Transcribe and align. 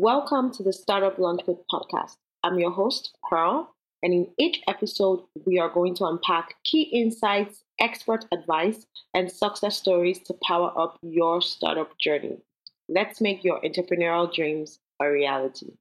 Welcome 0.00 0.52
to 0.52 0.62
the 0.62 0.72
Startup 0.72 1.16
Launchpad 1.16 1.58
podcast. 1.68 2.18
I'm 2.44 2.56
your 2.60 2.70
host, 2.70 3.18
Pearl, 3.28 3.74
and 4.00 4.14
in 4.14 4.28
each 4.38 4.60
episode, 4.68 5.24
we 5.44 5.58
are 5.58 5.68
going 5.68 5.96
to 5.96 6.04
unpack 6.04 6.54
key 6.62 6.82
insights, 6.82 7.64
expert 7.80 8.24
advice, 8.32 8.86
and 9.12 9.28
success 9.28 9.76
stories 9.76 10.20
to 10.20 10.36
power 10.46 10.72
up 10.80 11.00
your 11.02 11.42
startup 11.42 11.98
journey. 11.98 12.36
Let's 12.88 13.20
make 13.20 13.42
your 13.42 13.60
entrepreneurial 13.62 14.32
dreams 14.32 14.78
a 15.00 15.10
reality. 15.10 15.72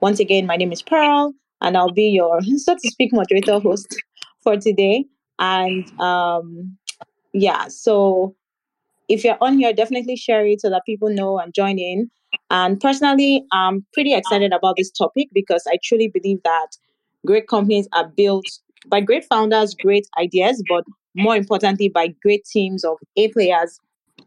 Once 0.00 0.20
again, 0.20 0.46
my 0.46 0.56
name 0.56 0.72
is 0.72 0.80
Pearl, 0.80 1.34
and 1.60 1.76
I'll 1.76 1.92
be 1.92 2.08
your, 2.08 2.40
so 2.56 2.76
to 2.76 2.90
speak, 2.90 3.12
moderator 3.12 3.60
host 3.60 3.94
for 4.42 4.56
today. 4.56 5.04
And 5.38 5.86
um, 6.00 6.78
yeah, 7.34 7.68
so 7.68 8.34
if 9.10 9.24
you're 9.24 9.36
on 9.40 9.58
here, 9.58 9.72
definitely 9.72 10.16
share 10.16 10.46
it 10.46 10.60
so 10.60 10.70
that 10.70 10.86
people 10.86 11.10
know 11.10 11.38
and 11.38 11.52
join 11.52 11.78
in. 11.78 12.08
And 12.48 12.80
personally, 12.80 13.44
I'm 13.52 13.84
pretty 13.92 14.14
excited 14.14 14.52
about 14.52 14.76
this 14.76 14.90
topic 14.90 15.28
because 15.32 15.64
I 15.68 15.78
truly 15.82 16.08
believe 16.08 16.38
that 16.44 16.68
great 17.26 17.48
companies 17.48 17.88
are 17.92 18.06
built 18.06 18.46
by 18.86 19.00
great 19.00 19.24
founders, 19.24 19.74
great 19.74 20.06
ideas, 20.16 20.62
but 20.68 20.84
more 21.16 21.34
importantly, 21.34 21.88
by 21.88 22.14
great 22.22 22.44
teams 22.44 22.84
of 22.84 22.98
A 23.16 23.28
players 23.28 23.80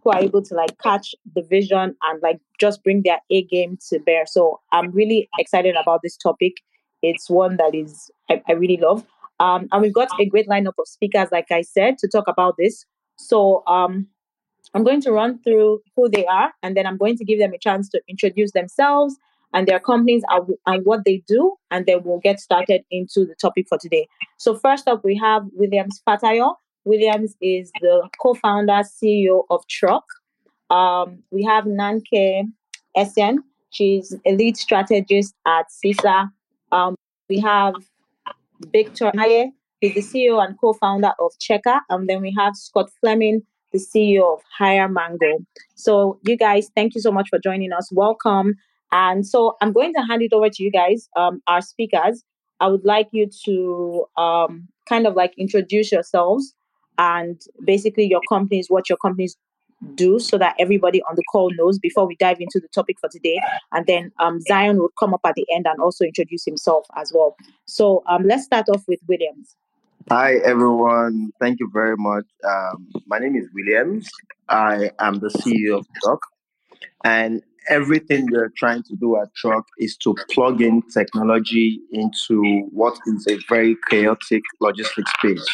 who 0.03 0.11
are 0.11 0.19
able 0.19 0.41
to 0.41 0.53
like 0.53 0.77
catch 0.79 1.15
the 1.33 1.43
vision 1.43 1.95
and 2.03 2.21
like 2.21 2.39
just 2.59 2.83
bring 2.83 3.03
their 3.03 3.19
A 3.31 3.43
game 3.43 3.77
to 3.89 3.99
bear. 3.99 4.25
So 4.25 4.59
I'm 4.73 4.91
really 4.91 5.29
excited 5.39 5.77
about 5.81 6.01
this 6.03 6.17
topic. 6.17 6.53
It's 7.01 7.29
one 7.29 7.55
that 7.55 7.73
is 7.73 8.11
I, 8.29 8.41
I 8.49 8.51
really 8.51 8.77
love. 8.77 9.05
Um, 9.39 9.69
and 9.71 9.81
we've 9.81 9.93
got 9.93 10.09
a 10.19 10.25
great 10.25 10.49
lineup 10.49 10.73
of 10.77 10.87
speakers, 10.87 11.29
like 11.31 11.51
I 11.51 11.61
said, 11.61 11.97
to 11.99 12.07
talk 12.09 12.27
about 12.27 12.55
this. 12.57 12.85
So 13.17 13.63
um, 13.65 14.07
I'm 14.73 14.83
going 14.83 15.01
to 15.01 15.11
run 15.11 15.39
through 15.43 15.81
who 15.95 16.09
they 16.09 16.25
are, 16.25 16.53
and 16.63 16.75
then 16.75 16.85
I'm 16.85 16.97
going 16.97 17.17
to 17.17 17.25
give 17.25 17.39
them 17.39 17.53
a 17.53 17.57
chance 17.57 17.89
to 17.89 18.01
introduce 18.07 18.51
themselves 18.51 19.17
and 19.53 19.67
their 19.67 19.79
companies 19.79 20.23
and 20.29 20.85
what 20.85 21.05
they 21.05 21.23
do, 21.27 21.55
and 21.69 21.85
then 21.85 22.03
we'll 22.03 22.19
get 22.19 22.39
started 22.39 22.81
into 22.89 23.25
the 23.25 23.35
topic 23.39 23.67
for 23.69 23.77
today. 23.77 24.07
So 24.37 24.55
first 24.55 24.87
up, 24.87 25.03
we 25.03 25.15
have 25.17 25.43
Williams 25.53 26.01
Fatayo. 26.07 26.55
Williams 26.85 27.35
is 27.39 27.71
the 27.79 28.09
co-founder, 28.21 28.81
CEO 28.83 29.43
of 29.49 29.63
truQ. 29.67 30.01
Um, 30.69 31.23
we 31.31 31.43
have 31.43 31.65
Nnanke 31.65 32.43
Essien. 32.97 33.37
She's 33.69 34.15
a 34.25 34.35
lead 34.35 34.57
strategist 34.57 35.35
at 35.47 35.71
Sisa. 35.71 36.31
Um, 36.71 36.95
we 37.29 37.39
have 37.39 37.75
Victor 38.71 39.11
Emaye. 39.11 39.51
He's 39.81 39.93
the 39.93 40.01
CEO 40.01 40.43
and 40.43 40.57
co-founder 40.59 41.13
of 41.19 41.31
Chekker. 41.39 41.79
And 41.89 42.07
then 42.07 42.21
we 42.21 42.33
have 42.37 42.55
Scott 42.55 42.89
Fleming, 43.01 43.43
the 43.73 43.79
CEO 43.79 44.33
of 44.33 44.41
HireMango. 44.59 45.45
So, 45.75 46.19
you 46.23 46.37
guys, 46.37 46.69
thank 46.75 46.95
you 46.95 47.01
so 47.01 47.11
much 47.11 47.27
for 47.29 47.39
joining 47.39 47.73
us. 47.73 47.91
Welcome. 47.91 48.55
And 48.91 49.25
so, 49.25 49.57
I'm 49.61 49.73
going 49.73 49.93
to 49.95 50.01
hand 50.01 50.21
it 50.21 50.31
over 50.31 50.49
to 50.49 50.63
you 50.63 50.71
guys, 50.71 51.09
um, 51.17 51.41
our 51.47 51.61
speakers. 51.61 52.23
I 52.59 52.67
would 52.67 52.85
like 52.85 53.09
you 53.11 53.29
to 53.45 54.05
um, 54.15 54.69
kind 54.87 55.05
of 55.07 55.15
like 55.15 55.33
introduce 55.37 55.91
yourselves 55.91 56.53
and 56.97 57.41
basically 57.65 58.05
your 58.05 58.21
companies, 58.29 58.67
what 58.69 58.87
your 58.87 58.97
companies 58.97 59.35
do, 59.95 60.19
so 60.19 60.37
that 60.37 60.55
everybody 60.59 61.01
on 61.03 61.15
the 61.15 61.23
call 61.31 61.51
knows 61.57 61.77
before 61.79 62.07
we 62.07 62.15
dive 62.15 62.37
into 62.39 62.59
the 62.59 62.69
topic 62.69 62.97
for 63.01 63.09
today. 63.09 63.39
And 63.73 63.85
then 63.85 64.11
um, 64.19 64.39
Zion 64.41 64.77
will 64.77 64.93
come 64.97 65.13
up 65.13 65.21
at 65.25 65.35
the 65.35 65.45
end 65.53 65.65
and 65.67 65.81
also 65.81 66.05
introduce 66.05 66.45
himself 66.45 66.85
as 66.95 67.11
well. 67.13 67.35
So 67.65 68.03
um, 68.07 68.23
let's 68.25 68.45
start 68.45 68.69
off 68.69 68.83
with 68.87 68.99
Williams. 69.07 69.55
Hi, 70.11 70.35
everyone. 70.43 71.31
Thank 71.39 71.61
you 71.61 71.69
very 71.73 71.95
much. 71.95 72.25
Um, 72.43 72.89
my 73.07 73.19
name 73.19 73.37
is 73.37 73.47
Williams. 73.53 74.09
I 74.49 74.91
am 74.99 75.19
the 75.19 75.29
CEO 75.29 75.77
of 75.79 75.87
truQ. 76.03 76.19
And 77.05 77.41
everything 77.69 78.27
we're 78.29 78.51
trying 78.57 78.83
to 78.83 78.95
do 78.97 79.15
at 79.17 79.29
truQ 79.41 79.63
is 79.79 79.95
to 79.97 80.13
plug 80.29 80.61
in 80.61 80.81
technology 80.93 81.79
into 81.91 82.67
what 82.71 82.97
is 83.07 83.25
a 83.29 83.37
very 83.47 83.77
chaotic 83.89 84.43
logistics 84.59 85.11
space. 85.13 85.47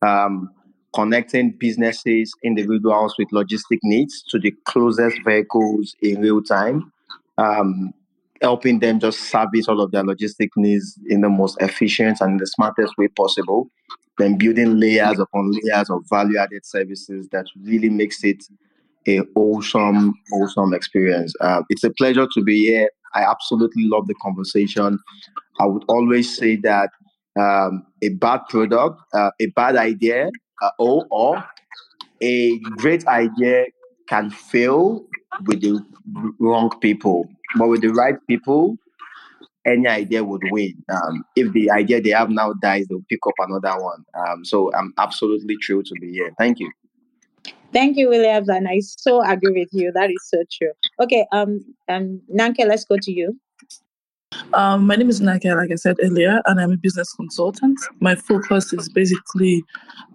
Um, 0.00 0.50
connecting 0.94 1.50
businesses, 1.50 2.32
individuals 2.42 3.14
with 3.18 3.28
logistic 3.30 3.80
needs 3.82 4.22
to 4.28 4.38
the 4.38 4.52
closest 4.64 5.18
vehicles 5.24 5.94
in 6.00 6.22
real 6.22 6.42
time. 6.42 6.90
Um, 7.36 7.92
helping 8.44 8.78
them 8.78 9.00
just 9.00 9.20
service 9.30 9.68
all 9.68 9.80
of 9.80 9.90
their 9.90 10.04
logistic 10.04 10.50
needs 10.54 10.98
in 11.08 11.22
the 11.22 11.30
most 11.30 11.56
efficient 11.62 12.20
and 12.20 12.38
the 12.38 12.46
smartest 12.46 12.92
way 12.98 13.08
possible. 13.08 13.70
Then 14.18 14.36
building 14.36 14.78
layers 14.78 15.18
upon 15.18 15.50
layers 15.62 15.88
of 15.88 16.02
value 16.10 16.36
added 16.38 16.64
services 16.66 17.26
that 17.32 17.46
really 17.64 17.88
makes 17.88 18.22
it 18.22 18.44
a 19.08 19.20
awesome, 19.34 20.14
awesome 20.34 20.74
experience. 20.74 21.32
Uh, 21.40 21.62
it's 21.70 21.84
a 21.84 21.90
pleasure 21.90 22.26
to 22.34 22.42
be 22.42 22.66
here. 22.66 22.90
I 23.14 23.22
absolutely 23.22 23.88
love 23.88 24.06
the 24.08 24.14
conversation. 24.22 24.98
I 25.58 25.66
would 25.66 25.84
always 25.88 26.36
say 26.36 26.56
that 26.56 26.90
um, 27.40 27.86
a 28.02 28.10
bad 28.10 28.42
product, 28.50 29.00
uh, 29.14 29.30
a 29.40 29.46
bad 29.56 29.76
idea, 29.76 30.28
uh, 30.62 30.70
or, 30.78 31.06
or 31.10 31.44
a 32.22 32.58
great 32.76 33.06
idea 33.06 33.64
can 34.08 34.30
fail 34.30 35.06
with 35.46 35.62
the 35.62 35.80
wrong 36.38 36.70
people. 36.80 37.28
But 37.56 37.68
with 37.68 37.82
the 37.82 37.88
right 37.88 38.16
people, 38.28 38.76
any 39.66 39.86
idea 39.88 40.22
would 40.22 40.42
win. 40.50 40.74
Um, 40.92 41.24
if 41.36 41.52
the 41.52 41.70
idea 41.70 42.00
they 42.00 42.10
have 42.10 42.30
now 42.30 42.52
dies, 42.60 42.86
they'll 42.88 43.04
pick 43.08 43.20
up 43.26 43.34
another 43.38 43.82
one. 43.82 44.04
Um, 44.14 44.44
so 44.44 44.72
I'm 44.74 44.92
absolutely 44.98 45.56
thrilled 45.64 45.86
to 45.86 45.94
be 46.00 46.12
here. 46.12 46.32
Thank 46.38 46.60
you. 46.60 46.70
Thank 47.72 47.96
you, 47.96 48.08
Williams, 48.08 48.48
and 48.48 48.68
I 48.68 48.78
so 48.80 49.20
agree 49.24 49.52
with 49.52 49.68
you. 49.72 49.90
That 49.92 50.08
is 50.08 50.28
so 50.28 50.44
true. 50.52 50.70
Okay, 51.00 51.26
um, 51.32 51.60
um, 51.88 52.20
Nnanke, 52.32 52.66
let's 52.68 52.84
go 52.84 52.96
to 53.02 53.10
you. 53.10 53.36
Um, 54.52 54.86
my 54.86 54.96
name 54.96 55.08
is 55.08 55.20
Nnanke, 55.20 55.56
like 55.56 55.70
I 55.70 55.76
said 55.76 55.96
earlier, 56.02 56.40
and 56.46 56.60
I'm 56.60 56.72
a 56.72 56.76
business 56.76 57.12
consultant. 57.12 57.78
My 58.00 58.14
focus 58.14 58.72
is 58.72 58.88
basically 58.88 59.64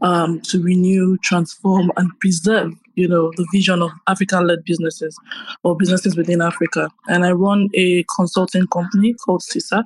um, 0.02 0.41
to 0.41 0.62
renew, 0.62 1.18
transform, 1.18 1.91
and 1.97 2.12
preserve, 2.19 2.74
you 2.96 3.07
know, 3.07 3.31
the 3.35 3.47
vision 3.52 3.81
of 3.81 3.91
African-led 4.07 4.63
businesses 4.66 5.18
or 5.63 5.75
businesses 5.75 6.16
within 6.16 6.41
Africa. 6.41 6.90
And 7.07 7.25
I 7.25 7.31
run 7.31 7.69
a 7.74 8.06
consulting 8.16 8.68
company 8.68 9.13
called 9.13 9.44
Sisa, 9.44 9.84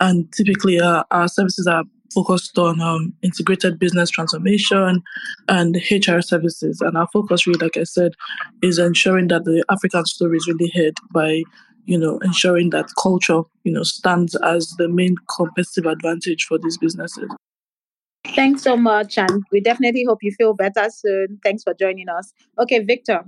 and 0.00 0.32
typically 0.32 0.80
uh, 0.80 1.04
our 1.10 1.28
services 1.28 1.66
are 1.66 1.84
focused 2.12 2.58
on 2.58 2.80
um, 2.80 3.12
integrated 3.22 3.78
business 3.78 4.10
transformation 4.10 5.02
and 5.48 5.76
HR 5.90 6.20
services. 6.20 6.80
And 6.80 6.96
our 6.96 7.08
focus, 7.12 7.46
really, 7.46 7.58
like 7.58 7.76
I 7.76 7.84
said, 7.84 8.12
is 8.62 8.78
ensuring 8.78 9.28
that 9.28 9.44
the 9.44 9.64
African 9.70 10.04
story 10.06 10.36
is 10.36 10.46
really 10.46 10.70
heard 10.74 10.94
by 11.12 11.42
you 11.84 11.98
know, 11.98 12.18
ensuring 12.18 12.70
that 12.70 12.86
culture, 13.00 13.42
you 13.64 13.72
know, 13.72 13.82
stands 13.82 14.34
as 14.36 14.74
the 14.78 14.88
main 14.88 15.16
competitive 15.34 15.86
advantage 15.86 16.44
for 16.44 16.58
these 16.58 16.78
businesses. 16.78 17.30
Thanks 18.34 18.62
so 18.62 18.76
much. 18.76 19.18
And 19.18 19.42
we 19.50 19.60
definitely 19.60 20.04
hope 20.04 20.22
you 20.22 20.32
feel 20.32 20.54
better 20.54 20.88
soon. 20.90 21.40
Thanks 21.42 21.62
for 21.64 21.74
joining 21.74 22.08
us. 22.08 22.32
Okay, 22.58 22.78
Victor. 22.78 23.24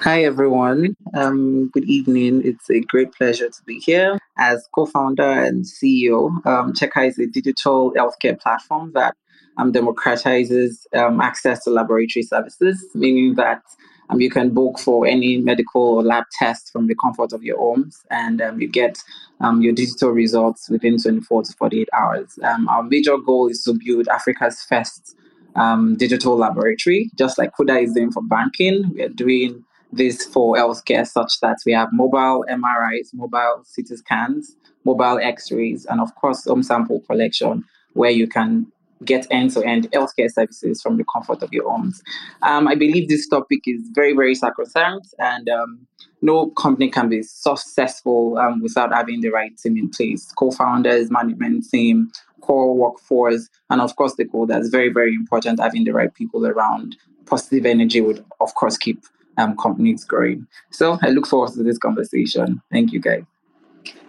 Hi, 0.00 0.24
everyone. 0.24 0.96
Um, 1.14 1.68
good 1.68 1.84
evening. 1.84 2.42
It's 2.44 2.68
a 2.70 2.80
great 2.80 3.12
pleasure 3.12 3.48
to 3.48 3.62
be 3.64 3.78
here. 3.78 4.18
As 4.36 4.66
co 4.74 4.86
founder 4.86 5.22
and 5.22 5.64
CEO, 5.64 6.44
um, 6.46 6.72
Chekker 6.72 7.06
is 7.06 7.18
a 7.18 7.26
digital 7.26 7.92
healthcare 7.92 8.38
platform 8.38 8.92
that 8.94 9.14
um, 9.56 9.72
democratizes 9.72 10.86
um, 10.94 11.20
access 11.20 11.64
to 11.64 11.70
laboratory 11.70 12.22
services, 12.22 12.84
meaning 12.94 13.34
that 13.36 13.62
um, 14.10 14.20
you 14.20 14.30
can 14.30 14.50
book 14.50 14.78
for 14.78 15.06
any 15.06 15.38
medical 15.38 15.82
or 15.82 16.02
lab 16.02 16.24
test 16.38 16.70
from 16.72 16.86
the 16.86 16.94
comfort 16.94 17.32
of 17.32 17.42
your 17.42 17.58
homes, 17.58 18.00
and 18.10 18.40
um, 18.42 18.60
you 18.60 18.68
get 18.68 18.98
um, 19.40 19.62
your 19.62 19.72
digital 19.72 20.10
results 20.10 20.68
within 20.68 21.00
24 21.00 21.44
to 21.44 21.52
48 21.54 21.88
hours. 21.92 22.38
Um, 22.42 22.68
our 22.68 22.82
major 22.82 23.16
goal 23.16 23.48
is 23.48 23.62
to 23.64 23.74
build 23.84 24.08
Africa's 24.08 24.62
first 24.62 25.16
um, 25.56 25.96
digital 25.96 26.36
laboratory, 26.36 27.10
just 27.16 27.38
like 27.38 27.52
Kuda 27.58 27.82
is 27.84 27.92
doing 27.92 28.10
for 28.10 28.22
banking. 28.22 28.90
We 28.94 29.02
are 29.02 29.08
doing 29.08 29.64
this 29.92 30.24
for 30.26 30.56
healthcare, 30.56 31.06
such 31.06 31.40
that 31.40 31.58
we 31.64 31.72
have 31.72 31.88
mobile 31.92 32.44
MRIs, 32.50 33.14
mobile 33.14 33.64
CT 33.74 33.98
scans, 33.98 34.56
mobile 34.84 35.18
X 35.18 35.50
rays, 35.52 35.86
and 35.86 36.00
of 36.00 36.14
course, 36.16 36.44
home 36.44 36.62
sample 36.62 37.00
collection, 37.08 37.64
where 37.92 38.10
you 38.10 38.26
can 38.26 38.66
get 39.04 39.26
end-to-end 39.30 39.90
healthcare 39.92 40.30
services 40.30 40.80
from 40.80 40.96
the 40.96 41.04
comfort 41.12 41.42
of 41.42 41.52
your 41.52 41.68
homes. 41.68 42.02
Um, 42.42 42.68
I 42.68 42.74
believe 42.74 43.08
this 43.08 43.28
topic 43.28 43.60
is 43.66 43.82
very, 43.94 44.14
very 44.14 44.34
sacrosanct, 44.34 45.14
and 45.18 45.48
um, 45.48 45.86
no 46.22 46.50
company 46.50 46.90
can 46.90 47.08
be 47.08 47.22
successful 47.22 48.38
um, 48.38 48.62
without 48.62 48.92
having 48.92 49.20
the 49.20 49.30
right 49.30 49.56
team 49.56 49.76
in 49.76 49.90
place: 49.90 50.30
co-founders, 50.32 51.10
management 51.10 51.68
team, 51.68 52.10
core 52.40 52.74
workforce, 52.74 53.48
and 53.70 53.80
of 53.80 53.96
course 53.96 54.14
the 54.16 54.24
goal 54.24 54.46
that's 54.46 54.68
very, 54.68 54.90
very 54.90 55.14
important. 55.14 55.60
Having 55.60 55.84
the 55.84 55.92
right 55.92 56.12
people 56.14 56.46
around. 56.46 56.96
Positive 57.26 57.64
energy 57.64 58.02
would, 58.02 58.22
of 58.40 58.54
course, 58.54 58.76
keep 58.76 59.02
um, 59.38 59.56
companies 59.56 60.04
growing. 60.04 60.46
So 60.70 60.98
I 61.02 61.08
look 61.08 61.26
forward 61.26 61.52
to 61.54 61.62
this 61.62 61.78
conversation. 61.78 62.60
Thank 62.70 62.92
you, 62.92 63.00
guys. 63.00 63.24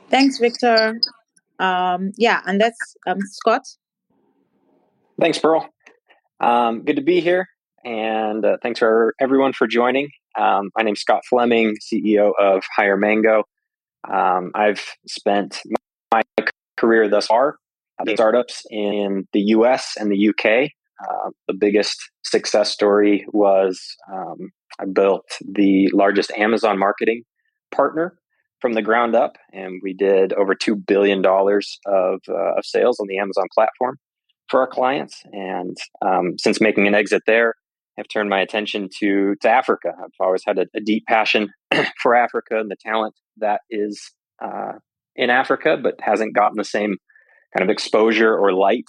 Thanks, 0.09 0.37
Victor. 0.37 0.99
Um, 1.59 2.11
yeah, 2.17 2.41
and 2.45 2.59
that's 2.59 2.97
um, 3.07 3.19
Scott. 3.21 3.65
Thanks, 5.19 5.39
Pearl. 5.39 5.69
Um, 6.41 6.83
good 6.83 6.97
to 6.97 7.01
be 7.01 7.21
here, 7.21 7.47
and 7.85 8.43
uh, 8.43 8.57
thanks 8.61 8.79
for 8.79 9.15
everyone 9.19 9.53
for 9.53 9.65
joining. 9.65 10.09
Um, 10.37 10.71
my 10.75 10.83
name's 10.83 10.99
Scott 10.99 11.21
Fleming, 11.29 11.77
CEO 11.77 12.33
of 12.37 12.63
HireMango. 12.77 13.43
Um, 14.11 14.51
I've 14.53 14.85
spent 15.07 15.61
my 16.11 16.21
career 16.75 17.07
thus 17.07 17.27
far 17.27 17.55
at 17.97 18.09
startups 18.09 18.63
in 18.69 19.25
the 19.31 19.39
US 19.39 19.93
and 19.97 20.11
the 20.11 20.29
UK. 20.29 20.69
Uh, 21.01 21.29
the 21.47 21.53
biggest 21.53 21.97
success 22.25 22.69
story 22.69 23.25
was 23.31 23.81
um, 24.11 24.51
I 24.81 24.85
built 24.85 25.25
the 25.49 25.89
largest 25.93 26.31
Amazon 26.31 26.77
marketing 26.77 27.23
partner 27.73 28.17
from 28.59 28.73
the 28.73 28.81
ground 28.81 29.15
up, 29.15 29.37
and 29.53 29.79
we 29.81 29.93
did 29.93 30.33
over 30.33 30.55
two 30.55 30.75
billion 30.75 31.21
dollars 31.21 31.79
of, 31.85 32.19
uh, 32.27 32.57
of 32.57 32.65
sales 32.65 32.99
on 32.99 33.07
the 33.07 33.17
Amazon 33.17 33.45
platform 33.55 33.97
for 34.49 34.61
our 34.61 34.67
clients. 34.67 35.21
And 35.31 35.77
um, 36.01 36.37
since 36.37 36.61
making 36.61 36.87
an 36.87 36.95
exit 36.95 37.23
there, 37.25 37.55
I've 37.97 38.07
turned 38.07 38.29
my 38.29 38.41
attention 38.41 38.89
to 38.99 39.35
to 39.41 39.49
Africa. 39.49 39.93
I've 39.97 40.09
always 40.19 40.43
had 40.45 40.57
a, 40.57 40.65
a 40.75 40.81
deep 40.81 41.05
passion 41.07 41.49
for 42.01 42.15
Africa 42.15 42.59
and 42.59 42.69
the 42.69 42.75
talent 42.79 43.15
that 43.37 43.61
is 43.69 44.11
uh, 44.43 44.73
in 45.15 45.29
Africa, 45.29 45.77
but 45.81 45.95
hasn't 46.01 46.35
gotten 46.35 46.57
the 46.57 46.65
same 46.65 46.97
kind 47.55 47.69
of 47.69 47.73
exposure 47.73 48.35
or 48.35 48.51
light 48.51 48.85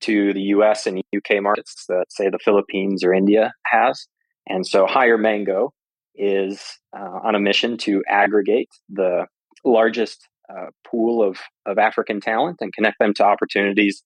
to 0.00 0.32
the 0.32 0.40
US 0.40 0.86
and 0.86 1.02
UK 1.16 1.42
markets 1.42 1.84
that, 1.88 2.06
say, 2.08 2.28
the 2.28 2.38
Philippines 2.44 3.04
or 3.04 3.12
India 3.12 3.52
has. 3.66 4.06
And 4.48 4.66
so 4.66 4.86
HireMango 4.86 5.70
is 6.14 6.60
uh, 6.96 7.20
on 7.24 7.34
a 7.34 7.40
mission 7.40 7.76
to 7.78 8.02
aggregate 8.08 8.70
the 8.88 9.26
largest 9.64 10.28
uh, 10.50 10.66
pool 10.86 11.22
of, 11.22 11.38
of 11.66 11.78
African 11.78 12.20
talent 12.20 12.58
and 12.60 12.72
connect 12.72 12.98
them 12.98 13.12
to 13.14 13.24
opportunities 13.24 14.02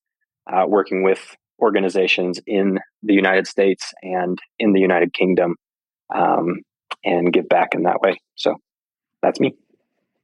uh, 0.51 0.65
working 0.67 1.03
with 1.03 1.35
organizations 1.61 2.39
in 2.45 2.79
the 3.03 3.13
United 3.13 3.47
States 3.47 3.93
and 4.01 4.39
in 4.59 4.73
the 4.73 4.79
United 4.79 5.13
Kingdom 5.13 5.55
um, 6.13 6.61
and 7.05 7.31
give 7.31 7.47
back 7.47 7.73
in 7.73 7.83
that 7.83 8.01
way. 8.01 8.19
So 8.35 8.55
that's 9.21 9.39
me. 9.39 9.55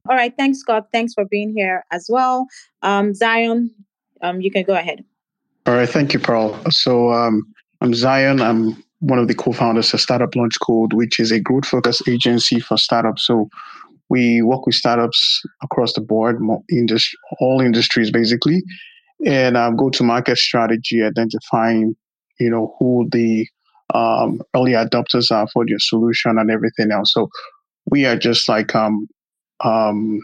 All 0.10 0.16
right. 0.16 0.33
Thanks, 0.36 0.60
Scott. 0.60 0.88
Thanks 0.92 1.13
for 1.13 1.25
being 1.25 1.54
here 1.54 1.83
as 1.92 2.07
well. 2.10 2.48
Um, 2.81 3.13
Zion, 3.13 3.71
um, 4.21 4.42
you 4.42 4.51
can 4.51 4.63
go 4.63 4.74
ahead. 4.74 5.04
All 5.66 5.75
right. 5.75 5.89
Thank 5.89 6.13
you, 6.13 6.19
Pearl. 6.19 6.60
So 6.72 7.12
um, 7.12 7.44
I'm 7.81 7.94
Zion. 7.94 8.42
I'm 8.42 8.81
one 9.00 9.19
of 9.19 9.27
the 9.27 9.36
co-founders 9.36 9.94
of 9.94 10.01
Startup 10.01 10.33
Launch 10.36 10.60
Code, 10.62 10.94
which 10.94 11.19
is 11.19 11.31
a 11.31 11.39
growth-focused 11.39 12.07
agency 12.07 12.60
for 12.60 12.77
startups. 12.77 13.25
So 13.25 13.50
we 14.10 14.42
work 14.42 14.65
with 14.65 14.75
startups 14.75 15.42
across 15.63 15.94
the 15.94 16.01
board, 16.01 16.42
industry, 16.69 17.18
all 17.39 17.62
industries 17.62 18.12
basically, 18.12 18.63
and 19.25 19.57
um, 19.57 19.75
go-to-market 19.75 20.38
strategy, 20.38 21.04
identifying, 21.04 21.95
you 22.39 22.50
know, 22.50 22.75
who 22.80 23.07
the 23.12 23.48
um, 23.94 24.42
early 24.56 24.74
adopters 24.74 25.31
are 25.31 25.48
for 25.51 25.66
your 25.68 25.80
solution 25.80 26.38
and 26.38 26.51
everything 26.51 26.92
else. 26.92 27.13
So 27.13 27.30
we 27.89 28.06
are 28.06 28.18
just 28.18 28.48
like 28.48 28.75
um, 28.75 29.07
um, 29.63 30.19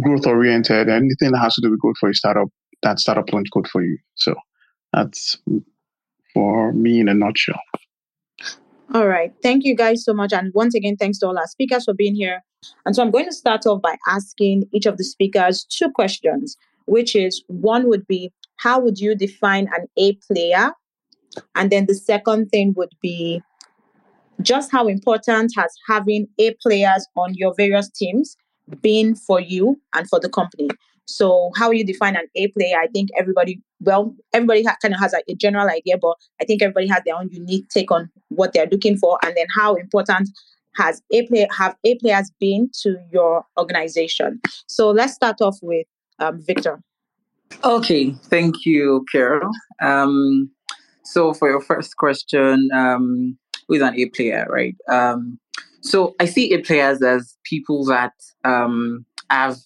growth 0.00 0.26
oriented. 0.26 0.88
Anything 0.88 1.32
that 1.32 1.38
has 1.38 1.54
to 1.54 1.60
do 1.62 1.70
with 1.70 1.80
growth 1.80 1.96
for 1.98 2.10
a 2.10 2.14
startup, 2.14 2.48
that 2.82 2.98
startup 2.98 3.32
launch 3.32 3.48
code 3.52 3.68
for 3.68 3.82
you. 3.82 3.98
So 4.14 4.34
that's 4.92 5.38
for 6.34 6.72
me 6.72 7.00
in 7.00 7.08
a 7.08 7.14
nutshell. 7.14 7.60
All 8.94 9.06
right. 9.06 9.32
Thank 9.42 9.64
you 9.64 9.74
guys 9.74 10.04
so 10.04 10.14
much. 10.14 10.32
And 10.32 10.52
once 10.54 10.74
again, 10.74 10.96
thanks 10.96 11.18
to 11.18 11.26
all 11.26 11.38
our 11.38 11.46
speakers 11.46 11.84
for 11.84 11.94
being 11.94 12.14
here. 12.14 12.42
And 12.86 12.96
so 12.96 13.02
I'm 13.02 13.10
going 13.10 13.26
to 13.26 13.32
start 13.32 13.66
off 13.66 13.82
by 13.82 13.96
asking 14.08 14.64
each 14.72 14.86
of 14.86 14.96
the 14.96 15.04
speakers 15.04 15.64
two 15.64 15.90
questions, 15.90 16.56
which 16.88 17.14
is 17.14 17.44
one 17.48 17.88
would 17.88 18.06
be, 18.06 18.32
how 18.56 18.80
would 18.80 18.98
you 18.98 19.14
define 19.14 19.68
an 19.76 19.86
A 19.96 20.14
player? 20.26 20.72
And 21.54 21.70
then 21.70 21.86
the 21.86 21.94
second 21.94 22.48
thing 22.48 22.74
would 22.76 22.92
be, 23.00 23.42
just 24.42 24.70
how 24.70 24.86
important 24.86 25.52
has 25.56 25.74
having 25.88 26.26
A 26.38 26.54
players 26.62 27.06
on 27.16 27.34
your 27.34 27.54
various 27.56 27.90
teams 27.90 28.36
been 28.80 29.14
for 29.14 29.40
you 29.40 29.80
and 29.94 30.08
for 30.08 30.18
the 30.20 30.28
company? 30.28 30.68
So, 31.06 31.50
how 31.56 31.70
you 31.70 31.84
define 31.84 32.16
an 32.16 32.26
A 32.36 32.48
player? 32.48 32.76
I 32.78 32.86
think 32.88 33.08
everybody, 33.18 33.60
well, 33.80 34.14
everybody 34.34 34.62
ha- 34.62 34.76
kind 34.82 34.94
of 34.94 35.00
has 35.00 35.14
a, 35.14 35.20
a 35.28 35.34
general 35.34 35.68
idea, 35.68 35.96
but 36.00 36.14
I 36.40 36.44
think 36.44 36.62
everybody 36.62 36.86
has 36.88 37.02
their 37.04 37.16
own 37.16 37.30
unique 37.32 37.68
take 37.70 37.90
on 37.90 38.10
what 38.28 38.52
they're 38.52 38.68
looking 38.70 38.98
for, 38.98 39.18
and 39.24 39.34
then 39.36 39.46
how 39.56 39.74
important 39.74 40.28
has 40.76 41.00
A 41.12 41.26
player 41.26 41.46
have 41.56 41.76
A 41.84 41.96
players 41.96 42.30
been 42.38 42.70
to 42.82 42.98
your 43.10 43.44
organization? 43.58 44.40
So, 44.66 44.90
let's 44.90 45.14
start 45.14 45.40
off 45.40 45.56
with 45.62 45.86
um, 46.18 46.42
Victor. 46.46 46.80
Okay, 47.64 48.10
thank 48.24 48.66
you, 48.66 49.04
Carol. 49.10 49.50
Um, 49.80 50.50
so, 51.04 51.32
for 51.32 51.48
your 51.48 51.60
first 51.60 51.96
question, 51.96 52.68
um, 52.74 53.38
with 53.68 53.82
an 53.82 53.98
A 53.98 54.06
player, 54.06 54.46
right? 54.50 54.76
Um, 54.88 55.38
so, 55.80 56.14
I 56.20 56.26
see 56.26 56.52
A 56.52 56.58
players 56.58 57.02
as 57.02 57.36
people 57.44 57.84
that 57.86 58.12
um, 58.44 59.06
have 59.30 59.56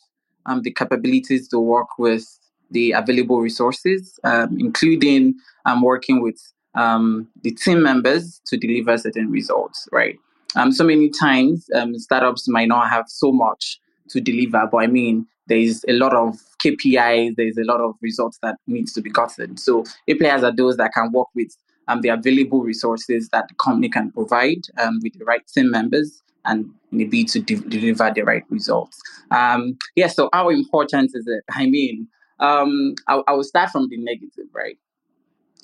um, 0.46 0.62
the 0.62 0.72
capabilities 0.72 1.48
to 1.48 1.58
work 1.58 1.98
with 1.98 2.26
the 2.70 2.92
available 2.92 3.40
resources, 3.40 4.18
um, 4.24 4.56
including 4.58 5.34
um, 5.66 5.82
working 5.82 6.22
with 6.22 6.40
um, 6.74 7.28
the 7.42 7.50
team 7.50 7.82
members 7.82 8.40
to 8.46 8.56
deliver 8.56 8.96
certain 8.96 9.30
results, 9.30 9.88
right? 9.92 10.18
Um, 10.56 10.72
so 10.72 10.84
many 10.84 11.10
times, 11.10 11.66
um, 11.74 11.98
startups 11.98 12.48
might 12.48 12.68
not 12.68 12.88
have 12.90 13.06
so 13.08 13.32
much 13.32 13.78
to 14.08 14.20
deliver, 14.20 14.66
but 14.70 14.78
I 14.78 14.86
mean, 14.86 15.26
there's 15.46 15.84
a 15.88 15.92
lot 15.92 16.14
of 16.14 16.38
KPIs, 16.64 17.34
there's 17.36 17.58
a 17.58 17.64
lot 17.64 17.80
of 17.80 17.94
results 18.00 18.38
that 18.42 18.56
needs 18.66 18.92
to 18.94 19.00
be 19.00 19.10
gotten. 19.10 19.56
So 19.56 19.84
A 20.08 20.14
players 20.14 20.42
are 20.42 20.54
those 20.54 20.76
that 20.76 20.92
can 20.92 21.10
work 21.12 21.28
with 21.34 21.56
um, 21.88 22.00
the 22.00 22.10
available 22.10 22.62
resources 22.62 23.28
that 23.32 23.48
the 23.48 23.54
company 23.54 23.88
can 23.88 24.12
provide 24.12 24.62
um, 24.78 25.00
with 25.02 25.18
the 25.18 25.24
right 25.24 25.46
team 25.46 25.70
members 25.70 26.22
and 26.44 26.70
maybe 26.90 27.24
to 27.24 27.40
de- 27.40 27.56
deliver 27.56 28.12
the 28.14 28.22
right 28.22 28.44
results. 28.48 29.00
Um, 29.30 29.76
yeah, 29.96 30.08
so 30.08 30.28
how 30.32 30.48
important 30.50 31.12
is 31.14 31.26
it? 31.26 31.44
I 31.50 31.66
mean, 31.66 32.08
um, 32.40 32.94
I, 33.08 33.22
I 33.26 33.32
will 33.32 33.44
start 33.44 33.70
from 33.70 33.88
the 33.88 33.96
negative, 33.96 34.46
right? 34.52 34.78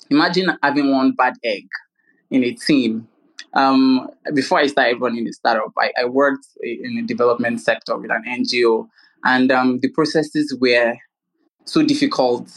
Imagine 0.09 0.57
having 0.63 0.91
one 0.91 1.11
bad 1.11 1.35
egg 1.43 1.67
in 2.31 2.43
a 2.43 2.53
team. 2.53 3.07
Um, 3.53 4.09
before 4.33 4.59
I 4.59 4.67
started 4.67 5.01
running 5.01 5.25
the 5.25 5.33
startup, 5.33 5.73
I, 5.77 5.91
I 5.99 6.05
worked 6.05 6.47
in 6.61 6.95
the 6.95 7.01
development 7.01 7.61
sector 7.61 7.97
with 7.97 8.11
an 8.11 8.23
NGO, 8.27 8.87
and 9.23 9.51
um, 9.51 9.79
the 9.79 9.89
processes 9.89 10.55
were 10.59 10.95
so 11.65 11.83
difficult 11.83 12.49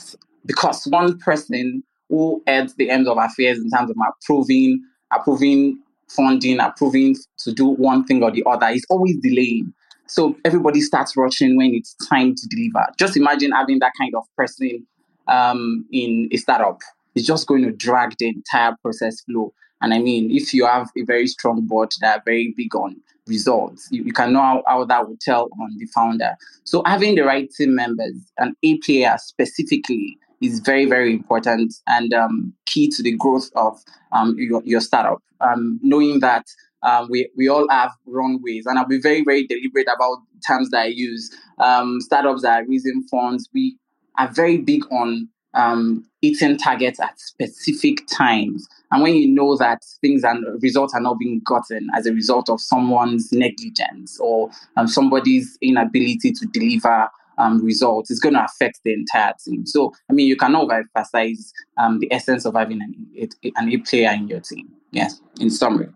because 0.46 0.84
one 0.86 1.18
person 1.18 1.82
who 2.08 2.42
heads 2.46 2.74
the 2.74 2.90
ends 2.90 3.08
of 3.08 3.18
affairs 3.18 3.58
in 3.58 3.70
terms 3.70 3.90
of 3.90 3.96
approving 4.08 4.82
approving 5.12 5.78
funding, 6.08 6.60
approving 6.60 7.16
to 7.38 7.52
do 7.52 7.66
one 7.66 8.04
thing 8.04 8.22
or 8.22 8.30
the 8.30 8.44
other 8.46 8.68
is 8.68 8.84
always 8.90 9.16
delaying. 9.18 9.72
So 10.06 10.36
everybody 10.44 10.80
starts 10.80 11.16
rushing 11.16 11.56
when 11.56 11.74
it's 11.74 11.94
time 12.08 12.34
to 12.34 12.48
deliver. 12.48 12.86
Just 12.98 13.16
imagine 13.16 13.52
having 13.52 13.78
that 13.78 13.92
kind 13.98 14.14
of 14.14 14.24
person 14.36 14.86
um, 15.28 15.86
in 15.90 16.28
a 16.32 16.36
startup. 16.36 16.80
It's 17.14 17.26
just 17.26 17.46
going 17.46 17.62
to 17.62 17.72
drag 17.72 18.16
the 18.18 18.28
entire 18.28 18.76
process 18.82 19.20
flow. 19.22 19.52
And 19.80 19.94
I 19.94 19.98
mean, 19.98 20.30
if 20.30 20.52
you 20.54 20.66
have 20.66 20.90
a 20.96 21.02
very 21.04 21.26
strong 21.26 21.66
board 21.66 21.92
that 22.00 22.18
are 22.18 22.22
very 22.24 22.54
big 22.56 22.74
on 22.74 22.96
results, 23.26 23.88
you, 23.90 24.02
you 24.04 24.12
can 24.12 24.32
know 24.32 24.40
how, 24.40 24.62
how, 24.66 24.84
that 24.84 25.08
will 25.08 25.16
tell 25.20 25.48
on 25.60 25.76
the 25.78 25.86
founder. 25.86 26.36
So 26.64 26.82
having 26.86 27.14
the 27.14 27.22
right 27.22 27.50
team 27.50 27.74
members 27.74 28.14
and 28.38 28.54
A 28.62 28.78
player 28.78 29.16
specifically 29.18 30.18
is 30.40 30.60
very, 30.60 30.86
very 30.86 31.12
important 31.12 31.72
and 31.86 32.12
um, 32.12 32.52
key 32.66 32.88
to 32.88 33.02
the 33.02 33.16
growth 33.16 33.48
of 33.54 33.78
um, 34.12 34.34
your, 34.38 34.62
your 34.64 34.80
startup. 34.80 35.22
Um, 35.40 35.78
knowing 35.82 36.20
that 36.20 36.46
um, 36.82 37.08
we, 37.10 37.30
we 37.36 37.48
all 37.48 37.68
have 37.68 37.92
runways, 38.06 38.66
and 38.66 38.78
I'll 38.78 38.86
be 38.86 39.00
very, 39.00 39.22
very 39.22 39.46
deliberate 39.46 39.86
about 39.94 40.18
terms 40.46 40.70
that 40.70 40.82
I 40.82 40.86
use. 40.86 41.30
Um, 41.58 42.00
startups 42.00 42.42
that 42.42 42.62
are 42.62 42.66
raising 42.66 43.04
funds, 43.10 43.48
we 43.54 43.76
are 44.18 44.28
very 44.28 44.58
big 44.58 44.84
on 44.90 45.28
um, 45.54 46.04
hitting 46.20 46.56
targets 46.56 47.00
at 47.00 47.18
specific 47.18 48.06
times. 48.06 48.66
And 48.90 49.02
when 49.02 49.14
you 49.14 49.28
know 49.28 49.56
that 49.56 49.82
things 50.00 50.24
and 50.24 50.44
results 50.62 50.94
are 50.94 51.00
not 51.00 51.18
being 51.18 51.40
gotten 51.44 51.88
as 51.96 52.06
a 52.06 52.12
result 52.12 52.48
of 52.48 52.60
someone's 52.60 53.32
negligence 53.32 54.18
or 54.20 54.50
um, 54.76 54.86
somebody's 54.86 55.58
inability 55.60 56.32
to 56.32 56.46
deliver 56.46 57.08
um, 57.38 57.64
results, 57.64 58.10
it's 58.10 58.20
going 58.20 58.34
to 58.34 58.44
affect 58.44 58.80
the 58.84 58.92
entire 58.92 59.32
team. 59.44 59.66
So, 59.66 59.92
I 60.10 60.12
mean, 60.12 60.26
you 60.26 60.36
cannot 60.36 60.70
emphasize 60.70 61.52
um, 61.78 61.98
the 61.98 62.12
essence 62.12 62.44
of 62.44 62.54
having 62.54 62.80
an, 62.82 63.30
an 63.56 63.72
A 63.72 63.76
player 63.78 64.10
in 64.12 64.28
your 64.28 64.40
team. 64.40 64.68
Yes, 64.90 65.20
in 65.40 65.50
summary. 65.50 65.88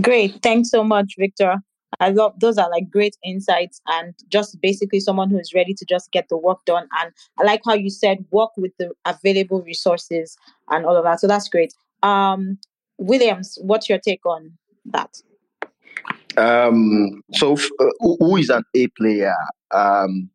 Great. 0.00 0.42
Thanks 0.42 0.70
so 0.70 0.84
much, 0.84 1.14
Victor. 1.18 1.56
I 2.00 2.10
love 2.10 2.38
those 2.40 2.58
are 2.58 2.70
like 2.70 2.90
great 2.90 3.16
insights 3.24 3.80
and 3.86 4.14
just 4.28 4.60
basically 4.60 5.00
someone 5.00 5.30
who 5.30 5.38
is 5.38 5.52
ready 5.54 5.74
to 5.74 5.84
just 5.84 6.10
get 6.10 6.28
the 6.28 6.36
work 6.36 6.64
done. 6.64 6.88
And 7.00 7.12
I 7.38 7.44
like 7.44 7.62
how 7.64 7.74
you 7.74 7.90
said 7.90 8.24
work 8.30 8.50
with 8.56 8.72
the 8.78 8.92
available 9.04 9.62
resources 9.62 10.36
and 10.70 10.86
all 10.86 10.96
of 10.96 11.04
that. 11.04 11.20
So 11.20 11.26
that's 11.26 11.48
great. 11.48 11.74
Um, 12.02 12.58
Williams, 12.98 13.58
what's 13.60 13.88
your 13.88 13.98
take 13.98 14.24
on 14.26 14.52
that? 14.86 15.16
Um, 16.36 17.22
so, 17.34 17.54
uh, 17.54 17.86
who 18.00 18.36
is 18.36 18.48
an 18.48 18.64
A 18.74 18.86
player? 18.88 19.34
Um, 19.70 20.30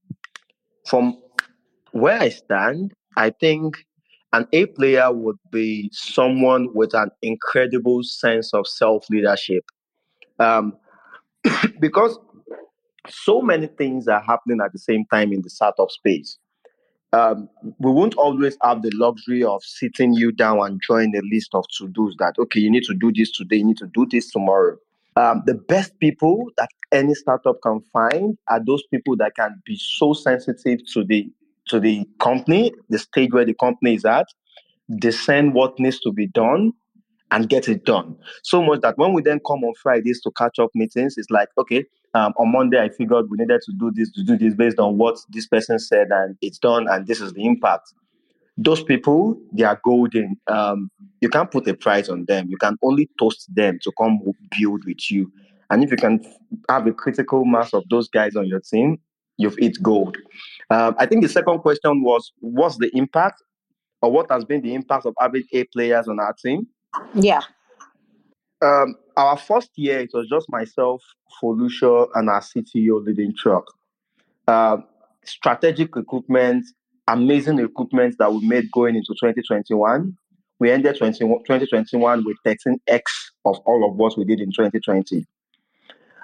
from 0.86 1.18
where 1.92 2.20
I 2.20 2.30
stand, 2.30 2.94
I 3.16 3.32
think 3.32 3.78
an 4.34 4.48
A 4.54 4.68
player 4.68 5.12
would 5.12 5.38
be 5.52 5.90
someone 5.92 6.68
with 6.74 6.94
an 6.94 7.10
incredible 7.22 8.04
sense 8.04 8.54
of 8.54 8.68
self 8.68 9.10
leadership. 9.10 9.64
Um, 10.40 10.74
because 11.80 12.18
so 13.10 13.42
many 13.42 13.68
things 13.68 14.08
are 14.08 14.22
happening 14.22 14.60
at 14.64 14.74
the 14.74 14.80
same 14.80 15.06
time 15.12 15.32
in 15.32 15.42
the 15.42 15.50
startup 15.50 15.92
space. 15.92 16.38
Um, 17.14 17.50
we 17.80 17.92
won't 17.92 18.16
always 18.16 18.58
have 18.62 18.82
the 18.82 18.92
luxury 18.94 19.44
of 19.44 19.64
sitting 19.64 20.14
you 20.14 20.32
down 20.32 20.60
and 20.60 20.80
drawing 20.80 21.16
a 21.16 21.22
list 21.32 21.52
of 21.54 21.66
to 21.78 21.88
dos 21.88 22.16
that, 22.20 22.36
okay, 22.38 22.60
you 22.60 22.70
need 22.70 22.84
to 22.84 22.94
do 22.94 23.12
this 23.14 23.32
today, 23.32 23.58
you 23.58 23.66
need 23.66 23.78
to 23.78 23.88
do 23.94 24.06
this 24.10 24.30
tomorrow. 24.30 24.76
Um, 25.16 25.42
the 25.46 25.56
best 25.56 25.98
people 26.00 26.46
that 26.58 26.70
any 26.92 27.16
startup 27.16 27.62
can 27.64 27.82
find 27.92 28.38
are 28.50 28.64
those 28.64 28.84
people 28.94 29.16
that 29.18 29.36
can 29.36 29.62
be 29.66 29.76
so 29.76 30.14
sensitive 30.14 30.80
to 30.94 31.04
the 31.04 31.32
to 31.70 31.80
the 31.80 32.06
company, 32.20 32.72
the 32.90 33.00
stage 33.00 33.32
where 33.32 33.44
the 33.44 33.54
company 33.56 33.96
is 33.96 34.06
at, 34.06 34.28
discern 35.00 35.54
what 35.54 35.78
needs 35.80 36.00
to 36.02 36.14
be 36.14 36.28
done, 36.28 36.72
and 37.32 37.50
get 37.50 37.68
it 37.68 37.86
done. 37.86 38.16
So 38.44 38.62
much 38.62 38.82
that 38.82 38.98
when 38.98 39.14
we 39.14 39.22
then 39.22 39.40
come 39.46 39.64
on 39.64 39.74
Fridays 39.82 40.22
to 40.22 40.32
catch 40.32 40.60
up 40.60 40.70
meetings, 40.74 41.16
it's 41.18 41.30
like, 41.30 41.50
okay, 41.58 41.86
um, 42.14 42.34
on 42.38 42.52
Monday 42.52 42.80
I 42.80 42.90
figured 42.90 43.30
we 43.30 43.38
needed 43.38 43.62
to 43.66 43.74
do 43.74 43.92
this, 43.94 44.12
to 44.14 44.24
do 44.24 44.38
this 44.38 44.54
based 44.54 44.80
on 44.80 44.98
what 44.98 45.18
this 45.30 45.48
person 45.48 45.78
said, 45.78 46.08
and 46.12 46.38
it's 46.42 46.58
done, 46.58 46.88
and 46.90 47.06
this 47.06 47.20
is 47.20 47.34
the 47.34 47.46
impact. 47.46 47.94
Those 48.58 48.82
people, 48.82 49.40
they 49.52 49.64
are 49.64 49.80
golden. 49.84 50.36
Um, 50.48 50.90
you 51.22 51.30
can't 51.30 51.52
put 51.52 51.68
a 51.68 51.76
price 51.76 52.10
on 52.10 52.26
them. 52.26 52.48
You 52.50 52.58
can 52.58 52.76
only 52.82 53.10
toast 53.20 53.54
them 53.54 53.78
to 53.84 53.92
come 54.00 54.20
build 54.58 54.84
with 54.86 55.12
you. 55.12 55.32
And 55.70 55.84
if 55.84 55.92
you 55.92 55.98
can 55.98 56.26
have 56.70 56.88
a 56.88 56.94
critical 56.94 57.46
mass 57.46 57.74
of 57.74 57.84
those 57.90 58.08
guys 58.08 58.36
on 58.36 58.48
your 58.48 58.62
team, 58.62 59.00
you've 59.36 59.58
hit 59.60 59.78
gold. 59.84 60.18
Um, 60.72 60.96
I 60.98 61.06
think 61.06 61.22
the 61.22 61.30
second 61.30 61.60
question 61.60 62.02
was, 62.02 62.32
what's 62.40 62.78
the 62.78 62.90
impact, 62.98 63.44
or 64.02 64.12
what 64.12 64.32
has 64.32 64.44
been 64.44 64.62
the 64.62 64.74
impact 64.74 65.06
of 65.06 65.14
having 65.20 65.44
A 65.54 65.66
players 65.66 66.08
on 66.08 66.20
our 66.20 66.34
team? 66.34 66.66
Yeah. 67.14 67.42
Um, 68.62 68.96
our 69.16 69.38
first 69.38 69.72
year, 69.76 70.00
it 70.00 70.12
was 70.14 70.28
just 70.28 70.50
myself, 70.50 71.04
Folusha, 71.42 72.08
and 72.16 72.30
our 72.30 72.42
CTO 72.42 73.06
leading 73.06 73.34
truQ. 73.34 73.64
Uh, 74.48 74.78
strategic 75.26 75.96
equipment, 75.96 76.66
amazing 77.08 77.60
equipment 77.60 78.16
that 78.20 78.32
we 78.32 78.46
made 78.48 78.72
going 78.72 78.96
into 78.96 79.14
2021. 79.20 80.18
We 80.60 80.72
ended 80.72 80.98
20, 80.98 81.20
2021 81.20 82.26
with 82.26 82.38
13x 82.46 83.02
of 83.46 83.60
all 83.66 83.88
of 83.90 83.96
what 83.96 84.18
we 84.18 84.26
did 84.26 84.40
in 84.40 84.52
2020. 84.52 85.26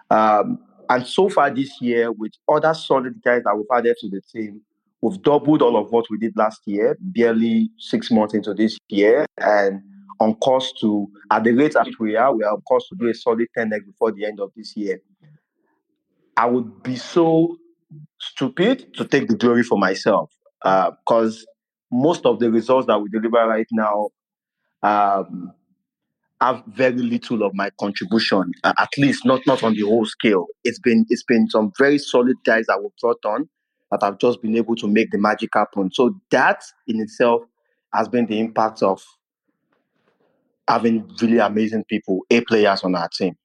Um, 0.10 0.60
and 0.90 1.06
so 1.06 1.30
far 1.30 1.50
this 1.50 1.82
year, 1.82 2.12
with 2.12 2.34
other 2.50 2.74
solid 2.74 3.22
guys 3.24 3.44
that 3.46 3.56
we've 3.56 3.66
added 3.74 3.96
to 4.02 4.10
the 4.10 4.22
team, 4.22 4.62
we've 5.02 5.22
doubled 5.22 5.62
all 5.62 5.78
of 5.78 5.92
what 5.92 6.06
we 6.10 6.18
did 6.18 6.36
last 6.36 6.62
year, 6.66 6.98
barely 7.00 7.70
six 7.78 8.12
months 8.12 8.34
into 8.34 8.54
this 8.54 8.78
year. 8.90 9.26
And 9.38 9.82
on 10.20 10.36
course 10.36 10.74
to, 10.82 11.08
at 11.32 11.44
the 11.44 11.52
rate 11.52 11.76
at 11.76 11.86
which 11.86 12.00
we 12.00 12.16
are, 12.16 12.34
we 12.34 12.44
are 12.44 12.54
on 12.54 12.62
course 12.62 12.88
to 12.90 12.96
do 12.96 13.10
a 13.10 13.14
solid 13.14 13.48
10x 13.58 13.86
before 13.86 14.12
the 14.12 14.26
end 14.26 14.40
of 14.40 14.52
this 14.56 14.76
year. 14.76 15.00
I 16.36 16.46
would 16.48 16.82
be 16.84 16.96
so 16.96 17.58
stupid 18.20 18.94
to 18.96 19.06
take 19.06 19.28
the 19.28 19.36
glory 19.36 19.64
for 19.64 19.78
myself 19.78 20.32
because 20.62 21.42
uh, 21.42 21.52
most 21.92 22.26
of 22.26 22.40
the 22.40 22.50
results 22.50 22.88
that 22.88 23.00
we 23.00 23.10
deliver 23.10 23.48
right 23.48 23.68
now 23.72 24.10
um, 24.82 25.54
have 26.42 26.64
very 26.68 26.98
little 26.98 27.44
of 27.44 27.54
my 27.54 27.70
contribution, 27.80 28.52
uh, 28.64 28.74
at 28.80 28.90
least 28.98 29.26
not 29.26 29.42
not 29.48 29.64
on 29.64 29.74
the 29.74 29.82
whole 29.82 30.06
scale. 30.06 30.48
It's 30.64 30.80
been 30.80 31.06
it's 31.10 31.24
been 31.24 31.50
some 31.50 31.72
very 31.78 31.98
solid 31.98 32.36
guys 32.44 32.66
that 32.68 32.82
were 32.82 32.90
brought 33.00 33.24
on 33.26 33.48
that 33.92 34.02
have 34.02 34.18
just 34.18 34.42
been 34.42 34.58
able 34.58 34.76
to 34.78 34.88
make 34.88 35.12
the 35.12 35.18
magic 35.18 35.52
happen. 35.54 35.92
So 35.94 36.16
that 36.32 36.64
in 36.88 37.00
itself 37.00 37.44
has 37.94 38.10
been 38.10 38.26
the 38.26 38.40
impact 38.40 38.82
of 38.82 39.04
having 40.68 41.10
really 41.22 41.40
amazing 41.40 41.84
people, 41.86 42.22
A 42.30 42.42
players 42.42 42.84
on 42.84 42.96
our 42.96 43.10
team. 43.10 43.36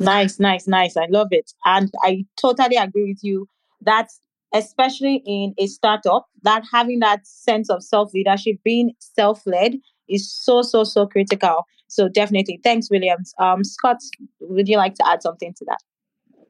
Nice, 0.00 0.40
nice, 0.40 0.66
nice. 0.66 0.96
I 0.96 1.06
love 1.10 1.28
it. 1.30 1.52
And 1.64 1.90
I 2.02 2.24
totally 2.40 2.76
agree 2.76 3.08
with 3.08 3.22
you 3.22 3.48
that 3.82 4.08
especially 4.54 5.22
in 5.26 5.54
a 5.58 5.66
startup, 5.66 6.26
that 6.42 6.64
having 6.72 7.00
that 7.00 7.26
sense 7.26 7.68
of 7.68 7.82
self-leadership, 7.82 8.56
being 8.64 8.92
self-led 8.98 9.74
is 10.08 10.32
so, 10.32 10.62
so, 10.62 10.84
so 10.84 11.06
critical. 11.06 11.64
So 11.88 12.08
definitely. 12.08 12.60
Thanks, 12.62 12.90
Williams. 12.90 13.34
Um, 13.38 13.64
Scott, 13.64 13.98
would 14.40 14.68
you 14.68 14.76
like 14.76 14.94
to 14.94 15.06
add 15.06 15.22
something 15.22 15.52
to 15.54 15.64
that? 15.66 15.78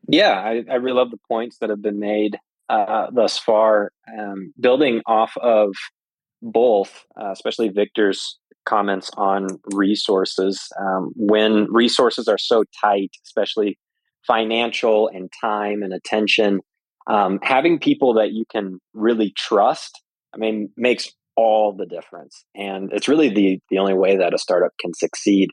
Yeah, 0.08 0.32
I, 0.32 0.64
I 0.70 0.74
really 0.76 0.96
love 0.96 1.10
the 1.10 1.18
points 1.28 1.58
that 1.58 1.70
have 1.70 1.82
been 1.82 1.98
made 1.98 2.38
uh, 2.68 3.10
thus 3.10 3.38
far. 3.38 3.92
Um, 4.16 4.52
building 4.60 5.02
off 5.06 5.36
of 5.38 5.74
both, 6.42 7.04
uh, 7.20 7.32
especially 7.32 7.68
Victor's 7.68 8.38
comments 8.66 9.10
on 9.16 9.46
resources. 9.72 10.68
Um, 10.78 11.12
when 11.16 11.66
resources 11.70 12.28
are 12.28 12.38
so 12.38 12.64
tight, 12.82 13.10
especially 13.24 13.78
financial 14.26 15.08
and 15.08 15.30
time 15.40 15.82
and 15.82 15.92
attention, 15.92 16.60
um, 17.06 17.38
having 17.42 17.78
people 17.78 18.14
that 18.14 18.32
you 18.32 18.44
can 18.50 18.78
really 18.92 19.32
trust, 19.36 20.02
I 20.34 20.38
mean, 20.38 20.70
makes 20.76 21.10
all 21.36 21.74
the 21.74 21.86
difference. 21.86 22.44
And 22.54 22.90
it's 22.92 23.08
really 23.08 23.28
the 23.28 23.60
the 23.70 23.78
only 23.78 23.94
way 23.94 24.16
that 24.16 24.34
a 24.34 24.38
startup 24.38 24.72
can 24.80 24.92
succeed. 24.94 25.50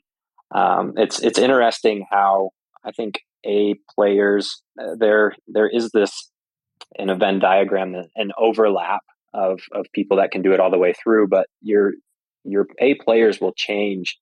Um, 0.54 0.94
it's 0.96 1.20
it's 1.20 1.38
interesting 1.38 2.06
how 2.10 2.50
I 2.84 2.92
think 2.92 3.20
a 3.46 3.74
players 3.94 4.62
uh, 4.80 4.94
there 4.98 5.34
there 5.46 5.68
is 5.68 5.90
this 5.92 6.30
in 6.96 7.10
a 7.10 7.14
Venn 7.14 7.38
diagram 7.38 7.94
an 8.16 8.32
overlap 8.38 9.02
of 9.32 9.60
of 9.72 9.86
people 9.92 10.16
that 10.16 10.30
can 10.30 10.42
do 10.42 10.52
it 10.52 10.60
all 10.60 10.70
the 10.70 10.78
way 10.78 10.92
through, 10.92 11.28
but 11.28 11.46
your 11.60 11.92
your 12.44 12.66
A 12.80 12.94
players 12.94 13.40
will 13.40 13.54
change, 13.56 14.16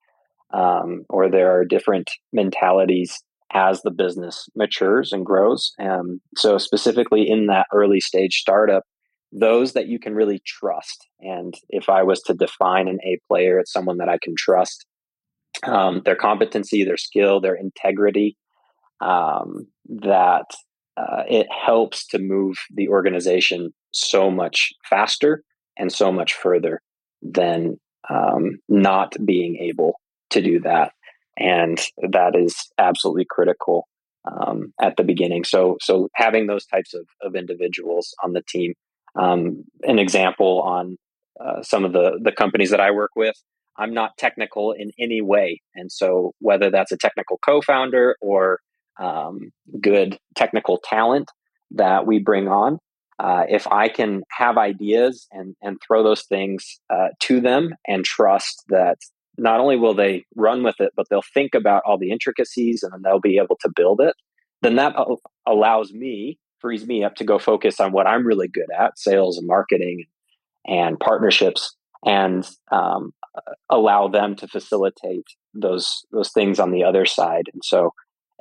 um, 0.52 1.04
or 1.08 1.30
there 1.30 1.52
are 1.52 1.64
different 1.64 2.10
mentalities 2.32 3.22
as 3.52 3.82
the 3.82 3.90
business 3.90 4.48
matures 4.54 5.12
and 5.12 5.26
grows. 5.26 5.72
Um, 5.78 6.20
so 6.36 6.58
specifically 6.58 7.28
in 7.28 7.46
that 7.46 7.66
early 7.72 8.00
stage 8.00 8.36
startup, 8.36 8.84
those 9.30 9.72
that 9.72 9.88
you 9.88 9.98
can 9.98 10.14
really 10.14 10.42
trust. 10.46 11.06
And 11.20 11.54
if 11.68 11.88
I 11.88 12.02
was 12.02 12.20
to 12.22 12.34
define 12.34 12.88
an 12.88 12.98
A 13.04 13.18
player, 13.28 13.58
it's 13.58 13.72
someone 13.72 13.98
that 13.98 14.08
I 14.08 14.18
can 14.22 14.34
trust. 14.36 14.86
Um, 15.64 16.02
their 16.04 16.16
competency, 16.16 16.82
their 16.82 16.96
skill, 16.96 17.40
their 17.40 17.54
integrity, 17.54 18.36
um, 19.00 19.66
that 19.86 20.46
uh, 20.96 21.24
it 21.28 21.46
helps 21.50 22.06
to 22.08 22.18
move 22.18 22.56
the 22.74 22.88
organization 22.88 23.72
so 23.90 24.30
much 24.30 24.70
faster 24.88 25.44
and 25.78 25.92
so 25.92 26.10
much 26.10 26.32
further 26.32 26.80
than 27.22 27.78
um, 28.08 28.58
not 28.68 29.14
being 29.24 29.56
able 29.56 29.94
to 30.30 30.42
do 30.42 30.60
that. 30.60 30.92
And 31.36 31.80
that 32.10 32.36
is 32.36 32.54
absolutely 32.78 33.26
critical 33.28 33.88
um, 34.30 34.72
at 34.80 34.96
the 34.96 35.04
beginning. 35.04 35.44
So, 35.44 35.76
so 35.80 36.08
having 36.14 36.46
those 36.46 36.66
types 36.66 36.94
of, 36.94 37.06
of 37.22 37.34
individuals 37.34 38.14
on 38.22 38.32
the 38.32 38.42
team. 38.48 38.74
Um, 39.14 39.64
an 39.82 39.98
example 39.98 40.62
on 40.62 40.96
uh, 41.38 41.62
some 41.62 41.84
of 41.84 41.92
the 41.92 42.18
the 42.22 42.32
companies 42.32 42.70
that 42.70 42.80
I 42.80 42.90
work 42.90 43.10
with, 43.16 43.34
I'm 43.76 43.92
not 43.92 44.16
technical 44.16 44.72
in 44.72 44.90
any 44.98 45.20
way, 45.20 45.60
and 45.74 45.90
so 45.90 46.32
whether 46.38 46.70
that's 46.70 46.92
a 46.92 46.96
technical 46.96 47.38
co-founder 47.44 48.16
or 48.20 48.60
um, 48.98 49.50
good 49.80 50.18
technical 50.34 50.78
talent 50.82 51.30
that 51.72 52.06
we 52.06 52.20
bring 52.20 52.48
on. 52.48 52.78
Uh, 53.18 53.44
if 53.48 53.66
I 53.66 53.88
can 53.88 54.22
have 54.30 54.58
ideas 54.58 55.26
and, 55.30 55.54
and 55.62 55.78
throw 55.86 56.02
those 56.02 56.22
things 56.22 56.80
uh, 56.90 57.08
to 57.20 57.40
them 57.40 57.74
and 57.86 58.04
trust 58.04 58.64
that 58.68 58.98
not 59.38 59.60
only 59.60 59.76
will 59.76 59.94
they 59.94 60.24
run 60.34 60.62
with 60.62 60.80
it, 60.80 60.92
but 60.96 61.06
they'll 61.08 61.22
think 61.34 61.54
about 61.54 61.82
all 61.86 61.98
the 61.98 62.10
intricacies 62.10 62.82
and 62.82 62.92
then 62.92 63.02
they'll 63.02 63.20
be 63.20 63.38
able 63.38 63.56
to 63.60 63.70
build 63.74 64.00
it, 64.00 64.14
then 64.62 64.76
that 64.76 64.94
allows 65.46 65.92
me, 65.92 66.38
frees 66.60 66.86
me 66.86 67.04
up 67.04 67.14
to 67.16 67.24
go 67.24 67.38
focus 67.38 67.80
on 67.80 67.92
what 67.92 68.06
I'm 68.06 68.26
really 68.26 68.48
good 68.48 68.68
at 68.78 68.98
sales 68.98 69.38
and 69.38 69.46
marketing 69.46 70.04
and 70.66 70.98
partnerships 70.98 71.74
and 72.04 72.48
um, 72.70 73.12
allow 73.70 74.08
them 74.08 74.36
to 74.36 74.48
facilitate 74.48 75.24
those 75.54 76.04
those 76.12 76.30
things 76.32 76.58
on 76.58 76.70
the 76.70 76.84
other 76.84 77.06
side. 77.06 77.48
And 77.52 77.62
so 77.64 77.92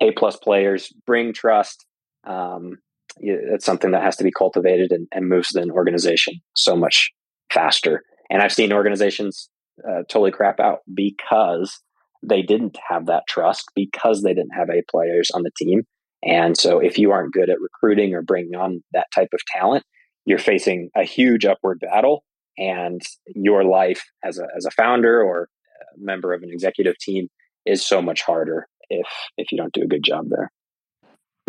a 0.01 0.11
plus 0.11 0.35
players 0.35 0.91
bring 1.05 1.33
trust. 1.33 1.85
Um, 2.25 2.77
it's 3.17 3.65
something 3.65 3.91
that 3.91 4.03
has 4.03 4.15
to 4.17 4.23
be 4.23 4.31
cultivated 4.31 4.91
and, 4.91 5.07
and 5.11 5.27
moves 5.29 5.55
an 5.55 5.71
organization 5.71 6.35
so 6.55 6.75
much 6.75 7.11
faster. 7.51 8.03
And 8.29 8.41
I've 8.41 8.53
seen 8.53 8.73
organizations 8.73 9.49
uh, 9.87 10.03
totally 10.09 10.31
crap 10.31 10.59
out 10.59 10.79
because 10.93 11.79
they 12.23 12.41
didn't 12.41 12.77
have 12.87 13.07
that 13.07 13.23
trust 13.27 13.65
because 13.75 14.21
they 14.21 14.33
didn't 14.33 14.55
have 14.55 14.69
A 14.69 14.83
players 14.89 15.29
on 15.33 15.43
the 15.43 15.51
team. 15.57 15.83
And 16.23 16.55
so, 16.55 16.79
if 16.79 16.99
you 16.99 17.11
aren't 17.11 17.33
good 17.33 17.49
at 17.49 17.59
recruiting 17.59 18.13
or 18.13 18.21
bringing 18.21 18.55
on 18.55 18.83
that 18.93 19.07
type 19.13 19.29
of 19.33 19.39
talent, 19.55 19.83
you're 20.25 20.37
facing 20.37 20.91
a 20.95 21.03
huge 21.03 21.45
upward 21.45 21.79
battle, 21.79 22.23
and 22.57 23.01
your 23.25 23.63
life 23.63 24.03
as 24.23 24.37
a 24.37 24.45
as 24.55 24.65
a 24.65 24.71
founder 24.71 25.21
or 25.21 25.49
a 25.81 25.97
member 25.97 26.31
of 26.33 26.43
an 26.43 26.49
executive 26.51 26.95
team 26.99 27.27
is 27.65 27.85
so 27.85 28.03
much 28.03 28.21
harder 28.21 28.67
if 28.89 29.07
if 29.37 29.51
you 29.51 29.57
don't 29.57 29.73
do 29.73 29.81
a 29.81 29.87
good 29.87 30.03
job 30.03 30.25
there. 30.29 30.51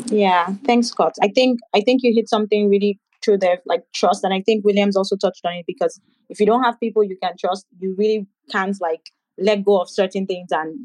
Yeah, 0.06 0.48
thanks, 0.64 0.88
Scott. 0.88 1.14
I 1.22 1.28
think 1.28 1.60
I 1.74 1.80
think 1.80 2.00
you 2.02 2.12
hit 2.14 2.28
something 2.28 2.68
really 2.68 2.98
true 3.22 3.38
there, 3.38 3.58
like 3.66 3.82
trust, 3.94 4.24
and 4.24 4.34
I 4.34 4.42
think 4.42 4.64
Williams 4.64 4.96
also 4.96 5.16
touched 5.16 5.44
on 5.44 5.54
it 5.54 5.64
because 5.66 6.00
if 6.28 6.40
you 6.40 6.46
don't 6.46 6.62
have 6.62 6.78
people 6.80 7.04
you 7.04 7.16
can 7.22 7.32
trust, 7.38 7.66
you 7.78 7.94
really 7.96 8.26
can't 8.50 8.76
like 8.80 9.02
let 9.38 9.64
go 9.64 9.80
of 9.80 9.88
certain 9.90 10.26
things 10.26 10.48
and 10.50 10.78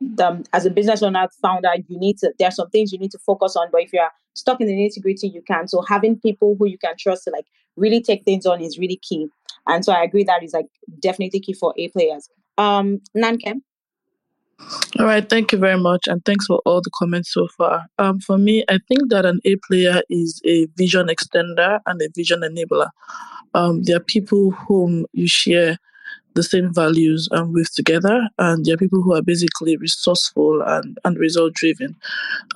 the, 0.00 0.44
as 0.52 0.66
a 0.66 0.70
business 0.70 1.02
owner 1.02 1.28
founder 1.40 1.70
you 1.88 1.98
need 1.98 2.18
to 2.18 2.32
there 2.38 2.48
are 2.48 2.52
some 2.52 2.68
things 2.70 2.92
you 2.92 2.98
need 2.98 3.10
to 3.10 3.18
focus 3.18 3.56
on 3.56 3.68
but 3.70 3.82
if 3.82 3.92
you're 3.92 4.10
stuck 4.34 4.60
in 4.60 4.66
the 4.66 4.72
nitty 4.72 5.00
gritty 5.00 5.28
you 5.28 5.42
can 5.46 5.68
so 5.68 5.82
having 5.88 6.18
people 6.18 6.56
who 6.58 6.66
you 6.66 6.78
can 6.78 6.94
trust 6.98 7.24
to 7.24 7.30
like 7.30 7.46
really 7.76 8.00
take 8.02 8.24
things 8.24 8.44
on 8.46 8.60
is 8.60 8.78
really 8.78 9.00
key. 9.02 9.26
And 9.66 9.84
so 9.84 9.92
i 9.92 10.02
agree 10.02 10.24
that 10.24 10.42
is 10.42 10.52
like 10.52 10.66
definitely 11.00 11.40
key 11.40 11.54
for 11.54 11.72
a 11.78 11.88
players. 11.88 12.28
Um 12.58 13.00
nankem 13.16 13.62
all 14.98 15.06
right, 15.06 15.28
thank 15.28 15.52
you 15.52 15.58
very 15.58 15.78
much, 15.78 16.06
and 16.06 16.24
thanks 16.24 16.46
for 16.46 16.60
all 16.64 16.80
the 16.80 16.90
comments 16.98 17.32
so 17.32 17.48
far. 17.48 17.86
Um, 17.98 18.20
for 18.20 18.38
me, 18.38 18.64
I 18.68 18.78
think 18.88 19.10
that 19.10 19.24
an 19.24 19.40
A 19.44 19.56
player 19.56 20.02
is 20.10 20.40
a 20.44 20.66
vision 20.76 21.08
extender 21.08 21.80
and 21.86 22.00
a 22.02 22.08
vision 22.14 22.40
enabler. 22.40 22.90
Um, 23.54 23.82
there 23.84 23.96
are 23.96 24.00
people 24.00 24.50
whom 24.50 25.06
you 25.12 25.28
share 25.28 25.78
the 26.34 26.42
same 26.42 26.72
values 26.72 27.28
and 27.30 27.52
with 27.52 27.72
together, 27.74 28.28
and 28.38 28.64
there 28.64 28.74
are 28.74 28.78
people 28.78 29.02
who 29.02 29.14
are 29.14 29.22
basically 29.22 29.76
resourceful 29.76 30.62
and, 30.62 30.98
and 31.04 31.18
result 31.18 31.54
driven. 31.54 31.96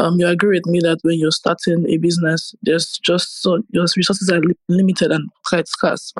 Um, 0.01 0.19
you 0.19 0.27
agree 0.27 0.57
with 0.57 0.67
me 0.67 0.81
that 0.81 0.99
when 1.03 1.19
you're 1.19 1.31
starting 1.31 1.87
a 1.89 1.99
business, 1.99 2.55
there's 2.63 2.99
just 2.99 3.43
so 3.43 3.63
your 3.71 3.87
resources 3.97 4.31
are 4.31 4.41
li- 4.41 4.55
limited 4.69 5.13
and 5.13 5.29
quite 5.47 5.69
scarce, 5.69 6.13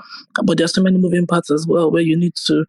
but 0.45 0.59
there 0.59 0.66
are 0.66 0.69
so 0.69 0.83
many 0.83 0.99
moving 0.99 1.26
parts 1.26 1.50
as 1.50 1.66
well 1.66 1.90
where 1.90 2.02
you 2.02 2.16
need 2.16 2.35
to 2.47 2.64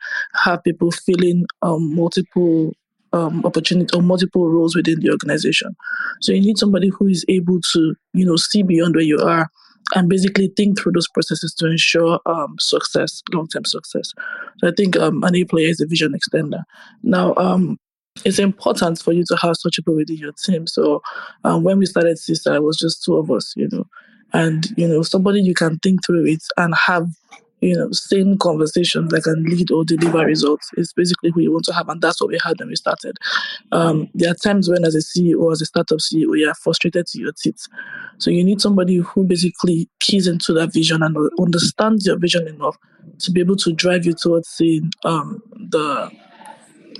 have 0.46 0.64
people 0.64 0.92
filling 0.92 1.46
um, 1.62 1.94
multiple 1.94 2.74
um, 3.14 3.46
opportunity 3.46 3.96
or 3.96 4.02
multiple 4.02 4.50
roles 4.50 4.76
within 4.76 5.00
the 5.00 5.12
organization. 5.12 5.76
So 6.22 6.32
you 6.32 6.42
need 6.42 6.58
somebody 6.58 6.90
who 6.90 7.08
is 7.08 7.26
able 7.28 7.60
to, 7.74 7.96
you 8.14 8.26
know, 8.26 8.36
see 8.36 8.64
beyond 8.64 8.96
where 8.96 9.04
you 9.04 9.20
are 9.20 9.50
and 9.96 10.10
basically 10.10 10.52
think 10.58 10.78
through 10.78 10.92
those 10.92 11.08
processes 11.08 11.54
to 11.56 11.68
ensure 11.68 12.20
um, 12.26 12.56
success, 12.60 13.22
long-term 13.34 13.66
success. 13.66 14.12
So 14.58 14.68
I 14.68 14.72
think 14.76 14.98
um, 14.98 15.24
an 15.24 15.36
A 15.36 15.46
player 15.46 15.70
is 15.70 15.80
a 15.80 15.88
vision 15.88 16.14
extender. 16.14 16.64
Now, 17.04 17.34
um, 17.36 17.78
it's 18.26 18.40
important 18.40 19.00
for 19.00 19.14
you 19.14 19.24
to 19.28 19.38
have 19.38 19.56
such 19.58 19.76
people 19.76 19.96
within 19.96 20.18
your 20.18 20.34
team. 20.44 20.68
So 20.68 21.02
um, 21.44 21.64
when 21.64 21.78
we 21.78 21.86
started 21.86 22.18
Sisa, 22.18 22.56
it 22.56 22.64
was 22.64 22.78
just 22.78 23.04
two 23.04 23.16
of 23.16 23.32
us, 23.32 23.54
you 23.56 23.70
know, 23.72 23.86
and 24.34 24.68
you 24.76 24.88
know 24.88 25.02
somebody 25.04 25.42
you 25.42 25.54
can 25.54 25.78
think 25.80 26.06
through 26.06 26.26
it 26.26 26.44
and 26.58 26.74
have 26.76 27.08
you 27.62 27.76
know, 27.76 27.92
same 27.92 28.38
conversations 28.38 29.12
that 29.12 29.24
can 29.24 29.44
lead 29.44 29.72
or 29.72 29.84
deliver 29.84 30.26
results 30.26 30.70
is 30.78 30.94
basically 30.94 31.32
who 31.32 31.42
you 31.42 31.52
want 31.52 31.66
to 31.66 31.74
have. 31.74 31.90
And 31.90 32.02
that's 32.02 32.22
what 32.22 32.30
we 32.30 32.38
had 32.44 32.60
when 32.60 32.70
we 32.70 32.76
started. 32.76 33.18
Um, 33.72 34.10
there 34.14 34.32
are 34.32 34.36
times 34.36 34.70
when, 34.70 34.86
as 34.86 34.96
a 34.96 35.00
CEO, 35.00 35.52
as 35.52 35.62
a 35.62 35.66
startup 35.66 35.98
CEO, 35.98 36.38
you 36.38 36.48
are 36.48 36.56
frustrated 36.56 37.08
to 37.08 37.20
your 37.20 37.32
teeth. 37.32 37.68
So 38.20 38.30
you 38.30 38.44
need 38.44 38.62
somebody 38.62 38.98
who 38.98 39.24
basically 39.24 39.90
keys 40.00 40.28
into 40.28 40.54
that 40.54 40.74
vision 40.74 41.02
and 41.02 41.18
understands 41.40 42.06
your 42.06 42.20
vision 42.20 42.48
enough 42.48 42.78
to 43.20 43.32
be 43.32 43.40
able 43.40 43.56
to 43.58 43.74
drive 43.74 44.06
you 44.06 44.14
towards 44.14 44.48
seeing 44.50 44.92
um, 45.04 45.42
the 45.70 46.12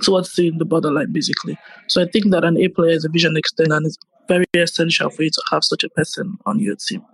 towards 0.02 0.30
seeing 0.30 0.58
the 0.58 0.64
borderline, 0.64 1.12
basically. 1.12 1.58
So 1.88 2.02
I 2.02 2.06
think 2.06 2.30
that 2.30 2.44
an 2.44 2.56
A 2.56 2.68
player 2.68 2.92
is 2.92 3.04
a 3.04 3.08
vision 3.08 3.34
extender 3.34 3.76
and 3.76 3.86
it's 3.86 3.98
very 4.28 4.46
essential 4.54 5.10
for 5.10 5.22
you 5.22 5.30
to 5.30 5.42
have 5.50 5.64
such 5.64 5.82
a 5.84 5.88
person 5.88 6.38
on 6.46 6.60
your 6.60 6.76
team. 6.76 7.04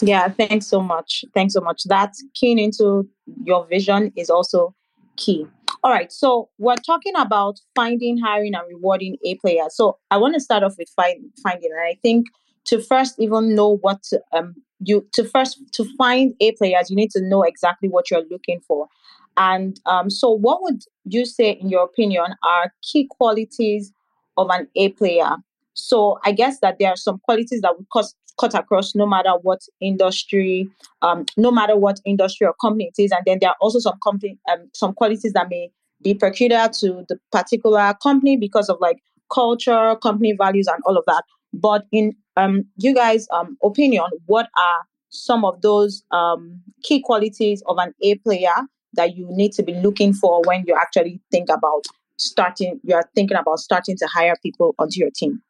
Yeah, 0.00 0.28
thanks 0.28 0.66
so 0.66 0.80
much. 0.80 1.24
Thanks 1.34 1.54
so 1.54 1.60
much. 1.60 1.82
That 1.84 2.14
keying 2.34 2.58
into 2.58 3.08
your 3.44 3.66
vision 3.66 4.12
is 4.16 4.30
also 4.30 4.74
key. 5.16 5.46
All 5.84 5.92
right, 5.92 6.10
so 6.12 6.48
we're 6.58 6.76
talking 6.76 7.14
about 7.16 7.60
finding, 7.74 8.18
hiring, 8.18 8.54
and 8.54 8.64
rewarding 8.68 9.16
A 9.24 9.36
players. 9.36 9.76
So 9.76 9.98
I 10.10 10.16
want 10.16 10.34
to 10.34 10.40
start 10.40 10.62
off 10.62 10.74
with 10.78 10.88
find, 10.96 11.24
finding, 11.42 11.70
and 11.70 11.80
I 11.80 11.96
think 12.02 12.26
to 12.66 12.80
first 12.80 13.14
even 13.18 13.54
know 13.54 13.76
what 13.78 14.02
to, 14.04 14.20
um 14.32 14.54
you 14.80 15.06
to 15.12 15.24
first 15.24 15.60
to 15.72 15.84
find 15.96 16.34
A 16.40 16.52
players, 16.52 16.90
you 16.90 16.96
need 16.96 17.10
to 17.12 17.20
know 17.20 17.42
exactly 17.42 17.88
what 17.88 18.10
you're 18.10 18.24
looking 18.30 18.60
for. 18.66 18.88
And 19.36 19.80
um, 19.86 20.10
so, 20.10 20.30
what 20.30 20.62
would 20.62 20.82
you 21.04 21.24
say, 21.24 21.52
in 21.52 21.68
your 21.68 21.84
opinion, 21.84 22.34
are 22.42 22.72
key 22.82 23.08
qualities 23.08 23.92
of 24.36 24.48
an 24.50 24.68
A 24.74 24.90
player? 24.90 25.36
So 25.78 26.18
I 26.24 26.32
guess 26.32 26.60
that 26.60 26.78
there 26.78 26.90
are 26.90 26.96
some 26.96 27.18
qualities 27.20 27.60
that 27.62 27.76
would 27.76 27.88
cause 27.90 28.14
cut 28.38 28.54
across 28.54 28.94
no 28.94 29.06
matter 29.06 29.32
what 29.42 29.60
industry, 29.80 30.68
um, 31.02 31.26
no 31.36 31.50
matter 31.50 31.76
what 31.76 32.00
industry 32.04 32.46
or 32.46 32.54
company 32.60 32.90
it 32.96 33.02
is. 33.02 33.10
And 33.10 33.22
then 33.26 33.38
there 33.40 33.50
are 33.50 33.56
also 33.60 33.80
some 33.80 33.98
company, 34.02 34.38
um, 34.50 34.70
some 34.74 34.94
qualities 34.94 35.32
that 35.32 35.48
may 35.50 35.70
be 36.02 36.14
peculiar 36.14 36.68
to 36.80 37.04
the 37.08 37.18
particular 37.32 37.94
company 38.02 38.36
because 38.36 38.68
of 38.68 38.78
like 38.80 38.98
culture, 39.32 39.96
company 40.02 40.32
values, 40.32 40.68
and 40.68 40.80
all 40.86 40.96
of 40.96 41.04
that. 41.06 41.24
But 41.52 41.86
in 41.92 42.14
um, 42.36 42.64
you 42.76 42.94
guys' 42.94 43.26
um, 43.32 43.56
opinion, 43.64 44.04
what 44.26 44.48
are 44.56 44.84
some 45.10 45.44
of 45.44 45.60
those 45.62 46.02
um, 46.10 46.60
key 46.82 47.00
qualities 47.00 47.62
of 47.66 47.78
an 47.78 47.92
A 48.02 48.16
player 48.16 48.54
that 48.94 49.16
you 49.16 49.26
need 49.30 49.52
to 49.52 49.62
be 49.62 49.74
looking 49.74 50.12
for 50.14 50.42
when 50.44 50.64
you 50.66 50.76
actually 50.80 51.20
think 51.32 51.48
about 51.50 51.84
starting? 52.18 52.78
You 52.84 52.94
are 52.94 53.08
thinking 53.14 53.36
about 53.36 53.58
starting 53.58 53.96
to 53.96 54.06
hire 54.06 54.36
people 54.42 54.74
onto 54.78 55.00
your 55.00 55.10
team. 55.10 55.42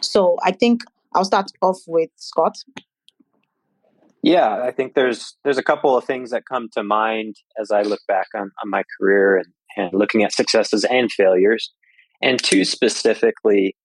So 0.00 0.36
I 0.42 0.52
think 0.52 0.82
I'll 1.14 1.24
start 1.24 1.50
off 1.62 1.78
with 1.86 2.10
Scott. 2.16 2.56
Yeah, 4.22 4.62
I 4.62 4.72
think 4.72 4.94
there's 4.94 5.36
there's 5.44 5.58
a 5.58 5.62
couple 5.62 5.96
of 5.96 6.04
things 6.04 6.30
that 6.30 6.46
come 6.46 6.68
to 6.72 6.82
mind 6.82 7.36
as 7.60 7.70
I 7.70 7.82
look 7.82 8.00
back 8.08 8.28
on, 8.34 8.50
on 8.62 8.70
my 8.70 8.82
career 8.98 9.36
and, 9.36 9.46
and 9.76 9.90
looking 9.92 10.24
at 10.24 10.32
successes 10.32 10.84
and 10.84 11.12
failures. 11.12 11.72
And 12.20 12.42
two 12.42 12.64
specifically 12.64 13.76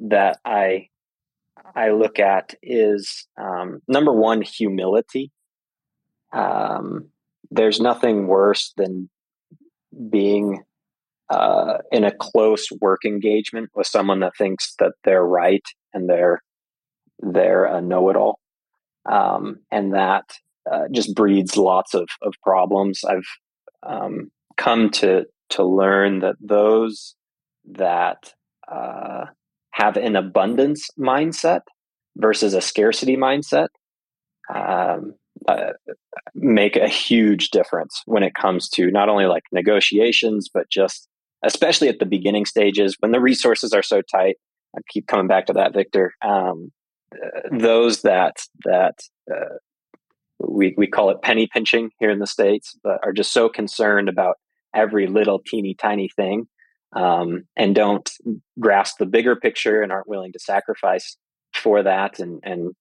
that 0.00 0.38
I 0.44 0.88
I 1.74 1.90
look 1.90 2.18
at 2.18 2.54
is 2.62 3.26
um, 3.40 3.80
number 3.88 4.12
one, 4.12 4.42
humility. 4.42 5.32
Um, 6.32 7.10
there's 7.50 7.80
nothing 7.80 8.26
worse 8.26 8.72
than 8.76 9.08
being 10.10 10.64
uh, 11.30 11.78
in 11.90 12.04
a 12.04 12.14
close 12.14 12.66
work 12.80 13.04
engagement 13.04 13.70
with 13.74 13.86
someone 13.86 14.20
that 14.20 14.36
thinks 14.36 14.74
that 14.78 14.92
they're 15.04 15.24
right 15.24 15.64
and 15.92 16.08
they're 16.08 16.42
they're 17.20 17.64
a 17.64 17.80
know-it-all, 17.80 18.38
um, 19.10 19.60
and 19.70 19.94
that 19.94 20.24
uh, 20.70 20.84
just 20.92 21.14
breeds 21.14 21.56
lots 21.56 21.94
of 21.94 22.08
of 22.22 22.34
problems. 22.42 23.04
I've 23.04 23.28
um, 23.82 24.30
come 24.56 24.90
to 24.90 25.26
to 25.50 25.64
learn 25.64 26.20
that 26.20 26.36
those 26.40 27.14
that 27.72 28.34
uh, 28.70 29.26
have 29.70 29.96
an 29.96 30.16
abundance 30.16 30.88
mindset 30.98 31.60
versus 32.16 32.54
a 32.54 32.60
scarcity 32.60 33.16
mindset 33.16 33.68
um, 34.52 35.14
uh, 35.48 35.72
make 36.34 36.76
a 36.76 36.88
huge 36.88 37.50
difference 37.50 38.02
when 38.06 38.22
it 38.22 38.34
comes 38.34 38.68
to 38.68 38.90
not 38.90 39.08
only 39.08 39.26
like 39.26 39.44
negotiations, 39.52 40.48
but 40.52 40.70
just 40.70 41.08
especially 41.44 41.88
at 41.88 41.98
the 41.98 42.06
beginning 42.06 42.46
stages 42.46 42.96
when 43.00 43.12
the 43.12 43.20
resources 43.20 43.72
are 43.72 43.82
so 43.82 44.02
tight. 44.02 44.36
I 44.76 44.80
keep 44.88 45.06
coming 45.06 45.28
back 45.28 45.46
to 45.46 45.52
that, 45.52 45.72
Victor. 45.72 46.12
Um, 46.22 46.72
those 47.52 48.02
that 48.02 48.36
that 48.64 48.98
uh, 49.30 49.56
we 50.40 50.74
we 50.76 50.86
call 50.86 51.10
it 51.10 51.22
penny 51.22 51.48
pinching 51.52 51.90
here 51.98 52.10
in 52.10 52.18
the 52.18 52.26
states, 52.26 52.76
but 52.82 52.98
are 53.04 53.12
just 53.12 53.32
so 53.32 53.48
concerned 53.48 54.08
about 54.08 54.36
every 54.74 55.06
little 55.06 55.40
teeny 55.46 55.74
tiny 55.74 56.08
thing, 56.16 56.48
um, 56.94 57.44
and 57.56 57.74
don't 57.74 58.10
grasp 58.58 58.96
the 58.98 59.06
bigger 59.06 59.36
picture 59.36 59.80
and 59.82 59.92
aren't 59.92 60.08
willing 60.08 60.32
to 60.32 60.40
sacrifice 60.40 61.16
for 61.52 61.82
that, 61.82 62.18
and 62.18 62.40
and 62.42 62.72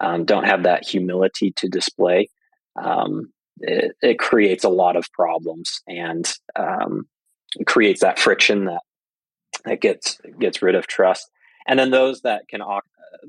um, 0.00 0.24
don't 0.24 0.44
have 0.44 0.64
that 0.64 0.86
humility 0.86 1.52
to 1.56 1.68
display. 1.68 2.28
Um, 2.76 3.32
it, 3.60 3.96
it, 4.02 4.18
creates 4.20 4.62
a 4.62 4.68
lot 4.68 4.94
of 4.94 5.10
problems 5.12 5.80
and 5.88 6.32
um, 6.54 7.08
creates 7.66 8.00
that 8.00 8.18
friction 8.18 8.66
that 8.66 8.80
that 9.64 9.80
gets 9.80 10.18
gets 10.38 10.62
rid 10.62 10.74
of 10.74 10.86
trust. 10.86 11.30
And 11.66 11.78
then 11.78 11.90
those 11.90 12.22
that 12.22 12.48
can 12.48 12.60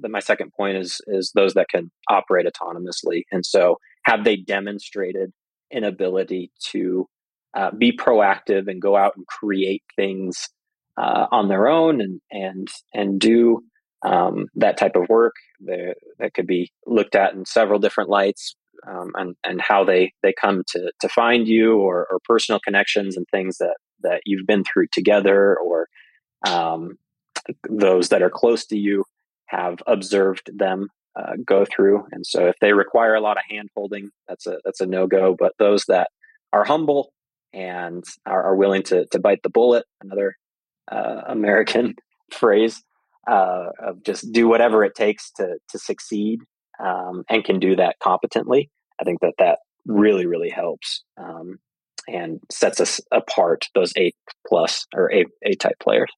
my 0.04 0.20
second 0.20 0.52
point 0.54 0.78
is 0.78 1.02
is 1.08 1.32
those 1.36 1.54
that 1.54 1.70
can 1.70 1.92
operate 2.10 2.46
autonomously. 2.46 3.24
And 3.32 3.46
so, 3.46 3.78
have 4.04 4.24
they 4.24 4.38
demonstrated 4.38 5.32
an 5.72 5.84
ability 5.84 6.52
to 6.72 7.08
uh, 7.54 7.72
be 7.72 7.96
proactive 7.96 8.68
and 8.68 8.82
go 8.82 8.96
out 8.96 9.14
and 9.16 9.26
create 9.28 9.84
things 9.96 10.50
uh, 10.98 11.28
on 11.32 11.48
their 11.48 11.68
own 11.68 12.02
and 12.02 12.22
and 12.32 12.68
and 12.94 13.20
do 13.20 13.64
um, 14.06 14.46
that 14.56 14.78
type 14.78 14.96
of 14.96 15.10
work 15.10 15.36
that 15.62 16.34
could 16.34 16.48
be 16.48 16.72
looked 16.86 17.16
at 17.16 17.34
in 17.34 17.46
several 17.46 17.80
different 17.80 18.10
lights 18.10 18.56
um, 18.88 19.12
and 19.16 19.36
and 19.44 19.62
how 19.62 19.84
they 19.84 20.14
they 20.24 20.34
come 20.40 20.64
to 20.68 20.92
to 21.02 21.10
find 21.10 21.48
you 21.48 21.78
or, 21.78 22.08
or 22.10 22.20
personal 22.26 22.60
connections 22.60 23.18
and 23.18 23.26
things 23.32 23.58
that 23.58 23.76
that 24.02 24.22
you've 24.26 24.48
been 24.48 24.64
through 24.64 24.88
together 24.92 25.58
or 25.58 25.88
um, 26.48 26.98
those 27.70 28.10
that 28.10 28.22
are 28.22 28.30
close 28.30 28.66
to 28.68 28.78
you 28.78 29.04
have 29.48 29.80
observed 29.88 30.50
them 30.54 30.90
uh, 31.16 31.34
go 31.46 31.66
through. 31.66 32.06
And 32.12 32.26
so 32.26 32.48
if 32.48 32.56
they 32.62 32.74
require 32.74 33.16
a 33.16 33.22
lot 33.22 33.38
of 33.38 33.44
hand 33.50 33.70
holding, 33.76 34.10
that's 34.28 34.48
a 34.48 34.60
that's 34.64 34.82
a 34.82 34.86
no 34.86 35.08
go. 35.08 35.36
But 35.38 35.54
those 35.58 35.86
that 35.88 36.10
are 36.54 36.64
humble 36.64 37.14
and 37.54 38.04
are, 38.26 38.44
are 38.44 38.56
willing 38.56 38.84
to 38.84 39.06
to 39.08 39.20
bite 39.20 39.42
the 39.44 39.50
bullet, 39.50 39.86
another 40.02 40.36
uh, 40.92 41.22
American 41.28 41.96
phrase, 42.32 42.84
uh, 43.28 43.70
of 43.80 44.04
just 44.04 44.32
do 44.32 44.48
whatever 44.48 44.84
it 44.84 44.96
takes 44.96 45.32
to 45.32 45.58
to 45.70 45.80
succeed 45.80 46.42
um, 46.80 47.24
and 47.30 47.44
can 47.44 47.60
do 47.60 47.76
that 47.76 47.98
competently. 48.02 48.70
I 49.02 49.04
think 49.04 49.22
that 49.22 49.34
that 49.40 49.60
really 49.86 50.26
really 50.26 50.50
helps. 50.50 51.04
Um, 51.18 51.60
and 52.10 52.40
sets 52.52 52.80
us 52.80 53.00
apart, 53.12 53.68
those 53.76 53.94
A 53.98 54.12
plus 54.48 54.86
or 54.96 55.12
A, 55.14 55.26
A 55.44 55.56
type 55.56 55.80
players. 55.80 56.10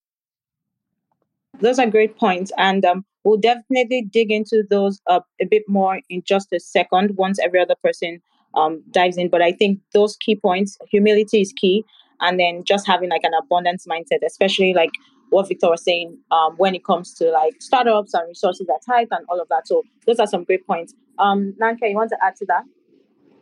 Those 1.60 1.80
are 1.80 1.88
great 1.88 2.17
points. 2.17 2.51
And 2.58 2.84
um, 2.86 3.06
we'll 3.23 3.38
definitely 3.38 4.08
dig 4.12 4.32
into 4.32 4.63
those 4.69 4.99
a 5.08 5.21
bit 5.49 5.63
more 5.67 5.99
in 6.10 6.23
just 6.25 6.51
a 6.54 6.60
second 6.60 7.17
once 7.17 7.39
every 7.39 7.60
other 7.60 7.75
person 7.84 8.21
um, 8.56 8.84
dives 8.91 9.17
in. 9.17 9.30
But 9.30 9.41
I 9.41 9.51
think 9.51 9.80
those 9.93 10.17
key 10.17 10.36
points, 10.36 10.77
humility 10.89 11.41
is 11.41 11.54
key. 11.56 11.86
And 12.19 12.39
then 12.39 12.63
just 12.63 12.86
having 12.86 13.10
like 13.10 13.23
an 13.23 13.34
abundance 13.34 13.86
mindset, 13.88 14.23
especially 14.25 14.73
like 14.73 14.91
what 15.32 15.47
Victor 15.47 15.69
was 15.69 15.84
saying 15.84 16.17
um, 16.30 16.56
when 16.58 16.75
it 16.75 16.86
comes 16.86 17.13
to 17.15 17.32
like 17.32 17.62
startups 17.62 18.13
and 18.13 18.27
resources 18.27 18.67
that 18.67 18.82
tight 18.86 19.08
and 19.12 19.25
all 19.30 19.39
of 19.39 19.47
that. 19.49 19.67
So 19.67 19.84
those 20.06 20.19
are 20.19 20.27
some 20.27 20.43
great 20.43 20.65
points. 20.67 20.93
Um, 21.19 21.56
Nnanke, 21.60 21.89
you 21.89 21.95
want 21.95 22.10
to 22.10 22.17
add 22.23 22.36
to 22.38 22.45
that? 22.47 22.63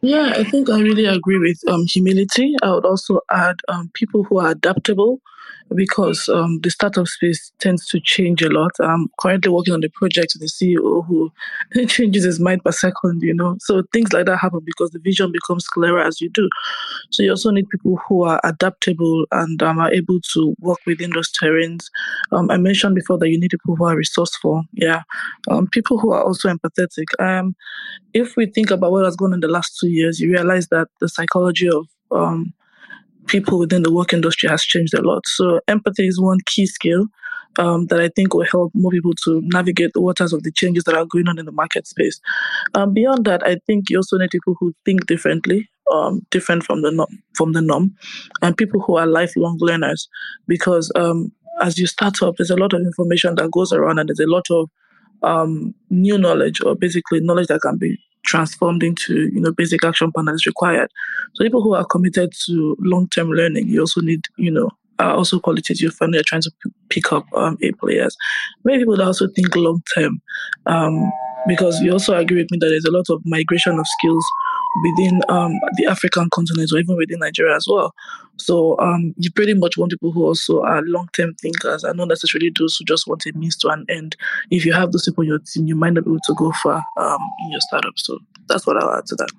Yeah, 0.01 0.33
I 0.37 0.43
think 0.45 0.69
I 0.69 0.79
really 0.79 1.05
agree 1.05 1.39
with 1.39 1.59
um, 1.67 1.85
humility. 1.85 2.55
I 2.63 2.71
would 2.71 2.85
also 2.85 3.19
add 3.29 3.57
um, 3.67 3.91
people 3.93 4.23
who 4.23 4.39
are 4.39 4.51
adaptable 4.51 5.19
because 5.75 6.27
um, 6.29 6.59
the 6.61 6.69
startup 6.69 7.07
space 7.07 7.51
tends 7.59 7.85
to 7.87 7.99
change 7.99 8.41
a 8.41 8.49
lot. 8.49 8.71
I'm 8.79 9.07
currently 9.19 9.51
working 9.51 9.73
on 9.73 9.81
the 9.81 9.89
project 9.89 10.33
with 10.33 10.41
the 10.41 10.47
CEO 10.47 11.05
who 11.05 11.31
changes 11.87 12.23
his 12.23 12.39
mind 12.39 12.63
per 12.63 12.71
second, 12.71 13.21
you 13.21 13.33
know. 13.33 13.57
So 13.59 13.83
things 13.93 14.11
like 14.13 14.25
that 14.25 14.37
happen 14.37 14.61
because 14.65 14.91
the 14.91 14.99
vision 14.99 15.31
becomes 15.31 15.67
clearer 15.67 16.01
as 16.01 16.21
you 16.21 16.29
do. 16.29 16.49
So 17.11 17.23
you 17.23 17.31
also 17.31 17.51
need 17.51 17.69
people 17.69 17.99
who 18.07 18.23
are 18.23 18.39
adaptable 18.43 19.25
and 19.31 19.61
um, 19.61 19.79
are 19.79 19.93
able 19.93 20.19
to 20.33 20.55
work 20.59 20.79
within 20.85 21.11
those 21.11 21.31
terrains. 21.31 21.85
Um, 22.31 22.49
I 22.49 22.57
mentioned 22.57 22.95
before 22.95 23.17
that 23.19 23.29
you 23.29 23.39
need 23.39 23.51
people 23.51 23.75
who 23.75 23.85
are 23.85 23.95
resourceful. 23.95 24.63
Yeah. 24.73 25.03
Um, 25.49 25.67
people 25.67 25.99
who 25.99 26.11
are 26.11 26.23
also 26.23 26.49
empathetic. 26.49 27.07
Um, 27.19 27.55
if 28.13 28.35
we 28.35 28.47
think 28.47 28.71
about 28.71 28.91
what 28.91 29.05
has 29.05 29.15
gone 29.15 29.33
in 29.33 29.39
the 29.39 29.47
last 29.47 29.77
two 29.79 29.89
years, 29.89 30.19
you 30.19 30.31
realize 30.31 30.67
that 30.69 30.87
the 30.99 31.09
psychology 31.09 31.69
of 31.69 31.87
um, 32.11 32.53
people 33.29 33.59
within 33.59 33.83
the 33.83 33.93
work 33.93 34.11
industry 34.13 34.49
has 34.49 34.63
changed 34.63 34.93
a 34.93 35.01
lot. 35.01 35.21
So 35.27 35.61
empathy 35.67 36.07
is 36.07 36.19
one 36.19 36.39
key 36.45 36.65
skill 36.65 37.05
um, 37.57 37.87
that 37.87 37.99
I 37.99 38.09
think 38.15 38.33
will 38.33 38.45
help 38.45 38.71
more 38.73 38.91
people 38.91 39.13
to 39.25 39.41
navigate 39.45 39.91
the 39.93 40.01
waters 40.01 40.33
of 40.33 40.43
the 40.43 40.51
changes 40.51 40.83
that 40.83 40.95
are 40.95 41.05
going 41.05 41.27
on 41.27 41.39
in 41.39 41.45
the 41.45 41.51
market 41.51 41.87
space. 41.87 42.19
Um, 42.73 42.93
beyond 42.93 43.25
that, 43.25 43.45
I 43.45 43.57
think 43.65 43.89
you 43.89 43.97
also 43.97 44.17
need 44.17 44.31
people 44.31 44.55
who 44.59 44.73
think 44.85 45.07
differently, 45.07 45.69
um, 45.91 46.21
different 46.31 46.63
from 46.63 46.81
the 46.81 46.91
norm, 46.91 47.23
from 47.35 47.53
the 47.53 47.61
norm, 47.61 47.95
and 48.41 48.57
people 48.57 48.81
who 48.81 48.97
are 48.97 49.07
lifelong 49.07 49.57
learners. 49.59 50.07
Because 50.47 50.91
um, 50.95 51.31
as 51.61 51.77
you 51.77 51.87
start 51.87 52.21
up, 52.21 52.35
there's 52.37 52.51
a 52.51 52.55
lot 52.57 52.73
of 52.73 52.81
information 52.81 53.35
that 53.35 53.51
goes 53.51 53.71
around, 53.73 53.99
and 53.99 54.09
there's 54.09 54.19
a 54.19 54.27
lot 54.27 54.45
of 54.49 54.69
um, 55.21 55.73
new 55.89 56.17
knowledge, 56.17 56.61
or 56.61 56.75
basically 56.75 57.19
knowledge 57.21 57.47
that 57.47 57.61
can 57.61 57.77
be 57.77 57.97
transformed 58.29 58.83
into 58.83 59.29
you 59.33 59.41
know 59.41 59.51
basic 59.51 59.83
action 59.83 60.11
plan 60.11 60.29
is 60.29 60.45
required. 60.45 60.89
So 61.33 61.43
people 61.43 61.63
who 61.63 61.73
are 61.73 61.85
committed 61.85 62.31
to 62.45 62.77
long 62.79 63.09
term 63.09 63.29
learning, 63.29 63.67
you 63.67 63.81
also 63.81 64.01
need 64.01 64.21
you 64.37 64.51
know 64.51 64.69
are 64.99 65.15
also 65.15 65.39
qualitative 65.39 65.95
when 65.99 66.13
you're 66.13 66.23
trying 66.25 66.41
to 66.41 66.51
p- 66.61 66.71
pick 66.89 67.11
up 67.11 67.25
um, 67.33 67.57
A 67.61 67.71
players. 67.73 68.15
Many 68.65 68.79
people 68.79 69.01
also 69.01 69.27
think 69.35 69.55
long 69.55 69.81
term 69.95 70.21
um, 70.65 71.11
because 71.47 71.79
you 71.81 71.91
also 71.91 72.15
agree 72.15 72.41
with 72.41 72.51
me 72.51 72.57
that 72.59 72.67
there's 72.67 72.85
a 72.85 72.91
lot 72.91 73.09
of 73.09 73.21
migration 73.25 73.79
of 73.79 73.87
skills 73.87 74.25
within 74.83 75.21
um, 75.29 75.53
the 75.77 75.87
African 75.87 76.29
continent 76.29 76.71
or 76.71 76.79
even 76.79 76.95
within 76.95 77.19
Nigeria 77.19 77.55
as 77.55 77.67
well. 77.69 77.93
So 78.37 78.77
um, 78.79 79.13
you 79.17 79.31
pretty 79.31 79.53
much 79.53 79.77
want 79.77 79.91
people 79.91 80.11
who 80.11 80.25
also 80.25 80.61
are 80.61 80.81
long-term 80.83 81.35
thinkers 81.35 81.83
and 81.83 81.97
not 81.97 82.07
necessarily 82.07 82.51
those 82.57 82.77
who 82.77 82.85
just 82.85 83.07
want 83.07 83.25
a 83.25 83.37
means 83.37 83.57
to 83.57 83.69
an 83.69 83.85
end. 83.89 84.15
If 84.51 84.65
you 84.65 84.73
have 84.73 84.91
those 84.91 85.05
people 85.05 85.23
on 85.23 85.27
your 85.27 85.39
team, 85.39 85.67
you 85.67 85.75
might 85.75 85.93
not 85.93 86.05
be 86.05 86.11
able 86.11 86.19
to 86.25 86.33
go 86.35 86.51
far 86.63 86.83
um, 86.97 87.19
in 87.45 87.51
your 87.51 87.61
startup. 87.61 87.93
So 87.97 88.19
that's 88.47 88.65
what 88.65 88.77
I'll 88.77 88.97
add 88.97 89.05
to 89.07 89.15
that. 89.15 89.29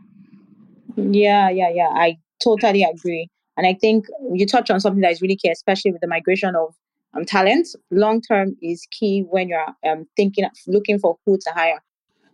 Yeah, 0.97 1.49
yeah, 1.49 1.71
yeah. 1.73 1.89
I 1.93 2.19
totally 2.43 2.83
agree. 2.83 3.29
And 3.57 3.67
I 3.67 3.75
think 3.75 4.07
you 4.33 4.47
touch 4.47 4.71
on 4.71 4.81
something 4.81 5.03
that 5.03 5.13
is 5.13 5.23
really 5.23 5.37
key, 5.37 5.51
especially 5.51 5.93
with 5.93 6.01
the 6.01 6.07
migration 6.07 6.55
of 6.57 6.75
um, 7.15 7.25
talent. 7.25 7.69
Long 7.91 8.21
term 8.21 8.57
is 8.63 8.87
key 8.91 9.25
when 9.29 9.49
you're 9.49 9.67
um, 9.87 10.07
thinking, 10.17 10.47
looking 10.67 10.99
for 10.99 11.17
who 11.25 11.39
to 11.39 11.51
hire. 11.55 11.83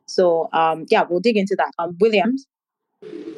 So 0.07 0.49
um, 0.53 0.87
yeah, 0.91 1.05
we'll 1.09 1.21
dig 1.21 1.37
into 1.37 1.57
that. 1.57 1.73
Um, 1.79 1.97
Williams. 2.01 2.47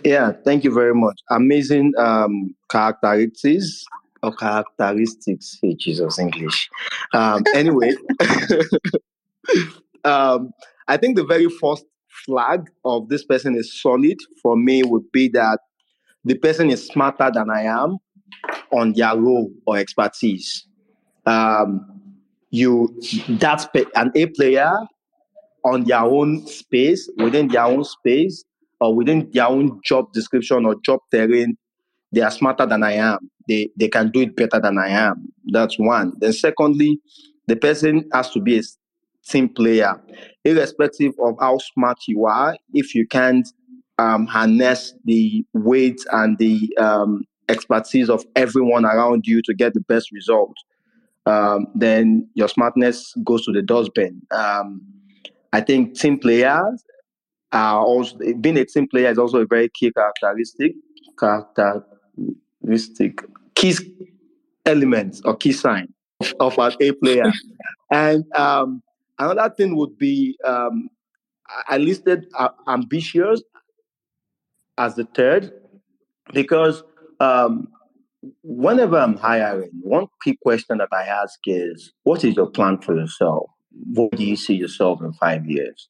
Yeah, 0.04 0.32
thank 0.44 0.64
you 0.64 0.72
very 0.72 0.94
much. 0.94 1.20
Amazing 1.30 1.92
um, 1.98 2.54
characteristics 2.70 3.84
or 4.22 4.34
characteristics. 4.34 5.58
Hey, 5.60 5.74
Jesus, 5.74 6.18
English. 6.18 6.70
Um, 7.12 7.42
anyway, 7.54 7.92
um, 10.04 10.50
I 10.86 10.96
think 10.96 11.16
the 11.16 11.24
very 11.24 11.48
first 11.60 11.84
flag 12.24 12.70
of 12.84 13.08
this 13.08 13.24
person 13.24 13.56
is 13.56 13.80
solid 13.80 14.16
for 14.42 14.56
me 14.56 14.82
would 14.82 15.10
be 15.12 15.28
that 15.28 15.58
the 16.24 16.34
person 16.36 16.70
is 16.70 16.86
smarter 16.86 17.30
than 17.32 17.50
I 17.50 17.62
am 17.62 17.98
on 18.72 18.92
their 18.92 19.16
role 19.16 19.50
or 19.66 19.78
expertise. 19.78 20.66
Um, 21.26 21.84
you 22.50 22.98
that's 23.28 23.66
an 23.94 24.10
A 24.14 24.26
player 24.26 24.72
on 25.64 25.84
their 25.84 26.00
own 26.00 26.46
space 26.46 27.10
within 27.18 27.48
their 27.48 27.64
own 27.64 27.84
space 27.84 28.44
or 28.80 28.94
within 28.94 29.30
their 29.32 29.48
own 29.48 29.80
job 29.84 30.12
description 30.12 30.64
or 30.64 30.76
job 30.84 31.00
terrain, 31.10 31.56
they 32.12 32.20
are 32.20 32.30
smarter 32.30 32.66
than 32.66 32.82
I 32.82 32.92
am. 32.92 33.30
They 33.48 33.68
they 33.76 33.88
can 33.88 34.10
do 34.10 34.20
it 34.20 34.36
better 34.36 34.60
than 34.60 34.78
I 34.78 34.88
am. 34.88 35.28
That's 35.46 35.78
one. 35.78 36.12
Then 36.18 36.32
secondly, 36.32 37.00
the 37.46 37.56
person 37.56 38.08
has 38.12 38.30
to 38.30 38.40
be 38.40 38.58
a 38.58 38.62
team 39.26 39.48
player, 39.48 40.00
irrespective 40.44 41.12
of 41.18 41.36
how 41.40 41.58
smart 41.58 41.98
you 42.06 42.26
are. 42.26 42.56
If 42.72 42.94
you 42.94 43.06
can't 43.06 43.46
um, 43.98 44.26
harness 44.26 44.94
the 45.04 45.44
weight 45.54 46.00
and 46.12 46.38
the 46.38 46.74
um, 46.78 47.24
expertise 47.48 48.08
of 48.08 48.24
everyone 48.36 48.84
around 48.84 49.26
you 49.26 49.42
to 49.42 49.54
get 49.54 49.74
the 49.74 49.80
best 49.80 50.12
result, 50.12 50.54
um, 51.26 51.66
then 51.74 52.28
your 52.34 52.48
smartness 52.48 53.14
goes 53.24 53.44
to 53.44 53.52
the 53.52 53.62
dustbin. 53.62 54.22
Um, 54.30 54.80
I 55.52 55.60
think 55.60 55.98
team 55.98 56.18
players 56.18 56.84
are 57.52 57.80
also 57.80 58.16
being 58.40 58.58
a 58.58 58.64
team 58.64 58.88
player 58.88 59.08
is 59.08 59.18
also 59.18 59.38
a 59.38 59.46
very 59.46 59.68
key 59.70 59.92
characteristic 59.92 60.74
characteristic 61.18 63.24
key 63.54 63.74
element 64.66 65.20
or 65.24 65.36
key 65.36 65.52
sign 65.52 65.92
of, 66.20 66.34
of 66.40 66.58
an 66.58 66.72
A 66.80 66.92
player. 66.92 67.32
and 67.90 68.24
um, 68.36 68.82
another 69.18 69.54
thing 69.54 69.76
would 69.76 69.96
be 69.98 70.36
um, 70.44 70.88
I 71.68 71.78
listed 71.78 72.26
uh, 72.38 72.50
ambitious 72.66 73.42
as 74.76 74.94
the 74.94 75.04
third 75.04 75.52
because 76.32 76.82
um, 77.20 77.68
whenever 78.42 78.98
I'm 78.98 79.16
hiring, 79.16 79.70
one 79.82 80.06
key 80.22 80.38
question 80.42 80.78
that 80.78 80.88
I 80.92 81.04
ask 81.04 81.38
is, 81.46 81.92
"What 82.04 82.24
is 82.24 82.36
your 82.36 82.50
plan 82.50 82.78
for 82.78 82.94
yourself? 82.94 83.50
What 83.94 84.12
do 84.12 84.24
you 84.24 84.36
see 84.36 84.54
yourself 84.54 85.00
in 85.00 85.12
five 85.14 85.46
years?" 85.46 85.88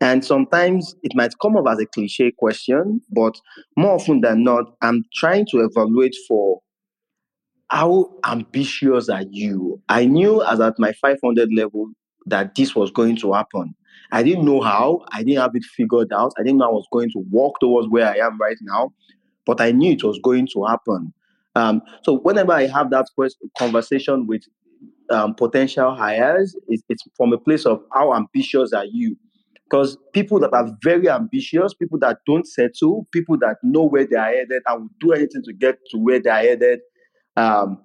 And 0.00 0.24
sometimes 0.24 0.94
it 1.02 1.12
might 1.14 1.34
come 1.42 1.56
up 1.56 1.66
as 1.68 1.78
a 1.78 1.86
cliche 1.86 2.32
question, 2.32 3.02
but 3.10 3.38
more 3.76 3.94
often 3.94 4.22
than 4.22 4.44
not, 4.44 4.64
I'm 4.80 5.04
trying 5.14 5.46
to 5.50 5.58
evaluate 5.60 6.16
for 6.26 6.60
how 7.68 8.10
ambitious 8.24 9.08
are 9.08 9.24
you? 9.30 9.80
I 9.88 10.04
knew 10.04 10.42
as 10.42 10.60
at 10.60 10.78
my 10.78 10.92
500 10.92 11.50
level 11.54 11.88
that 12.26 12.54
this 12.54 12.74
was 12.74 12.90
going 12.90 13.16
to 13.16 13.32
happen. 13.32 13.74
I 14.12 14.22
didn't 14.22 14.44
know 14.44 14.60
how, 14.60 15.04
I 15.12 15.22
didn't 15.22 15.40
have 15.40 15.54
it 15.54 15.64
figured 15.64 16.12
out, 16.12 16.32
I 16.38 16.42
didn't 16.42 16.58
know 16.58 16.68
I 16.68 16.72
was 16.72 16.86
going 16.92 17.10
to 17.10 17.24
walk 17.30 17.60
towards 17.60 17.88
where 17.88 18.08
I 18.08 18.16
am 18.16 18.38
right 18.38 18.56
now, 18.62 18.92
but 19.46 19.60
I 19.60 19.70
knew 19.70 19.92
it 19.92 20.02
was 20.02 20.18
going 20.22 20.48
to 20.54 20.64
happen. 20.64 21.12
Um, 21.54 21.82
so 22.02 22.18
whenever 22.18 22.52
I 22.52 22.66
have 22.66 22.90
that 22.90 23.06
conversation 23.56 24.26
with 24.26 24.42
um, 25.10 25.34
potential 25.34 25.94
hires, 25.94 26.56
it's, 26.68 26.82
it's 26.88 27.04
from 27.16 27.32
a 27.32 27.38
place 27.38 27.66
of 27.66 27.82
how 27.92 28.14
ambitious 28.14 28.72
are 28.72 28.84
you? 28.84 29.16
Because 29.70 29.96
people 30.12 30.40
that 30.40 30.52
are 30.52 30.76
very 30.82 31.08
ambitious, 31.08 31.74
people 31.74 31.98
that 32.00 32.18
don't 32.26 32.46
settle, 32.46 33.06
people 33.12 33.38
that 33.38 33.58
know 33.62 33.84
where 33.84 34.04
they 34.04 34.16
are 34.16 34.32
headed 34.32 34.62
and 34.66 34.82
will 34.82 34.90
do 34.98 35.12
anything 35.12 35.42
to 35.44 35.52
get 35.52 35.78
to 35.92 35.98
where 35.98 36.20
they 36.20 36.30
are 36.30 36.40
headed, 36.40 36.80
um, 37.36 37.80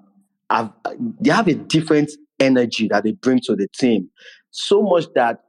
have, 0.49 0.73
they 1.19 1.29
have 1.29 1.47
a 1.47 1.53
different 1.53 2.11
energy 2.39 2.87
that 2.87 3.03
they 3.03 3.11
bring 3.11 3.39
to 3.41 3.55
the 3.55 3.67
team. 3.77 4.09
So 4.49 4.81
much 4.81 5.05
that 5.13 5.41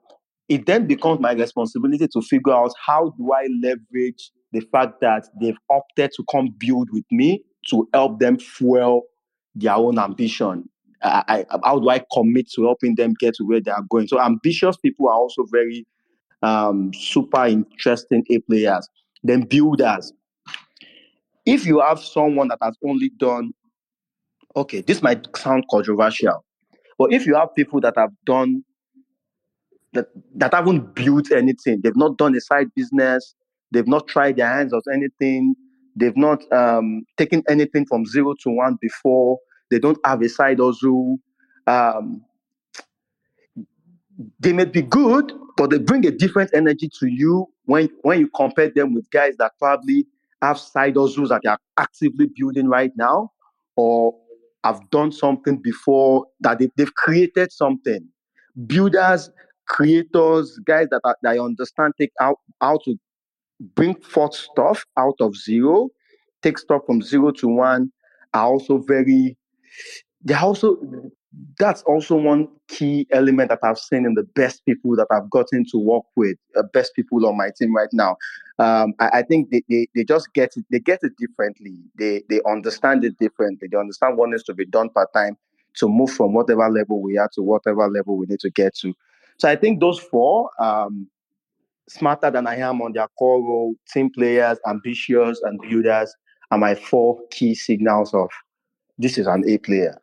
it 0.49 0.67
then 0.67 0.87
becomes 0.87 1.21
my 1.21 1.33
responsibility 1.33 2.07
to 2.07 2.21
figure 2.21 2.53
out 2.53 2.73
how 2.85 3.15
do 3.19 3.33
I 3.33 3.49
leverage 3.63 4.31
the 4.53 4.61
fact 4.73 5.01
that 5.01 5.27
they've 5.41 5.57
opted 5.71 6.13
to 6.17 6.25
come 6.31 6.55
build 6.59 6.89
with 6.93 7.05
me 7.11 7.45
to 7.71 7.89
help 7.95 8.21
them 8.21 8.39
fuel 8.39 9.03
their 9.55 9.75
own 9.75 9.99
ambition. 9.99 10.69
I, 11.03 11.47
I, 11.51 11.59
how 11.65 11.79
do 11.79 11.89
I 11.89 12.03
commit 12.13 12.51
to 12.53 12.65
helping 12.65 12.95
them 12.95 13.15
get 13.19 13.35
to 13.37 13.45
where 13.45 13.61
they 13.61 13.71
are 13.71 13.85
going? 13.91 14.07
So 14.09 14.21
ambitious 14.21 14.77
people 14.77 15.09
are 15.09 15.15
also 15.15 15.45
very 15.51 15.87
um, 16.43 16.93
super 16.95 17.47
interesting 17.47 18.25
A 18.31 18.39
players, 18.41 18.89
then 19.23 19.43
builders. 19.43 20.13
If 21.45 21.65
you 21.65 21.81
have 21.81 22.01
someone 22.01 22.49
that 22.49 22.59
has 22.61 22.77
only 22.85 23.11
done, 23.19 23.53
okay, 24.57 24.81
this 24.81 25.03
might 25.03 25.27
sound 25.37 25.65
controversial, 25.71 26.45
but 26.99 27.13
if 27.13 27.27
you 27.27 27.35
have 27.37 27.55
people 27.55 27.81
that 27.83 27.95
have 27.97 28.11
done 28.25 28.65
that 29.93 30.09
that 30.35 30.53
haven't 30.53 30.95
built 30.95 31.31
anything, 31.31 31.81
they've 31.83 31.97
not 31.97 32.19
done 32.19 32.35
a 32.35 32.41
side 32.41 32.69
business, 32.75 33.35
they've 33.71 33.87
not 33.87 34.09
tried 34.09 34.37
their 34.37 34.49
hands 34.49 34.73
on 34.73 34.83
anything, 34.93 35.55
They've 35.97 36.17
not 36.17 36.41
um, 36.53 37.05
taken 37.17 37.43
anything 37.49 37.87
from 37.87 38.05
zero 38.05 38.35
to 38.43 38.51
one 38.51 38.77
before. 38.81 39.39
They 39.71 39.79
don't 39.79 39.99
have 40.05 40.21
a 40.21 40.29
side 40.29 40.59
hustle. 40.61 41.17
Um, 41.67 42.23
they 44.41 44.53
may 44.53 44.65
be 44.65 44.83
good, 44.83 45.33
but 45.57 45.71
they 45.71 45.79
bring 45.79 46.07
a 46.07 46.11
different 46.11 46.51
energy 46.55 46.89
to 47.01 47.07
you 47.07 47.47
when 47.65 47.89
when 48.03 48.21
you 48.21 48.29
compare 48.35 48.71
them 48.71 48.95
with 48.95 49.11
guys 49.11 49.35
that 49.39 49.53
probably 49.59 50.07
have 50.43 50.59
side 50.59 50.97
hustles 50.97 51.31
that 51.31 51.41
they 51.43 51.51
are 51.51 51.59
actively 51.79 52.29
building 52.37 52.69
right 52.69 52.93
now, 52.97 53.31
or 53.77 54.15
have 54.65 54.81
done 54.91 55.13
something 55.13 55.57
before 55.57 56.27
that 56.41 56.59
they, 56.59 56.69
they've 56.77 56.95
created 56.95 57.53
something. 57.53 58.07
Builders, 58.67 59.31
creators, 59.69 60.59
guys 60.65 60.89
that, 60.91 61.01
that 61.23 61.39
understand 61.39 61.93
take 61.99 62.13
out 62.21 62.39
how 62.61 62.79
to 62.85 62.97
bring 63.75 63.95
forth 64.01 64.35
stuff 64.35 64.85
out 64.99 65.17
of 65.21 65.37
zero, 65.37 65.89
take 66.43 66.59
stuff 66.59 66.83
from 66.87 67.03
zero 67.03 67.31
to 67.33 67.49
one, 67.49 67.91
are 68.35 68.47
also 68.47 68.79
very. 68.79 69.37
They're 70.23 70.39
also 70.39 70.79
that's 71.59 71.83
also 71.83 72.17
one 72.17 72.49
key 72.69 73.07
element 73.11 73.51
that 73.51 73.61
I've 73.63 73.79
seen 73.79 74.05
in 74.05 74.15
the 74.15 74.23
best 74.23 74.65
people 74.65 74.97
that 74.97 75.07
I've 75.11 75.29
gotten 75.31 75.65
to 75.71 75.79
work 75.79 76.05
with, 76.17 76.37
uh, 76.57 76.63
best 76.73 76.95
people 76.95 77.27
on 77.27 77.37
my 77.37 77.51
team 77.57 77.75
right 77.75 77.89
now. 77.93 78.17
Um, 78.59 78.95
I, 79.01 79.09
I, 79.15 79.23
think 79.23 79.51
they, 79.51 79.63
they, 79.69 79.87
they 79.95 80.05
just 80.05 80.33
get 80.33 80.57
it, 80.57 80.65
they 80.71 80.79
get 80.79 81.01
it 81.03 81.13
differently. 81.19 81.77
They, 81.99 82.23
they 82.29 82.41
understand 82.49 83.05
it 83.05 83.19
differently. 83.19 83.69
They 83.71 83.77
understand 83.77 84.17
what 84.17 84.31
needs 84.31 84.45
to 84.45 84.55
be 84.55 84.67
done 84.67 84.91
part 84.91 85.13
time 85.13 85.37
to 85.77 85.89
move 85.89 86.11
from 86.11 86.33
whatever 86.33 86.69
level 86.71 87.03
we 87.03 87.19
are 87.19 87.29
to 87.35 87.43
whatever 87.43 87.89
level 87.89 88.17
we 88.17 88.27
need 88.27 88.41
to 88.41 88.51
get 88.51 88.75
to. 88.77 88.95
So 89.39 89.49
I 89.49 89.57
think 89.57 89.81
those 89.81 89.99
four, 89.99 90.51
um, 90.59 91.07
smarter 91.89 92.31
than 92.31 92.47
I 92.47 92.57
am 92.57 92.81
on 92.81 92.93
their 92.93 93.09
core 93.19 93.41
role, 93.41 93.75
team 93.93 94.11
players, 94.11 94.59
ambitious 94.67 95.41
and 95.43 95.61
builders, 95.61 96.15
are 96.51 96.59
my 96.59 96.75
four 96.75 97.21
key 97.31 97.55
signals 97.55 98.15
of 98.15 98.31
this 98.99 99.19
is 99.19 99.27
an 99.27 99.45
A 99.47 99.59
player. 99.59 100.01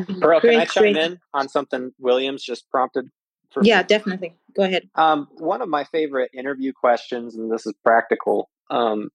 Mm-hmm. 0.00 0.20
Pearl, 0.20 0.40
can 0.40 0.50
I 0.56 0.64
chime 0.64 0.92
great. 0.92 0.96
in 0.96 1.18
on 1.34 1.48
something 1.48 1.92
Williams 1.98 2.42
just 2.42 2.68
prompted? 2.70 3.08
For 3.50 3.62
yeah, 3.62 3.78
me? 3.78 3.84
definitely. 3.88 4.34
Go 4.54 4.64
ahead. 4.64 4.88
Um, 4.94 5.28
one 5.32 5.62
of 5.62 5.68
my 5.68 5.84
favorite 5.84 6.30
interview 6.34 6.72
questions, 6.72 7.34
and 7.34 7.50
this 7.50 7.66
is 7.66 7.74
practical 7.84 8.50
um, 8.70 9.10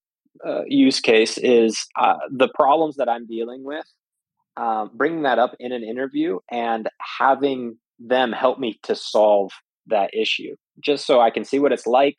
uh, 0.45 0.63
use 0.67 0.99
case, 0.99 1.37
is 1.37 1.87
uh, 1.99 2.17
the 2.29 2.49
problems 2.49 2.97
that 2.97 3.09
I'm 3.09 3.25
dealing 3.27 3.63
with. 3.63 3.85
Um, 4.57 4.91
bringing 4.93 5.23
that 5.23 5.39
up 5.39 5.55
in 5.59 5.71
an 5.71 5.81
interview 5.81 6.39
and 6.51 6.89
having 7.19 7.77
them 7.99 8.33
help 8.33 8.59
me 8.59 8.79
to 8.83 8.95
solve 8.95 9.51
that 9.87 10.13
issue, 10.13 10.55
just 10.79 11.05
so 11.05 11.21
I 11.21 11.29
can 11.29 11.45
see 11.45 11.57
what 11.57 11.71
it's 11.71 11.87
like 11.87 12.17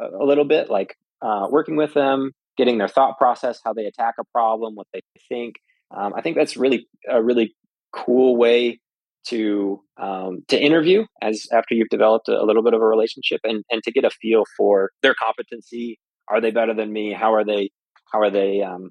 a, 0.00 0.04
uh, 0.04 0.22
a 0.22 0.24
little 0.24 0.44
bit, 0.44 0.70
like 0.70 0.96
uh, 1.22 1.48
working 1.50 1.76
with 1.76 1.92
them, 1.94 2.32
getting 2.56 2.78
their 2.78 2.88
thought 2.88 3.18
process, 3.18 3.60
how 3.64 3.72
they 3.72 3.86
attack 3.86 4.14
a 4.20 4.24
problem, 4.32 4.74
what 4.74 4.86
they 4.92 5.00
think. 5.28 5.56
Um, 5.90 6.12
I 6.14 6.22
think 6.22 6.36
that's 6.36 6.56
really 6.56 6.86
a 7.08 7.22
really 7.22 7.54
cool 7.92 8.36
way 8.36 8.80
to 9.26 9.80
um, 9.98 10.42
to 10.48 10.58
interview 10.60 11.04
as 11.20 11.46
after 11.52 11.74
you've 11.74 11.88
developed 11.90 12.28
a, 12.28 12.40
a, 12.40 12.44
little 12.44 12.62
bit 12.62 12.74
of 12.74 12.80
a 12.80 12.86
relationship 12.86 13.40
and 13.44 13.64
and 13.70 13.82
to 13.84 13.92
get 13.92 14.04
a 14.04 14.10
feel 14.10 14.44
for 14.56 14.90
their 15.02 15.14
competency. 15.14 15.98
Are 16.28 16.40
they 16.40 16.50
better 16.50 16.74
than 16.74 16.92
me? 16.92 17.12
How 17.12 17.34
are 17.34 17.44
they 17.44 17.70
how 18.12 18.20
are 18.20 18.30
they 18.30 18.62
um, 18.62 18.90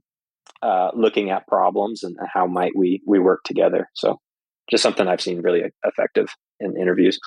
uh, 0.61 0.91
looking 0.93 1.29
at 1.31 1.47
problems 1.47 2.03
and 2.03 2.15
how 2.33 2.47
might 2.47 2.71
we 2.75 3.01
we 3.05 3.19
work 3.19 3.41
together? 3.43 3.87
So 3.95 4.19
just 4.69 4.83
something 4.83 5.07
i've 5.07 5.19
seen 5.19 5.41
really 5.41 5.63
effective 5.83 6.29
in 6.59 6.79
interviews. 6.79 7.19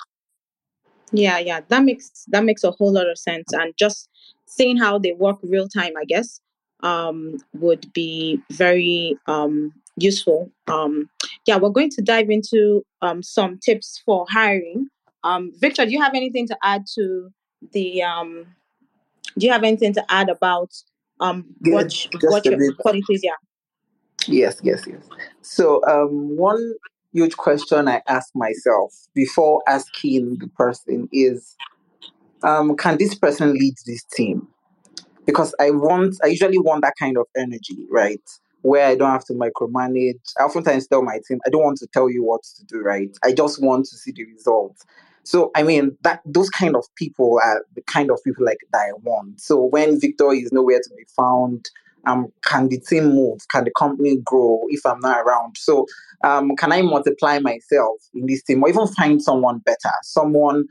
Yeah 1.11 1.37
yeah 1.37 1.61
that 1.67 1.83
makes 1.83 2.25
that 2.29 2.43
makes 2.43 2.63
a 2.63 2.71
whole 2.71 2.91
lot 2.91 3.09
of 3.09 3.19
sense 3.19 3.53
and 3.53 3.73
just 3.77 4.09
seeing 4.47 4.77
how 4.77 4.97
they 4.97 5.13
work 5.13 5.37
real 5.43 5.67
time 5.67 5.93
i 5.99 6.05
guess 6.05 6.39
um, 6.81 7.37
would 7.53 7.91
be 7.93 8.39
very 8.51 9.17
um, 9.27 9.73
useful. 9.97 10.51
Um, 10.67 11.09
yeah, 11.45 11.57
we're 11.57 11.69
going 11.69 11.89
to 11.91 12.01
dive 12.01 12.29
into 12.29 12.83
um, 13.01 13.21
some 13.23 13.59
tips 13.59 14.01
for 14.05 14.25
hiring. 14.29 14.87
Um, 15.23 15.51
Victor, 15.59 15.85
do 15.85 15.91
you 15.91 16.01
have 16.01 16.13
anything 16.13 16.47
to 16.47 16.57
add 16.63 16.83
to 16.95 17.29
the? 17.71 18.03
Um, 18.03 18.45
do 19.37 19.45
you 19.45 19.51
have 19.51 19.63
anything 19.63 19.93
to 19.93 20.05
add 20.11 20.29
about 20.29 20.71
um, 21.19 21.45
what 21.61 21.93
what 22.23 22.45
your 22.45 22.73
qualities? 22.75 23.21
Yeah. 23.23 23.31
Yes, 24.27 24.59
yes, 24.63 24.83
yes. 24.87 25.07
So 25.41 25.83
um, 25.85 26.35
one 26.35 26.73
huge 27.13 27.37
question 27.37 27.87
I 27.87 28.01
ask 28.07 28.29
myself 28.35 28.93
before 29.13 29.63
asking 29.67 30.37
the 30.39 30.47
person 30.47 31.07
is, 31.11 31.55
um, 32.43 32.75
can 32.75 32.97
this 32.97 33.15
person 33.15 33.53
lead 33.53 33.75
this 33.85 34.03
team? 34.03 34.47
Because 35.25 35.55
I 35.59 35.71
want, 35.71 36.17
I 36.23 36.27
usually 36.27 36.59
want 36.59 36.81
that 36.83 36.93
kind 36.99 37.17
of 37.17 37.25
energy, 37.37 37.87
right? 37.89 38.21
Where 38.65 38.87
I 38.87 38.95
don't 38.95 39.11
have 39.11 39.25
to 39.25 39.33
micromanage. 39.33 40.33
I 40.39 40.43
oftentimes 40.43 40.87
tell 40.87 41.03
my 41.03 41.19
team, 41.27 41.39
I 41.45 41.49
don't 41.49 41.63
want 41.63 41.77
to 41.77 41.87
tell 41.93 42.09
you 42.09 42.23
what 42.23 42.41
to 42.43 42.65
do, 42.65 42.79
right? 42.79 43.15
I 43.23 43.31
just 43.31 43.61
want 43.61 43.85
to 43.85 43.95
see 43.95 44.11
the 44.11 44.25
results. 44.25 44.83
So 45.23 45.51
I 45.55 45.63
mean 45.63 45.95
that 46.01 46.21
those 46.25 46.49
kind 46.49 46.75
of 46.75 46.83
people 46.95 47.39
are 47.43 47.63
the 47.75 47.81
kind 47.83 48.09
of 48.09 48.19
people 48.23 48.43
like 48.43 48.57
that 48.71 48.79
I 48.79 48.91
want. 49.03 49.39
So 49.39 49.63
when 49.63 49.99
Victor 49.99 50.33
is 50.33 50.51
nowhere 50.51 50.79
to 50.79 50.89
be 50.97 51.03
found, 51.15 51.69
um, 52.07 52.27
can 52.43 52.69
the 52.69 52.79
team 52.79 53.09
move? 53.13 53.39
Can 53.49 53.65
the 53.65 53.71
company 53.71 54.17
grow 54.23 54.61
if 54.69 54.85
I'm 54.85 54.99
not 54.99 55.19
around? 55.21 55.57
So 55.57 55.85
um, 56.23 56.55
can 56.55 56.71
I 56.71 56.81
multiply 56.81 57.39
myself 57.39 57.97
in 58.13 58.25
this 58.25 58.43
team 58.43 58.63
or 58.63 58.69
even 58.69 58.87
find 58.87 59.21
someone 59.21 59.59
better? 59.59 59.93
Someone 60.03 60.65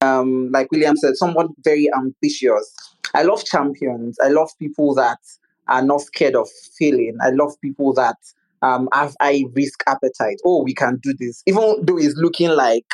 um, 0.00 0.50
like 0.52 0.70
William 0.70 0.96
said, 0.96 1.16
someone 1.16 1.48
very 1.64 1.88
ambitious. 1.96 2.74
I 3.12 3.22
love 3.22 3.44
champions. 3.44 4.18
I 4.22 4.28
love 4.28 4.50
people 4.60 4.94
that 4.94 5.18
are 5.68 5.82
not 5.82 6.00
scared 6.00 6.36
of 6.36 6.48
failing. 6.78 7.16
I 7.22 7.30
love 7.30 7.52
people 7.60 7.92
that 7.94 8.16
um, 8.62 8.88
have 8.92 9.14
high 9.20 9.44
risk 9.54 9.82
appetite. 9.86 10.40
Oh, 10.44 10.62
we 10.62 10.74
can 10.74 10.98
do 11.02 11.14
this, 11.18 11.42
even 11.46 11.76
though 11.82 11.98
it's 11.98 12.16
looking 12.16 12.50
like, 12.50 12.86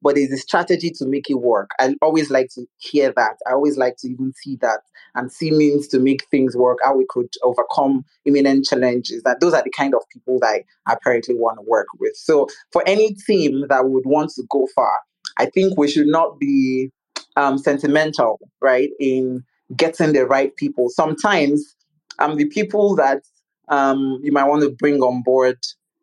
but 0.00 0.14
there's 0.14 0.30
a 0.30 0.36
strategy 0.36 0.90
to 0.90 1.06
make 1.06 1.28
it 1.28 1.34
work. 1.34 1.70
I 1.78 1.94
always 2.02 2.30
like 2.30 2.48
to 2.54 2.66
hear 2.78 3.12
that. 3.16 3.36
I 3.46 3.52
always 3.52 3.76
like 3.76 3.96
to 3.98 4.08
even 4.08 4.32
see 4.32 4.56
that 4.62 4.80
and 5.14 5.30
see 5.32 5.50
means 5.50 5.88
to 5.88 5.98
make 5.98 6.26
things 6.30 6.56
work. 6.56 6.78
How 6.82 6.96
we 6.96 7.04
could 7.08 7.28
overcome 7.42 8.04
imminent 8.24 8.64
challenges. 8.64 9.22
That 9.24 9.40
those 9.40 9.54
are 9.54 9.62
the 9.62 9.70
kind 9.70 9.94
of 9.94 10.02
people 10.12 10.38
that 10.40 10.62
I 10.86 10.92
apparently 10.92 11.34
want 11.34 11.58
to 11.58 11.64
work 11.68 11.88
with. 11.98 12.12
So 12.14 12.46
for 12.72 12.82
any 12.86 13.14
team 13.26 13.64
that 13.68 13.88
would 13.88 14.06
want 14.06 14.30
to 14.36 14.44
go 14.50 14.66
far, 14.74 14.92
I 15.36 15.46
think 15.46 15.76
we 15.76 15.90
should 15.90 16.06
not 16.06 16.38
be 16.38 16.90
um, 17.36 17.58
sentimental, 17.58 18.38
right? 18.60 18.90
In 19.00 19.44
getting 19.76 20.12
the 20.12 20.26
right 20.26 20.54
people. 20.56 20.88
Sometimes 20.88 21.76
um, 22.18 22.36
the 22.36 22.46
people 22.46 22.96
that 22.96 23.22
um, 23.68 24.20
you 24.22 24.32
might 24.32 24.44
want 24.44 24.62
to 24.62 24.70
bring 24.70 25.00
on 25.02 25.22
board, 25.22 25.58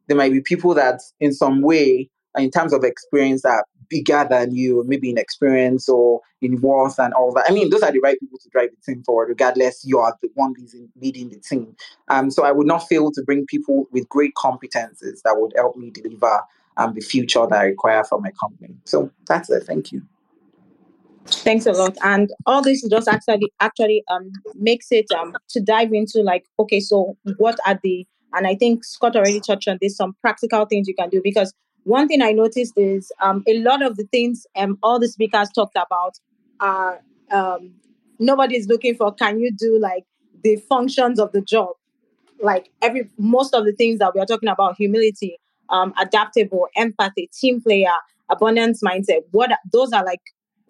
there 0.08 0.17
might 0.17 0.32
be 0.32 0.41
people 0.41 0.73
that, 0.75 1.01
in 1.19 1.34
some 1.34 1.62
way, 1.62 2.10
in 2.38 2.51
terms 2.51 2.73
of 2.73 2.84
experience, 2.84 3.45
are 3.45 3.65
bigger 3.89 4.25
than 4.30 4.54
you, 4.54 4.84
maybe 4.88 5.10
in 5.10 5.17
experience 5.17 5.88
or 5.88 6.21
in 6.41 6.60
worth 6.62 6.99
and 6.99 7.13
all 7.13 7.34
that. 7.34 7.45
I 7.47 7.54
mean, 7.54 7.69
those 7.69 7.84
are 7.84 7.91
the 7.91 7.99
right 7.99 8.19
people 8.19 8.39
to 8.39 8.49
drive 8.49 8.69
the 8.71 8.93
team 8.93 9.04
forward, 9.04 9.30
regardless 9.30 9.86
you 9.86 9.99
are 9.99 10.15
the 10.21 10.30
one 10.34 10.54
leading, 10.99 11.30
the 11.30 11.39
team. 11.39 11.75
Um, 12.08 12.32
so 12.32 12.43
I 12.43 12.51
would 12.51 12.67
not 12.67 12.88
fail 12.88 13.12
to 13.12 13.23
bring 13.23 13.45
people 13.45 13.88
with 13.91 14.10
great 14.10 14.34
competences 14.36 15.21
that 15.23 15.36
would 15.38 15.54
help 15.56 15.75
me 15.75 15.91
deliver 15.91 16.41
um, 16.78 16.93
the 16.93 17.01
future 17.01 17.45
that 17.47 17.60
I 17.60 17.65
require 17.65 18.04
for 18.04 18.19
my 18.19 18.32
company. 18.39 18.75
So 18.86 19.12
that's 19.28 19.49
it. 19.49 19.63
Thank 19.63 19.91
you. 19.91 20.01
Thanks 21.28 21.66
a 21.66 21.72
lot. 21.72 21.98
And 22.04 22.30
all 22.46 22.62
this 22.62 22.88
just 22.88 23.08
actually 23.08 23.52
actually 23.60 24.04
um 24.12 24.32
makes 24.56 24.88
it 24.92 25.08
um 25.12 25.34
to 25.50 25.60
dive 25.62 25.92
into 25.92 26.22
like, 26.22 26.46
okay, 26.60 26.80
so 26.80 27.18
what 27.38 27.58
are 27.66 27.80
the 27.84 28.06
and 28.34 28.46
I 28.46 28.56
think 28.56 28.84
Scott 28.84 29.16
already 29.16 29.40
touched 29.40 29.68
on 29.68 29.78
this, 29.82 29.96
some 29.96 30.16
practical 30.22 30.66
things 30.66 30.88
you 30.88 30.94
can 30.96 31.10
do 31.10 31.22
because 31.24 31.54
one 31.84 32.08
thing 32.08 32.22
I 32.22 32.32
noticed 32.32 32.74
is 32.78 33.12
um 33.22 33.44
a 33.48 33.58
lot 33.60 33.82
of 33.82 33.98
the 33.98 34.06
things 34.12 34.46
um 34.56 34.78
all 34.84 35.00
the 35.00 35.08
speakers 35.08 35.50
talked 35.50 35.76
about 35.76 36.14
are 36.60 37.02
um 37.32 37.74
nobody's 38.20 38.68
looking 38.68 38.96
for 38.96 39.12
can 39.14 39.40
you 39.40 39.52
do 39.58 39.80
like 39.80 40.04
the 40.44 40.58
functions 40.58 41.20
of 41.20 41.32
the 41.32 41.42
job 41.42 41.70
like 42.42 42.70
every 42.82 43.10
most 43.18 43.54
of 43.54 43.66
the 43.66 43.72
things 43.74 44.00
that 44.00 44.14
we 44.14 44.22
are 44.22 44.26
talking 44.26 44.50
about 44.50 44.76
humility 44.78 45.38
um 45.70 45.94
adaptable 46.00 46.68
empathy 46.76 47.30
team 47.40 47.62
player 47.62 47.94
abundance 48.30 48.82
mindset 48.84 49.22
what 49.32 49.52
those 49.72 49.92
are 49.94 50.04
like 50.06 50.22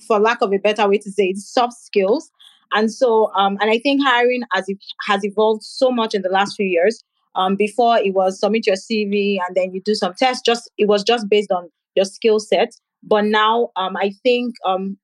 for 0.08 0.20
lack 0.20 0.42
of 0.42 0.52
a 0.54 0.58
better 0.58 0.88
way 0.88 0.98
to 1.00 1.12
say 1.12 1.26
it, 1.26 1.38
soft 1.38 1.74
skills. 1.74 2.32
And 2.74 2.92
so, 2.92 3.32
um, 3.34 3.58
and 3.62 3.70
I 3.70 3.80
think 3.80 4.02
hiring 4.04 4.44
has 4.54 4.68
has 5.08 5.24
evolved 5.24 5.64
so 5.64 5.92
much 5.92 6.14
in 6.14 6.22
the 6.22 6.30
last 6.30 6.56
few 6.56 6.66
years. 6.66 7.04
Um, 7.36 7.58
before 7.58 7.98
it 7.98 8.14
was 8.14 8.40
submit 8.40 8.66
your 8.66 8.78
CV 8.78 9.40
and 9.46 9.58
then 9.58 9.74
you 9.74 9.82
do 9.82 9.94
some 9.94 10.14
tests. 10.18 10.42
Just 10.46 10.72
it 10.78 10.88
was 10.88 11.04
just 11.04 11.28
based 11.30 11.52
on 11.52 11.70
your 11.96 12.06
skill 12.06 12.40
set. 12.40 12.74
But 13.04 13.26
now, 13.26 13.72
um, 13.76 13.98
I 13.98 14.14
think 14.24 14.56
um, 14.66 14.98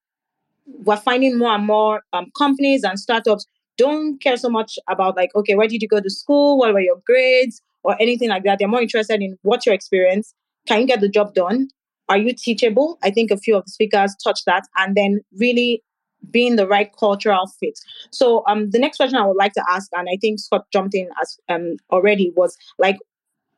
we're 0.65 0.97
finding 0.97 1.38
more 1.38 1.51
and 1.54 1.65
more 1.65 2.01
um, 2.13 2.32
companies 2.38 2.84
and 2.84 2.99
startups 2.99 3.45
don't 3.77 4.21
care 4.21 4.38
so 4.38 4.49
much 4.49 4.77
about 4.88 5.15
like, 5.15 5.34
okay, 5.36 5.56
where 5.56 5.67
did 5.67 5.82
you 5.82 5.88
go 5.88 5.99
to 5.99 6.10
school? 6.10 6.58
What 6.58 6.73
were 6.73 6.80
your 6.80 7.01
grades? 7.06 7.62
Or 7.84 7.99
anything 7.99 8.30
like 8.30 8.43
that. 8.43 8.60
They're 8.60 8.67
more 8.67 8.82
interested 8.82 9.23
in 9.23 9.39
what's 9.41 9.65
your 9.65 9.73
experience. 9.73 10.36
Can 10.67 10.82
you 10.82 10.86
get 10.86 11.01
the 11.01 11.10
job 11.10 11.34
done? 11.34 11.69
Are 12.10 12.18
you 12.18 12.34
teachable? 12.34 12.98
I 13.04 13.12
think 13.12 13.32
a 13.32 13.38
few 13.38 13.56
of 13.56 13.66
the 13.66 13.72
speakers 13.72 14.16
touched 14.24 14.46
that. 14.46 14.64
And 14.78 14.96
then 14.96 15.22
really 15.38 15.82
being 16.30 16.56
the 16.56 16.68
right 16.68 16.92
cultural 16.98 17.48
fit. 17.60 17.80
So 18.12 18.44
um 18.48 18.70
the 18.70 18.80
next 18.80 18.98
question 18.98 19.18
I 19.18 19.26
would 19.26 19.38
like 19.38 19.54
to 19.54 19.64
ask, 19.72 19.90
and 19.94 20.08
I 20.12 20.18
think 20.22 20.40
Scott 20.40 20.66
jumped 20.72 20.94
in 20.94 21.10
as 21.22 21.38
um 21.50 21.78
already 21.90 22.32
was 22.36 22.56
like 22.78 22.98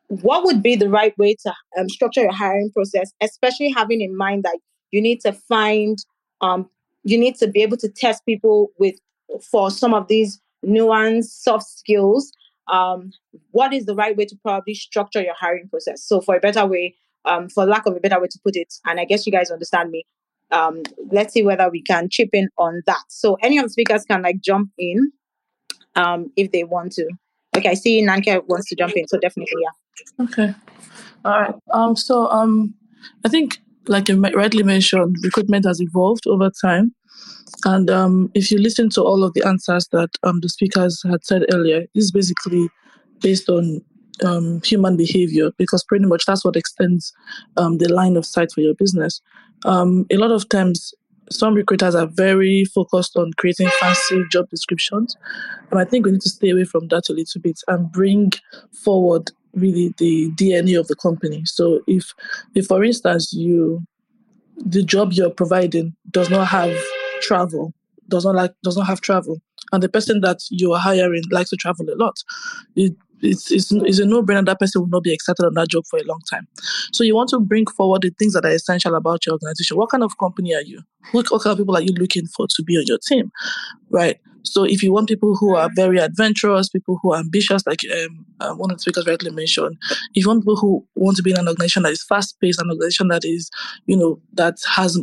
what 0.08 0.44
would 0.44 0.62
be 0.62 0.76
the 0.76 0.88
right 0.88 1.16
way 1.18 1.34
to 1.34 1.52
um, 1.78 1.88
structure 1.88 2.22
your 2.22 2.32
hiring 2.32 2.70
process, 2.70 3.12
especially 3.20 3.70
having 3.70 4.00
in 4.00 4.16
mind 4.16 4.44
that 4.44 4.58
you 4.90 5.00
need 5.00 5.20
to 5.22 5.32
find, 5.32 5.98
um, 6.40 6.68
you 7.04 7.18
need 7.18 7.36
to 7.36 7.48
be 7.48 7.62
able 7.62 7.76
to 7.78 7.88
test 7.88 8.24
people 8.26 8.70
with 8.78 8.94
for 9.42 9.70
some 9.70 9.94
of 9.94 10.08
these 10.08 10.40
nuanced 10.64 11.42
soft 11.42 11.66
skills. 11.66 12.32
Um, 12.68 13.12
what 13.50 13.72
is 13.72 13.86
the 13.86 13.94
right 13.94 14.16
way 14.16 14.24
to 14.26 14.36
probably 14.42 14.74
structure 14.74 15.20
your 15.20 15.34
hiring 15.34 15.68
process? 15.68 16.02
So, 16.02 16.20
for 16.20 16.36
a 16.36 16.40
better 16.40 16.64
way, 16.64 16.94
um, 17.24 17.48
for 17.48 17.66
lack 17.66 17.86
of 17.86 17.96
a 17.96 18.00
better 18.00 18.20
way 18.20 18.28
to 18.28 18.38
put 18.44 18.56
it, 18.56 18.74
and 18.84 19.00
I 19.00 19.04
guess 19.04 19.26
you 19.26 19.32
guys 19.32 19.50
understand 19.50 19.90
me. 19.90 20.04
Um, 20.50 20.82
let's 21.10 21.32
see 21.32 21.42
whether 21.42 21.68
we 21.70 21.82
can 21.82 22.08
chip 22.08 22.30
in 22.32 22.48
on 22.58 22.82
that. 22.86 23.02
So, 23.08 23.36
any 23.42 23.58
of 23.58 23.64
the 23.64 23.70
speakers 23.70 24.04
can 24.04 24.22
like 24.22 24.40
jump 24.40 24.70
in 24.78 25.10
um, 25.96 26.30
if 26.36 26.52
they 26.52 26.64
want 26.64 26.92
to. 26.92 27.08
Okay, 27.56 27.70
I 27.70 27.74
see 27.74 28.02
Nnanke 28.02 28.46
wants 28.48 28.68
to 28.68 28.76
jump 28.76 28.94
in, 28.96 29.06
so 29.08 29.18
definitely, 29.18 29.62
yeah. 29.62 30.24
Okay. 30.24 30.54
All 31.24 31.40
right. 31.40 31.54
Um. 31.72 31.96
So 31.96 32.28
um, 32.30 32.74
I 33.24 33.28
think 33.28 33.58
like 33.86 34.08
you 34.08 34.20
rightly 34.20 34.62
mentioned, 34.62 35.16
recruitment 35.22 35.64
has 35.66 35.80
evolved 35.80 36.26
over 36.26 36.50
time, 36.60 36.94
and 37.64 37.90
um, 37.90 38.30
if 38.34 38.50
you 38.50 38.58
listen 38.58 38.90
to 38.90 39.02
all 39.02 39.24
of 39.24 39.32
the 39.34 39.46
answers 39.46 39.88
that 39.92 40.10
um 40.22 40.40
the 40.40 40.48
speakers 40.48 41.02
had 41.08 41.24
said 41.24 41.44
earlier, 41.52 41.86
this 41.94 42.04
is 42.04 42.12
basically 42.12 42.68
based 43.20 43.48
on 43.48 43.80
um, 44.22 44.60
human 44.62 44.96
behavior 44.96 45.50
because 45.58 45.84
pretty 45.84 46.06
much 46.06 46.24
that's 46.26 46.44
what 46.44 46.56
extends 46.56 47.12
um, 47.56 47.78
the 47.78 47.92
line 47.92 48.16
of 48.16 48.26
sight 48.26 48.52
for 48.52 48.60
your 48.60 48.74
business. 48.74 49.20
Um, 49.64 50.06
a 50.10 50.16
lot 50.16 50.30
of 50.30 50.48
times, 50.48 50.94
some 51.30 51.54
recruiters 51.54 51.94
are 51.94 52.06
very 52.06 52.64
focused 52.66 53.16
on 53.16 53.32
creating 53.38 53.68
fancy 53.80 54.24
job 54.30 54.48
descriptions. 54.50 55.16
And 55.70 55.80
I 55.80 55.84
think 55.84 56.04
we 56.04 56.12
need 56.12 56.20
to 56.20 56.28
stay 56.28 56.50
away 56.50 56.64
from 56.64 56.88
that 56.88 57.08
a 57.08 57.12
little 57.12 57.40
bit 57.40 57.60
and 57.66 57.90
bring 57.90 58.32
forward 58.72 59.30
really 59.54 59.94
the 59.98 60.30
DNA 60.32 60.78
of 60.78 60.88
the 60.88 60.96
company. 60.96 61.42
So 61.46 61.80
if 61.86 62.12
if 62.54 62.66
for 62.66 62.84
instance 62.84 63.32
you 63.32 63.82
the 64.56 64.82
job 64.82 65.12
you're 65.12 65.30
providing 65.30 65.94
does 66.10 66.30
not 66.30 66.46
have 66.48 66.76
travel, 67.22 67.72
does 68.08 68.24
not 68.24 68.34
like 68.34 68.52
does 68.62 68.76
not 68.76 68.86
have 68.86 69.00
travel, 69.00 69.40
and 69.72 69.82
the 69.82 69.88
person 69.88 70.20
that 70.20 70.40
you 70.50 70.72
are 70.72 70.80
hiring 70.80 71.22
likes 71.30 71.50
to 71.50 71.56
travel 71.56 71.86
a 71.90 71.96
lot, 71.96 72.16
it 72.76 72.94
it's, 73.24 73.50
it's, 73.50 73.72
it's 73.72 73.98
a 73.98 74.06
no-brainer 74.06 74.44
that 74.46 74.60
person 74.60 74.82
will 74.82 74.88
not 74.88 75.02
be 75.02 75.12
excited 75.12 75.44
on 75.44 75.54
that 75.54 75.68
job 75.68 75.84
for 75.90 75.98
a 75.98 76.04
long 76.04 76.20
time. 76.30 76.46
So 76.92 77.04
you 77.04 77.14
want 77.14 77.30
to 77.30 77.40
bring 77.40 77.66
forward 77.66 78.02
the 78.02 78.10
things 78.10 78.34
that 78.34 78.44
are 78.44 78.50
essential 78.50 78.94
about 78.94 79.26
your 79.26 79.32
organization. 79.34 79.76
What 79.76 79.90
kind 79.90 80.02
of 80.02 80.16
company 80.18 80.54
are 80.54 80.62
you? 80.62 80.80
What, 81.12 81.28
kind 81.28 81.52
of 81.52 81.58
people 81.58 81.76
are 81.76 81.82
you 81.82 81.94
looking 81.98 82.26
for 82.26 82.46
to 82.48 82.62
be 82.62 82.76
on 82.76 82.84
your 82.86 82.98
team, 82.98 83.30
right? 83.90 84.18
So 84.42 84.64
if 84.64 84.82
you 84.82 84.92
want 84.92 85.08
people 85.08 85.36
who 85.36 85.56
are 85.56 85.70
very 85.74 85.98
adventurous, 85.98 86.68
people 86.68 86.98
who 87.02 87.12
are 87.12 87.20
ambitious, 87.20 87.66
like 87.66 87.80
um, 87.90 88.26
uh, 88.40 88.54
one 88.54 88.70
of 88.70 88.76
the 88.76 88.82
speakers 88.82 89.06
rightly 89.06 89.30
mentioned, 89.30 89.78
if 90.14 90.24
you 90.24 90.28
want 90.28 90.42
people 90.42 90.56
who 90.56 90.86
want 90.94 91.16
to 91.16 91.22
be 91.22 91.30
in 91.30 91.38
an 91.38 91.48
organization 91.48 91.82
that 91.84 91.92
is 91.92 92.04
fast-paced, 92.04 92.60
an 92.60 92.70
organization 92.70 93.08
that 93.08 93.24
is, 93.24 93.50
you 93.86 93.96
know, 93.96 94.20
that 94.34 94.56
has 94.68 95.00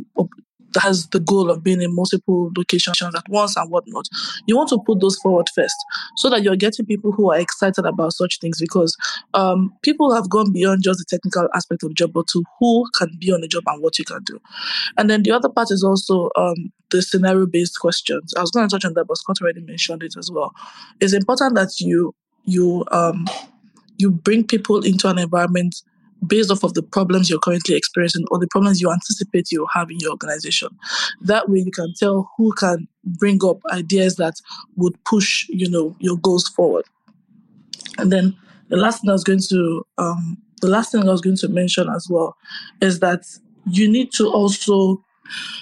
has 0.75 1.07
the 1.07 1.19
goal 1.19 1.49
of 1.49 1.63
being 1.63 1.81
in 1.81 1.93
multiple 1.95 2.51
locations 2.55 3.01
at 3.01 3.29
once 3.29 3.55
and 3.57 3.69
whatnot. 3.69 4.07
You 4.45 4.55
want 4.55 4.69
to 4.69 4.79
put 4.85 4.99
those 4.99 5.17
forward 5.17 5.47
first 5.53 5.75
so 6.17 6.29
that 6.29 6.43
you're 6.43 6.55
getting 6.55 6.85
people 6.85 7.11
who 7.11 7.31
are 7.31 7.39
excited 7.39 7.85
about 7.85 8.13
such 8.13 8.39
things 8.39 8.59
because 8.59 8.95
um, 9.33 9.73
people 9.81 10.13
have 10.13 10.29
gone 10.29 10.51
beyond 10.51 10.83
just 10.83 10.99
the 10.99 11.05
technical 11.09 11.47
aspect 11.53 11.83
of 11.83 11.89
the 11.89 11.95
job, 11.95 12.13
but 12.13 12.27
to 12.27 12.43
who 12.59 12.87
can 12.97 13.09
be 13.19 13.31
on 13.31 13.41
the 13.41 13.47
job 13.47 13.63
and 13.67 13.81
what 13.81 13.97
you 13.99 14.05
can 14.05 14.23
do. 14.23 14.39
And 14.97 15.09
then 15.09 15.23
the 15.23 15.31
other 15.31 15.49
part 15.49 15.71
is 15.71 15.83
also 15.83 16.29
um, 16.35 16.71
the 16.89 17.01
scenario 17.01 17.45
based 17.45 17.79
questions. 17.79 18.33
I 18.37 18.41
was 18.41 18.51
going 18.51 18.67
to 18.67 18.73
touch 18.73 18.85
on 18.85 18.93
that, 18.93 19.05
but 19.05 19.17
Scott 19.17 19.41
already 19.41 19.61
mentioned 19.61 20.03
it 20.03 20.15
as 20.17 20.31
well. 20.31 20.53
It's 20.99 21.13
important 21.13 21.55
that 21.55 21.79
you 21.79 22.13
you 22.45 22.85
um, 22.91 23.27
you 23.97 24.11
bring 24.11 24.45
people 24.45 24.83
into 24.83 25.07
an 25.07 25.19
environment 25.19 25.81
based 26.25 26.51
off 26.51 26.63
of 26.63 26.73
the 26.73 26.83
problems 26.83 27.29
you're 27.29 27.39
currently 27.39 27.75
experiencing 27.75 28.25
or 28.31 28.39
the 28.39 28.47
problems 28.47 28.79
you 28.79 28.91
anticipate 28.91 29.51
you'll 29.51 29.67
have 29.73 29.89
in 29.89 29.99
your 29.99 30.11
organization. 30.11 30.69
That 31.21 31.49
way 31.49 31.59
you 31.59 31.71
can 31.71 31.93
tell 31.97 32.29
who 32.37 32.53
can 32.53 32.87
bring 33.03 33.39
up 33.43 33.57
ideas 33.71 34.17
that 34.17 34.35
would 34.75 35.03
push, 35.03 35.47
you 35.49 35.69
know, 35.69 35.95
your 35.99 36.17
goals 36.17 36.47
forward. 36.47 36.85
And 37.97 38.11
then 38.11 38.35
the 38.69 38.77
last 38.77 39.01
thing 39.01 39.09
I 39.09 39.13
was 39.13 39.23
going 39.23 39.41
to 39.49 39.85
um, 39.97 40.37
the 40.61 40.67
last 40.67 40.91
thing 40.91 41.01
I 41.01 41.11
was 41.11 41.21
going 41.21 41.37
to 41.37 41.49
mention 41.49 41.89
as 41.89 42.07
well 42.09 42.37
is 42.81 42.99
that 42.99 43.23
you 43.65 43.91
need 43.91 44.11
to 44.13 44.27
also 44.27 45.03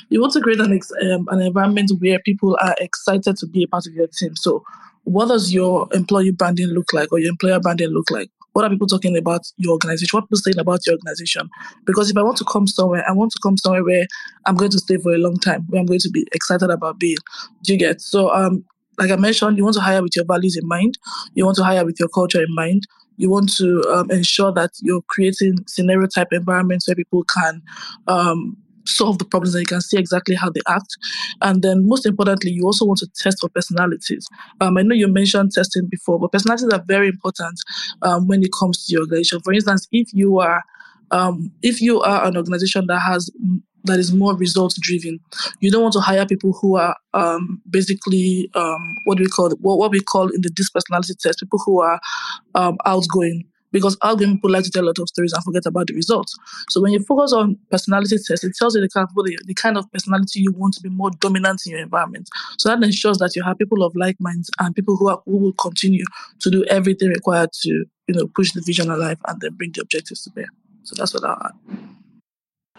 you 0.09 0.19
want 0.21 0.33
to 0.33 0.41
create 0.41 0.59
an 0.59 0.79
um, 1.11 1.27
an 1.29 1.41
environment 1.41 1.91
where 1.99 2.19
people 2.19 2.57
are 2.61 2.75
excited 2.79 3.37
to 3.37 3.47
be 3.47 3.63
a 3.63 3.67
part 3.67 3.85
of 3.87 3.93
your 3.93 4.07
team. 4.07 4.35
So, 4.35 4.63
what 5.03 5.27
does 5.27 5.53
your 5.53 5.87
employee 5.93 6.31
branding 6.31 6.67
look 6.67 6.91
like, 6.93 7.11
or 7.11 7.19
your 7.19 7.29
employer 7.29 7.59
branding 7.59 7.89
look 7.89 8.09
like? 8.11 8.29
What 8.59 8.65
are 8.65 8.69
people 8.71 8.87
talking 8.87 9.15
about 9.15 9.39
your 9.55 9.71
organization? 9.71 10.09
What 10.11 10.25
people 10.25 10.37
saying 10.37 10.59
about 10.59 10.85
your 10.85 10.95
organization? 10.95 11.49
Because 11.85 12.09
if 12.09 12.17
I 12.17 12.23
want 12.23 12.35
to 12.39 12.43
come 12.43 12.67
somewhere, 12.67 13.05
I 13.07 13.13
want 13.13 13.31
to 13.31 13.39
come 13.41 13.55
somewhere 13.55 13.85
where 13.85 14.05
I'm 14.45 14.57
going 14.57 14.71
to 14.71 14.79
stay 14.79 14.97
for 14.97 15.13
a 15.13 15.17
long 15.17 15.37
time, 15.37 15.63
where 15.69 15.79
I'm 15.79 15.85
going 15.85 16.01
to 16.01 16.09
be 16.09 16.27
excited 16.33 16.69
about 16.69 16.99
being. 16.99 17.15
Do 17.63 17.71
you 17.71 17.79
get? 17.79 18.01
So, 18.01 18.29
um, 18.35 18.65
like 18.97 19.11
I 19.11 19.15
mentioned, 19.15 19.55
you 19.57 19.63
want 19.63 19.75
to 19.75 19.81
hire 19.81 20.03
with 20.03 20.13
your 20.13 20.25
values 20.25 20.57
in 20.57 20.67
mind. 20.67 20.97
You 21.35 21.45
want 21.45 21.55
to 21.55 21.63
hire 21.63 21.85
with 21.85 22.01
your 22.01 22.09
culture 22.09 22.41
in 22.41 22.53
mind. 22.53 22.83
You 23.15 23.29
want 23.29 23.55
to 23.55 23.81
um, 23.83 24.11
ensure 24.11 24.51
that 24.51 24.71
you're 24.81 25.03
creating 25.07 25.59
scenario 25.65 26.07
type 26.07 26.33
environments 26.33 26.85
where 26.85 26.95
people 26.95 27.23
can 27.33 27.61
um, 28.09 28.57
solve 28.85 29.17
the 29.17 29.25
problems 29.25 29.55
and 29.55 29.61
you 29.61 29.67
can 29.67 29.81
see 29.81 29.97
exactly 29.97 30.35
how 30.35 30.49
they 30.49 30.61
act. 30.67 30.97
And 31.41 31.61
then, 31.61 31.87
most 31.87 32.05
importantly, 32.05 32.51
you 32.51 32.65
also 32.65 32.85
want 32.85 32.99
to 32.99 33.07
test 33.17 33.39
for 33.39 33.49
personalities. 33.49 34.27
Um, 34.61 34.77
I 34.77 34.81
know 34.81 34.95
you 34.95 35.07
mentioned 35.07 35.51
testing 35.51 35.87
before, 35.87 36.19
but 36.19 36.31
personalities 36.31 36.69
are 36.71 36.83
very 36.87 37.07
important 37.07 37.59
um, 38.01 38.27
when 38.27 38.43
it 38.43 38.51
comes 38.57 38.85
to 38.85 38.93
your 38.93 39.01
organization. 39.01 39.41
For 39.41 39.53
instance, 39.53 39.87
if 39.91 40.13
you 40.13 40.39
are 40.39 40.63
um, 41.11 41.51
if 41.63 41.81
you 41.81 42.01
are 42.01 42.25
an 42.25 42.37
organization 42.37 42.85
that 42.87 42.99
has 42.99 43.31
that 43.85 43.99
is 43.99 44.13
more 44.13 44.35
results 44.35 44.77
driven, 44.79 45.19
you 45.59 45.71
don't 45.71 45.81
want 45.81 45.93
to 45.93 45.99
hire 45.99 46.25
people 46.25 46.53
who 46.53 46.75
are 46.75 46.95
um, 47.13 47.61
basically 47.69 48.49
um, 48.53 48.95
what 49.05 49.17
do 49.17 49.23
we 49.23 49.29
call? 49.29 49.49
What, 49.61 49.79
what 49.79 49.91
we 49.91 50.01
call 50.01 50.27
in 50.27 50.41
the 50.41 50.49
DISC 50.49 50.73
personality 50.73 51.13
test, 51.19 51.39
people 51.39 51.61
who 51.65 51.81
are 51.81 51.99
um, 52.55 52.77
outgoing 52.85 53.45
because 53.71 53.97
outgoing 54.03 54.35
people 54.35 54.51
like 54.51 54.63
to 54.63 54.71
tell 54.71 54.83
a 54.83 54.87
lot 54.87 54.99
of 54.99 55.07
stories 55.07 55.33
and 55.33 55.43
forget 55.43 55.65
about 55.65 55.87
the 55.87 55.93
results. 55.93 56.35
So 56.69 56.81
when 56.81 56.93
you 56.93 56.99
focus 57.03 57.33
on 57.33 57.57
personality 57.71 58.17
tests, 58.17 58.43
it 58.43 58.53
tells 58.57 58.75
you 58.75 58.81
the 58.81 58.89
kind 58.89 59.07
of 59.07 59.13
the, 59.45 59.53
kind 59.53 59.77
of 59.77 59.91
personality 59.91 60.41
you 60.41 60.51
want 60.51 60.73
to 60.75 60.81
be 60.81 60.89
more 60.89 61.11
dominant 61.19 61.61
in 61.65 61.73
your 61.73 61.81
environment. 61.81 62.29
So 62.57 62.69
that 62.69 62.83
ensures 62.83 63.17
that 63.19 63.35
you 63.35 63.43
have 63.43 63.57
people 63.57 63.83
of 63.83 63.95
like 63.95 64.15
minds 64.19 64.49
and 64.59 64.75
people 64.75 64.97
who 64.97 65.09
are 65.09 65.21
who 65.25 65.37
will 65.37 65.53
continue 65.53 66.05
to 66.39 66.49
do 66.49 66.63
everything 66.65 67.09
required 67.09 67.51
to 67.61 67.69
you 67.69 68.15
know 68.15 68.27
push 68.35 68.51
the 68.53 68.61
vision 68.65 68.89
alive 68.89 69.17
and 69.27 69.39
then 69.41 69.53
bring 69.55 69.71
the 69.73 69.81
objectives 69.81 70.23
to 70.23 70.31
bear. 70.31 70.47
So 70.83 70.95
that's 70.97 71.13
what 71.13 71.23
I'll 71.23 71.41
add. 71.43 71.79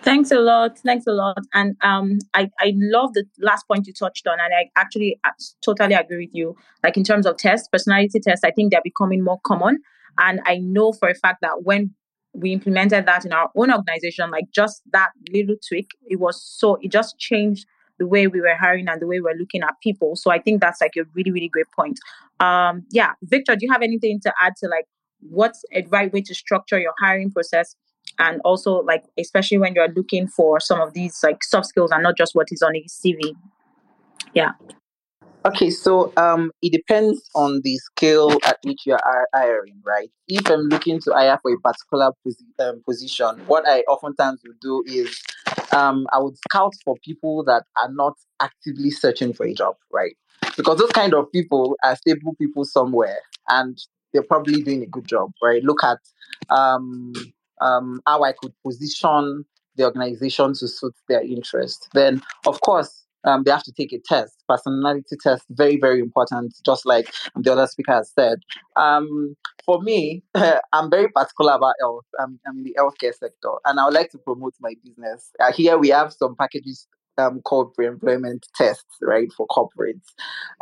Thanks 0.02 0.30
a 0.30 0.38
lot. 0.38 0.78
Thanks 0.78 1.06
a 1.06 1.12
lot. 1.12 1.38
And 1.52 1.76
um, 1.82 2.18
I, 2.32 2.50
I 2.58 2.72
love 2.76 3.12
the 3.12 3.24
last 3.38 3.68
point 3.68 3.86
you 3.86 3.92
touched 3.92 4.26
on. 4.26 4.38
And 4.40 4.52
I 4.54 4.70
actually 4.76 5.20
totally 5.64 5.94
agree 5.94 6.26
with 6.26 6.34
you. 6.34 6.56
Like 6.82 6.96
in 6.96 7.04
terms 7.04 7.26
of 7.26 7.36
tests, 7.36 7.68
personality 7.70 8.18
tests, 8.20 8.42
I 8.42 8.50
think 8.50 8.72
they're 8.72 8.80
becoming 8.82 9.22
more 9.22 9.40
common. 9.44 9.78
And 10.18 10.40
I 10.46 10.58
know 10.58 10.92
for 10.92 11.08
a 11.08 11.14
fact 11.14 11.38
that 11.42 11.62
when 11.64 11.94
we 12.32 12.52
implemented 12.52 13.06
that 13.06 13.24
in 13.24 13.32
our 13.32 13.50
own 13.56 13.72
organization, 13.72 14.30
like 14.30 14.44
just 14.54 14.82
that 14.92 15.10
little 15.32 15.56
tweak, 15.68 15.90
it 16.08 16.20
was 16.20 16.42
so, 16.42 16.76
it 16.80 16.90
just 16.92 17.18
changed 17.18 17.66
the 17.98 18.06
way 18.06 18.26
we 18.26 18.40
were 18.40 18.54
hiring 18.54 18.88
and 18.88 19.00
the 19.00 19.06
way 19.06 19.20
we 19.20 19.30
are 19.30 19.36
looking 19.38 19.62
at 19.62 19.74
people. 19.82 20.16
So 20.16 20.30
I 20.30 20.38
think 20.38 20.60
that's 20.60 20.80
like 20.80 20.94
a 20.96 21.02
really, 21.14 21.30
really 21.30 21.48
great 21.48 21.66
point. 21.76 21.98
Um, 22.40 22.84
yeah, 22.90 23.12
Victor, 23.22 23.56
do 23.56 23.66
you 23.66 23.72
have 23.72 23.82
anything 23.82 24.20
to 24.22 24.32
add 24.40 24.54
to 24.60 24.68
like 24.68 24.86
what's 25.20 25.64
a 25.72 25.84
right 25.90 26.12
way 26.12 26.22
to 26.22 26.34
structure 26.34 26.78
your 26.78 26.94
hiring 26.98 27.30
process? 27.30 27.76
And 28.18 28.40
also, 28.44 28.82
like, 28.82 29.04
especially 29.18 29.58
when 29.58 29.74
you're 29.74 29.92
looking 29.92 30.26
for 30.26 30.60
some 30.60 30.80
of 30.80 30.94
these 30.94 31.18
like 31.22 31.44
soft 31.44 31.66
skills 31.66 31.90
and 31.90 32.02
not 32.02 32.16
just 32.16 32.34
what 32.34 32.48
is 32.50 32.62
on 32.62 32.74
a 32.74 32.84
CV. 32.84 33.34
Yeah. 34.34 34.52
Okay, 35.42 35.70
so 35.70 36.12
um, 36.18 36.50
it 36.60 36.70
depends 36.70 37.30
on 37.34 37.62
the 37.64 37.76
scale 37.78 38.36
at 38.44 38.58
which 38.62 38.80
you 38.84 38.92
are 38.92 39.26
hiring, 39.34 39.80
right? 39.86 40.10
If 40.28 40.46
I'm 40.50 40.68
looking 40.68 41.00
to 41.00 41.12
hire 41.14 41.38
for 41.40 41.50
a 41.54 41.58
particular 41.58 42.12
posi- 42.26 42.68
um, 42.68 42.82
position, 42.86 43.40
what 43.46 43.66
I 43.66 43.80
oftentimes 43.88 44.42
would 44.46 44.60
do 44.60 44.84
is 44.86 45.18
um, 45.72 46.06
I 46.12 46.18
would 46.18 46.36
scout 46.36 46.74
for 46.84 46.94
people 47.02 47.42
that 47.44 47.64
are 47.82 47.90
not 47.90 48.18
actively 48.40 48.90
searching 48.90 49.32
for 49.32 49.46
a 49.46 49.54
job, 49.54 49.76
right? 49.90 50.14
Because 50.58 50.78
those 50.78 50.92
kind 50.92 51.14
of 51.14 51.32
people 51.32 51.74
are 51.84 51.96
stable 51.96 52.34
people 52.38 52.66
somewhere, 52.66 53.18
and 53.48 53.78
they're 54.12 54.22
probably 54.22 54.60
doing 54.62 54.82
a 54.82 54.86
good 54.86 55.08
job, 55.08 55.30
right? 55.42 55.62
Look 55.64 55.82
at 55.82 55.98
um, 56.50 57.14
um, 57.62 58.02
how 58.06 58.24
I 58.24 58.32
could 58.32 58.52
position 58.62 59.46
the 59.76 59.84
organization 59.84 60.52
to 60.52 60.68
suit 60.68 60.94
their 61.08 61.22
interest. 61.22 61.88
Then, 61.94 62.20
of 62.46 62.60
course, 62.60 62.99
um, 63.24 63.44
they 63.44 63.50
have 63.50 63.62
to 63.64 63.72
take 63.72 63.92
a 63.92 63.98
test, 63.98 64.42
personality 64.48 65.16
test, 65.22 65.44
very, 65.50 65.76
very 65.76 66.00
important, 66.00 66.54
just 66.64 66.86
like 66.86 67.12
the 67.36 67.52
other 67.52 67.66
speaker 67.66 67.92
has 67.92 68.10
said. 68.10 68.38
Um, 68.76 69.36
for 69.64 69.82
me, 69.82 70.22
I'm 70.72 70.90
very 70.90 71.08
particular 71.08 71.52
about 71.52 71.74
health. 71.80 72.04
I'm, 72.18 72.40
I'm, 72.46 72.58
in 72.58 72.64
the 72.64 72.76
healthcare 72.78 73.14
sector, 73.14 73.52
and 73.64 73.78
I 73.78 73.84
would 73.84 73.94
like 73.94 74.10
to 74.10 74.18
promote 74.18 74.54
my 74.60 74.74
business. 74.84 75.30
Uh, 75.40 75.52
here 75.52 75.78
we 75.78 75.88
have 75.88 76.12
some 76.12 76.34
packages 76.36 76.86
um, 77.18 77.40
called 77.42 77.74
pre-employment 77.74 78.46
tests, 78.56 78.96
right, 79.02 79.30
for 79.36 79.46
corporates. 79.48 80.08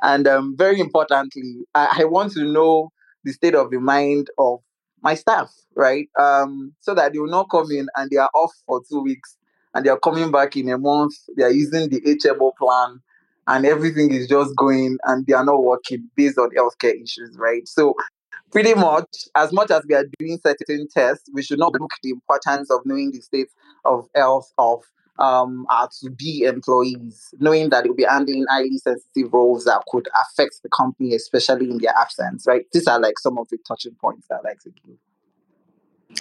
And 0.02 0.26
um, 0.26 0.56
very 0.56 0.80
importantly, 0.80 1.64
I, 1.74 2.00
I 2.00 2.04
want 2.04 2.32
to 2.32 2.44
know 2.44 2.90
the 3.24 3.32
state 3.32 3.54
of 3.54 3.70
the 3.70 3.78
mind 3.80 4.30
of 4.38 4.60
my 5.02 5.14
staff, 5.14 5.52
right? 5.76 6.08
Um, 6.18 6.74
so 6.80 6.94
that 6.94 7.12
they 7.12 7.18
will 7.18 7.28
not 7.28 7.50
come 7.50 7.70
in 7.70 7.88
and 7.96 8.10
they 8.10 8.16
are 8.16 8.30
off 8.34 8.52
for 8.66 8.82
two 8.88 9.00
weeks 9.00 9.36
and 9.74 9.84
they 9.84 9.90
are 9.90 9.98
coming 9.98 10.30
back 10.30 10.56
in 10.56 10.68
a 10.70 10.78
month. 10.78 11.14
They 11.36 11.44
are 11.44 11.50
using 11.50 11.88
the 11.88 12.00
HMO 12.00 12.52
plan 12.56 13.00
and 13.46 13.66
everything 13.66 14.12
is 14.12 14.28
just 14.28 14.54
going 14.56 14.98
and 15.04 15.26
they 15.26 15.32
are 15.32 15.44
not 15.44 15.62
working 15.62 16.08
based 16.16 16.38
on 16.38 16.50
healthcare 16.50 17.00
issues, 17.02 17.36
right? 17.38 17.66
So 17.66 17.94
pretty 18.50 18.74
much 18.74 19.28
as 19.34 19.52
much 19.52 19.70
as 19.70 19.82
we 19.88 19.94
are 19.94 20.06
doing 20.18 20.38
certain 20.44 20.88
tests, 20.88 21.28
we 21.32 21.42
should 21.42 21.58
not 21.58 21.72
look 21.72 21.90
the 22.02 22.10
importance 22.10 22.70
of 22.70 22.80
knowing 22.84 23.12
the 23.12 23.20
state 23.20 23.48
of 23.84 24.08
health 24.14 24.52
of 24.58 24.82
um, 25.18 25.66
our 25.68 25.88
to 26.00 26.10
be 26.10 26.42
employees, 26.42 27.34
knowing 27.40 27.70
that 27.70 27.84
they'll 27.84 27.94
be 27.94 28.04
handling 28.04 28.44
highly 28.48 28.78
sensitive 28.78 29.32
roles 29.32 29.64
that 29.64 29.82
could 29.88 30.08
affect 30.22 30.60
the 30.62 30.68
company, 30.68 31.14
especially 31.14 31.70
in 31.70 31.78
their 31.78 31.92
absence, 31.98 32.46
right? 32.46 32.64
These 32.72 32.86
are 32.86 33.00
like 33.00 33.18
some 33.18 33.38
of 33.38 33.48
the 33.48 33.58
touching 33.66 33.96
points 34.00 34.26
that 34.28 34.40
I 34.44 34.50
like 34.50 34.60
to 34.60 34.70
give. 34.70 34.96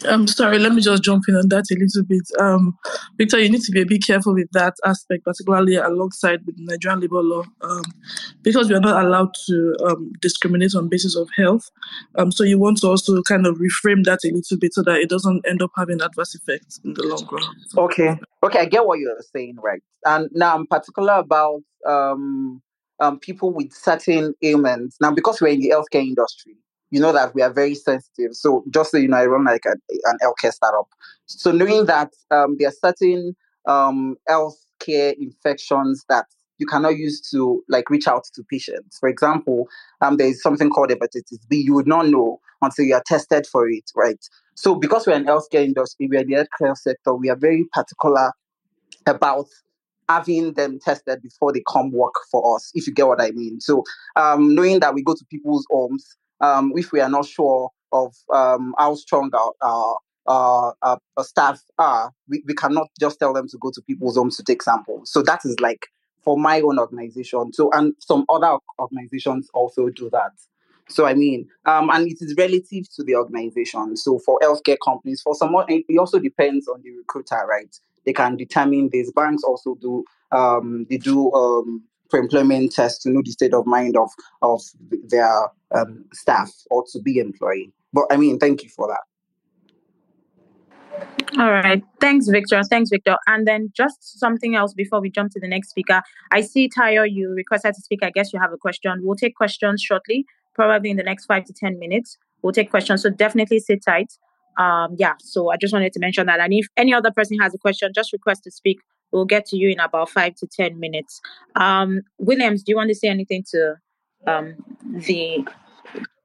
I'm 0.06 0.28
sorry, 0.28 0.60
let 0.60 0.74
me 0.74 0.82
just 0.82 1.04
jump 1.04 1.24
in 1.28 1.36
on 1.36 1.48
that 1.50 1.66
a 1.72 1.76
little 1.76 2.04
bit. 2.04 2.24
Um, 2.40 2.78
Victor, 3.18 3.40
you 3.40 3.50
need 3.50 3.62
to 3.62 3.72
be 3.72 3.82
a 3.82 3.86
bit 3.86 4.06
careful 4.06 4.34
with 4.34 4.50
that 4.52 4.76
aspect, 4.86 5.24
particularly 5.24 5.76
alongside 5.76 6.46
with 6.46 6.56
Nigerian 6.58 7.00
labor 7.00 7.22
law, 7.22 7.44
um, 7.62 7.84
because 8.42 8.70
we 8.70 8.76
are 8.76 8.82
not 8.82 9.04
allowed 9.04 9.34
to 9.48 9.76
um, 9.86 10.12
discriminate 10.22 10.76
on 10.76 10.90
basis 10.90 11.16
of 11.16 11.30
health. 11.36 11.70
Um, 12.16 12.32
so 12.32 12.44
you 12.44 12.60
want 12.60 12.80
to 12.80 12.88
also 12.88 13.22
kind 13.24 13.48
of 13.48 13.58
reframe 13.58 14.04
that 14.04 14.20
a 14.26 14.32
little 14.34 14.58
bit 14.60 14.74
so 14.74 14.84
that 14.84 15.00
it 15.00 15.10
doesn't 15.10 15.48
end 15.48 15.62
up 15.62 15.72
having 15.76 16.02
adverse 16.02 16.36
effects 16.36 16.80
in 16.84 16.94
the 16.94 17.04
long 17.04 17.28
run. 17.32 17.56
Okay, 17.78 18.20
okay, 18.44 18.60
I 18.60 18.66
get 18.66 18.86
what 18.86 19.00
you're 19.00 19.16
saying, 19.34 19.56
right? 19.62 19.82
And 20.06 20.30
now 20.34 20.56
I'm 20.56 20.68
particular 20.68 21.14
about 21.14 21.62
um, 21.86 22.62
um, 23.00 23.20
people 23.20 23.54
with 23.54 23.72
certain 23.72 24.34
ailments. 24.44 24.98
Now, 25.00 25.12
because 25.12 25.42
we're 25.42 25.50
in 25.50 25.62
the 25.62 25.70
healthcare 25.70 26.06
industry, 26.06 26.58
you 26.92 27.00
know 27.00 27.12
that 27.12 27.36
we 27.36 27.42
are 27.42 27.52
very 27.52 27.76
sensitive. 27.76 28.34
So 28.34 28.64
just 28.70 28.92
so 28.92 28.98
you 28.98 29.08
know, 29.08 29.18
I 29.18 29.26
run 29.26 29.46
like 29.46 29.66
a, 29.66 29.72
an 29.90 30.18
healthcare 30.24 30.52
startup. 30.52 30.88
So 31.26 31.52
knowing 31.52 31.86
that 31.86 32.12
um, 32.32 32.56
there 32.58 32.70
are 32.70 32.72
certain 32.72 33.36
um, 33.68 34.16
healthcare 34.30 35.14
infections 35.20 36.06
that 36.10 36.26
you 36.60 36.66
cannot 36.66 36.98
use 36.98 37.22
to 37.32 37.64
like 37.70 37.90
reach 37.90 38.08
out 38.08 38.24
to 38.34 38.44
patients. 38.50 38.98
For 39.00 39.10
example, 39.10 39.68
um, 40.02 40.18
there 40.18 40.28
is 40.28 40.42
something 40.42 40.70
called 40.70 40.90
hepatitis 40.90 41.48
B. 41.50 41.58
You 41.58 41.74
would 41.74 41.88
not 41.88 42.08
know 42.08 42.40
until 42.62 42.86
you 42.86 42.96
are 42.96 43.04
tested 43.06 43.46
for 43.46 43.70
it, 43.70 43.92
right? 43.96 44.18
So 44.56 44.74
because 44.74 45.06
we're 45.06 45.14
in 45.14 45.26
healthcare 45.26 45.64
industry, 45.64 46.08
we're 46.10 46.22
in 46.22 46.30
the 46.30 46.48
healthcare 46.62 46.76
sector, 46.76 47.14
we 47.14 47.30
are 47.30 47.36
very 47.36 47.66
particular 47.74 48.32
about 49.06 49.46
having 50.10 50.54
them 50.54 50.80
tested 50.80 51.22
before 51.22 51.52
they 51.52 51.62
come 51.72 51.92
work 51.92 52.14
for 52.32 52.56
us, 52.56 52.72
if 52.74 52.88
you 52.88 52.94
get 52.94 53.08
what 53.08 53.22
I 53.22 53.32
mean. 53.32 53.60
So 53.60 53.84
um, 54.16 54.56
knowing 54.56 54.80
that 54.80 54.94
we 54.94 55.04
go 55.04 55.14
to 55.14 55.26
people's 55.30 55.66
homes, 55.70 56.16
um, 56.42 56.74
if 56.76 56.92
we 56.92 57.00
are 57.00 57.10
not 57.10 57.26
sure 57.26 57.70
of 57.92 58.16
um, 58.34 58.74
how 58.78 58.96
strong 58.96 59.32
our, 59.34 59.94
our, 60.82 60.98
staff 61.22 61.62
are, 61.78 62.12
we, 62.28 62.44
we 62.46 62.54
cannot 62.54 62.88
just 63.00 63.20
tell 63.20 63.34
them 63.34 63.48
to 63.48 63.58
go 63.58 63.72
to 63.72 63.82
people's 63.82 64.18
homes 64.18 64.38
to 64.38 64.44
take 64.44 64.62
samples. 64.62 65.12
So 65.12 65.22
that 65.24 65.42
is 65.46 65.60
like 65.60 65.88
for 66.24 66.38
my 66.38 66.62
own 66.62 66.80
organization. 66.80 67.54
So 67.54 67.72
and 67.72 67.94
some 68.00 68.26
other 68.30 68.58
organizations 68.80 69.50
also 69.54 69.90
do 69.90 70.10
that. 70.12 70.32
So 70.90 71.06
I 71.06 71.14
mean, 71.14 71.48
um, 71.66 71.90
and 71.90 72.08
it 72.08 72.18
is 72.22 72.36
relative 72.38 72.86
to 72.96 73.04
the 73.04 73.16
organization. 73.16 73.98
So 73.98 74.20
for 74.20 74.40
healthcare 74.42 74.78
companies, 74.84 75.22
for 75.22 75.36
some, 75.36 75.56
it 75.68 75.98
also 75.98 76.20
depends 76.20 76.68
on 76.68 76.82
the 76.82 76.92
recruiter, 76.92 77.46
right? 77.48 77.76
They 78.06 78.14
can 78.14 78.38
determine 78.38 78.90
these 78.90 79.12
banks 79.12 79.44
also 79.44 79.76
do 79.76 80.06
um, 80.32 80.86
they 80.90 80.98
do 80.98 81.32
um, 81.34 81.84
for 82.10 82.20
employment 82.20 82.72
tests 82.74 83.04
to 83.04 83.10
know 83.10 83.22
the 83.24 83.32
state 83.32 83.54
of 83.54 83.66
mind 83.66 83.98
of 83.98 84.10
of 84.42 84.62
their 85.08 85.50
um, 85.76 86.06
staff 86.14 86.52
or 86.70 86.84
to 86.92 87.02
be 87.02 87.20
employee. 87.20 87.72
But 87.94 88.06
I 88.12 88.18
mean, 88.18 88.40
thank 88.40 88.64
you 88.64 88.70
for 88.70 88.88
that. 88.88 89.02
All 91.38 91.52
right. 91.52 91.84
Thanks, 92.00 92.28
Victor. 92.28 92.64
Thanks, 92.64 92.90
Victor. 92.90 93.18
And 93.28 93.48
then 93.48 93.72
just 93.76 94.20
something 94.20 94.56
else 94.56 94.74
before 94.74 95.02
we 95.02 95.10
jump 95.10 95.32
to 95.34 95.40
the 95.40 95.48
next 95.48 95.70
speaker. 95.70 96.02
I 96.32 96.42
see, 96.42 96.70
Tayo, 96.70 97.06
you 97.10 97.32
requested 97.32 97.76
to 97.76 97.82
speak. 97.82 98.00
I 98.02 98.10
guess 98.10 98.34
you 98.34 98.40
have 98.40 98.54
a 98.54 98.58
question. 98.58 99.02
We'll 99.04 99.18
take 99.18 99.36
questions 99.36 99.82
shortly, 99.82 100.26
probably 100.56 100.90
in 100.90 100.98
the 100.98 101.04
next 101.04 101.26
five 101.26 101.46
to 101.46 101.54
10 101.54 101.78
minutes. 101.80 102.18
We'll 102.42 102.54
take 102.54 102.72
questions. 102.72 103.04
So 103.04 103.10
definitely 103.10 103.60
sit 103.60 103.84
tight. 103.86 104.14
Um, 104.58 104.96
yeah, 104.98 105.14
so 105.20 105.52
I 105.52 105.58
just 105.58 105.74
wanted 105.74 105.94
to 105.94 106.00
mention 106.00 106.26
that. 106.26 106.40
And 106.40 106.54
if 106.54 106.68
any 106.78 106.94
other 106.94 107.12
person 107.12 107.38
has 107.40 107.54
a 107.54 107.60
question, 107.60 107.92
just 107.94 108.12
request 108.14 108.44
to 108.46 108.52
speak 108.52 108.80
We'll 109.12 109.26
get 109.26 109.46
to 109.48 109.58
you 109.58 109.70
in 109.70 109.80
about 109.80 110.10
five 110.10 110.36
to 110.36 110.48
10 110.48 110.80
minutes. 110.80 111.22
Um, 111.56 112.02
Williams, 112.18 112.64
do 112.64 112.72
you 112.72 112.76
want 112.76 112.90
to 112.90 112.96
say 112.96 113.08
anything 113.08 113.44
to 113.52 113.76
um, 114.26 114.56
the. 114.84 115.46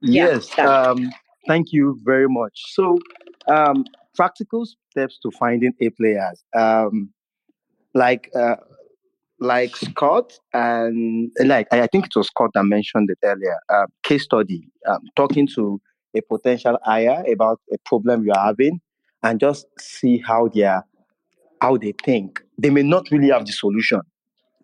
Yeah, 0.01 0.27
yes, 0.27 0.59
um, 0.59 1.11
thank 1.47 1.73
you 1.73 1.99
very 2.05 2.29
much. 2.29 2.61
So, 2.75 2.99
um, 3.47 3.85
practical 4.15 4.67
steps 4.91 5.19
to 5.21 5.31
finding 5.31 5.73
A 5.81 5.91
players. 5.91 6.43
Um, 6.57 7.11
like, 7.95 8.31
uh, 8.35 8.57
like 9.39 9.77
Scott 9.77 10.33
and 10.55 11.31
like 11.45 11.67
I 11.73 11.87
think 11.89 12.07
it 12.07 12.13
was 12.17 12.29
Scott 12.29 12.51
that 12.55 12.65
mentioned 12.65 13.11
it 13.11 13.19
earlier. 13.25 13.59
Uh, 13.69 13.87
case 14.03 14.25
study, 14.25 14.69
um, 14.89 15.01
talking 15.17 15.49
to 15.55 15.81
a 16.17 16.21
potential 16.21 16.79
hire 16.85 17.25
about 17.31 17.61
a 17.73 17.77
problem 17.85 18.25
you 18.25 18.33
are 18.33 18.47
having, 18.47 18.81
and 19.23 19.41
just 19.41 19.67
see 19.79 20.19
how 20.19 20.49
they 20.49 20.63
are 20.63 20.85
how 21.61 21.77
they 21.77 21.93
think. 22.05 22.43
They 22.63 22.71
may 22.71 22.83
not 22.83 23.11
really 23.11 23.31
have 23.31 23.45
the 23.45 23.53
solution, 23.53 24.01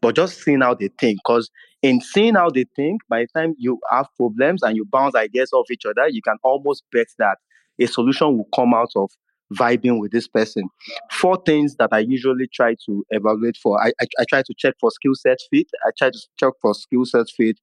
but 0.01 0.14
just 0.14 0.40
seeing 0.42 0.61
how 0.61 0.74
they 0.74 0.88
think. 1.01 1.18
Because 1.18 1.51
in 1.82 2.01
seeing 2.01 2.34
how 2.36 2.51
they 2.51 2.64
think, 2.76 3.01
by 3.09 3.22
the 3.22 3.40
time 3.40 3.55
you 3.59 3.80
have 3.90 4.07
problems 4.16 4.62
and 4.62 4.76
you 4.76 4.84
bounce 4.84 5.14
ideas 5.16 5.53
off 5.53 5.70
each 5.70 5.84
other, 5.84 6.09
you 6.09 6.22
can 6.22 6.36
almost 6.44 6.84
bet 6.92 7.09
that 7.18 7.38
a 7.80 7.86
solution 7.86 8.36
will 8.36 8.49
come 8.55 8.72
out 8.72 8.90
of 8.94 9.11
vibing 9.55 9.99
with 9.99 10.12
this 10.12 10.28
person. 10.28 10.68
Four 11.11 11.42
things 11.44 11.74
that 11.76 11.88
I 11.90 12.01
usually 12.01 12.46
try 12.53 12.76
to 12.86 13.05
evaluate 13.11 13.57
for. 13.57 13.82
I, 13.82 13.88
I, 14.01 14.07
I 14.20 14.24
try 14.28 14.42
to 14.42 14.55
check 14.57 14.74
for 14.80 14.90
skill 14.90 15.14
set 15.14 15.38
fit. 15.51 15.66
I 15.84 15.90
try 15.99 16.11
to 16.11 16.18
check 16.38 16.53
for 16.62 16.74
skill 16.74 17.05
set 17.05 17.26
fit. 17.36 17.59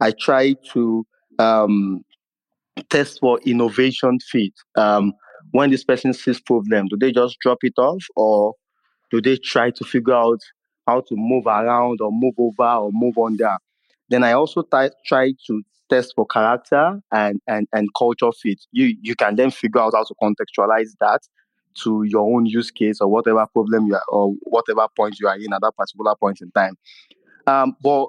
I 0.00 0.12
try 0.18 0.56
to 0.72 1.06
um, 1.38 2.04
test 2.90 3.20
for 3.20 3.40
innovation 3.46 4.18
fit. 4.30 4.52
Um, 4.76 5.12
when 5.52 5.70
this 5.70 5.84
person 5.84 6.12
sees 6.12 6.40
problem, 6.40 6.88
do 6.88 6.96
they 6.96 7.12
just 7.12 7.38
drop 7.40 7.58
it 7.62 7.74
off 7.78 8.02
or 8.16 8.54
do 9.14 9.20
they 9.20 9.36
try 9.36 9.70
to 9.70 9.84
figure 9.84 10.14
out 10.14 10.40
how 10.88 11.00
to 11.00 11.14
move 11.14 11.46
around 11.46 12.00
or 12.00 12.10
move 12.10 12.34
over 12.36 12.68
or 12.68 12.90
move 12.92 13.14
there? 13.38 13.58
Then 14.08 14.24
I 14.24 14.32
also 14.32 14.62
t- 14.62 14.90
try 15.06 15.32
to 15.46 15.62
test 15.88 16.14
for 16.16 16.26
character 16.26 17.00
and, 17.12 17.40
and, 17.46 17.68
and 17.72 17.88
culture 17.96 18.32
fit. 18.32 18.60
You 18.72 18.96
you 19.00 19.14
can 19.14 19.36
then 19.36 19.52
figure 19.52 19.80
out 19.80 19.94
how 19.94 20.02
to 20.02 20.14
contextualize 20.20 20.90
that 21.00 21.20
to 21.82 22.02
your 22.04 22.34
own 22.34 22.46
use 22.46 22.72
case 22.72 23.00
or 23.00 23.08
whatever 23.08 23.46
problem 23.52 23.86
you 23.86 23.94
are 23.94 24.02
or 24.08 24.34
whatever 24.42 24.86
point 24.96 25.20
you 25.20 25.28
are 25.28 25.36
in 25.36 25.52
at 25.52 25.60
that 25.60 25.76
particular 25.76 26.14
point 26.16 26.40
in 26.40 26.50
time. 26.50 26.74
Um, 27.46 27.76
but 27.82 28.08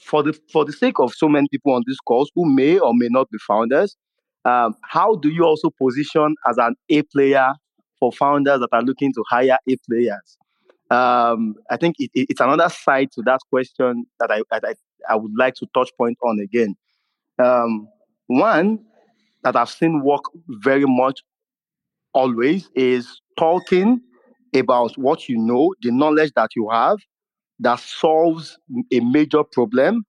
for 0.00 0.22
the 0.22 0.38
for 0.50 0.64
the 0.64 0.72
sake 0.72 0.98
of 0.98 1.12
so 1.14 1.28
many 1.28 1.48
people 1.50 1.74
on 1.74 1.82
this 1.86 1.98
course 1.98 2.30
who 2.34 2.46
may 2.46 2.78
or 2.78 2.94
may 2.94 3.08
not 3.10 3.30
be 3.30 3.38
founders, 3.46 3.96
um, 4.46 4.74
how 4.82 5.16
do 5.16 5.28
you 5.28 5.44
also 5.44 5.68
position 5.70 6.34
as 6.48 6.56
an 6.56 6.74
A 6.88 7.02
player 7.02 7.52
for 8.00 8.12
founders 8.12 8.60
that 8.60 8.68
are 8.72 8.82
looking 8.82 9.12
to 9.14 9.24
hire 9.28 9.58
A 9.68 9.76
players? 9.88 10.38
Um, 10.90 11.54
I 11.70 11.76
think 11.76 11.96
it, 11.98 12.10
it, 12.14 12.26
it's 12.30 12.40
another 12.40 12.68
side 12.68 13.12
to 13.12 13.22
that 13.22 13.40
question 13.50 14.06
that 14.20 14.30
I, 14.30 14.42
I, 14.50 14.74
I 15.08 15.16
would 15.16 15.32
like 15.36 15.54
to 15.56 15.66
touch 15.74 15.90
point 15.98 16.18
on 16.22 16.40
again. 16.40 16.76
Um, 17.38 17.88
one 18.26 18.80
that 19.44 19.56
I've 19.56 19.70
seen 19.70 20.02
work 20.02 20.22
very 20.48 20.86
much 20.86 21.22
always 22.14 22.70
is 22.74 23.20
talking 23.36 24.00
about 24.54 24.96
what 24.96 25.28
you 25.28 25.36
know, 25.38 25.74
the 25.82 25.90
knowledge 25.90 26.32
that 26.36 26.50
you 26.56 26.68
have 26.70 26.98
that 27.60 27.80
solves 27.80 28.58
a 28.92 29.00
major 29.00 29.44
problem 29.44 30.04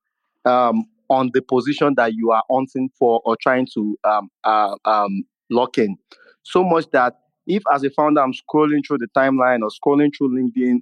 um, 0.46 0.86
on 1.10 1.32
the 1.34 1.42
position 1.42 1.94
that 1.96 2.14
you 2.14 2.32
are 2.32 2.44
hunting 2.50 2.90
for 2.98 3.22
or 3.26 3.36
trying 3.42 3.68
to 3.74 3.98
um, 4.04 4.30
uh, 4.44 4.76
um, 4.86 5.24
lock 5.50 5.78
in. 5.78 5.98
So 6.44 6.64
much 6.64 6.86
that 6.92 7.16
if, 7.48 7.64
as 7.74 7.84
a 7.84 7.90
founder, 7.90 8.22
I'm 8.22 8.34
scrolling 8.34 8.86
through 8.86 9.00
the 9.00 9.08
timeline 9.16 9.62
or 9.62 9.70
scrolling 9.70 10.12
through 10.16 10.36
LinkedIn, 10.36 10.82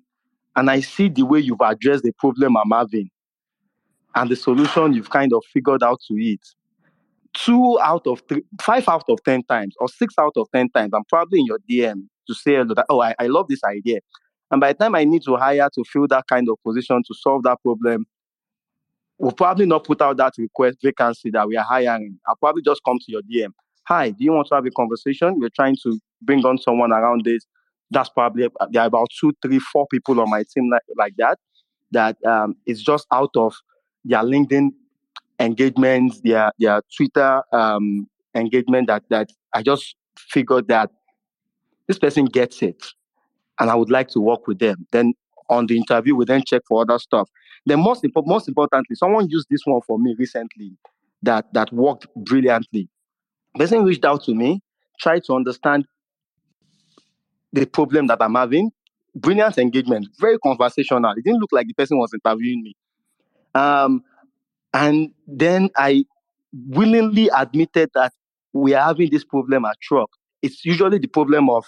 and 0.55 0.69
I 0.69 0.81
see 0.81 1.09
the 1.09 1.23
way 1.23 1.39
you've 1.39 1.61
addressed 1.61 2.03
the 2.03 2.11
problem 2.13 2.57
I'm 2.57 2.71
having 2.71 3.09
and 4.15 4.29
the 4.29 4.35
solution 4.35 4.93
you've 4.93 5.11
kind 5.11 5.31
of 5.33 5.43
figured 5.53 5.83
out 5.83 6.01
to 6.07 6.15
it, 6.15 6.39
two 7.33 7.79
out 7.81 8.07
of 8.07 8.21
three, 8.27 8.43
five 8.59 8.87
out 8.89 9.05
of 9.07 9.23
10 9.23 9.43
times, 9.43 9.75
or 9.79 9.87
six 9.87 10.15
out 10.19 10.33
of 10.35 10.47
10 10.53 10.69
times, 10.69 10.91
I'm 10.93 11.03
probably 11.05 11.39
in 11.39 11.45
your 11.45 11.59
DM 11.69 12.07
to 12.27 12.33
say, 12.33 12.57
oh, 12.89 13.01
I, 13.01 13.13
I 13.19 13.27
love 13.27 13.47
this 13.47 13.63
idea. 13.63 13.99
And 14.49 14.59
by 14.59 14.73
the 14.73 14.79
time 14.79 14.95
I 14.95 15.03
need 15.03 15.23
to 15.23 15.35
hire 15.35 15.69
to 15.73 15.83
fill 15.91 16.07
that 16.07 16.25
kind 16.27 16.47
of 16.49 16.57
position 16.65 17.01
to 17.05 17.13
solve 17.13 17.43
that 17.43 17.61
problem, 17.61 18.05
we'll 19.17 19.31
probably 19.31 19.65
not 19.65 19.83
put 19.83 20.01
out 20.01 20.17
that 20.17 20.33
request 20.37 20.77
vacancy 20.81 21.29
that 21.31 21.47
we 21.47 21.57
are 21.57 21.65
hiring. 21.65 22.17
I'll 22.27 22.35
probably 22.35 22.63
just 22.63 22.81
come 22.85 22.97
to 22.99 23.11
your 23.11 23.21
DM. 23.21 23.51
Hi, 23.87 24.09
do 24.09 24.23
you 24.23 24.33
want 24.33 24.47
to 24.49 24.55
have 24.55 24.65
a 24.65 24.71
conversation? 24.71 25.39
We're 25.39 25.49
trying 25.49 25.77
to 25.83 25.99
bring 26.21 26.45
on 26.45 26.57
someone 26.57 26.91
around 26.91 27.23
this 27.23 27.45
that's 27.89 28.09
probably 28.09 28.47
there 28.71 28.81
are 28.81 28.87
about 28.87 29.07
two, 29.19 29.33
three, 29.41 29.59
four 29.59 29.87
people 29.87 30.19
on 30.19 30.29
my 30.29 30.43
team 30.43 30.69
like, 30.69 30.81
like 30.97 31.13
that. 31.17 31.39
That 31.91 32.17
um, 32.25 32.55
it's 32.65 32.81
just 32.81 33.07
out 33.13 33.31
of 33.35 33.55
their 34.03 34.23
LinkedIn 34.23 34.71
engagements, 35.39 36.19
their 36.21 36.51
their 36.59 36.81
Twitter 36.95 37.41
um, 37.53 38.07
engagement 38.35 38.87
that 38.87 39.03
that 39.09 39.29
I 39.53 39.63
just 39.63 39.95
figured 40.17 40.67
that 40.67 40.91
this 41.87 41.97
person 41.97 42.25
gets 42.25 42.61
it, 42.61 42.87
and 43.59 43.69
I 43.69 43.75
would 43.75 43.89
like 43.89 44.09
to 44.09 44.19
work 44.19 44.47
with 44.47 44.59
them. 44.59 44.85
Then 44.91 45.13
on 45.49 45.67
the 45.67 45.77
interview, 45.77 46.13
we 46.13 46.25
then 46.25 46.43
check 46.45 46.63
for 46.67 46.81
other 46.81 46.99
stuff. 46.99 47.29
Then 47.65 47.81
most 47.81 48.03
impo- 48.03 48.27
most 48.27 48.49
importantly, 48.49 48.97
someone 48.97 49.29
used 49.29 49.47
this 49.49 49.61
one 49.63 49.79
for 49.87 49.97
me 49.97 50.13
recently 50.19 50.73
that 51.23 51.45
that 51.53 51.71
worked 51.71 52.07
brilliantly. 52.17 52.89
Person 53.55 53.83
reached 53.83 54.05
out 54.05 54.23
to 54.25 54.35
me, 54.35 54.61
tried 54.99 55.23
to 55.25 55.33
understand 55.33 55.87
the 57.53 57.65
problem 57.65 58.07
that 58.07 58.21
I'm 58.21 58.35
having. 58.35 58.71
Brilliant 59.15 59.57
engagement, 59.57 60.07
very 60.19 60.37
conversational. 60.39 61.11
It 61.17 61.23
didn't 61.23 61.39
look 61.39 61.51
like 61.51 61.67
the 61.67 61.73
person 61.73 61.97
was 61.97 62.11
interviewing 62.13 62.63
me. 62.63 62.75
Um, 63.55 64.03
and 64.73 65.11
then 65.25 65.69
I 65.75 66.05
willingly 66.53 67.29
admitted 67.35 67.89
that 67.95 68.13
we 68.53 68.73
are 68.73 68.85
having 68.85 69.09
this 69.09 69.23
problem 69.23 69.65
at 69.65 69.77
truQ. 69.89 70.05
It's 70.41 70.63
usually 70.65 70.99
the 70.99 71.07
problem 71.07 71.49
of 71.49 71.65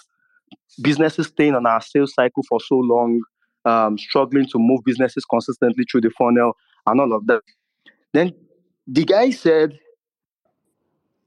businesses 0.80 1.26
staying 1.26 1.54
on 1.54 1.66
our 1.66 1.80
sales 1.80 2.14
cycle 2.14 2.44
for 2.48 2.60
so 2.60 2.76
long, 2.76 3.22
um, 3.64 3.98
struggling 3.98 4.46
to 4.46 4.58
move 4.58 4.80
businesses 4.84 5.24
consistently 5.24 5.84
through 5.90 6.02
the 6.02 6.10
funnel 6.10 6.52
and 6.86 7.00
all 7.00 7.12
of 7.12 7.26
that. 7.26 7.42
Then 8.12 8.32
the 8.86 9.04
guy 9.04 9.30
said 9.30 9.78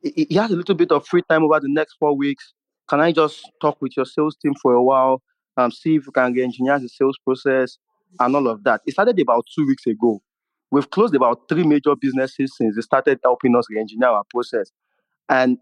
he 0.03 0.35
has 0.35 0.51
a 0.51 0.55
little 0.55 0.75
bit 0.75 0.91
of 0.91 1.07
free 1.07 1.23
time 1.29 1.43
over 1.43 1.59
the 1.59 1.69
next 1.69 1.95
four 1.99 2.15
weeks. 2.15 2.53
Can 2.89 2.99
I 2.99 3.11
just 3.11 3.49
talk 3.61 3.81
with 3.81 3.95
your 3.95 4.05
sales 4.05 4.35
team 4.35 4.53
for 4.61 4.73
a 4.73 4.83
while, 4.83 5.21
um, 5.57 5.71
see 5.71 5.95
if 5.95 6.05
we 6.05 6.11
can 6.11 6.33
get 6.33 6.43
engineer 6.43 6.77
the 6.79 6.89
sales 6.89 7.17
process 7.23 7.77
and 8.19 8.35
all 8.35 8.47
of 8.47 8.63
that? 8.65 8.81
It 8.85 8.91
started 8.91 9.19
about 9.19 9.45
two 9.55 9.65
weeks 9.65 9.87
ago. 9.87 10.21
We've 10.71 10.89
closed 10.89 11.15
about 11.15 11.47
three 11.47 11.63
major 11.63 11.95
businesses 11.95 12.55
since 12.57 12.75
they 12.75 12.81
started 12.81 13.19
helping 13.23 13.55
us 13.55 13.65
re-engineer 13.69 14.09
our 14.09 14.23
process. 14.29 14.71
And 15.29 15.57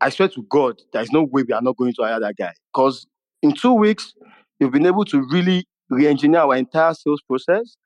I 0.00 0.10
swear 0.10 0.28
to 0.30 0.42
God, 0.48 0.80
there's 0.92 1.12
no 1.12 1.22
way 1.22 1.44
we 1.46 1.54
are 1.54 1.62
not 1.62 1.76
going 1.76 1.94
to 1.94 2.02
hire 2.02 2.18
that 2.18 2.36
guy. 2.36 2.52
Because 2.72 3.06
in 3.42 3.52
two 3.52 3.74
weeks, 3.74 4.14
we've 4.58 4.72
been 4.72 4.86
able 4.86 5.04
to 5.06 5.26
really 5.30 5.66
re-engineer 5.90 6.40
our 6.40 6.56
entire 6.56 6.94
sales 6.94 7.22
process. 7.22 7.76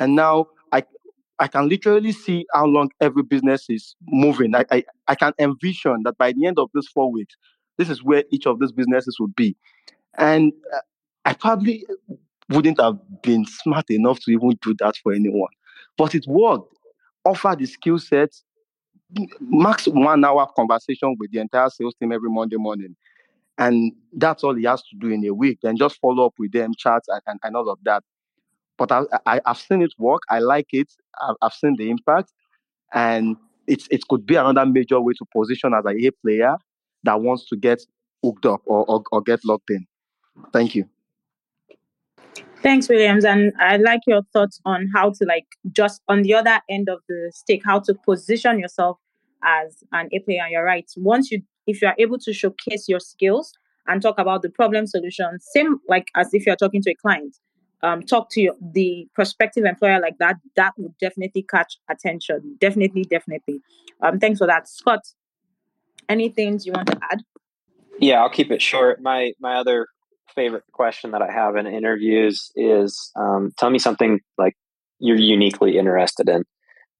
And 0.00 0.14
now 0.14 0.46
I 1.40 1.46
can 1.46 1.68
literally 1.68 2.12
see 2.12 2.46
how 2.52 2.66
long 2.66 2.90
every 3.00 3.22
business 3.22 3.66
is 3.68 3.94
moving. 4.06 4.54
I, 4.54 4.64
I, 4.70 4.84
I 5.06 5.14
can 5.14 5.32
envision 5.38 6.02
that 6.04 6.18
by 6.18 6.32
the 6.32 6.46
end 6.46 6.58
of 6.58 6.70
these 6.74 6.88
four 6.88 7.12
weeks, 7.12 7.36
this 7.76 7.88
is 7.88 8.02
where 8.02 8.24
each 8.30 8.46
of 8.46 8.58
these 8.58 8.72
businesses 8.72 9.16
would 9.20 9.36
be. 9.36 9.56
And 10.16 10.52
uh, 10.74 10.80
I 11.24 11.34
probably 11.34 11.86
wouldn't 12.48 12.80
have 12.80 12.98
been 13.22 13.44
smart 13.46 13.90
enough 13.90 14.18
to 14.20 14.32
even 14.32 14.58
do 14.62 14.74
that 14.80 14.96
for 14.96 15.12
anyone. 15.12 15.50
But 15.96 16.14
it 16.14 16.24
worked. 16.26 16.72
Offer 17.24 17.56
the 17.58 17.66
skill 17.66 17.98
sets, 17.98 18.42
max 19.40 19.86
one 19.86 20.24
hour 20.24 20.46
conversation 20.56 21.16
with 21.18 21.30
the 21.32 21.40
entire 21.40 21.70
sales 21.70 21.94
team 22.00 22.12
every 22.12 22.30
Monday 22.30 22.56
morning. 22.56 22.96
And 23.58 23.92
that's 24.12 24.44
all 24.44 24.54
he 24.54 24.64
has 24.64 24.82
to 24.82 24.96
do 24.98 25.08
in 25.10 25.24
a 25.26 25.34
week. 25.34 25.58
And 25.64 25.78
just 25.78 26.00
follow 26.00 26.26
up 26.26 26.34
with 26.38 26.52
them, 26.52 26.72
chat, 26.76 27.02
and, 27.08 27.22
and, 27.26 27.40
and 27.42 27.56
all 27.56 27.68
of 27.68 27.78
that. 27.84 28.02
But 28.78 28.92
I, 28.92 29.02
I, 29.26 29.40
have 29.44 29.58
seen 29.58 29.82
it 29.82 29.92
work. 29.98 30.22
I 30.30 30.38
like 30.38 30.68
it. 30.72 30.90
I've, 31.20 31.36
I've 31.42 31.52
seen 31.52 31.76
the 31.76 31.90
impact. 31.90 32.32
And 32.94 33.36
it's, 33.66 33.86
it 33.90 34.06
could 34.08 34.24
be 34.24 34.36
another 34.36 34.64
major 34.64 35.00
way 35.00 35.12
to 35.18 35.26
position 35.34 35.74
as 35.74 35.84
a 35.84 35.90
A 35.90 36.10
player 36.22 36.56
that 37.02 37.20
wants 37.20 37.48
to 37.48 37.56
get 37.56 37.80
hooked 38.22 38.46
up 38.46 38.62
or, 38.64 38.84
or, 38.86 39.02
or 39.12 39.20
get 39.20 39.44
locked 39.44 39.70
in. 39.70 39.86
Thank 40.52 40.74
you. 40.74 40.88
Thanks, 42.62 42.88
Williams. 42.88 43.24
And 43.24 43.52
I 43.60 43.76
like 43.76 44.00
your 44.06 44.22
thoughts 44.32 44.60
on 44.64 44.88
how 44.94 45.10
to 45.10 45.24
like 45.24 45.46
just 45.72 46.02
on 46.08 46.22
the 46.22 46.34
other 46.34 46.60
end 46.68 46.88
of 46.88 47.00
the 47.08 47.30
stick, 47.34 47.62
how 47.64 47.80
to 47.80 47.94
position 47.94 48.58
yourself 48.58 48.98
as 49.44 49.84
an 49.92 50.08
A 50.12 50.18
player. 50.20 50.46
You're 50.50 50.64
right. 50.64 50.90
Once 50.96 51.30
you 51.30 51.42
if 51.66 51.82
you 51.82 51.88
are 51.88 51.94
able 51.98 52.18
to 52.18 52.32
showcase 52.32 52.88
your 52.88 52.98
skills 52.98 53.52
and 53.86 54.02
talk 54.02 54.18
about 54.18 54.42
the 54.42 54.48
problem 54.48 54.86
solution, 54.86 55.38
same 55.40 55.78
like 55.88 56.08
as 56.16 56.30
if 56.32 56.46
you're 56.46 56.56
talking 56.56 56.82
to 56.82 56.90
a 56.90 56.94
client, 56.94 57.36
um, 57.82 58.02
talk 58.02 58.30
to 58.30 58.40
your, 58.40 58.54
the 58.60 59.08
prospective 59.14 59.64
employer 59.64 60.00
like 60.00 60.18
that, 60.18 60.36
that 60.56 60.72
would 60.76 60.96
definitely 60.98 61.42
catch 61.42 61.78
attention. 61.88 62.56
Definitely, 62.60 63.04
definitely. 63.04 63.60
Um, 64.02 64.18
thanks 64.18 64.38
for 64.38 64.46
that, 64.46 64.68
Scott. 64.68 65.00
Any 66.08 66.28
things 66.28 66.66
you 66.66 66.72
want 66.72 66.88
to 66.88 66.98
add? 67.10 67.22
Yeah, 68.00 68.20
I'll 68.22 68.30
keep 68.30 68.50
it 68.50 68.62
short. 68.62 69.02
My 69.02 69.32
my 69.40 69.56
other 69.56 69.88
favorite 70.34 70.64
question 70.72 71.10
that 71.10 71.22
I 71.22 71.30
have 71.30 71.56
in 71.56 71.66
interviews 71.66 72.50
is, 72.54 73.10
um, 73.16 73.52
tell 73.58 73.70
me 73.70 73.78
something 73.78 74.20
like 74.36 74.54
you're 75.00 75.16
uniquely 75.16 75.78
interested 75.78 76.28
in, 76.28 76.44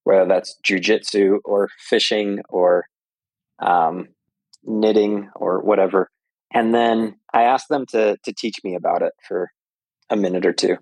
whether 0.05 0.26
that's 0.26 0.59
jujitsu 0.66 1.39
or 1.45 1.68
fishing 1.79 2.41
or 2.49 2.87
um, 3.61 4.09
knitting 4.64 5.31
or 5.37 5.61
whatever. 5.61 6.11
And 6.53 6.74
then 6.74 7.16
I 7.33 7.43
ask 7.43 7.68
them 7.68 7.87
to 7.91 8.16
to 8.24 8.33
teach 8.33 8.57
me 8.64 8.74
about 8.74 9.03
it 9.03 9.12
for 9.26 9.51
a 10.11 10.16
minute 10.16 10.46
or 10.46 10.52
two. 10.52 10.76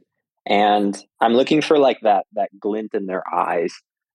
And 0.47 0.97
I'm 1.21 1.35
looking 1.35 1.61
for 1.61 1.79
like 1.79 1.99
that 2.03 2.27
that 2.35 2.51
glint 2.59 2.95
in 2.95 3.07
their 3.07 3.23
eyes, 3.33 3.73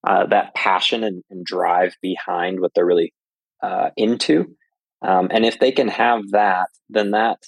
uh, 0.08 0.28
that 0.28 0.56
passion 0.56 1.04
and, 1.04 1.24
and, 1.30 1.46
drive 1.46 1.96
behind 2.02 2.62
what 2.62 2.72
they're 2.74 2.86
really 2.86 3.14
uh, 3.62 3.90
into. 3.98 4.56
Um, 5.02 5.28
and 5.32 5.46
if 5.46 5.60
they 5.60 5.72
can 5.72 5.90
have 5.90 6.22
that, 6.32 6.70
then 6.90 7.12
that 7.12 7.40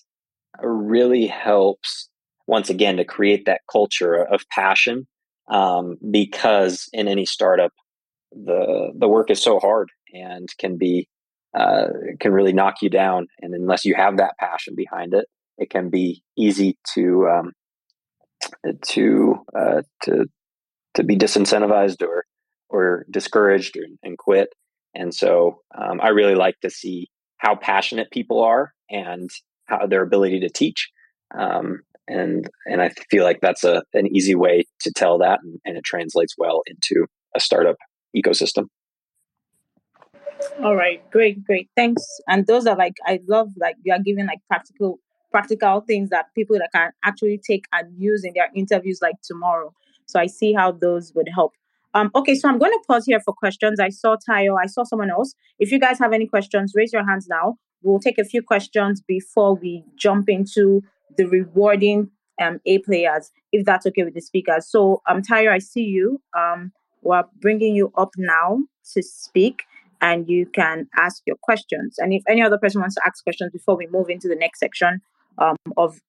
really 0.61 1.27
helps 1.27 2.09
once 2.45 2.69
again 2.69 2.97
to 2.97 3.05
create 3.05 3.45
that 3.45 3.61
culture 3.71 4.15
of 4.15 4.43
passion. 4.49 5.07
Um, 5.49 5.97
because 6.09 6.89
in 6.93 7.07
any 7.07 7.25
startup, 7.25 7.71
the 8.31 8.91
the 8.97 9.07
work 9.07 9.29
is 9.29 9.41
so 9.41 9.59
hard 9.59 9.89
and 10.13 10.49
can 10.57 10.77
be 10.77 11.07
uh, 11.57 11.87
can 12.19 12.33
really 12.33 12.53
knock 12.53 12.75
you 12.81 12.89
down. 12.89 13.27
And 13.41 13.53
unless 13.53 13.85
you 13.85 13.95
have 13.95 14.17
that 14.17 14.37
passion 14.39 14.73
behind 14.75 15.13
it, 15.13 15.27
it 15.57 15.69
can 15.69 15.89
be 15.89 16.23
easy 16.37 16.77
to 16.95 17.27
um, 17.27 17.51
to 18.87 19.37
uh, 19.57 19.81
to 20.03 20.25
to 20.95 21.03
be 21.03 21.17
disincentivized 21.17 22.01
or 22.01 22.25
or 22.69 23.05
discouraged 23.09 23.75
and, 23.75 23.97
and 24.03 24.17
quit. 24.17 24.49
And 24.95 25.13
so 25.13 25.61
um, 25.75 25.99
I 26.01 26.09
really 26.09 26.35
like 26.35 26.59
to 26.61 26.69
see 26.69 27.09
how 27.37 27.55
passionate 27.55 28.11
people 28.11 28.41
are 28.41 28.73
and 28.89 29.29
how 29.65 29.85
their 29.87 30.03
ability 30.03 30.39
to 30.41 30.49
teach. 30.49 30.89
Um, 31.37 31.81
and 32.07 32.49
and 32.65 32.81
I 32.81 32.89
feel 33.09 33.23
like 33.23 33.39
that's 33.41 33.63
a 33.63 33.83
an 33.93 34.07
easy 34.15 34.35
way 34.35 34.65
to 34.81 34.91
tell 34.91 35.19
that, 35.19 35.39
and, 35.41 35.59
and 35.65 35.77
it 35.77 35.83
translates 35.83 36.35
well 36.37 36.61
into 36.67 37.05
a 37.35 37.39
startup 37.39 37.77
ecosystem. 38.15 38.65
All 40.61 40.75
right, 40.75 41.01
great, 41.11 41.43
great, 41.45 41.69
thanks. 41.75 42.03
And 42.27 42.45
those 42.45 42.67
are 42.67 42.75
like 42.75 42.95
I 43.05 43.19
love 43.27 43.49
like 43.57 43.75
you 43.83 43.93
are 43.93 43.99
giving 44.03 44.25
like 44.25 44.39
practical 44.49 44.99
practical 45.33 45.81
things 45.81 46.09
that 46.11 46.27
people 46.35 46.57
that 46.59 46.69
can 46.73 46.91
actually 47.03 47.41
take 47.45 47.65
and 47.73 47.91
use 47.97 48.23
in 48.23 48.31
their 48.35 48.49
interviews 48.55 48.99
like 49.01 49.15
tomorrow. 49.23 49.73
So 50.05 50.19
I 50.19 50.27
see 50.27 50.53
how 50.53 50.71
those 50.71 51.11
would 51.15 51.27
help. 51.33 51.53
Um, 51.95 52.11
okay, 52.15 52.35
so 52.35 52.47
I'm 52.47 52.59
going 52.59 52.71
to 52.71 52.83
pause 52.87 53.05
here 53.05 53.19
for 53.19 53.33
questions. 53.33 53.79
I 53.79 53.89
saw 53.89 54.15
Tayo, 54.15 54.55
I 54.61 54.67
saw 54.67 54.83
someone 54.83 55.11
else. 55.11 55.33
If 55.59 55.71
you 55.71 55.79
guys 55.79 55.99
have 55.99 56.13
any 56.13 56.27
questions, 56.27 56.73
raise 56.75 56.93
your 56.93 57.05
hands 57.05 57.27
now. 57.27 57.57
We'll 57.81 57.99
take 57.99 58.17
a 58.17 58.23
few 58.23 58.41
questions 58.41 59.01
before 59.01 59.55
we 59.55 59.83
jump 59.97 60.29
into 60.29 60.81
the 61.17 61.25
rewarding 61.25 62.09
um, 62.41 62.59
A 62.65 62.79
players, 62.79 63.31
if 63.51 63.65
that's 63.65 63.85
okay 63.87 64.03
with 64.03 64.13
the 64.13 64.21
speakers. 64.21 64.67
So, 64.67 65.01
um, 65.07 65.21
Tayo, 65.21 65.51
I 65.51 65.59
see 65.59 65.83
you. 65.83 66.21
Um, 66.37 66.71
we're 67.01 67.23
bringing 67.41 67.75
you 67.75 67.91
up 67.97 68.11
now 68.17 68.59
to 68.93 69.03
speak 69.03 69.63
and 70.01 70.27
you 70.27 70.45
can 70.45 70.87
ask 70.97 71.21
your 71.25 71.37
questions. 71.41 71.95
And 71.97 72.13
if 72.13 72.23
any 72.27 72.41
other 72.41 72.57
person 72.57 72.81
wants 72.81 72.95
to 72.95 73.01
ask 73.05 73.23
questions 73.23 73.51
before 73.51 73.77
we 73.77 73.87
move 73.87 74.09
into 74.09 74.27
the 74.27 74.35
next 74.35 74.59
section, 74.59 75.01
um, 75.37 75.55
of 75.77 75.99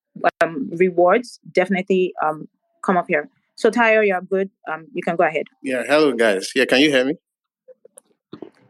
um, 0.43 0.71
rewards, 0.73 1.41
definitely 1.53 2.13
um, 2.25 2.49
come 2.85 2.97
up 2.97 3.07
here. 3.09 3.29
So 3.57 3.71
Tayo, 3.71 4.07
you're 4.07 4.21
good. 4.21 4.51
Um, 4.71 4.87
you 4.93 5.03
can 5.03 5.17
go 5.17 5.25
ahead. 5.25 5.47
Yeah. 5.63 5.83
Hello, 5.87 6.13
guys. 6.13 6.51
Yeah. 6.55 6.65
Can 6.65 6.81
you 6.81 6.91
hear 6.91 7.05
me? 7.05 7.15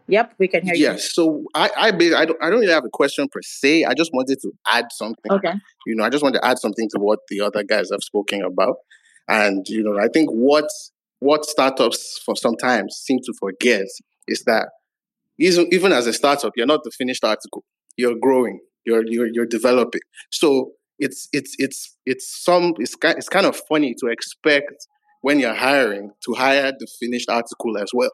Yep, 0.07 0.35
we 0.39 0.49
can 0.49 0.63
hear 0.63 0.75
yes. 0.75 0.81
you. 0.81 0.87
Yes. 0.87 1.15
So 1.15 1.45
I, 1.55 1.71
I, 1.77 1.87
I 1.89 1.91
don't, 2.27 2.43
I 2.43 2.51
don't 2.51 2.61
really 2.61 2.73
have 2.73 2.85
a 2.85 2.91
question 2.91 3.27
per 3.33 3.41
se. 3.43 3.85
I 3.85 3.95
just 3.95 4.11
wanted 4.13 4.39
to 4.43 4.53
add 4.67 4.87
something. 4.93 5.33
Okay. 5.33 5.55
You 5.87 5.97
know, 5.97 6.05
I 6.05 6.11
just 6.11 6.23
want 6.23 6.35
to 6.35 6.45
add 6.45 6.59
something 6.59 6.89
to 6.91 7.01
what 7.01 7.21
the 7.29 7.41
other 7.41 7.63
guys 7.63 7.89
have 7.91 8.03
spoken 8.03 8.43
about, 8.43 8.77
and 9.29 9.67
you 9.69 9.83
know, 9.83 9.99
I 9.99 10.09
think 10.09 10.29
what 10.31 10.69
what 11.21 11.47
startups 11.47 12.21
for 12.25 12.37
sometimes 12.37 12.97
seem 12.97 13.19
to 13.25 13.33
forget 13.41 13.87
is 14.29 14.43
that 14.45 14.69
even 15.39 15.69
even 15.73 15.93
as 15.93 16.07
a 16.07 16.13
startup, 16.13 16.53
you're 16.55 16.67
not 16.67 16.85
the 16.85 16.91
finished 16.91 17.25
article. 17.25 17.65
You're 17.97 18.17
growing 18.21 18.61
you're 18.85 19.05
you're 19.07 19.28
you're 19.32 19.47
developing. 19.47 20.01
So 20.30 20.72
it's 20.99 21.28
it's 21.32 21.55
it's 21.59 21.97
it's 22.07 22.45
some 22.45 22.74
it's 22.78 22.97
it's 23.03 23.28
kind 23.28 23.47
of 23.47 23.57
funny 23.68 23.95
to 24.01 24.07
expect 24.07 24.87
when 25.22 25.39
you're 25.41 25.55
hiring 25.55 26.12
to 26.24 26.35
hire 26.35 26.72
the 26.78 26.87
finished 27.01 27.30
article 27.30 27.78
as 27.78 27.91
well 27.95 28.11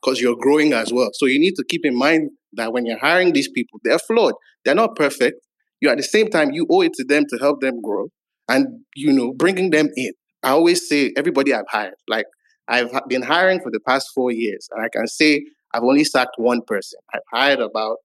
because 0.00 0.20
you're 0.20 0.36
growing 0.36 0.72
as 0.72 0.92
well. 0.92 1.10
So 1.14 1.26
you 1.26 1.38
need 1.38 1.54
to 1.56 1.64
keep 1.68 1.84
in 1.84 1.96
mind 1.96 2.30
that 2.54 2.72
when 2.72 2.86
you're 2.86 2.98
hiring 2.98 3.32
these 3.32 3.48
people, 3.48 3.80
they're 3.84 3.98
flawed. 3.98 4.34
They're 4.64 4.74
not 4.74 4.96
perfect. 4.96 5.40
you 5.80 5.90
at 5.90 5.98
the 5.98 6.02
same 6.02 6.28
time 6.28 6.52
you 6.52 6.66
owe 6.70 6.82
it 6.82 6.94
to 6.94 7.04
them 7.04 7.24
to 7.30 7.36
help 7.38 7.60
them 7.60 7.80
grow 7.82 8.08
and 8.48 8.66
you 8.94 9.12
know 9.12 9.32
bringing 9.32 9.70
them 9.70 9.88
in. 9.96 10.12
I 10.42 10.50
always 10.50 10.88
say 10.88 11.12
everybody 11.16 11.52
I've 11.52 11.68
hired, 11.68 11.94
like 12.08 12.26
I've 12.68 12.90
been 13.08 13.22
hiring 13.22 13.60
for 13.60 13.70
the 13.70 13.80
past 13.80 14.08
four 14.14 14.30
years, 14.32 14.68
and 14.72 14.84
I 14.84 14.88
can 14.88 15.06
say 15.06 15.44
I've 15.74 15.82
only 15.82 16.04
sacked 16.04 16.36
one 16.36 16.62
person. 16.62 16.98
I've 17.12 17.20
hired 17.32 17.60
about 17.60 17.98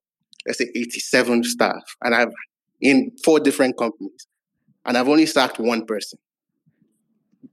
let's 0.45 0.59
say 0.59 0.69
87 0.75 1.43
staff, 1.43 1.81
and 2.03 2.15
I've 2.15 2.33
in 2.81 3.11
four 3.23 3.39
different 3.39 3.77
companies, 3.77 4.27
and 4.85 4.97
I've 4.97 5.07
only 5.07 5.25
sacked 5.25 5.59
one 5.59 5.85
person 5.85 6.17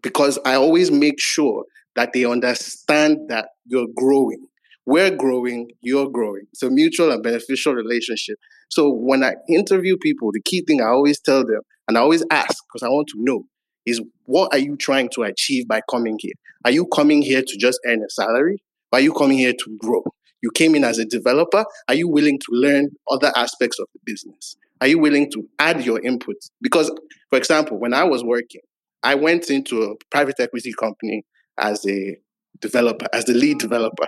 because 0.02 0.38
I 0.44 0.54
always 0.54 0.90
make 0.90 1.20
sure 1.20 1.64
that 1.96 2.12
they 2.12 2.24
understand 2.24 3.18
that 3.28 3.48
you're 3.66 3.88
growing. 3.96 4.46
We're 4.86 5.14
growing, 5.14 5.70
you're 5.82 6.08
growing. 6.08 6.44
It's 6.52 6.62
a 6.62 6.70
mutual 6.70 7.12
and 7.12 7.22
beneficial 7.22 7.74
relationship. 7.74 8.38
So 8.70 8.90
when 8.90 9.22
I 9.22 9.34
interview 9.48 9.96
people, 10.00 10.30
the 10.32 10.40
key 10.40 10.62
thing 10.66 10.80
I 10.80 10.86
always 10.86 11.20
tell 11.20 11.44
them, 11.44 11.60
and 11.86 11.98
I 11.98 12.00
always 12.00 12.24
ask 12.30 12.64
because 12.66 12.82
I 12.82 12.88
want 12.88 13.08
to 13.08 13.14
know, 13.18 13.44
is 13.84 14.00
what 14.24 14.52
are 14.52 14.58
you 14.58 14.76
trying 14.76 15.10
to 15.14 15.22
achieve 15.22 15.66
by 15.68 15.80
coming 15.90 16.16
here? 16.20 16.34
Are 16.64 16.70
you 16.70 16.86
coming 16.86 17.22
here 17.22 17.42
to 17.42 17.56
just 17.58 17.78
earn 17.86 18.02
a 18.02 18.10
salary? 18.10 18.62
Are 18.92 19.00
you 19.00 19.12
coming 19.12 19.38
here 19.38 19.52
to 19.52 19.78
grow? 19.78 20.04
You 20.42 20.50
came 20.50 20.74
in 20.74 20.84
as 20.84 20.98
a 20.98 21.04
developer. 21.04 21.64
Are 21.88 21.94
you 21.94 22.08
willing 22.08 22.38
to 22.38 22.46
learn 22.50 22.90
other 23.10 23.32
aspects 23.36 23.78
of 23.78 23.86
the 23.92 24.00
business? 24.04 24.56
Are 24.80 24.86
you 24.86 24.98
willing 24.98 25.30
to 25.32 25.48
add 25.58 25.84
your 25.84 26.00
input? 26.00 26.36
Because, 26.60 26.90
for 27.30 27.36
example, 27.36 27.78
when 27.78 27.92
I 27.92 28.04
was 28.04 28.22
working, 28.22 28.60
I 29.02 29.14
went 29.14 29.50
into 29.50 29.82
a 29.82 29.94
private 30.10 30.36
equity 30.38 30.72
company 30.72 31.24
as 31.58 31.86
a 31.86 32.16
developer, 32.60 33.06
as 33.12 33.24
the 33.24 33.34
lead 33.34 33.58
developer. 33.58 34.06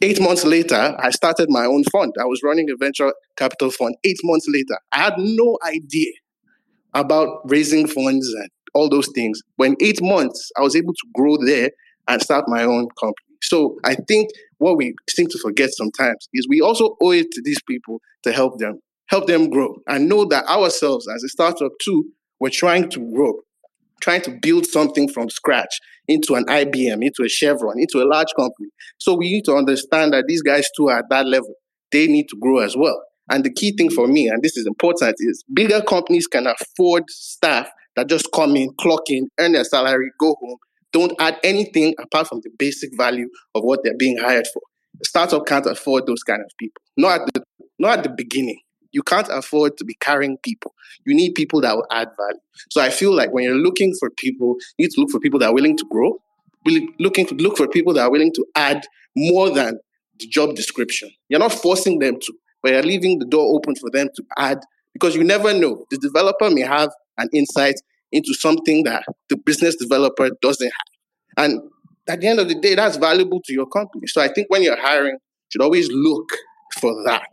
Eight 0.00 0.20
months 0.20 0.44
later, 0.44 0.96
I 0.98 1.10
started 1.10 1.50
my 1.50 1.66
own 1.66 1.84
fund. 1.84 2.14
I 2.18 2.24
was 2.24 2.40
running 2.42 2.70
a 2.70 2.76
venture 2.76 3.12
capital 3.36 3.70
fund. 3.70 3.96
Eight 4.04 4.18
months 4.24 4.46
later, 4.48 4.78
I 4.92 4.98
had 4.98 5.14
no 5.18 5.58
idea 5.66 6.12
about 6.94 7.40
raising 7.44 7.86
funds 7.86 8.26
and 8.32 8.48
all 8.72 8.88
those 8.88 9.08
things. 9.14 9.40
When 9.56 9.76
eight 9.80 10.02
months, 10.02 10.50
I 10.56 10.62
was 10.62 10.74
able 10.74 10.94
to 10.94 11.06
grow 11.14 11.36
there 11.44 11.70
and 12.08 12.22
start 12.22 12.48
my 12.48 12.62
own 12.62 12.88
company. 12.98 13.33
So 13.44 13.76
I 13.84 13.94
think 13.94 14.30
what 14.58 14.76
we 14.76 14.94
seem 15.08 15.26
to 15.28 15.38
forget 15.38 15.70
sometimes 15.72 16.28
is 16.32 16.46
we 16.48 16.60
also 16.60 16.96
owe 17.00 17.12
it 17.12 17.30
to 17.32 17.42
these 17.44 17.60
people 17.68 18.00
to 18.22 18.32
help 18.32 18.58
them, 18.58 18.80
help 19.06 19.26
them 19.26 19.50
grow, 19.50 19.76
and 19.86 20.08
know 20.08 20.24
that 20.26 20.46
ourselves 20.46 21.06
as 21.14 21.22
a 21.22 21.28
startup 21.28 21.72
too, 21.82 22.04
we're 22.40 22.50
trying 22.50 22.90
to 22.90 23.00
grow 23.12 23.34
trying 24.04 24.20
to 24.20 24.38
build 24.42 24.66
something 24.66 25.08
from 25.08 25.30
scratch 25.30 25.80
into 26.08 26.34
an 26.34 26.44
IBM, 26.44 27.02
into 27.02 27.22
a 27.24 27.28
Chevron, 27.28 27.78
into 27.78 28.02
a 28.02 28.06
large 28.06 28.28
company. 28.36 28.68
So 28.98 29.14
we 29.14 29.32
need 29.32 29.44
to 29.46 29.54
understand 29.54 30.12
that 30.12 30.24
these 30.28 30.42
guys 30.42 30.68
too 30.76 30.88
are 30.88 30.98
at 30.98 31.06
that 31.08 31.26
level. 31.26 31.54
They 31.90 32.06
need 32.06 32.28
to 32.28 32.36
grow 32.38 32.58
as 32.58 32.76
well. 32.76 33.02
And 33.30 33.42
the 33.42 33.52
key 33.52 33.74
thing 33.74 33.90
for 33.90 34.06
me, 34.06 34.28
and 34.28 34.42
this 34.42 34.58
is 34.58 34.66
important, 34.66 35.16
is 35.18 35.42
bigger 35.54 35.80
companies 35.80 36.26
can 36.26 36.46
afford 36.46 37.04
staff 37.08 37.70
that 37.96 38.08
just 38.08 38.28
come 38.34 38.56
in, 38.56 38.70
clock 38.78 39.08
in, 39.08 39.28
earn 39.40 39.52
their 39.52 39.64
salary, 39.64 40.10
go 40.20 40.36
home, 40.38 40.58
don't 40.94 41.12
add 41.18 41.38
anything 41.42 41.92
apart 42.00 42.28
from 42.28 42.40
the 42.42 42.50
basic 42.56 42.96
value 42.96 43.28
of 43.54 43.64
what 43.64 43.80
they're 43.82 43.96
being 43.98 44.16
hired 44.16 44.46
for. 44.46 44.62
The 45.00 45.04
startup 45.04 45.44
can't 45.44 45.66
afford 45.66 46.06
those 46.06 46.22
kind 46.22 46.40
of 46.40 46.50
people. 46.56 46.80
Not 46.96 47.20
at 47.20 47.34
the 47.34 47.44
not 47.78 47.98
at 47.98 48.04
the 48.04 48.10
beginning. 48.10 48.60
You 48.92 49.02
can't 49.02 49.28
afford 49.28 49.76
to 49.78 49.84
be 49.84 49.94
carrying 49.94 50.38
people. 50.38 50.72
You 51.04 51.16
need 51.16 51.34
people 51.34 51.60
that 51.62 51.74
will 51.74 51.86
add 51.90 52.08
value. 52.16 52.40
So 52.70 52.80
I 52.80 52.90
feel 52.90 53.12
like 53.12 53.32
when 53.32 53.42
you're 53.42 53.56
looking 53.56 53.92
for 53.98 54.08
people, 54.10 54.54
you 54.78 54.86
need 54.86 54.92
to 54.92 55.00
look 55.00 55.10
for 55.10 55.18
people 55.18 55.40
that 55.40 55.48
are 55.48 55.54
willing 55.54 55.76
to 55.76 55.84
grow, 55.90 56.16
looking 57.00 57.26
to 57.26 57.34
look 57.34 57.56
for 57.56 57.66
people 57.66 57.92
that 57.94 58.02
are 58.02 58.10
willing 58.10 58.32
to 58.34 58.46
add 58.54 58.86
more 59.16 59.50
than 59.50 59.80
the 60.20 60.28
job 60.28 60.54
description. 60.54 61.10
You're 61.28 61.40
not 61.40 61.52
forcing 61.52 61.98
them 61.98 62.20
to, 62.20 62.32
but 62.62 62.70
you're 62.70 62.84
leaving 62.84 63.18
the 63.18 63.26
door 63.26 63.56
open 63.56 63.74
for 63.74 63.90
them 63.90 64.10
to 64.14 64.22
add 64.38 64.60
because 64.92 65.16
you 65.16 65.24
never 65.24 65.52
know. 65.52 65.84
The 65.90 65.98
developer 65.98 66.48
may 66.48 66.62
have 66.62 66.92
an 67.18 67.28
insight 67.32 67.74
into 68.14 68.32
something 68.34 68.84
that 68.84 69.04
the 69.28 69.36
business 69.36 69.76
developer 69.76 70.30
doesn't 70.40 70.70
have. 70.70 71.44
And 71.44 71.60
at 72.08 72.20
the 72.20 72.28
end 72.28 72.38
of 72.38 72.48
the 72.48 72.54
day, 72.54 72.74
that's 72.74 72.96
valuable 72.96 73.40
to 73.44 73.52
your 73.52 73.66
company. 73.66 74.06
So 74.06 74.22
I 74.22 74.28
think 74.28 74.46
when 74.48 74.62
you're 74.62 74.80
hiring, 74.80 75.14
you 75.14 75.48
should 75.50 75.62
always 75.62 75.90
look 75.90 76.28
for 76.80 76.94
that 77.04 77.28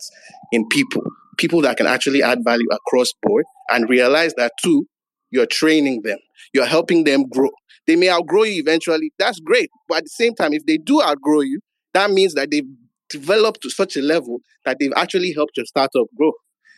in 0.51 0.67
people 0.67 1.03
people 1.37 1.61
that 1.61 1.75
can 1.75 1.87
actually 1.87 2.21
add 2.21 2.39
value 2.43 2.67
across 2.71 3.11
board 3.23 3.45
and 3.69 3.89
realize 3.89 4.33
that 4.35 4.51
too, 4.63 4.85
you're 5.31 5.47
training 5.47 6.01
them, 6.03 6.19
you're 6.53 6.65
helping 6.65 7.03
them 7.03 7.27
grow. 7.27 7.49
They 7.87 7.95
may 7.95 8.09
outgrow 8.09 8.43
you 8.43 8.61
eventually. 8.61 9.11
That's 9.17 9.39
great. 9.39 9.69
But 9.89 9.99
at 9.99 10.03
the 10.03 10.09
same 10.09 10.35
time, 10.35 10.53
if 10.53 10.65
they 10.67 10.77
do 10.77 11.01
outgrow 11.01 11.41
you, 11.41 11.59
that 11.93 12.11
means 12.11 12.35
that 12.35 12.51
they've 12.51 12.67
developed 13.09 13.61
to 13.63 13.69
such 13.69 13.97
a 13.97 14.01
level 14.01 14.39
that 14.65 14.77
they've 14.79 14.93
actually 14.95 15.33
helped 15.33 15.57
your 15.57 15.65
startup 15.65 16.07
grow. 16.15 16.31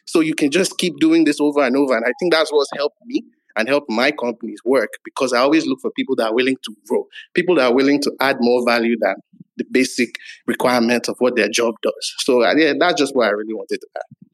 So 0.06 0.22
you 0.22 0.34
can 0.34 0.50
just 0.50 0.78
keep 0.78 0.98
doing 1.00 1.26
this 1.26 1.42
over 1.42 1.62
and 1.62 1.76
over. 1.76 1.96
And 1.96 2.06
I 2.06 2.14
think 2.20 2.32
that's 2.32 2.52
what's 2.52 2.72
helped 2.76 2.98
me 3.06 3.24
and 3.56 3.68
help 3.68 3.86
my 3.90 4.12
companies 4.12 4.60
work 4.66 4.90
because 5.04 5.34
I 5.34 5.40
always 5.40 5.66
look 5.66 5.80
for 5.82 5.92
people 5.92 6.16
that 6.18 6.28
are 6.28 6.34
willing 6.34 6.58
to 6.64 6.76
grow, 6.88 7.08
people 7.34 7.56
that 7.56 7.72
are 7.72 7.74
willing 7.74 8.02
to 8.02 8.12
add 8.20 8.38
more 8.40 8.66
value 8.66 8.96
than 9.00 9.16
the 9.58 9.66
basic 9.72 10.16
requirements 10.48 11.08
of 11.08 11.16
what 11.20 11.36
their 11.36 11.50
job 11.50 11.76
does. 11.84 12.14
So 12.20 12.44
yeah, 12.56 12.74
that's 12.80 13.00
just 13.00 13.16
what 13.16 13.28
I 13.28 13.32
really 13.32 13.54
wanted 13.54 13.80
to 13.82 13.88
add. 13.96 14.30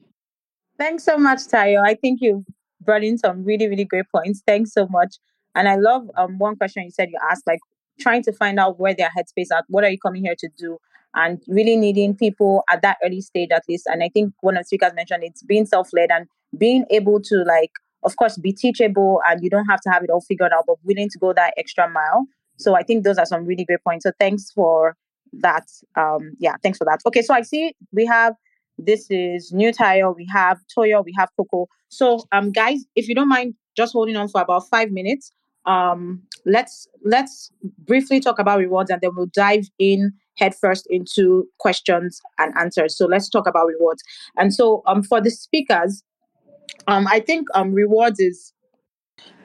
Thanks 0.78 1.04
so 1.04 1.18
much, 1.18 1.40
Tayo. 1.40 1.84
I 1.86 1.96
think 1.96 2.22
you 2.22 2.46
brought 2.82 3.04
in 3.04 3.18
some 3.18 3.44
really, 3.44 3.68
really 3.68 3.84
great 3.84 4.06
points. 4.16 4.42
Thanks 4.48 4.72
so 4.72 4.88
much. 4.88 5.18
And 5.56 5.68
I 5.68 5.76
love 5.76 6.10
um, 6.16 6.38
one 6.38 6.56
question 6.56 6.84
you 6.84 6.92
said 6.92 7.10
you 7.10 7.20
asked, 7.30 7.46
like 7.46 7.60
trying 8.00 8.24
to 8.24 8.32
find 8.32 8.60
out 8.60 8.80
where 8.80 8.94
their 8.94 9.10
headspace 9.10 9.54
at. 9.54 9.66
What 9.68 9.84
are 9.84 9.90
you 9.90 10.00
coming 10.00 10.24
here 10.24 10.36
to 10.40 10.50
do? 10.58 10.78
And 11.16 11.44
really 11.48 11.76
needing 11.76 12.16
people 12.16 12.64
at 12.72 12.82
that 12.84 12.98
early 13.04 13.20
stage, 13.20 13.50
at 13.52 13.64
least. 13.68 13.88
And 13.88 14.04
I 14.04 14.10
think 14.10 14.34
one 14.40 14.56
of 14.56 14.62
the 14.62 14.68
speakers 14.68 14.94
mentioned 14.94 15.24
it's 15.24 15.44
being 15.44 15.66
self-led 15.66 16.12
and 16.12 16.28
being 16.58 16.86
able 16.92 17.20
to 17.24 17.44
like, 17.46 17.72
of 18.04 18.16
course, 18.16 18.38
be 18.38 18.54
teachable, 18.54 19.22
and 19.30 19.44
you 19.44 19.50
don't 19.50 19.66
have 19.66 19.82
to 19.82 19.90
have 19.90 20.04
it 20.04 20.10
all 20.10 20.22
figured 20.22 20.52
out, 20.54 20.66
but 20.68 20.78
willing 20.84 21.10
to 21.10 21.20
go 21.20 21.34
that 21.34 21.54
extra 21.58 21.90
mile. 21.90 22.26
So 22.58 22.76
I 22.76 22.84
think 22.84 23.04
those 23.04 23.18
are 23.18 23.26
some 23.26 23.46
really 23.46 23.66
great 23.66 23.84
points. 23.84 24.04
So 24.04 24.12
thanks 24.20 24.52
for 24.52 24.96
that. 25.34 25.68
Um, 25.96 26.34
yeah, 26.40 26.56
thanks 26.62 26.78
for 26.78 26.86
that. 26.86 27.00
Okay, 27.06 27.22
so 27.22 27.34
I 27.34 27.42
see 27.42 27.74
we 27.92 28.06
have 28.06 28.36
this 28.78 29.08
is 29.10 29.52
New 29.52 29.72
Tayo. 29.72 30.16
We 30.16 30.28
have 30.34 30.60
Toyo. 30.74 31.02
We 31.02 31.14
have 31.18 31.30
Coco. 31.38 31.68
So, 31.90 32.26
um, 32.32 32.52
guys, 32.52 32.86
if 32.96 33.08
you 33.08 33.16
don't 33.16 33.28
mind, 33.28 33.56
just 33.76 33.94
holding 33.94 34.16
on 34.16 34.28
for 34.30 34.42
about 34.42 34.68
five 34.70 34.92
minutes. 34.92 35.32
Um, 35.66 36.24
let's 36.46 36.88
let's 37.04 37.52
briefly 37.86 38.20
talk 38.20 38.40
about 38.40 38.60
rewards, 38.60 38.90
and 38.90 39.02
then 39.02 39.12
we'll 39.16 39.28
dive 39.34 39.68
in 39.78 40.14
headfirst 40.38 40.88
into 40.90 41.46
questions 41.60 42.22
and 42.38 42.58
answers. 42.58 42.98
So 42.98 43.06
let's 43.06 43.30
talk 43.30 43.46
about 43.46 43.68
rewards. 43.68 44.02
And 44.38 44.54
so, 44.54 44.82
um, 44.86 45.04
for 45.04 45.20
the 45.22 45.30
speakers, 45.30 46.04
um, 46.88 47.08
I 47.08 47.20
think 47.20 47.48
um, 47.54 47.74
rewards 47.74 48.20
is 48.20 48.54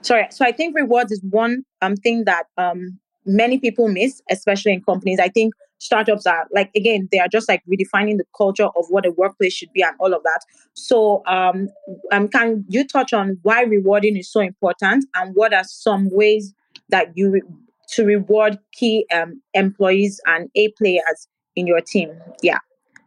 sorry. 0.03 0.27
So 0.31 0.45
I 0.45 0.53
think 0.53 0.75
rewards 0.77 1.13
is 1.13 1.23
one 1.29 1.63
um 1.83 1.97
thing 1.97 2.25
that 2.25 2.47
um 2.59 2.99
many 3.27 3.59
people 3.59 3.89
miss, 3.89 4.23
especially 4.31 4.73
in 4.73 4.83
companies. 4.83 5.19
I 5.21 5.29
think 5.29 5.55
startups 5.79 6.27
are 6.27 6.47
like 6.53 6.71
again 6.75 7.09
they 7.13 7.19
are 7.19 7.29
just 7.29 7.49
like 7.49 7.63
redefining 7.71 8.17
the 8.17 8.25
culture 8.37 8.69
of 8.77 8.87
what 8.89 9.05
a 9.05 9.11
workplace 9.13 9.53
should 9.53 9.73
be 9.73 9.83
and 9.83 9.95
all 9.99 10.15
of 10.15 10.23
that 10.23 10.41
so 10.73 11.23
um, 11.27 11.69
um 12.13 12.29
can 12.29 12.65
you 12.69 12.87
touch 12.87 13.13
on 13.13 13.37
why 13.43 13.63
rewarding 13.63 14.17
is 14.17 14.31
so 14.31 14.41
important 14.41 15.05
and 15.15 15.35
what 15.35 15.53
are 15.53 15.65
some 15.65 16.09
ways 16.11 16.55
that 16.89 17.09
you 17.15 17.31
re- 17.31 17.43
to 17.89 18.05
reward 18.05 18.59
key 18.73 19.05
um, 19.13 19.41
employees 19.53 20.21
and 20.27 20.49
a 20.57 20.69
players 20.79 21.29
in 21.57 21.67
your 21.67 21.81
team 21.81 22.11
yeah 22.43 22.59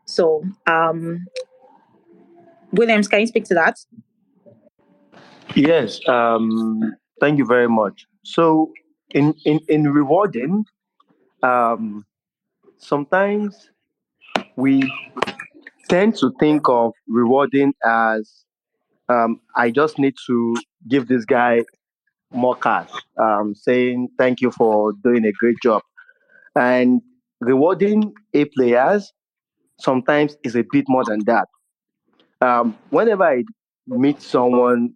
so 0.06 0.44
um 0.68 1.26
williams 2.74 3.08
can 3.08 3.22
you 3.22 3.28
speak 3.28 3.46
to 3.46 3.54
that 3.54 3.78
yes 5.56 6.00
um 6.08 6.80
thank 7.20 7.38
you 7.38 7.46
very 7.46 7.68
much 7.70 8.06
so 8.24 8.72
in 9.12 9.34
in 9.46 9.60
in 9.68 9.84
rewarding 9.92 10.66
um 11.44 12.06
sometimes 12.78 13.72
we 14.58 14.82
tend 15.90 16.16
to 16.16 16.32
think 16.40 16.68
of 16.70 16.94
rewarding 17.08 17.74
as 17.86 18.44
um, 19.10 19.42
I 19.56 19.72
just 19.72 20.00
need 20.00 20.16
to 20.28 20.56
give 20.90 21.08
this 21.08 21.26
guy 21.26 21.64
more 22.34 22.56
cash, 22.56 22.90
um, 23.22 23.56
saying 23.56 24.10
thank 24.18 24.42
you 24.42 24.52
for 24.52 24.94
doing 25.04 25.26
a 25.26 25.32
great 25.34 25.58
job. 25.64 25.82
And 26.56 27.02
rewarding 27.42 28.14
A 28.34 28.46
players 28.46 29.14
sometimes 29.82 30.38
is 30.44 30.56
a 30.56 30.64
bit 30.72 30.86
more 30.90 31.06
than 31.06 31.20
that. 31.26 31.48
Um, 32.42 32.78
whenever 32.90 33.24
I 33.24 33.44
meet 33.88 34.22
someone 34.22 34.94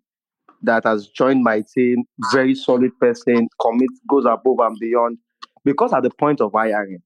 that 0.64 0.84
has 0.86 1.08
joined 1.08 1.44
my 1.44 1.64
team, 1.74 2.04
very 2.32 2.56
solid 2.56 2.98
person, 3.00 3.48
commits, 3.60 4.00
goes 4.08 4.26
above 4.26 4.60
and 4.60 4.78
beyond, 4.80 5.18
because 5.64 5.94
at 5.94 6.04
the 6.04 6.10
point 6.12 6.42
of 6.42 6.52
hiring, 6.54 7.02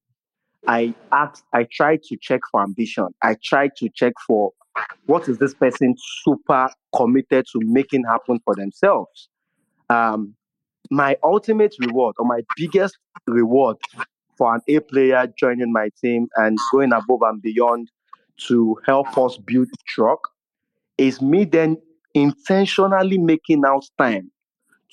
I 0.66 0.94
asked, 1.12 1.44
I 1.52 1.66
tried 1.70 2.02
to 2.04 2.16
check 2.20 2.40
for 2.50 2.62
ambition. 2.62 3.08
I 3.22 3.36
tried 3.42 3.76
to 3.76 3.88
check 3.94 4.14
for 4.26 4.52
what 5.06 5.28
is 5.28 5.38
this 5.38 5.54
person 5.54 5.94
super 6.24 6.68
committed 6.94 7.46
to 7.52 7.60
making 7.62 8.04
happen 8.04 8.40
for 8.44 8.54
themselves. 8.54 9.28
Um, 9.88 10.34
my 10.90 11.16
ultimate 11.22 11.74
reward 11.80 12.16
or 12.18 12.26
my 12.26 12.40
biggest 12.56 12.98
reward 13.26 13.76
for 14.36 14.54
an 14.54 14.60
A 14.68 14.80
player 14.80 15.26
joining 15.38 15.72
my 15.72 15.90
team 16.00 16.28
and 16.36 16.58
going 16.72 16.92
above 16.92 17.22
and 17.22 17.40
beyond 17.40 17.90
to 18.48 18.76
help 18.84 19.16
us 19.16 19.38
build 19.38 19.68
truQ 19.94 20.18
is 20.98 21.22
me 21.22 21.44
then 21.44 21.76
intentionally 22.16 23.18
making 23.18 23.62
out 23.66 23.84
time 23.98 24.30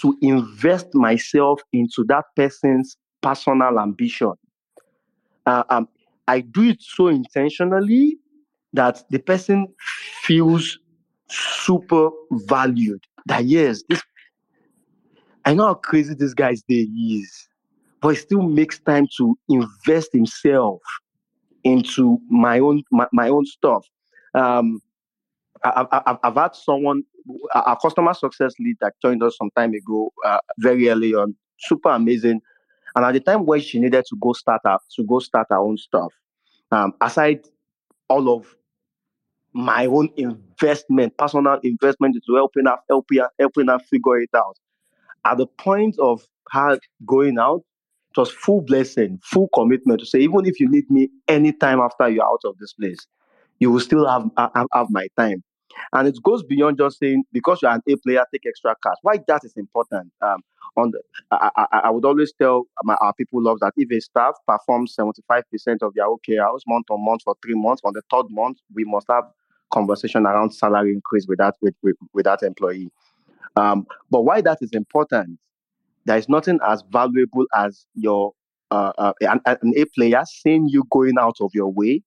to 0.01 0.17
invest 0.21 0.93
myself 0.93 1.61
into 1.71 2.03
that 2.07 2.25
person's 2.35 2.97
personal 3.21 3.79
ambition. 3.79 4.33
Uh, 5.45 5.63
um, 5.69 5.87
I 6.27 6.41
do 6.41 6.63
it 6.63 6.81
so 6.81 7.07
intentionally 7.07 8.17
that 8.73 9.03
the 9.09 9.19
person 9.19 9.67
feels 10.23 10.79
super 11.29 12.09
valued. 12.31 13.03
That 13.27 13.45
yes, 13.45 13.83
this 13.89 14.01
I 15.45 15.53
know 15.53 15.67
how 15.67 15.73
crazy 15.75 16.13
this 16.13 16.33
guy's 16.33 16.63
day 16.63 16.81
is, 16.83 17.47
but 18.01 18.09
he 18.09 18.15
still 18.15 18.43
makes 18.43 18.79
time 18.79 19.07
to 19.17 19.37
invest 19.49 20.09
himself 20.13 20.81
into 21.63 22.19
my 22.29 22.59
own 22.59 22.83
my, 22.91 23.07
my 23.13 23.29
own 23.29 23.45
stuff. 23.45 23.85
Um, 24.33 24.81
I, 25.63 26.17
I've 26.23 26.35
had 26.35 26.55
someone, 26.55 27.03
a 27.55 27.77
customer 27.81 28.13
success 28.13 28.53
lead 28.59 28.75
that 28.81 28.93
joined 29.01 29.23
us 29.23 29.37
some 29.37 29.49
time 29.55 29.73
ago, 29.73 30.11
uh, 30.25 30.39
very 30.59 30.89
early 30.89 31.13
on, 31.13 31.35
super 31.59 31.89
amazing. 31.89 32.41
And 32.95 33.05
at 33.05 33.13
the 33.13 33.19
time 33.19 33.45
when 33.45 33.61
she 33.61 33.79
needed 33.79 34.05
to 34.09 34.17
go 34.21 34.33
start 34.33 34.61
her, 34.65 34.77
to 34.95 35.03
go 35.03 35.19
start 35.19 35.47
her 35.49 35.57
own 35.57 35.77
stuff, 35.77 36.13
um, 36.71 36.93
aside 37.01 37.45
all 38.09 38.35
of 38.35 38.55
my 39.53 39.85
own 39.85 40.09
investment, 40.17 41.17
personal 41.17 41.59
investment 41.63 42.15
into 42.15 42.35
helping 42.35 42.65
her, 42.65 42.77
helping 42.89 43.19
her, 43.19 43.29
helping 43.39 43.67
her 43.67 43.79
figure 43.79 44.19
it 44.19 44.29
out. 44.35 44.57
At 45.25 45.37
the 45.37 45.47
point 45.47 45.97
of 45.99 46.21
her 46.51 46.77
going 47.05 47.39
out, 47.39 47.63
it 48.11 48.19
was 48.19 48.31
full 48.31 48.61
blessing, 48.61 49.19
full 49.23 49.49
commitment 49.55 50.01
to 50.01 50.05
say, 50.05 50.19
even 50.19 50.45
if 50.45 50.59
you 50.59 50.69
need 50.69 50.89
me 50.91 51.09
anytime 51.27 51.79
after 51.79 52.09
you're 52.09 52.25
out 52.25 52.41
of 52.45 52.57
this 52.59 52.73
place, 52.73 53.07
you 53.59 53.71
will 53.71 53.79
still 53.79 54.07
have, 54.07 54.29
have, 54.37 54.67
have 54.73 54.87
my 54.89 55.07
time. 55.17 55.43
And 55.93 56.07
it 56.07 56.17
goes 56.23 56.43
beyond 56.43 56.77
just 56.77 56.99
saying 56.99 57.23
because 57.31 57.61
you're 57.61 57.71
an 57.71 57.81
A 57.87 57.95
player, 57.97 58.23
take 58.31 58.45
extra 58.45 58.75
cash. 58.81 58.95
Why 59.01 59.19
that 59.27 59.43
is 59.43 59.53
important. 59.57 60.11
Um, 60.21 60.41
on 60.75 60.91
the, 60.91 61.01
I, 61.31 61.49
I, 61.55 61.81
I, 61.85 61.89
would 61.91 62.05
always 62.05 62.33
tell 62.33 62.63
my 62.83 62.95
our 62.95 63.13
people 63.13 63.43
love 63.43 63.59
that 63.59 63.73
if 63.77 63.91
a 63.91 63.99
staff 64.01 64.33
performs 64.47 64.95
75% 64.99 65.43
of 65.81 65.93
their 65.93 66.07
OKRs 66.07 66.61
month 66.65 66.87
on 66.89 67.05
month 67.05 67.21
for 67.23 67.35
three 67.43 67.53
months, 67.53 67.81
on 67.83 67.93
the 67.93 68.01
third 68.11 68.25
month, 68.29 68.57
we 68.73 68.83
must 68.83 69.05
have 69.09 69.25
conversation 69.71 70.25
around 70.25 70.51
salary 70.51 70.91
increase 70.91 71.27
with 71.27 71.39
that 71.39 71.55
with, 71.61 71.75
with, 71.83 71.95
with 72.13 72.25
that 72.25 72.43
employee. 72.43 72.91
Um, 73.55 73.85
but 74.09 74.21
why 74.21 74.41
that 74.41 74.59
is 74.61 74.71
important, 74.71 75.39
there 76.05 76.17
is 76.17 76.27
nothing 76.27 76.59
as 76.67 76.83
valuable 76.91 77.45
as 77.55 77.85
your 77.95 78.33
uh, 78.71 78.91
uh, 78.97 79.13
an, 79.21 79.39
an 79.45 79.73
A 79.77 79.85
player 79.85 80.23
seeing 80.25 80.67
you 80.67 80.85
going 80.89 81.15
out 81.19 81.37
of 81.39 81.51
your 81.53 81.71
way 81.71 82.01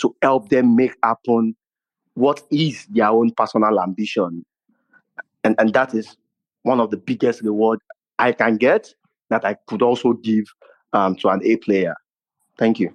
to 0.00 0.14
help 0.22 0.48
them 0.48 0.76
make 0.76 0.94
happen 1.02 1.56
what 2.14 2.42
is 2.50 2.86
their 2.86 3.08
own 3.08 3.30
personal 3.32 3.80
ambition. 3.80 4.44
And, 5.44 5.54
and 5.58 5.72
that 5.72 5.94
is 5.94 6.16
one 6.62 6.80
of 6.80 6.90
the 6.90 6.96
biggest 6.96 7.42
reward 7.42 7.80
I 8.18 8.32
can 8.32 8.56
get 8.56 8.94
that 9.30 9.44
I 9.44 9.56
could 9.66 9.82
also 9.82 10.12
give 10.12 10.44
um, 10.92 11.16
to 11.16 11.28
an 11.28 11.40
A 11.44 11.56
player. 11.56 11.94
Thank 12.58 12.78
you. 12.78 12.94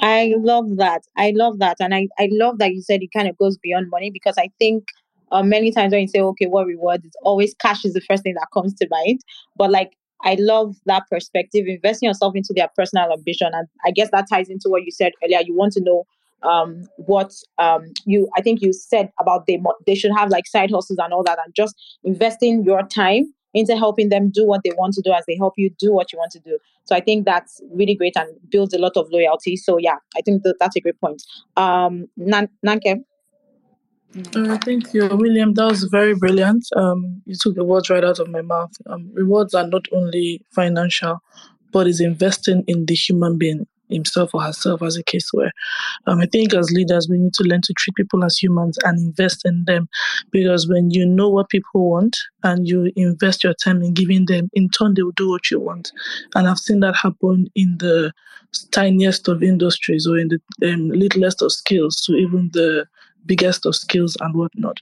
I 0.00 0.34
love 0.38 0.76
that. 0.76 1.02
I 1.16 1.32
love 1.34 1.58
that. 1.58 1.78
And 1.80 1.94
I, 1.94 2.08
I 2.18 2.28
love 2.30 2.58
that 2.58 2.72
you 2.72 2.82
said 2.82 3.02
it 3.02 3.10
kind 3.12 3.28
of 3.28 3.36
goes 3.36 3.56
beyond 3.58 3.90
money 3.90 4.10
because 4.10 4.36
I 4.38 4.50
think 4.58 4.84
uh, 5.32 5.42
many 5.42 5.72
times 5.72 5.92
when 5.92 6.02
you 6.02 6.08
say, 6.08 6.20
okay, 6.20 6.46
what 6.46 6.66
reward? 6.66 7.02
It's 7.04 7.16
always 7.22 7.54
cash 7.54 7.84
is 7.84 7.94
the 7.94 8.00
first 8.00 8.22
thing 8.22 8.34
that 8.34 8.46
comes 8.54 8.74
to 8.74 8.86
mind. 8.90 9.20
But 9.56 9.70
like, 9.70 9.94
I 10.24 10.36
love 10.38 10.76
that 10.86 11.04
perspective, 11.10 11.66
investing 11.66 12.08
yourself 12.08 12.34
into 12.34 12.52
their 12.54 12.68
personal 12.76 13.12
ambition. 13.12 13.50
And 13.52 13.68
I 13.84 13.90
guess 13.90 14.10
that 14.12 14.26
ties 14.30 14.48
into 14.48 14.68
what 14.68 14.84
you 14.84 14.90
said 14.90 15.12
earlier. 15.24 15.40
You 15.44 15.54
want 15.54 15.72
to 15.74 15.82
know 15.82 16.04
um, 16.42 16.88
what 16.96 17.32
um, 17.58 17.84
you, 18.04 18.28
I 18.36 18.42
think 18.42 18.60
you 18.62 18.72
said 18.72 19.10
about 19.20 19.46
they, 19.46 19.60
they 19.86 19.94
should 19.94 20.12
have 20.16 20.30
like 20.30 20.46
side 20.46 20.70
hustles 20.70 20.98
and 20.98 21.12
all 21.12 21.24
that, 21.24 21.38
and 21.44 21.54
just 21.54 21.74
investing 22.04 22.64
your 22.64 22.82
time 22.82 23.32
into 23.54 23.76
helping 23.76 24.08
them 24.08 24.30
do 24.30 24.46
what 24.46 24.62
they 24.62 24.72
want 24.76 24.94
to 24.94 25.02
do 25.02 25.12
as 25.12 25.24
they 25.26 25.36
help 25.36 25.54
you 25.56 25.70
do 25.78 25.92
what 25.92 26.12
you 26.12 26.18
want 26.18 26.30
to 26.32 26.40
do. 26.40 26.58
So 26.84 26.94
I 26.94 27.00
think 27.00 27.24
that's 27.24 27.60
really 27.72 27.94
great 27.94 28.16
and 28.16 28.28
builds 28.50 28.74
a 28.74 28.78
lot 28.78 28.96
of 28.96 29.08
loyalty. 29.10 29.56
So 29.56 29.78
yeah, 29.78 29.96
I 30.16 30.20
think 30.20 30.42
that 30.42 30.56
that's 30.60 30.76
a 30.76 30.80
great 30.80 31.00
point. 31.00 31.22
Um, 31.56 32.06
Nan- 32.16 32.50
Nnanke. 32.64 33.04
Uh, 34.34 34.58
thank 34.58 34.94
you, 34.94 35.06
William. 35.12 35.54
That 35.54 35.66
was 35.66 35.84
very 35.84 36.14
brilliant. 36.14 36.66
Um, 36.76 37.22
you 37.26 37.36
took 37.38 37.54
the 37.54 37.64
words 37.64 37.90
right 37.90 38.04
out 38.04 38.18
of 38.18 38.28
my 38.28 38.42
mouth. 38.42 38.70
Um, 38.86 39.10
rewards 39.12 39.54
are 39.54 39.66
not 39.66 39.86
only 39.92 40.42
financial, 40.50 41.18
but 41.72 41.86
is 41.86 42.00
investing 42.00 42.64
in 42.66 42.86
the 42.86 42.94
human 42.94 43.36
being 43.36 43.66
himself 43.90 44.34
or 44.34 44.42
herself, 44.42 44.82
as 44.82 44.96
a 44.96 45.02
case 45.02 45.28
where 45.32 45.52
um, 46.06 46.20
I 46.20 46.26
think 46.26 46.54
as 46.54 46.70
leaders 46.70 47.08
we 47.08 47.18
need 47.18 47.34
to 47.34 47.44
learn 47.44 47.62
to 47.62 47.74
treat 47.74 47.94
people 47.94 48.24
as 48.24 48.36
humans 48.36 48.78
and 48.84 48.98
invest 48.98 49.44
in 49.44 49.64
them, 49.66 49.88
because 50.30 50.68
when 50.68 50.90
you 50.90 51.06
know 51.06 51.28
what 51.28 51.48
people 51.48 51.90
want 51.90 52.16
and 52.42 52.68
you 52.68 52.92
invest 52.96 53.44
your 53.44 53.54
time 53.54 53.82
in 53.82 53.94
giving 53.94 54.26
them, 54.26 54.50
in 54.52 54.68
turn 54.68 54.94
they 54.94 55.02
will 55.02 55.12
do 55.12 55.30
what 55.30 55.50
you 55.50 55.60
want. 55.60 55.92
And 56.34 56.48
I've 56.48 56.58
seen 56.58 56.80
that 56.80 56.96
happen 56.96 57.48
in 57.54 57.76
the 57.78 58.12
tiniest 58.70 59.28
of 59.28 59.42
industries 59.42 60.06
or 60.06 60.18
in 60.18 60.28
the 60.28 60.72
um, 60.72 60.88
littlest 60.88 61.42
of 61.42 61.52
skills 61.52 62.00
to 62.02 62.14
even 62.14 62.50
the 62.52 62.86
biggest 63.28 63.66
of 63.66 63.76
skills 63.76 64.16
and 64.20 64.34
whatnot. 64.34 64.80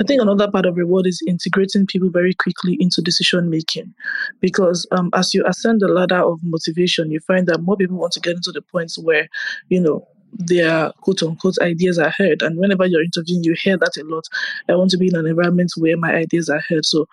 I 0.00 0.04
think 0.04 0.22
another 0.22 0.50
part 0.50 0.66
of 0.66 0.76
reward 0.76 1.06
is 1.06 1.22
integrating 1.26 1.86
people 1.86 2.08
very 2.08 2.32
quickly 2.32 2.78
into 2.80 3.02
decision 3.02 3.50
making, 3.50 3.92
because 4.40 4.86
um, 4.92 5.10
as 5.12 5.34
you 5.34 5.44
ascend 5.46 5.80
the 5.80 5.88
ladder 5.88 6.22
of 6.22 6.40
motivation, 6.42 7.10
you 7.10 7.20
find 7.20 7.46
that 7.48 7.60
more 7.60 7.76
people 7.76 7.98
want 7.98 8.12
to 8.14 8.20
get 8.20 8.36
into 8.36 8.52
the 8.52 8.62
points 8.62 8.96
where, 8.98 9.28
you 9.68 9.80
know, 9.80 10.06
their 10.32 10.92
quote 11.00 11.22
unquote 11.22 11.58
ideas 11.60 11.98
are 11.98 12.12
heard. 12.16 12.42
And 12.42 12.58
whenever 12.58 12.86
you're 12.86 13.02
interviewing, 13.02 13.44
you 13.44 13.54
hear 13.54 13.76
that 13.78 13.96
a 13.96 14.04
lot. 14.04 14.24
I 14.68 14.76
want 14.76 14.90
to 14.90 14.98
be 14.98 15.08
in 15.08 15.16
an 15.16 15.26
environment 15.26 15.72
where 15.76 15.96
my 15.96 16.14
ideas 16.14 16.48
are 16.48 16.62
heard. 16.68 16.84
So 16.84 17.06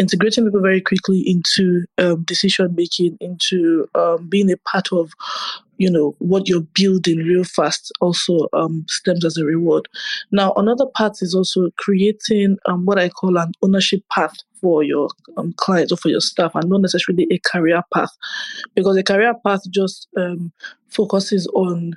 integrating 0.00 0.44
people 0.44 0.62
very 0.62 0.80
quickly 0.80 1.22
into 1.26 1.84
um, 1.98 2.22
decision 2.22 2.74
making, 2.74 3.18
into 3.20 3.86
um, 3.94 4.26
being 4.28 4.50
a 4.50 4.56
part 4.58 4.92
of, 4.92 5.12
you 5.76 5.90
know, 5.90 6.16
what 6.18 6.48
you're 6.48 6.66
building 6.74 7.18
real 7.18 7.44
fast 7.44 7.92
also 8.00 8.48
um, 8.54 8.84
stems 8.88 9.26
as 9.26 9.36
a 9.36 9.44
reward. 9.44 9.88
Now, 10.32 10.54
another 10.56 10.86
part 10.96 11.20
is 11.20 11.34
also 11.34 11.68
creating 11.76 12.56
um, 12.66 12.86
what 12.86 12.98
I 12.98 13.10
call 13.10 13.36
an 13.36 13.52
ownership 13.62 14.00
path 14.10 14.34
for 14.60 14.82
your 14.82 15.08
um, 15.36 15.52
clients 15.58 15.92
or 15.92 15.96
for 15.96 16.08
your 16.08 16.20
staff 16.20 16.52
and 16.54 16.70
not 16.70 16.80
necessarily 16.80 17.26
a 17.30 17.38
career 17.38 17.82
path 17.92 18.10
because 18.74 18.96
a 18.96 19.02
career 19.02 19.34
path 19.46 19.60
just 19.70 20.08
um, 20.16 20.50
focuses 20.88 21.46
on 21.48 21.92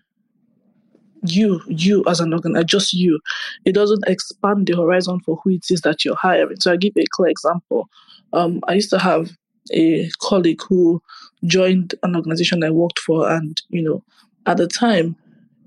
you, 1.23 1.61
you 1.67 2.03
as 2.07 2.19
an 2.19 2.33
organizer, 2.33 2.63
just 2.63 2.93
you. 2.93 3.19
It 3.65 3.73
doesn't 3.73 4.03
expand 4.07 4.67
the 4.67 4.75
horizon 4.75 5.19
for 5.21 5.39
who 5.43 5.51
it 5.51 5.65
is 5.69 5.81
that 5.81 6.03
you're 6.03 6.15
hiring. 6.15 6.59
So 6.59 6.71
I 6.71 6.75
give 6.77 6.93
a 6.97 7.05
clear 7.11 7.29
example. 7.29 7.89
Um, 8.33 8.61
I 8.67 8.73
used 8.73 8.89
to 8.91 8.99
have 8.99 9.31
a 9.71 10.09
colleague 10.21 10.61
who 10.67 11.01
joined 11.45 11.95
an 12.03 12.15
organization 12.15 12.63
I 12.63 12.69
worked 12.69 12.99
for, 12.99 13.29
and 13.29 13.61
you 13.69 13.81
know, 13.81 14.03
at 14.45 14.57
the 14.57 14.67
time, 14.67 15.15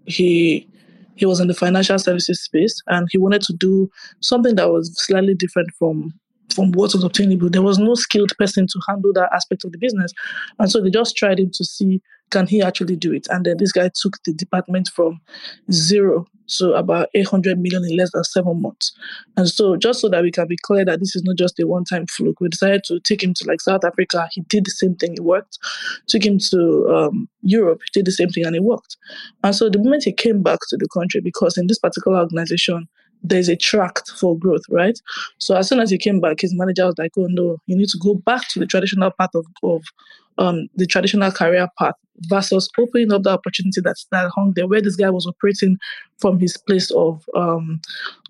he 0.06 0.68
he 1.16 1.24
was 1.24 1.40
in 1.40 1.48
the 1.48 1.54
financial 1.54 1.98
services 1.98 2.42
space, 2.42 2.82
and 2.88 3.08
he 3.10 3.18
wanted 3.18 3.42
to 3.42 3.54
do 3.54 3.90
something 4.20 4.54
that 4.56 4.70
was 4.70 4.92
slightly 5.02 5.34
different 5.34 5.70
from 5.78 6.12
from 6.54 6.72
what 6.72 6.94
was 6.94 7.04
obtainable. 7.04 7.50
There 7.50 7.62
was 7.62 7.78
no 7.78 7.94
skilled 7.94 8.32
person 8.38 8.66
to 8.66 8.80
handle 8.88 9.12
that 9.14 9.30
aspect 9.32 9.64
of 9.64 9.72
the 9.72 9.78
business, 9.78 10.12
and 10.58 10.70
so 10.70 10.80
they 10.80 10.90
just 10.90 11.16
tried 11.16 11.40
him 11.40 11.50
to 11.52 11.64
see 11.64 12.00
can 12.30 12.46
he 12.46 12.62
actually 12.62 12.96
do 12.96 13.12
it? 13.12 13.26
And 13.30 13.44
then 13.44 13.56
this 13.58 13.72
guy 13.72 13.90
took 13.94 14.16
the 14.24 14.32
department 14.32 14.88
from 14.94 15.20
zero 15.70 16.26
to 16.48 16.72
about 16.72 17.08
800 17.14 17.58
million 17.58 17.84
in 17.84 17.96
less 17.96 18.10
than 18.12 18.22
seven 18.24 18.62
months. 18.62 18.92
And 19.36 19.48
so, 19.48 19.76
just 19.76 20.00
so 20.00 20.08
that 20.08 20.22
we 20.22 20.30
can 20.30 20.46
be 20.46 20.56
clear 20.62 20.84
that 20.84 21.00
this 21.00 21.16
is 21.16 21.22
not 21.24 21.36
just 21.36 21.58
a 21.58 21.66
one 21.66 21.84
time 21.84 22.06
fluke, 22.06 22.40
we 22.40 22.48
decided 22.48 22.84
to 22.84 23.00
take 23.00 23.22
him 23.22 23.34
to 23.34 23.44
like 23.46 23.60
South 23.60 23.84
Africa. 23.84 24.28
He 24.30 24.42
did 24.42 24.64
the 24.64 24.70
same 24.70 24.94
thing, 24.96 25.14
it 25.14 25.24
worked. 25.24 25.58
Took 26.08 26.24
him 26.24 26.38
to 26.50 26.88
um, 26.88 27.28
Europe, 27.42 27.80
he 27.84 27.98
did 27.98 28.06
the 28.06 28.12
same 28.12 28.28
thing, 28.28 28.46
and 28.46 28.54
it 28.54 28.62
worked. 28.62 28.96
And 29.42 29.54
so, 29.54 29.68
the 29.68 29.78
moment 29.78 30.04
he 30.04 30.12
came 30.12 30.42
back 30.42 30.60
to 30.68 30.76
the 30.76 30.88
country, 30.92 31.20
because 31.20 31.56
in 31.56 31.66
this 31.66 31.78
particular 31.78 32.18
organization, 32.18 32.88
there's 33.28 33.48
a 33.48 33.56
track 33.56 34.06
for 34.18 34.38
growth, 34.38 34.62
right? 34.70 34.98
So 35.38 35.56
as 35.56 35.68
soon 35.68 35.80
as 35.80 35.90
he 35.90 35.98
came 35.98 36.20
back, 36.20 36.40
his 36.40 36.54
manager 36.54 36.86
was 36.86 36.94
like, 36.98 37.12
"Oh 37.18 37.26
no, 37.28 37.58
you 37.66 37.76
need 37.76 37.88
to 37.88 37.98
go 37.98 38.14
back 38.14 38.48
to 38.48 38.58
the 38.58 38.66
traditional 38.66 39.10
path 39.10 39.34
of, 39.34 39.46
of 39.62 39.82
um, 40.38 40.68
the 40.74 40.86
traditional 40.86 41.30
career 41.30 41.68
path 41.78 41.94
versus 42.28 42.68
opening 42.78 43.12
up 43.12 43.22
the 43.22 43.30
opportunity 43.30 43.80
that's 43.80 44.06
that 44.10 44.30
hung 44.34 44.52
there, 44.54 44.66
where 44.66 44.80
this 44.80 44.96
guy 44.96 45.10
was 45.10 45.26
operating 45.26 45.78
from 46.18 46.38
his 46.38 46.56
place 46.56 46.90
of 46.92 47.24
um, 47.34 47.80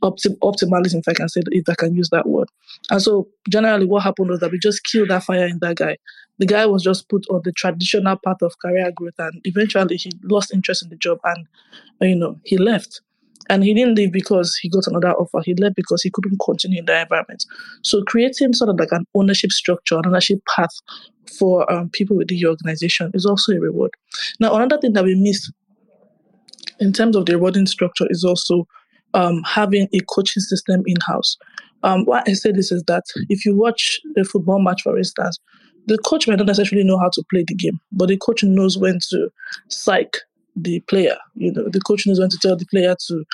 optim- 0.02 0.38
optimalism, 0.38 1.00
if 1.00 1.08
I 1.08 1.14
can 1.14 1.28
say, 1.28 1.42
if 1.46 1.68
I 1.68 1.74
can 1.74 1.94
use 1.94 2.10
that 2.10 2.28
word. 2.28 2.48
And 2.90 3.00
so, 3.00 3.28
generally, 3.48 3.86
what 3.86 4.02
happened 4.02 4.30
was 4.30 4.40
that 4.40 4.50
we 4.50 4.58
just 4.58 4.84
killed 4.84 5.10
that 5.10 5.24
fire 5.24 5.46
in 5.46 5.58
that 5.60 5.76
guy. 5.76 5.96
The 6.38 6.46
guy 6.46 6.66
was 6.66 6.82
just 6.82 7.08
put 7.08 7.26
on 7.30 7.40
the 7.44 7.52
traditional 7.52 8.16
path 8.24 8.42
of 8.42 8.58
career 8.58 8.90
growth, 8.92 9.14
and 9.18 9.40
eventually, 9.44 9.96
he 9.96 10.12
lost 10.22 10.52
interest 10.52 10.82
in 10.82 10.90
the 10.90 10.96
job, 10.96 11.18
and 11.24 11.46
you 12.00 12.16
know, 12.16 12.38
he 12.44 12.58
left. 12.58 13.00
And 13.48 13.62
he 13.62 13.74
didn't 13.74 13.94
leave 13.94 14.12
because 14.12 14.56
he 14.60 14.68
got 14.68 14.86
another 14.86 15.12
offer. 15.12 15.40
He 15.44 15.54
left 15.54 15.76
because 15.76 16.02
he 16.02 16.10
couldn't 16.10 16.40
continue 16.44 16.80
in 16.80 16.86
that 16.86 17.02
environment. 17.02 17.44
So 17.82 18.02
creating 18.02 18.54
sort 18.54 18.70
of 18.70 18.78
like 18.78 18.92
an 18.92 19.06
ownership 19.14 19.52
structure, 19.52 19.96
an 19.96 20.06
ownership 20.06 20.40
path 20.54 20.74
for 21.38 21.70
um, 21.72 21.90
people 21.90 22.16
within 22.16 22.38
your 22.38 22.50
organization 22.50 23.10
is 23.14 23.26
also 23.26 23.52
a 23.52 23.60
reward. 23.60 23.90
Now, 24.40 24.54
another 24.54 24.78
thing 24.80 24.92
that 24.94 25.04
we 25.04 25.14
miss 25.14 25.50
in 26.80 26.92
terms 26.92 27.16
of 27.16 27.26
the 27.26 27.32
rewarding 27.34 27.66
structure 27.66 28.06
is 28.10 28.24
also 28.24 28.66
um, 29.14 29.42
having 29.44 29.88
a 29.92 30.00
coaching 30.08 30.42
system 30.42 30.82
in 30.86 30.96
house. 31.06 31.36
Um, 31.82 32.04
why 32.04 32.22
I 32.26 32.32
say 32.32 32.52
this 32.52 32.72
is 32.72 32.82
that 32.84 33.04
if 33.28 33.44
you 33.44 33.56
watch 33.56 34.00
a 34.16 34.24
football 34.24 34.60
match, 34.60 34.82
for 34.82 34.96
instance, 34.98 35.38
the 35.86 35.98
coach 35.98 36.26
might 36.26 36.38
not 36.38 36.46
necessarily 36.46 36.86
know 36.86 36.98
how 36.98 37.10
to 37.12 37.22
play 37.30 37.44
the 37.46 37.54
game, 37.54 37.78
but 37.92 38.08
the 38.08 38.16
coach 38.16 38.42
knows 38.42 38.76
when 38.76 38.98
to 39.10 39.28
psych 39.68 40.18
the 40.56 40.80
player. 40.80 41.16
You 41.34 41.52
know, 41.52 41.68
the 41.68 41.80
coach 41.80 42.06
knows 42.06 42.18
when 42.18 42.30
to 42.30 42.38
tell 42.38 42.56
the 42.56 42.66
player 42.66 42.96
to 43.08 43.24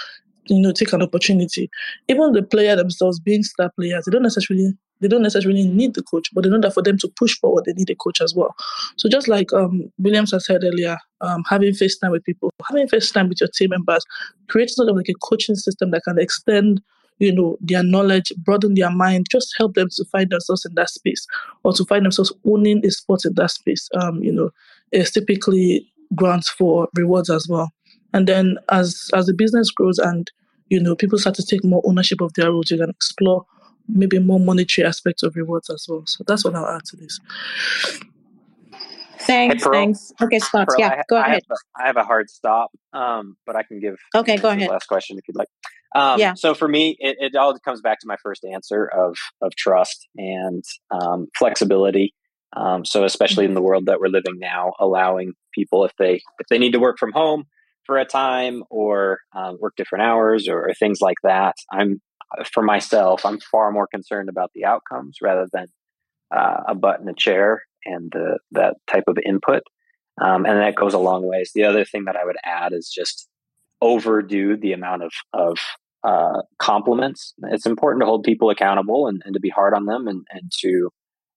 you 0.47 0.61
know, 0.61 0.73
take 0.73 0.93
an 0.93 1.03
opportunity. 1.03 1.71
Even 2.09 2.33
the 2.33 2.43
player 2.43 2.75
themselves 2.77 3.21
being 3.21 3.43
star 3.43 3.71
players, 3.79 4.05
they 4.05 4.11
don't 4.11 4.23
necessarily 4.23 4.73
they 5.01 5.09
don't 5.09 5.23
necessarily 5.23 5.67
need 5.67 5.95
the 5.95 6.03
coach, 6.03 6.29
but 6.33 6.45
they 6.45 6.51
know 6.51 6.61
that 6.61 6.75
for 6.75 6.83
them 6.83 6.97
to 6.99 7.09
push 7.17 7.37
forward, 7.41 7.65
they 7.65 7.73
need 7.73 7.91
a 7.91 7.95
coach 7.97 8.21
as 8.21 8.37
well. 8.37 8.55
So 8.97 9.09
just 9.09 9.27
like 9.27 9.53
um, 9.53 9.91
Williams 9.99 10.31
has 10.31 10.47
said 10.47 10.63
earlier, 10.63 10.97
um, 11.21 11.43
having 11.51 11.75
face 11.75 11.99
time 11.99 12.13
with 12.13 12.23
people, 12.25 12.53
having 12.69 12.87
face 12.87 13.11
time 13.11 13.29
with 13.29 13.41
your 13.41 13.51
team 13.53 13.71
members, 13.71 14.05
creating 14.47 14.75
sort 14.75 14.89
of 14.89 14.97
like 14.97 15.09
a 15.09 15.15
coaching 15.15 15.57
system 15.57 15.91
that 15.91 16.05
can 16.05 16.21
extend, 16.21 16.81
you 17.19 17.35
know, 17.35 17.57
their 17.61 17.83
knowledge, 17.83 18.33
broaden 18.45 18.75
their 18.75 18.91
mind, 18.91 19.27
just 19.29 19.53
help 19.59 19.75
them 19.75 19.89
to 19.91 20.05
find 20.05 20.31
themselves 20.31 20.65
in 20.65 20.73
that 20.77 20.89
space 20.89 21.27
or 21.65 21.73
to 21.73 21.85
find 21.85 22.05
themselves 22.05 22.33
owning 22.47 22.81
a 22.87 22.91
sport 22.93 23.25
in 23.25 23.35
that 23.35 23.51
space. 23.51 23.89
Um, 24.01 24.23
you 24.23 24.33
know, 24.33 24.51
is 24.93 25.11
typically 25.11 25.91
grants 26.15 26.49
for 26.49 26.89
rewards 26.95 27.31
as 27.31 27.47
well. 27.49 27.71
And 28.13 28.27
then 28.27 28.59
as 28.71 29.11
as 29.15 29.27
the 29.27 29.35
business 29.35 29.71
grows 29.71 29.99
and 29.99 30.31
you 30.69 30.81
know 30.81 30.95
people 30.95 31.19
start 31.19 31.37
to 31.37 31.47
take 31.47 31.65
more 31.65 31.83
ownership 31.85 32.21
of 32.21 32.33
their 32.35 32.51
roles, 32.51 32.71
you 32.71 32.79
can 32.79 32.91
explore 32.91 33.47
maybe 33.89 34.19
more 34.19 34.41
monetary 34.41 34.87
aspects 34.87 35.23
of 35.23 35.37
rewards 35.37 35.71
as 35.71 35.87
well. 35.89 36.05
So 36.07 36.25
that's 36.27 36.45
what 36.45 36.55
I'll 36.55 36.69
add 36.69 36.85
to 36.87 36.97
this. 36.97 37.21
Thanks, 39.21 39.65
hey, 39.65 39.71
thanks. 39.71 40.13
Okay, 40.21 40.39
Scott. 40.41 40.69
Pearl, 40.69 40.81
yeah, 40.81 40.89
I, 40.89 41.03
go 41.09 41.17
I 41.17 41.27
ahead. 41.27 41.43
Have 41.49 41.51
a, 41.51 41.83
I 41.83 41.87
have 41.87 41.97
a 41.97 42.05
hard 42.05 42.29
stop, 42.29 42.71
um, 42.93 43.37
but 43.47 43.55
I 43.55 43.63
can 43.63 43.79
give. 43.79 43.97
Okay, 44.15 44.37
go 44.37 44.49
ahead. 44.49 44.69
Last 44.69 44.87
question, 44.87 45.17
if 45.17 45.29
you'd 45.29 45.37
like. 45.37 45.49
Um, 45.95 46.19
yeah. 46.19 46.35
So 46.35 46.55
for 46.55 46.67
me, 46.67 46.97
it, 46.99 47.17
it, 47.21 47.37
all 47.37 47.57
comes 47.61 47.81
back 47.81 48.01
to 48.01 48.07
my 48.07 48.17
first 48.23 48.45
answer 48.45 48.87
of 48.87 49.17
of 49.41 49.55
trust 49.55 50.09
and 50.17 50.65
um, 50.91 51.29
flexibility. 51.39 52.15
Um, 52.55 52.85
so 52.85 53.05
especially 53.05 53.45
in 53.45 53.55
the 53.55 53.63
world 53.63 53.87
that 53.87 54.01
we're 54.01 54.09
living 54.09 54.39
now, 54.39 54.73
allowing 54.79 55.33
people 55.55 55.85
if 55.85 55.93
they 55.99 56.15
if 56.39 56.47
they 56.51 56.59
need 56.59 56.73
to 56.73 56.81
work 56.81 56.99
from 56.99 57.13
home 57.13 57.45
for 57.85 57.99
a 57.99 58.05
time 58.05 58.63
or 58.71 59.21
um, 59.35 59.59
work 59.61 59.75
different 59.77 60.05
hours 60.05 60.49
or, 60.49 60.69
or, 60.69 60.75
things 60.75 61.01
like 61.01 61.17
that, 61.25 61.55
I'm 61.73 62.01
for 62.53 62.63
myself, 62.63 63.25
I'm 63.25 63.41
far 63.41 63.73
more 63.73 63.87
concerned 63.87 64.29
about 64.29 64.51
the 64.55 64.65
outcomes 64.65 65.19
rather 65.21 65.49
than 65.53 65.67
uh, 66.35 66.63
a 66.69 66.75
butt 66.75 67.01
in 67.01 67.09
a 67.09 67.15
chair 67.15 67.63
and 67.85 68.11
the, 68.13 68.39
that 68.53 68.77
type 68.91 69.05
of 69.07 69.19
input. 69.25 69.63
Um, 70.21 70.47
and 70.47 70.59
that 70.59 70.75
goes 70.75 70.95
a 70.95 70.99
long 70.99 71.27
ways. 71.27 71.51
The 71.55 71.65
other 71.65 71.85
thing 71.85 72.05
that 72.05 72.17
I 72.17 72.25
would 72.25 72.37
add 72.45 72.73
is 72.73 72.91
just 72.95 73.29
overdo 73.81 74.57
the 74.57 74.73
amount 74.73 75.03
of, 75.03 75.13
of 75.33 75.59
uh, 76.05 76.43
compliments. 76.59 77.35
It's 77.45 77.67
important 77.67 78.03
to 78.03 78.07
hold 78.07 78.25
people 78.25 78.51
accountable 78.51 79.09
and, 79.09 79.23
and 79.25 79.35
to 79.35 79.41
be 79.41 79.49
hard 79.49 79.75
on 79.75 79.87
them 79.87 80.07
and, 80.07 80.27
and 80.31 80.51
to 80.61 80.91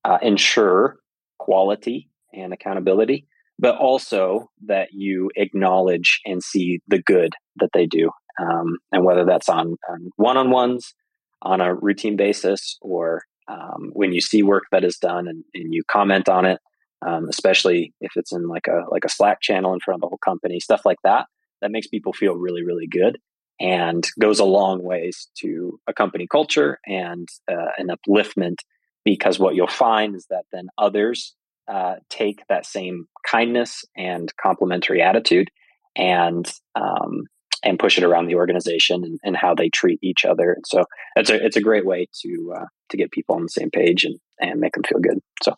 uh, 0.04 0.18
ensure 0.22 0.98
quality 1.38 2.10
and 2.34 2.54
accountability, 2.54 3.28
but 3.60 3.78
also 3.78 4.50
that 4.66 4.90
you 4.92 5.30
acknowledge 5.36 6.22
and 6.26 6.44
see 6.44 6.80
the 6.88 7.02
good 7.02 7.34
that 7.58 7.70
they 7.74 7.86
do. 7.86 8.10
Um, 8.40 8.78
and 8.92 9.06
whether 9.06 9.26
that's 9.26 9.48
on, 9.48 9.78
on 9.90 10.10
one-on-ones 10.18 10.94
on 11.42 11.62
a 11.62 11.74
routine 11.74 12.18
basis 12.18 12.78
or 12.82 13.24
um, 13.48 13.92
when 13.94 14.12
you 14.12 14.22
see 14.22 14.44
work 14.44 14.64
that 14.72 14.84
is 14.84 14.98
done 14.98 15.28
and, 15.28 15.44
and 15.54 15.74
you 15.74 15.84
comment 15.90 16.28
on 16.28 16.46
it, 16.46 16.60
um, 17.06 17.30
especially 17.30 17.94
if 18.02 18.14
it's 18.16 18.34
in 18.34 18.48
like 18.48 18.68
a 18.68 18.82
like 18.90 19.06
a 19.06 19.10
Slack 19.10 19.42
channel 19.42 19.74
in 19.74 19.80
front 19.80 19.98
of 19.98 20.02
the 20.02 20.08
whole 20.08 20.18
company, 20.18 20.60
stuff 20.60 20.82
like 20.86 20.98
that, 21.04 21.28
that 21.62 21.72
makes 21.72 21.88
people 21.88 22.14
feel 22.14 22.34
really 22.34 22.64
really 22.64 22.88
good 22.88 23.20
and 23.60 24.08
goes 24.20 24.40
a 24.40 24.46
long 24.46 24.84
ways 24.84 25.30
to 25.38 25.80
a 25.88 25.94
company 25.94 26.28
culture 26.30 26.80
and 26.86 27.28
uh, 27.50 27.72
an 27.78 27.88
upliftment. 27.88 28.58
Because 29.06 29.40
what 29.40 29.56
you'll 29.56 29.68
find 29.68 30.16
is 30.16 30.26
that 30.30 30.46
then 30.52 30.68
others 30.78 31.36
uh, 31.68 31.96
take 32.10 32.42
that 32.50 32.66
same 32.66 33.08
kindness 33.30 33.86
and 33.96 34.32
complimentary 34.42 35.02
attitude 35.02 35.50
and 35.96 36.52
um, 36.76 37.24
and 37.64 37.80
push 37.80 37.98
it 37.98 38.04
around 38.04 38.28
the 38.28 38.36
organization 38.36 39.04
and, 39.04 39.20
and, 39.24 39.36
how 39.36 39.56
they 39.56 39.70
treat 39.70 39.98
each 40.04 40.24
other. 40.24 40.58
So 40.66 40.84
it's 41.16 41.30
a 41.30 41.44
it's 41.44 41.56
a 41.56 41.62
great 41.62 41.86
way 41.86 42.08
to 42.22 42.54
uh, 42.58 42.66
to 42.90 42.98
get 42.98 43.12
people 43.12 43.36
on 43.36 43.44
the 43.44 43.50
same 43.50 43.72
page 43.72 44.04
and 44.04 44.20
and 44.40 44.60
make 44.60 44.74
them 44.74 44.84
feel 44.84 45.00
good. 45.00 45.20
So 45.42 45.56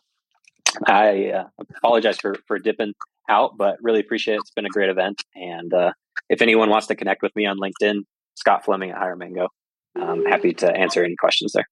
I 0.86 1.30
uh, 1.30 1.44
apologize 1.76 2.18
for 2.18 2.36
for 2.46 2.58
dipping 2.58 2.94
out, 3.28 3.56
but 3.58 3.76
really 3.82 4.00
appreciate 4.00 4.36
it. 4.36 4.40
It's 4.40 4.50
been 4.50 4.66
a 4.66 4.70
great 4.70 4.90
event. 4.90 5.22
And 5.34 5.72
uh, 5.74 5.92
if 6.30 6.40
anyone 6.42 6.70
wants 6.70 6.86
to 6.86 6.96
connect 6.96 7.22
with 7.22 7.34
me 7.36 7.46
on 7.46 7.58
LinkedIn, 7.58 8.02
Scott 8.34 8.64
Fleming 8.64 8.90
at 8.90 8.96
HireMango, 8.96 9.48
I'm 9.96 10.24
happy 10.24 10.54
to 10.54 10.70
answer 10.74 11.04
any 11.04 11.16
questions 11.16 11.52
there. 11.52 11.66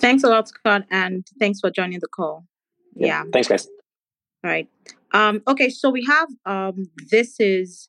Thanks 0.00 0.24
a 0.24 0.28
lot, 0.28 0.48
Scott, 0.48 0.84
and 0.90 1.26
thanks 1.38 1.60
for 1.60 1.70
joining 1.70 2.00
the 2.00 2.08
call. 2.08 2.46
Yeah. 2.94 3.06
yeah. 3.06 3.24
Thanks, 3.32 3.48
guys. 3.48 3.66
All 4.42 4.50
right. 4.50 4.68
Um, 5.12 5.42
okay, 5.46 5.68
so 5.68 5.90
we 5.90 6.04
have 6.06 6.28
um, 6.46 6.90
this 7.10 7.38
is 7.38 7.88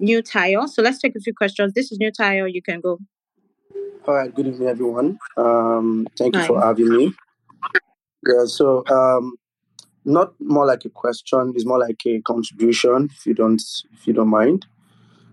New 0.00 0.22
Tayo. 0.22 0.68
So 0.68 0.82
let's 0.82 0.98
take 0.98 1.14
a 1.14 1.20
few 1.20 1.32
questions. 1.32 1.74
This 1.74 1.92
is 1.92 1.98
New 1.98 2.10
Tayo. 2.10 2.52
You 2.52 2.62
can 2.62 2.80
go. 2.80 2.98
All 4.06 4.14
right. 4.14 4.34
Good 4.34 4.48
evening, 4.48 4.68
everyone. 4.68 5.18
Um, 5.36 6.08
thank 6.18 6.34
you 6.34 6.40
Hi. 6.40 6.46
for 6.46 6.60
having 6.60 6.88
me. 6.88 7.12
Yeah. 8.26 8.46
So, 8.46 8.84
um, 8.88 9.36
not 10.04 10.32
more 10.40 10.66
like 10.66 10.84
a 10.86 10.88
question. 10.88 11.52
It's 11.54 11.66
more 11.66 11.78
like 11.78 12.00
a 12.06 12.20
contribution, 12.22 13.10
if 13.12 13.26
you 13.26 13.34
don't, 13.34 13.62
if 13.92 14.06
you 14.06 14.14
don't 14.14 14.28
mind. 14.28 14.66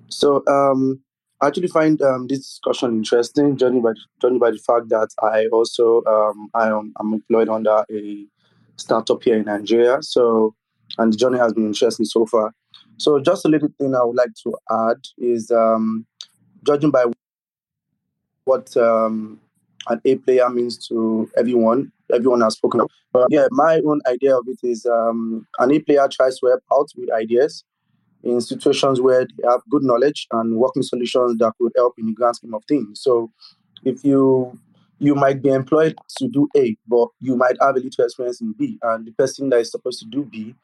So, 0.09 0.43
um, 0.47 1.01
I 1.41 1.47
actually 1.47 1.67
find 1.67 2.01
um, 2.01 2.27
this 2.27 2.39
discussion 2.39 2.91
interesting, 2.91 3.57
judging 3.57 3.81
by 3.81 3.91
judging 4.21 4.39
by 4.39 4.51
the 4.51 4.57
fact 4.57 4.89
that 4.89 5.09
I 5.21 5.47
also 5.47 6.03
um, 6.05 6.49
I 6.53 6.67
am 6.67 6.93
I'm 6.99 7.13
employed 7.13 7.49
under 7.49 7.83
a 7.91 8.25
startup 8.77 9.23
here 9.23 9.37
in 9.37 9.45
Nigeria. 9.45 9.97
So, 10.01 10.55
and 10.97 11.11
the 11.11 11.17
journey 11.17 11.37
has 11.37 11.53
been 11.53 11.67
interesting 11.67 12.05
so 12.05 12.25
far. 12.25 12.53
So, 12.97 13.19
just 13.19 13.45
a 13.45 13.49
little 13.49 13.69
thing 13.79 13.95
I 13.95 14.03
would 14.03 14.15
like 14.15 14.33
to 14.43 14.57
add 14.71 14.97
is 15.17 15.51
um, 15.51 16.05
judging 16.65 16.91
by 16.91 17.05
what 18.45 18.75
um, 18.77 19.39
an 19.89 20.01
A 20.05 20.15
player 20.15 20.49
means 20.49 20.87
to 20.87 21.29
everyone, 21.37 21.91
everyone 22.13 22.41
has 22.41 22.53
spoken. 22.53 22.81
But 23.11 23.27
yeah, 23.29 23.47
my 23.51 23.81
own 23.85 23.99
idea 24.07 24.37
of 24.37 24.45
it 24.47 24.59
is 24.63 24.85
um, 24.85 25.45
an 25.59 25.71
A 25.71 25.79
player 25.79 26.07
tries 26.09 26.39
to 26.39 26.47
help 26.47 26.63
out 26.71 26.87
with 26.95 27.11
ideas 27.11 27.65
in 28.25 28.41
situations 28.41 28.99
where 28.99 29.25
they 29.25 29.47
have 29.49 29.61
good 29.69 29.83
knowledge 29.83 30.27
and 30.31 30.57
working 30.57 30.83
solutions 30.83 31.37
that 31.39 31.53
could 31.59 31.71
help 31.77 31.93
in 31.97 32.07
the 32.07 32.13
grand 32.13 32.35
scheme 32.35 32.53
of 32.53 32.63
things. 32.67 33.01
So, 33.01 33.31
if 33.83 34.03
you 34.03 34.59
you 34.99 35.13
might 35.15 35.41
be 35.41 35.49
employed 35.49 35.95
to 36.17 36.27
do 36.29 36.47
A, 36.57 36.75
but 36.87 37.09
you 37.19 37.35
might 37.35 37.57
have 37.61 37.75
a 37.75 37.79
little 37.79 38.05
experience 38.05 38.41
in 38.41 38.53
B, 38.53 38.79
and 38.81 39.05
the 39.05 39.11
person 39.11 39.49
that 39.49 39.59
is 39.59 39.71
supposed 39.71 39.99
to 39.99 40.05
do 40.05 40.23
B 40.23 40.55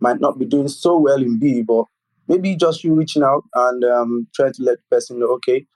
might 0.00 0.20
not 0.20 0.38
be 0.38 0.44
doing 0.46 0.68
so 0.68 0.96
well 0.98 1.20
in 1.22 1.38
B, 1.38 1.62
but 1.62 1.84
maybe 2.28 2.56
just 2.56 2.84
you 2.84 2.94
reaching 2.94 3.22
out 3.22 3.42
and 3.54 3.84
um, 3.84 4.28
trying 4.34 4.52
to 4.54 4.62
let 4.62 4.78
the 4.78 4.96
person 4.96 5.18
know, 5.18 5.26
okay, 5.34 5.66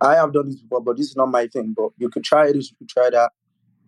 I 0.00 0.14
have 0.16 0.32
done 0.32 0.46
this 0.46 0.56
before, 0.56 0.82
but 0.82 0.96
this 0.96 1.08
is 1.08 1.16
not 1.16 1.30
my 1.30 1.46
thing. 1.46 1.74
But 1.76 1.90
you 1.98 2.08
could 2.10 2.24
try 2.24 2.52
this, 2.52 2.70
you 2.70 2.76
could 2.78 2.88
try 2.88 3.10
that. 3.10 3.30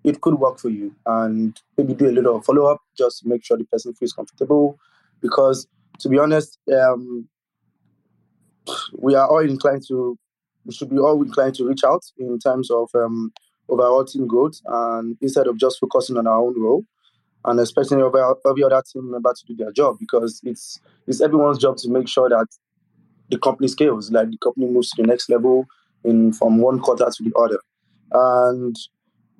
It 0.04 0.20
could 0.20 0.34
work 0.34 0.58
for 0.58 0.68
you, 0.68 0.94
and 1.06 1.60
maybe 1.78 1.94
do 1.94 2.08
a 2.08 2.12
little 2.12 2.42
follow 2.42 2.66
up 2.66 2.80
just 2.96 3.20
to 3.20 3.28
make 3.28 3.44
sure 3.44 3.56
the 3.56 3.64
person 3.64 3.94
feels 3.94 4.12
comfortable. 4.12 4.78
Because 5.20 5.66
to 6.02 6.08
be 6.08 6.18
honest, 6.18 6.58
um, 6.72 7.28
we 8.98 9.14
are 9.14 9.28
all 9.28 9.40
inclined 9.40 9.82
to, 9.88 10.18
we 10.64 10.74
should 10.74 10.90
be 10.90 10.98
all 10.98 11.22
inclined 11.22 11.54
to 11.54 11.66
reach 11.66 11.84
out 11.84 12.02
in 12.18 12.38
terms 12.38 12.70
of 12.70 12.90
um, 12.94 13.32
overall 13.68 14.04
team 14.04 14.26
growth, 14.26 14.60
and 14.66 15.16
instead 15.20 15.46
of 15.46 15.58
just 15.58 15.78
focusing 15.80 16.16
on 16.16 16.26
our 16.26 16.40
own 16.40 16.60
role 16.60 16.84
and 17.44 17.60
expecting 17.60 18.00
every, 18.00 18.20
other 18.20 18.82
team 18.92 19.10
member 19.10 19.32
to 19.32 19.46
do 19.46 19.56
their 19.56 19.72
job 19.72 19.96
because 19.98 20.40
it's 20.44 20.78
it's 21.08 21.20
everyone's 21.20 21.58
job 21.58 21.76
to 21.76 21.90
make 21.90 22.08
sure 22.08 22.28
that 22.28 22.46
the 23.30 23.38
company 23.38 23.66
scales, 23.68 24.10
like 24.10 24.30
the 24.30 24.38
company 24.38 24.66
moves 24.66 24.90
to 24.90 25.02
the 25.02 25.08
next 25.08 25.30
level 25.30 25.66
in 26.04 26.32
from 26.32 26.58
one 26.58 26.78
quarter 26.80 27.06
to 27.06 27.22
the 27.22 27.32
other. 27.36 27.58
And 28.12 28.76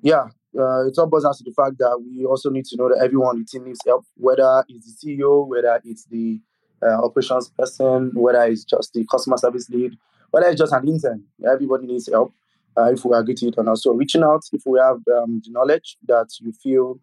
yeah, 0.01 0.27
uh, 0.57 0.87
it 0.87 0.97
all 0.97 1.07
boils 1.07 1.23
down 1.23 1.33
to 1.35 1.43
the 1.43 1.53
fact 1.55 1.77
that 1.79 1.99
we 1.99 2.25
also 2.25 2.49
need 2.49 2.65
to 2.65 2.77
know 2.77 2.89
that 2.89 3.03
everyone 3.03 3.37
in 3.37 3.41
the 3.43 3.47
team 3.47 3.65
needs 3.65 3.79
help, 3.85 4.05
whether 4.15 4.63
it's 4.67 4.99
the 5.01 5.17
CEO, 5.17 5.47
whether 5.47 5.79
it's 5.83 6.05
the 6.05 6.39
uh, 6.85 7.03
operations 7.03 7.49
person, 7.49 8.11
whether 8.13 8.43
it's 8.43 8.63
just 8.63 8.93
the 8.93 9.05
customer 9.09 9.37
service 9.37 9.69
lead, 9.69 9.97
whether 10.31 10.47
it's 10.47 10.59
just 10.59 10.73
an 10.73 10.87
intern. 10.87 11.23
Everybody 11.45 11.87
needs 11.87 12.09
help 12.11 12.33
uh, 12.77 12.91
if 12.91 13.05
we 13.05 13.15
agree 13.15 13.35
to 13.35 13.47
it 13.47 13.55
or 13.57 13.63
not. 13.63 13.77
So 13.79 13.93
reaching 13.93 14.23
out 14.23 14.41
if 14.51 14.63
we 14.65 14.79
have 14.79 14.97
um, 15.15 15.41
the 15.43 15.51
knowledge 15.51 15.97
that 16.07 16.27
you 16.39 16.51
feel 16.51 16.99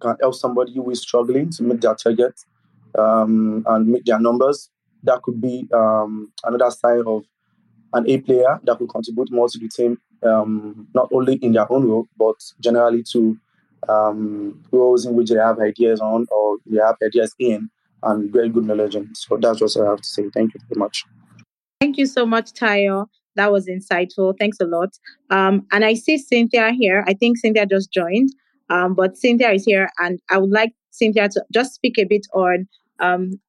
can 0.00 0.16
help 0.20 0.34
somebody 0.34 0.74
who 0.74 0.90
is 0.90 1.00
struggling 1.00 1.50
to 1.50 1.62
meet 1.62 1.80
their 1.80 1.94
target 1.94 2.40
um, 2.98 3.64
and 3.66 3.88
meet 3.88 4.06
their 4.06 4.20
numbers, 4.20 4.70
that 5.02 5.22
could 5.22 5.40
be 5.40 5.68
um, 5.72 6.32
another 6.44 6.70
sign 6.70 7.02
of 7.06 7.24
an 7.92 8.08
A 8.08 8.18
player 8.18 8.60
that 8.64 8.78
could 8.78 8.88
contribute 8.88 9.30
more 9.30 9.48
to 9.48 9.58
the 9.58 9.68
team, 9.68 9.98
um, 10.22 10.88
not 10.94 11.08
only 11.12 11.34
in 11.36 11.52
their 11.52 11.70
own 11.70 11.88
role, 11.88 12.08
but 12.16 12.36
generally 12.60 13.02
to 13.12 13.38
um, 13.88 14.62
roles 14.72 15.06
in 15.06 15.14
which 15.14 15.28
they 15.28 15.38
have 15.38 15.58
ideas 15.58 16.00
on 16.00 16.26
or 16.30 16.58
they 16.66 16.80
have 16.80 16.96
ideas 17.04 17.34
in 17.38 17.70
and 18.04 18.32
very 18.32 18.48
good 18.48 18.64
knowledge 18.64 18.96
in. 18.96 19.14
So 19.14 19.36
that's 19.40 19.60
what 19.60 19.76
I 19.76 19.90
have 19.90 20.00
to 20.00 20.08
say. 20.08 20.24
Thank 20.32 20.54
you 20.54 20.60
very 20.68 20.78
much. 20.78 21.04
Thank 21.80 21.98
you 21.98 22.06
so 22.06 22.24
much, 22.24 22.52
Tayo. 22.52 23.06
That 23.36 23.50
was 23.50 23.66
insightful. 23.66 24.34
Thanks 24.38 24.58
a 24.60 24.64
lot. 24.64 24.90
Um, 25.30 25.66
and 25.72 25.84
I 25.84 25.94
see 25.94 26.18
Cynthia 26.18 26.72
here. 26.72 27.04
I 27.06 27.14
think 27.14 27.38
Cynthia 27.38 27.66
just 27.66 27.92
joined, 27.92 28.30
um, 28.70 28.94
but 28.94 29.16
Cynthia 29.16 29.50
is 29.50 29.64
here, 29.64 29.88
and 29.98 30.20
I 30.30 30.38
would 30.38 30.50
like 30.50 30.72
Cynthia 30.90 31.28
to 31.30 31.44
just 31.52 31.74
speak 31.74 31.98
a 31.98 32.04
bit 32.04 32.26
on 32.32 32.68
um, 33.00 33.40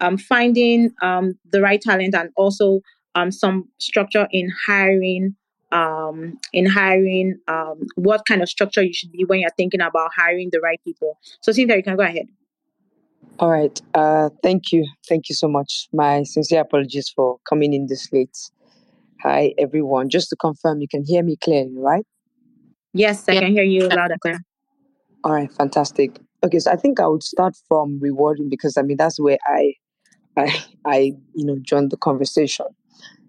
um, 0.00 0.16
finding 0.16 0.92
um, 1.02 1.38
the 1.52 1.60
right 1.60 1.80
talent 1.80 2.14
and 2.14 2.30
also 2.36 2.80
um, 3.14 3.30
some 3.30 3.68
structure 3.78 4.26
in 4.30 4.50
hiring. 4.66 5.36
Um, 5.72 6.38
in 6.52 6.66
hiring, 6.66 7.36
um, 7.48 7.80
what 7.96 8.26
kind 8.26 8.42
of 8.42 8.48
structure 8.48 8.80
you 8.80 8.94
should 8.94 9.10
be 9.10 9.24
when 9.24 9.40
you're 9.40 9.50
thinking 9.56 9.80
about 9.80 10.12
hiring 10.16 10.50
the 10.52 10.60
right 10.60 10.80
people. 10.84 11.18
So, 11.40 11.50
Cynthia, 11.50 11.76
you 11.76 11.82
can 11.82 11.96
go 11.96 12.04
ahead. 12.04 12.28
All 13.40 13.50
right. 13.50 13.80
Uh, 13.94 14.30
thank 14.42 14.70
you. 14.70 14.86
Thank 15.08 15.28
you 15.28 15.34
so 15.34 15.48
much. 15.48 15.88
My 15.92 16.22
sincere 16.22 16.60
apologies 16.60 17.08
for 17.08 17.38
coming 17.48 17.72
in 17.74 17.86
this 17.88 18.12
late. 18.12 18.38
Hi, 19.22 19.54
everyone. 19.58 20.08
Just 20.08 20.28
to 20.30 20.36
confirm, 20.36 20.80
you 20.80 20.86
can 20.86 21.04
hear 21.04 21.22
me 21.22 21.36
clearly, 21.36 21.74
right? 21.76 22.06
Yes, 22.92 23.28
I 23.28 23.40
can 23.40 23.52
hear 23.52 23.64
you 23.64 23.88
loud 23.88 24.12
and 24.12 24.20
clear. 24.20 24.40
All 25.24 25.32
right, 25.32 25.50
fantastic. 25.50 26.20
Okay, 26.44 26.60
so 26.60 26.70
I 26.70 26.76
think 26.76 27.00
I 27.00 27.08
would 27.08 27.24
start 27.24 27.56
from 27.66 27.98
rewarding 27.98 28.48
because 28.48 28.76
I 28.76 28.82
mean 28.82 28.98
that's 28.98 29.18
where 29.18 29.38
I, 29.46 29.72
I, 30.36 30.64
I, 30.84 30.98
you 31.34 31.44
know, 31.44 31.56
joined 31.60 31.90
the 31.90 31.96
conversation. 31.96 32.66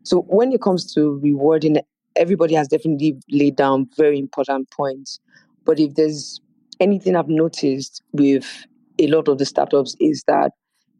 So 0.03 0.21
when 0.27 0.51
it 0.51 0.61
comes 0.61 0.93
to 0.93 1.19
rewarding, 1.23 1.77
everybody 2.15 2.53
has 2.53 2.67
definitely 2.67 3.17
laid 3.31 3.55
down 3.55 3.89
very 3.97 4.19
important 4.19 4.69
points. 4.69 5.19
But 5.65 5.79
if 5.79 5.95
there's 5.95 6.41
anything 6.79 7.15
I've 7.15 7.29
noticed 7.29 8.03
with 8.11 8.67
a 8.99 9.07
lot 9.07 9.27
of 9.27 9.37
the 9.37 9.45
startups 9.45 9.95
is 9.99 10.23
that, 10.27 10.51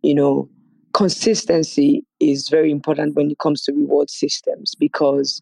you 0.02 0.14
know, 0.14 0.50
consistency 0.94 2.06
is 2.20 2.50
very 2.50 2.72
important 2.72 3.16
when 3.16 3.30
it 3.32 3.40
comes 3.40 3.64
to 3.64 3.74
reward 3.74 4.10
systems 4.10 4.76
because 4.76 5.42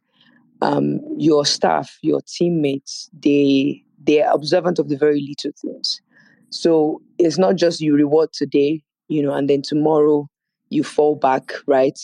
um, 0.62 1.00
your 1.18 1.46
staff, 1.46 1.98
your 2.02 2.22
teammates, 2.28 3.10
they 3.22 3.84
they 4.06 4.22
are 4.22 4.34
observant 4.34 4.80
of 4.80 4.90
the 4.90 4.98
very 4.98 5.22
little 5.22 5.52
things. 5.62 6.02
So 6.50 7.02
it's 7.18 7.38
not 7.38 7.56
just 7.56 7.82
you 7.82 7.96
reward 7.96 8.34
today, 8.34 8.84
you 9.08 9.24
know, 9.24 9.34
and 9.34 9.50
then 9.50 9.62
tomorrow 9.62 10.28
you 10.70 10.84
fall 10.84 11.16
back, 11.16 11.54
right? 11.68 11.98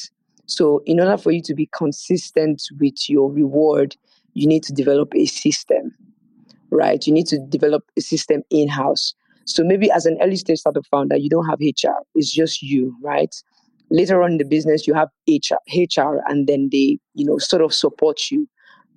So 0.46 0.82
in 0.86 1.00
order 1.00 1.18
for 1.18 1.32
you 1.32 1.42
to 1.44 1.54
be 1.54 1.70
consistent 1.76 2.64
with 2.80 3.10
your 3.10 3.32
reward, 3.32 3.96
you 4.34 4.48
need 4.48 4.64
to 4.64 4.74
develop 4.74 5.14
a 5.16 5.26
system, 5.26 5.94
right? 6.72 7.06
You 7.06 7.14
need 7.14 7.28
to 7.28 7.40
develop 7.40 7.84
a 7.98 8.02
system 8.02 8.44
in 8.50 8.68
house. 8.68 9.14
So 9.50 9.64
maybe 9.64 9.90
as 9.90 10.06
an 10.06 10.18
early 10.22 10.36
stage 10.36 10.60
startup 10.60 10.86
founder, 10.92 11.18
you 11.18 11.28
don't 11.28 11.48
have 11.48 11.60
HR, 11.60 12.04
it's 12.14 12.32
just 12.32 12.62
you, 12.62 12.96
right? 13.04 13.34
Later 13.90 14.22
on 14.22 14.34
in 14.34 14.38
the 14.38 14.46
business, 14.46 14.86
you 14.86 14.94
have 14.94 15.10
HR, 15.28 15.58
HR, 15.74 16.22
and 16.28 16.46
then 16.46 16.70
they, 16.72 17.00
you 17.16 17.26
know, 17.26 17.40
sort 17.40 17.64
of 17.64 17.74
support 17.74 18.30
you. 18.30 18.48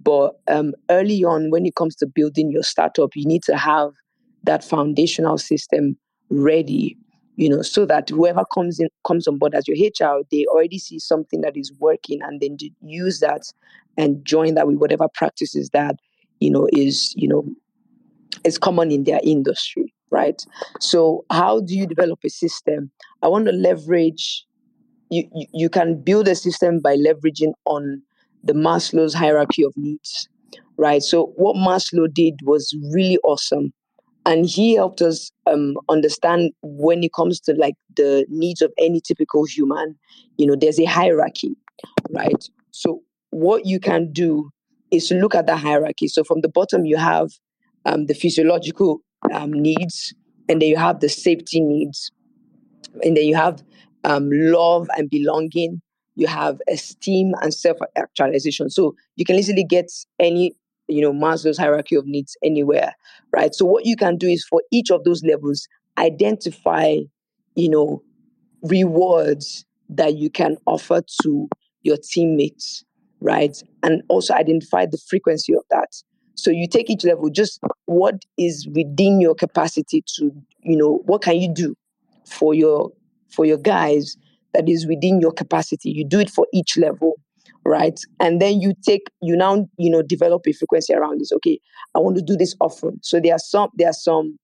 But 0.03 0.39
um, 0.49 0.75
early 0.91 1.25
on, 1.25 1.51
when 1.51 1.65
it 1.65 1.75
comes 1.75 1.97
to 1.97 2.07
building 2.07 2.51
your 2.53 2.63
startup, 2.63 3.17
you 3.17 3.25
need 3.25 3.43
to 3.45 3.57
have 3.57 3.93
that 4.45 4.63
foundational 4.63 5.39
system 5.39 5.97
ready 6.29 6.99
you 7.37 7.49
know 7.49 7.63
so 7.63 7.87
that 7.87 8.09
whoever 8.11 8.45
comes 8.53 8.79
in 8.81 8.89
comes 9.07 9.27
on 9.27 9.39
board 9.39 9.55
as 9.55 9.67
your 9.67 9.77
hr 9.77 10.23
they 10.31 10.45
already 10.47 10.79
see 10.79 10.99
something 10.99 11.41
that 11.41 11.57
is 11.57 11.73
working 11.79 12.21
and 12.23 12.41
then 12.41 12.57
use 12.83 13.21
that 13.21 13.43
and 13.97 14.25
join 14.25 14.55
that 14.55 14.67
with 14.67 14.77
whatever 14.77 15.09
practices 15.15 15.71
that 15.73 15.97
you 16.41 16.51
know 16.51 16.69
is 16.73 17.15
you 17.17 17.29
know 17.29 17.45
is 18.45 18.59
common 18.59 18.91
in 18.91 19.05
their 19.05 19.21
industry 19.23 19.93
right? 20.13 20.41
So 20.79 21.25
how 21.31 21.61
do 21.61 21.75
you 21.75 21.87
develop 21.87 22.21
a 22.25 22.31
system? 22.31 22.93
I 23.23 23.29
want 23.29 23.47
to 23.47 23.53
leverage 23.53 24.47
you, 25.11 25.25
you, 25.53 25.69
can 25.69 26.01
build 26.01 26.29
a 26.29 26.35
system 26.35 26.81
by 26.81 26.97
leveraging 26.97 27.53
on 27.67 28.01
the 28.45 28.55
maslow's 28.55 29.13
hierarchy 29.13 29.63
of 29.63 29.73
needs 29.77 30.29
right? 30.77 31.03
So 31.03 31.33
what 31.37 31.57
maslow 31.57 32.13
did 32.13 32.41
was 32.43 32.77
really 32.93 33.19
awesome. 33.25 33.73
And 34.25 34.47
he 34.47 34.75
helped 34.75 35.03
us 35.03 35.31
um, 35.47 35.77
understand 35.89 36.53
when 36.63 37.03
it 37.03 37.13
comes 37.13 37.41
to 37.41 37.55
like 37.55 37.75
the 37.97 38.25
needs 38.29 38.63
of 38.63 38.73
any 38.79 39.01
typical 39.01 39.45
human 39.45 39.97
you 40.39 40.47
know 40.47 40.57
there's 40.59 40.79
a 40.79 40.85
hierarchy 40.85 41.57
right? 42.11 42.49
So 42.71 43.03
what 43.31 43.67
you 43.67 43.81
can 43.81 44.13
do 44.13 44.51
is 44.91 45.09
to 45.09 45.15
look 45.17 45.35
at 45.35 45.47
the 45.47 45.57
hierarchy. 45.57 46.07
So 46.07 46.23
from 46.23 46.41
the 46.41 46.49
bottom 46.49 46.85
you 46.85 46.97
have 46.97 47.31
um, 47.85 48.07
the 48.07 48.15
physiological 48.15 49.01
um, 49.33 49.53
needs 49.53 50.15
and 50.49 50.61
then 50.61 50.69
you 50.69 50.77
have 50.77 51.01
the 51.01 51.09
safety 51.09 51.61
needs 51.61 52.11
and 53.03 53.17
then 53.17 53.25
you 53.25 53.35
have 53.35 53.63
um, 54.05 54.29
love 54.31 54.89
and 54.97 55.09
belonging 55.11 55.81
you 56.15 56.27
have 56.27 56.61
esteem 56.69 57.33
and 57.41 57.55
self-actualization. 57.55 58.69
So 58.69 58.95
you 59.17 59.25
can 59.25 59.37
easily 59.37 59.65
get 59.65 59.91
any 60.19 60.55
you 60.89 61.01
know 61.01 61.13
maslow's 61.13 61.59
hierarchy 61.59 61.97
of 61.97 62.07
needs 62.07 62.37
anywhere 62.45 62.93
right? 63.33 63.55
So 63.55 63.65
what 63.65 63.87
you 63.87 63.97
can 63.97 64.17
do 64.17 64.29
is 64.29 64.45
for 64.45 64.63
each 64.71 64.91
of 64.91 65.05
those 65.05 65.23
levels 65.23 65.67
identify 65.99 66.97
you 67.55 67.71
know 67.71 68.03
rewards 68.63 69.65
that 69.89 70.17
you 70.17 70.31
can 70.31 70.57
offer 70.67 71.03
to 71.23 71.49
your 71.83 71.97
teammates 71.97 72.85
right? 73.21 73.57
And 73.85 74.03
also 74.09 74.35
identify 74.35 74.87
the 74.87 74.99
frequency 75.09 75.55
of 75.55 75.63
that 75.71 75.89
so 76.35 76.51
you 76.51 76.67
take 76.67 76.91
each 76.91 77.05
level 77.05 77.29
just 77.31 77.61
what 77.87 78.25
is 78.39 78.67
within 78.73 79.21
your 79.21 79.35
capacity 79.35 80.03
to 80.07 80.31
you 80.63 80.77
know 80.77 81.01
what 81.05 81.23
can 81.23 81.37
you 81.37 81.53
do 81.53 81.75
for 82.27 82.55
your 82.55 82.91
for 83.31 83.45
your 83.45 83.59
guys 83.59 84.17
that 84.55 84.69
is 84.69 84.87
within 84.87 85.21
your 85.21 85.33
capacity 85.33 85.91
you 85.91 86.05
do 86.05 86.21
it 86.21 86.31
for 86.31 86.47
each 86.53 86.77
level 86.77 87.15
right? 87.65 87.99
And 88.21 88.41
then 88.41 88.61
you 88.61 88.75
take, 88.83 89.09
you 89.21 89.37
now, 89.37 89.67
you 89.79 89.91
know, 89.91 90.03
develop 90.03 90.47
a 90.47 90.53
frequency 90.53 90.95
around 90.95 91.21
this. 91.21 91.33
Okay, 91.33 91.61
I 91.95 91.99
want 91.99 92.17
to 92.17 92.23
do 92.23 92.37
this 92.37 92.55
often. 92.61 92.99
So 93.03 93.21
there 93.21 93.35
are 93.35 93.39
some, 93.39 93.71
there 93.77 93.89
are 93.89 93.95
some, 93.95 94.39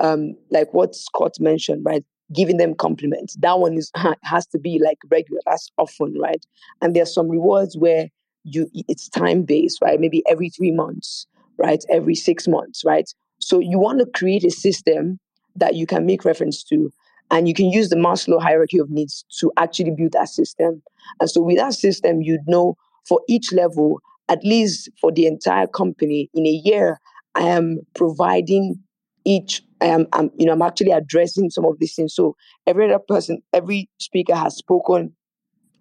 um, 0.00 0.34
like 0.50 0.72
what 0.72 0.94
Scott 0.94 1.34
mentioned, 1.40 1.84
right? 1.84 2.04
Giving 2.34 2.56
them 2.56 2.74
compliments. 2.74 3.36
That 3.40 3.58
one 3.58 3.74
is 3.74 3.90
has 4.22 4.46
to 4.48 4.58
be 4.58 4.80
like 4.82 4.98
regular. 5.10 5.40
That's 5.46 5.70
often, 5.78 6.16
right? 6.18 6.44
And 6.80 6.94
there 6.94 7.02
are 7.02 7.06
some 7.06 7.28
rewards 7.28 7.76
where 7.76 8.08
you 8.44 8.68
it's 8.74 9.08
time 9.08 9.42
based, 9.42 9.80
right? 9.82 10.00
Maybe 10.00 10.22
every 10.28 10.48
three 10.48 10.72
months, 10.72 11.26
right? 11.58 11.82
Every 11.90 12.14
six 12.14 12.48
months, 12.48 12.82
right? 12.84 13.08
So 13.38 13.58
you 13.58 13.78
want 13.78 14.00
to 14.00 14.06
create 14.06 14.44
a 14.44 14.50
system 14.50 15.18
that 15.56 15.74
you 15.74 15.86
can 15.86 16.06
make 16.06 16.24
reference 16.24 16.62
to 16.64 16.90
and 17.30 17.48
you 17.48 17.54
can 17.54 17.70
use 17.70 17.88
the 17.88 17.96
Maslow 17.96 18.40
hierarchy 18.40 18.78
of 18.78 18.90
needs 18.90 19.24
to 19.38 19.50
actually 19.56 19.90
build 19.90 20.12
that 20.12 20.28
system. 20.28 20.82
And 21.18 21.30
so 21.30 21.40
with 21.40 21.56
that 21.56 21.74
system, 21.74 22.20
you'd 22.22 22.46
know 22.46 22.76
for 23.08 23.20
each 23.28 23.52
level, 23.52 24.00
at 24.28 24.44
least 24.44 24.90
for 25.00 25.10
the 25.10 25.26
entire 25.26 25.66
company 25.66 26.30
in 26.34 26.46
a 26.46 26.50
year, 26.50 27.00
I 27.34 27.42
am 27.42 27.80
providing 27.94 28.78
each 29.24 29.62
I 29.80 29.86
am 29.86 30.06
I'm, 30.12 30.30
you 30.36 30.46
know 30.46 30.52
I'm 30.52 30.62
actually 30.62 30.90
addressing 30.90 31.50
some 31.50 31.64
of 31.64 31.78
these 31.78 31.94
things. 31.94 32.14
So 32.14 32.36
every 32.66 32.84
other 32.84 32.98
person, 32.98 33.42
every 33.52 33.88
speaker 33.98 34.34
has 34.34 34.56
spoken 34.56 35.14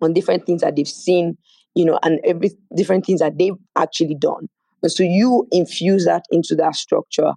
on 0.01 0.13
different 0.13 0.45
things 0.45 0.61
that 0.61 0.75
they've 0.75 0.87
seen, 0.87 1.37
you 1.75 1.85
know, 1.85 1.99
and 2.03 2.19
every 2.25 2.51
different 2.75 3.05
things 3.05 3.19
that 3.19 3.37
they've 3.37 3.55
actually 3.75 4.15
done. 4.15 4.47
And 4.83 4.91
so 4.91 5.03
you 5.03 5.47
infuse 5.51 6.05
that 6.05 6.23
into 6.31 6.55
that 6.55 6.75
structure 6.75 7.33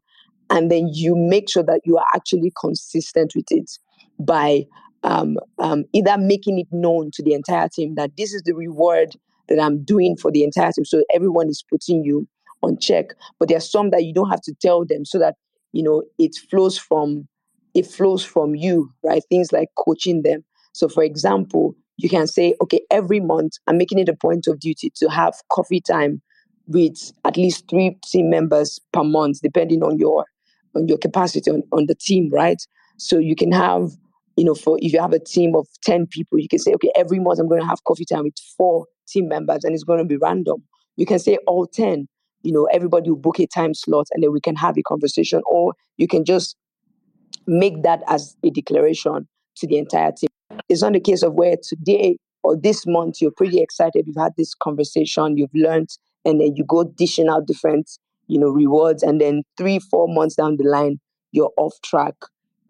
and 0.50 0.70
then 0.70 0.88
you 0.92 1.16
make 1.16 1.50
sure 1.50 1.62
that 1.62 1.80
you 1.84 1.96
are 1.96 2.04
actually 2.14 2.52
consistent 2.58 3.32
with 3.34 3.46
it 3.50 3.70
by 4.18 4.64
um, 5.02 5.36
um, 5.58 5.84
either 5.92 6.16
making 6.16 6.58
it 6.58 6.68
known 6.70 7.10
to 7.14 7.22
the 7.22 7.34
entire 7.34 7.68
team 7.68 7.94
that 7.96 8.12
this 8.16 8.32
is 8.32 8.42
the 8.44 8.54
reward 8.54 9.14
that 9.48 9.60
I'm 9.60 9.84
doing 9.84 10.16
for 10.16 10.30
the 10.30 10.42
entire 10.44 10.72
team. 10.72 10.84
So 10.84 11.04
everyone 11.14 11.48
is 11.48 11.62
putting 11.68 12.04
you 12.04 12.26
on 12.62 12.78
check. 12.78 13.06
But 13.38 13.48
there 13.48 13.58
are 13.58 13.60
some 13.60 13.90
that 13.90 14.04
you 14.04 14.14
don't 14.14 14.30
have 14.30 14.40
to 14.42 14.54
tell 14.60 14.84
them 14.86 15.04
so 15.04 15.18
that 15.18 15.34
you 15.72 15.82
know 15.82 16.04
it 16.18 16.36
flows 16.50 16.78
from 16.78 17.28
it 17.74 17.86
flows 17.86 18.24
from 18.24 18.54
you, 18.54 18.90
right? 19.02 19.22
Things 19.28 19.52
like 19.52 19.68
coaching 19.76 20.22
them. 20.22 20.44
So 20.72 20.88
for 20.88 21.02
example, 21.02 21.74
you 21.96 22.08
can 22.08 22.26
say, 22.26 22.54
okay, 22.62 22.80
every 22.90 23.20
month 23.20 23.52
I'm 23.66 23.78
making 23.78 23.98
it 23.98 24.08
a 24.08 24.16
point 24.16 24.46
of 24.46 24.60
duty 24.60 24.90
to 24.96 25.08
have 25.08 25.34
coffee 25.50 25.80
time 25.80 26.20
with 26.66 27.12
at 27.24 27.36
least 27.36 27.68
three 27.68 27.98
team 28.04 28.30
members 28.30 28.80
per 28.92 29.04
month, 29.04 29.40
depending 29.42 29.82
on 29.82 29.98
your 29.98 30.24
on 30.74 30.88
your 30.88 30.98
capacity 30.98 31.50
on, 31.50 31.62
on 31.72 31.86
the 31.86 31.94
team, 31.94 32.30
right? 32.32 32.60
So 32.98 33.18
you 33.18 33.36
can 33.36 33.52
have 33.52 33.90
you 34.36 34.44
know, 34.44 34.54
for 34.54 34.78
if 34.80 34.92
you 34.92 35.00
have 35.00 35.12
a 35.12 35.18
team 35.18 35.54
of 35.54 35.68
10 35.84 36.08
people, 36.08 36.38
you 36.38 36.48
can 36.48 36.58
say, 36.58 36.72
okay, 36.74 36.90
every 36.96 37.20
month 37.20 37.38
I'm 37.38 37.48
going 37.48 37.60
to 37.60 37.66
have 37.66 37.84
coffee 37.84 38.04
time 38.04 38.24
with 38.24 38.34
four 38.56 38.86
team 39.06 39.28
members 39.28 39.64
and 39.64 39.74
it's 39.74 39.84
going 39.84 40.00
to 40.00 40.04
be 40.04 40.16
random. 40.16 40.62
You 40.96 41.06
can 41.06 41.18
say 41.18 41.38
all 41.46 41.66
10, 41.66 42.08
you 42.42 42.52
know, 42.52 42.66
everybody 42.72 43.10
will 43.10 43.18
book 43.18 43.38
a 43.38 43.46
time 43.46 43.74
slot 43.74 44.06
and 44.12 44.22
then 44.22 44.32
we 44.32 44.40
can 44.40 44.56
have 44.56 44.76
a 44.76 44.82
conversation, 44.82 45.42
or 45.46 45.74
you 45.96 46.08
can 46.08 46.24
just 46.24 46.56
make 47.46 47.82
that 47.82 48.02
as 48.08 48.36
a 48.44 48.50
declaration 48.50 49.28
to 49.56 49.66
the 49.66 49.78
entire 49.78 50.12
team. 50.12 50.28
It's 50.68 50.82
not 50.82 50.96
a 50.96 51.00
case 51.00 51.22
of 51.22 51.34
where 51.34 51.56
today 51.62 52.16
or 52.42 52.56
this 52.56 52.86
month 52.86 53.20
you're 53.20 53.30
pretty 53.30 53.60
excited, 53.60 54.06
you've 54.06 54.16
had 54.16 54.32
this 54.36 54.54
conversation, 54.54 55.36
you've 55.36 55.54
learned, 55.54 55.88
and 56.24 56.40
then 56.40 56.54
you 56.56 56.64
go 56.64 56.84
dishing 56.84 57.28
out 57.28 57.46
different, 57.46 57.90
you 58.28 58.38
know, 58.38 58.48
rewards, 58.48 59.02
and 59.02 59.20
then 59.20 59.42
three, 59.56 59.78
four 59.78 60.06
months 60.08 60.36
down 60.36 60.56
the 60.56 60.64
line, 60.64 61.00
you're 61.32 61.52
off 61.56 61.74
track 61.82 62.14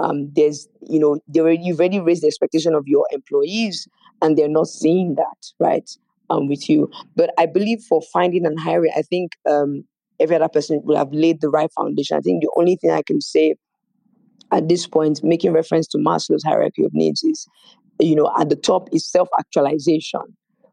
um, 0.01 0.31
there's 0.35 0.69
you 0.83 0.99
know 0.99 1.21
you've 1.33 1.79
already 1.79 2.01
raised 2.01 2.23
the 2.23 2.27
expectation 2.27 2.75
of 2.75 2.85
your 2.87 3.07
employees 3.13 3.87
and 4.23 4.37
they're 4.37 4.49
not 4.49 4.67
seeing 4.67 5.15
that 5.15 5.53
right 5.59 5.89
um, 6.31 6.49
with 6.49 6.69
you. 6.69 6.91
But 7.17 7.31
I 7.39 7.47
believe 7.47 7.81
for 7.89 8.03
finding 8.13 8.47
and 8.47 8.59
hiring, 8.59 8.93
I 8.97 9.03
think 9.03 9.33
um, 9.49 9.85
every 10.19 10.37
other 10.37 10.49
person 10.49 10.81
will 10.85 10.97
have 10.97 11.13
laid 11.13 11.41
the 11.41 11.49
right 11.49 11.71
foundation. 11.73 12.17
I 12.17 12.21
think 12.21 12.43
the 12.43 12.51
only 12.57 12.77
thing 12.77 12.91
I 12.91 13.03
can 13.03 13.21
say 13.21 13.55
at 14.55 14.69
this 14.69 14.87
point, 14.87 15.23
making 15.23 15.53
reference 15.53 15.87
to 15.89 15.99
Maslow's 15.99 16.45
hierarchy 16.45 16.85
of 16.85 16.95
needs, 16.95 17.23
is 17.25 17.47
you 18.01 18.15
know 18.15 18.33
at 18.39 18.49
the 18.49 18.57
top 18.57 18.89
is 18.93 19.07
self 19.07 19.29
actualization, 19.39 20.23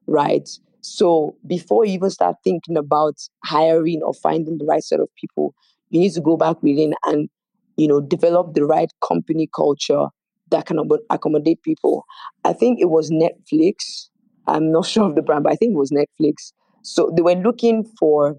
right? 0.08 0.48
So 0.82 1.36
before 1.48 1.86
you 1.86 1.94
even 1.94 2.10
start 2.10 2.36
thinking 2.44 2.78
about 2.78 3.16
hiring 3.44 4.02
or 4.04 4.14
finding 4.14 4.58
the 4.58 4.66
right 4.66 4.84
set 4.84 5.00
of 5.00 5.10
people, 5.20 5.54
you 5.90 6.00
need 6.00 6.14
to 6.14 6.22
go 6.22 6.38
back 6.38 6.62
within 6.62 6.94
and 7.06 7.30
you 7.78 7.88
know 7.88 8.00
develop 8.00 8.54
the 8.54 8.66
right 8.66 8.92
company 9.08 9.50
culture 9.56 10.08
that 10.52 10.66
can 10.66 10.80
accommodate 11.10 11.62
people. 11.64 12.06
I 12.44 12.54
think 12.54 12.80
it 12.80 12.90
was 12.90 13.10
Netflix. 13.10 14.10
I'm 14.48 14.72
not 14.72 14.86
sure 14.94 15.08
of 15.08 15.16
the 15.16 15.22
brand, 15.22 15.44
but 15.44 15.54
I 15.54 15.56
think 15.56 15.74
it 15.74 15.78
was 15.78 15.92
Netflix. 15.92 16.54
So 16.84 17.12
they 17.16 17.22
were 17.22 17.36
looking 17.36 17.86
for, 18.00 18.38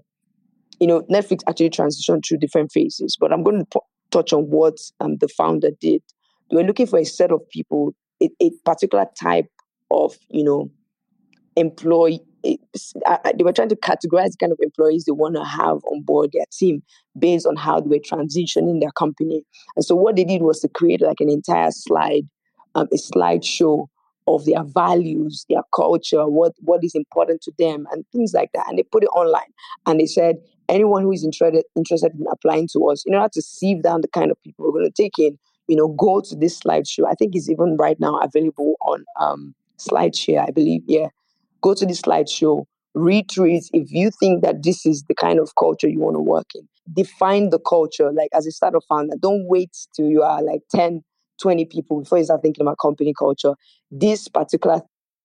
you 0.79 0.87
know, 0.87 1.01
Netflix 1.03 1.39
actually 1.47 1.69
transitioned 1.69 2.23
through 2.27 2.37
different 2.39 2.71
phases. 2.71 3.17
But 3.19 3.31
I'm 3.31 3.43
going 3.43 3.59
to 3.59 3.65
touch 4.13 4.31
on 4.31 4.43
what 4.43 4.77
um, 4.99 5.17
the 5.17 5.27
founder 5.27 5.71
did. 5.81 6.01
They 6.49 6.57
were 6.57 6.63
looking 6.63 6.87
for 6.87 6.99
a 6.99 7.03
set 7.05 7.31
of 7.31 7.41
people, 7.49 7.95
a, 8.21 8.29
a 8.39 8.51
particular 8.63 9.07
type 9.19 9.49
of, 9.91 10.15
you 10.29 10.43
know, 10.43 10.71
employee 11.55 12.21
they 12.43 13.43
were 13.43 13.53
trying 13.53 13.69
to 13.69 13.75
categorize 13.75 14.31
the 14.31 14.37
kind 14.39 14.51
of 14.51 14.59
employees 14.61 15.05
they 15.05 15.11
want 15.11 15.35
to 15.35 15.43
have 15.43 15.77
on 15.85 16.01
board 16.01 16.31
their 16.33 16.45
team 16.51 16.83
based 17.17 17.47
on 17.47 17.55
how 17.55 17.79
they 17.79 17.87
were 17.87 17.99
transitioning 17.99 18.81
their 18.81 18.91
company. 18.91 19.43
And 19.75 19.85
so 19.85 19.95
what 19.95 20.15
they 20.15 20.25
did 20.25 20.41
was 20.41 20.59
to 20.59 20.67
create 20.67 21.01
like 21.01 21.21
an 21.21 21.29
entire 21.29 21.71
slide, 21.71 22.23
um, 22.75 22.87
a 22.91 22.97
slideshow 22.97 23.87
of 24.27 24.45
their 24.45 24.63
values, 24.63 25.45
their 25.49 25.63
culture, 25.75 26.27
what 26.27 26.53
what 26.59 26.83
is 26.83 26.95
important 26.95 27.41
to 27.43 27.51
them, 27.57 27.85
and 27.91 28.05
things 28.11 28.33
like 28.33 28.49
that. 28.53 28.67
And 28.67 28.77
they 28.77 28.83
put 28.83 29.03
it 29.03 29.09
online. 29.15 29.51
And 29.85 29.99
they 29.99 30.05
said 30.05 30.37
anyone 30.73 31.03
who 31.03 31.11
is 31.11 31.23
interested 31.23 31.63
interested 31.75 32.11
in 32.13 32.25
applying 32.31 32.67
to 32.73 32.89
us, 32.89 33.03
in 33.05 33.13
order 33.15 33.29
to 33.33 33.41
sieve 33.41 33.83
down 33.83 34.01
the 34.01 34.07
kind 34.07 34.31
of 34.31 34.41
people 34.43 34.65
we're 34.65 34.71
going 34.71 34.91
to 34.91 35.03
take 35.03 35.19
in, 35.19 35.37
you 35.67 35.75
know, 35.75 35.87
go 35.89 36.21
to 36.21 36.35
this 36.35 36.59
slideshow. 36.59 37.05
I 37.09 37.13
think 37.13 37.35
it's 37.35 37.49
even 37.49 37.77
right 37.77 37.99
now 37.99 38.17
available 38.19 38.75
on 38.81 39.05
um, 39.19 39.55
SlideShare, 39.77 40.47
I 40.47 40.51
believe. 40.51 40.81
Yeah, 40.87 41.07
go 41.61 41.73
to 41.73 41.85
the 41.85 41.93
slideshow, 41.93 42.65
read 42.93 43.29
through 43.31 43.55
it. 43.55 43.65
If 43.73 43.91
you 43.91 44.11
think 44.11 44.43
that 44.43 44.63
this 44.63 44.85
is 44.85 45.03
the 45.03 45.15
kind 45.15 45.39
of 45.39 45.53
culture 45.55 45.87
you 45.87 45.99
want 45.99 46.15
to 46.15 46.21
work 46.21 46.47
in, 46.55 46.67
define 46.91 47.49
the 47.49 47.59
culture. 47.59 48.11
Like 48.11 48.29
as 48.33 48.45
a 48.45 48.51
startup 48.51 48.83
founder, 48.89 49.15
don't 49.19 49.47
wait 49.47 49.75
till 49.95 50.07
you 50.07 50.23
are 50.23 50.41
like 50.41 50.61
10, 50.71 51.03
20 51.41 51.65
people 51.65 52.01
before 52.01 52.17
you 52.17 52.25
start 52.25 52.41
thinking 52.41 52.61
about 52.61 52.77
company 52.79 53.13
culture. 53.17 53.53
This 53.91 54.27
particular 54.27 54.81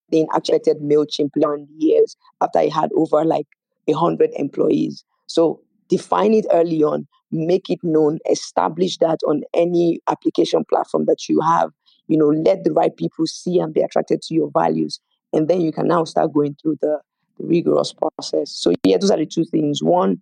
thing 0.09 0.27
attracted 0.33 0.77
MailChimp 0.77 1.31
learned 1.35 1.67
years 1.77 2.15
after 2.41 2.59
it 2.59 2.73
had 2.73 2.91
over 2.95 3.23
like 3.23 3.47
a 3.87 3.93
hundred 3.93 4.31
employees. 4.35 5.03
So 5.29 5.61
define 5.87 6.33
it 6.33 6.45
early 6.51 6.83
on, 6.83 7.07
make 7.31 7.69
it 7.69 7.79
known, 7.83 8.19
establish 8.29 8.97
that 8.97 9.19
on 9.27 9.43
any 9.53 9.99
application 10.07 10.65
platform 10.69 11.05
that 11.05 11.29
you 11.29 11.39
have. 11.41 11.71
You 12.07 12.17
know, 12.17 12.27
let 12.27 12.63
the 12.63 12.73
right 12.73 12.95
people 12.95 13.25
see 13.25 13.59
and 13.59 13.73
be 13.73 13.81
attracted 13.81 14.21
to 14.23 14.33
your 14.33 14.51
values 14.53 14.99
and 15.33 15.47
then 15.47 15.61
you 15.61 15.71
can 15.71 15.87
now 15.87 16.03
start 16.03 16.33
going 16.33 16.55
through 16.61 16.77
the, 16.81 16.99
rigorous 17.41 17.93
process. 17.93 18.51
So 18.51 18.73
yeah, 18.83 18.97
those 18.97 19.11
are 19.11 19.17
the 19.17 19.25
two 19.25 19.45
things. 19.45 19.81
One, 19.81 20.19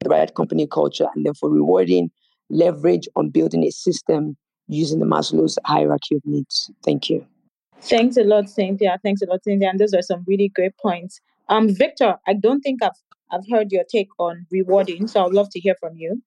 the 0.00 0.08
right 0.08 0.34
company 0.34 0.66
culture, 0.66 1.06
and 1.14 1.24
then 1.24 1.32
for 1.34 1.48
rewarding, 1.48 2.10
leverage 2.50 3.06
on 3.14 3.30
building 3.30 3.62
a 3.62 3.70
system 3.70 4.36
using 4.66 4.98
the 4.98 5.06
Maslow's 5.06 5.60
hierarchy 5.64 6.16
of 6.16 6.22
needs. 6.24 6.68
Thank 6.84 7.08
you. 7.08 7.24
Thanks 7.82 8.16
a 8.16 8.24
lot, 8.24 8.50
Cynthia. 8.50 8.98
Thanks 9.04 9.22
a 9.22 9.26
lot, 9.26 9.44
Cynthia. 9.44 9.68
And 9.70 9.78
those 9.78 9.94
are 9.94 10.02
some 10.02 10.24
really 10.26 10.48
great 10.48 10.76
points. 10.82 11.20
Um, 11.48 11.72
Victor, 11.72 12.16
I 12.26 12.34
don't 12.34 12.62
think 12.62 12.82
I've 12.82 12.90
I've 13.30 13.48
heard 13.50 13.72
your 13.72 13.84
take 13.84 14.08
on 14.18 14.46
rewarding, 14.50 15.06
so 15.08 15.24
I'd 15.24 15.32
love 15.32 15.50
to 15.50 15.60
hear 15.60 15.74
from 15.80 15.96
you. 15.96 16.22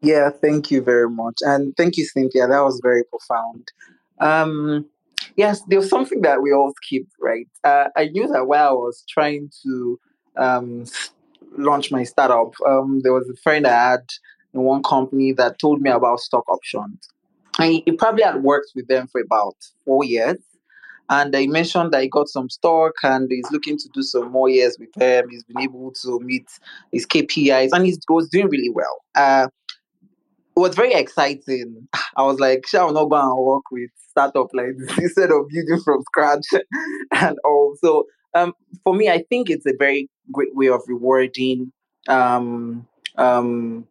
Yeah, 0.00 0.30
thank 0.30 0.70
you 0.70 0.82
very 0.82 1.10
much. 1.10 1.36
And 1.42 1.76
thank 1.76 1.96
you, 1.96 2.04
Cynthia. 2.04 2.46
That 2.46 2.64
was 2.64 2.80
very 2.82 3.04
profound. 3.04 3.70
Um, 4.18 4.86
yes, 5.36 5.62
there 5.68 5.78
was 5.78 5.90
something 5.90 6.22
that 6.22 6.42
we 6.42 6.52
all 6.52 6.72
keep 6.88 7.08
right? 7.20 7.48
Uh, 7.64 7.88
I 7.96 8.06
knew 8.06 8.26
that 8.28 8.46
while 8.46 8.68
I 8.68 8.72
was 8.72 9.04
trying 9.08 9.50
to 9.62 10.00
um, 10.36 10.84
launch 11.56 11.90
my 11.90 12.04
startup, 12.04 12.54
um, 12.66 13.00
there 13.02 13.12
was 13.12 13.28
a 13.28 13.36
friend 13.42 13.66
I 13.66 13.90
had 13.90 14.06
in 14.54 14.62
one 14.62 14.82
company 14.82 15.32
that 15.32 15.58
told 15.58 15.80
me 15.80 15.90
about 15.90 16.20
stock 16.20 16.48
options. 16.48 17.08
And 17.58 17.82
he 17.84 17.92
probably 17.92 18.22
had 18.22 18.42
worked 18.42 18.72
with 18.74 18.88
them 18.88 19.06
for 19.08 19.20
about 19.20 19.56
four 19.84 20.04
years. 20.04 20.38
And 21.10 21.34
he 21.34 21.48
mentioned 21.48 21.92
that 21.92 22.02
he 22.02 22.08
got 22.08 22.28
some 22.28 22.48
stock 22.48 22.92
and 23.02 23.28
he's 23.30 23.50
looking 23.50 23.76
to 23.76 23.88
do 23.92 24.00
some 24.00 24.30
more 24.30 24.48
years 24.48 24.76
with 24.78 24.92
them. 24.92 25.28
He's 25.28 25.42
been 25.42 25.60
able 25.60 25.92
to 26.02 26.20
meet 26.20 26.48
his 26.92 27.04
KPIs 27.04 27.70
and 27.72 27.84
he 27.84 27.96
was 28.08 28.28
doing 28.28 28.48
really 28.48 28.70
well. 28.70 29.02
Uh, 29.16 29.48
it 30.56 30.60
was 30.60 30.76
very 30.76 30.94
exciting. 30.94 31.88
I 32.16 32.22
was 32.22 32.38
like, 32.38 32.64
shall 32.66 32.92
not 32.92 33.10
go 33.10 33.16
and 33.16 33.44
work 33.44 33.64
with 33.72 33.90
startup 34.08 34.48
like 34.54 34.76
this 34.78 34.98
instead 34.98 35.32
of 35.32 35.48
building 35.48 35.80
from 35.84 36.02
scratch 36.02 36.46
and 37.12 37.36
all. 37.44 37.74
So 37.80 38.06
um, 38.34 38.54
for 38.84 38.94
me, 38.94 39.10
I 39.10 39.24
think 39.28 39.50
it's 39.50 39.66
a 39.66 39.74
very 39.78 40.08
great 40.30 40.54
way 40.54 40.68
of 40.68 40.82
rewarding 40.86 41.72
um, 42.08 42.86
um, 43.16 43.84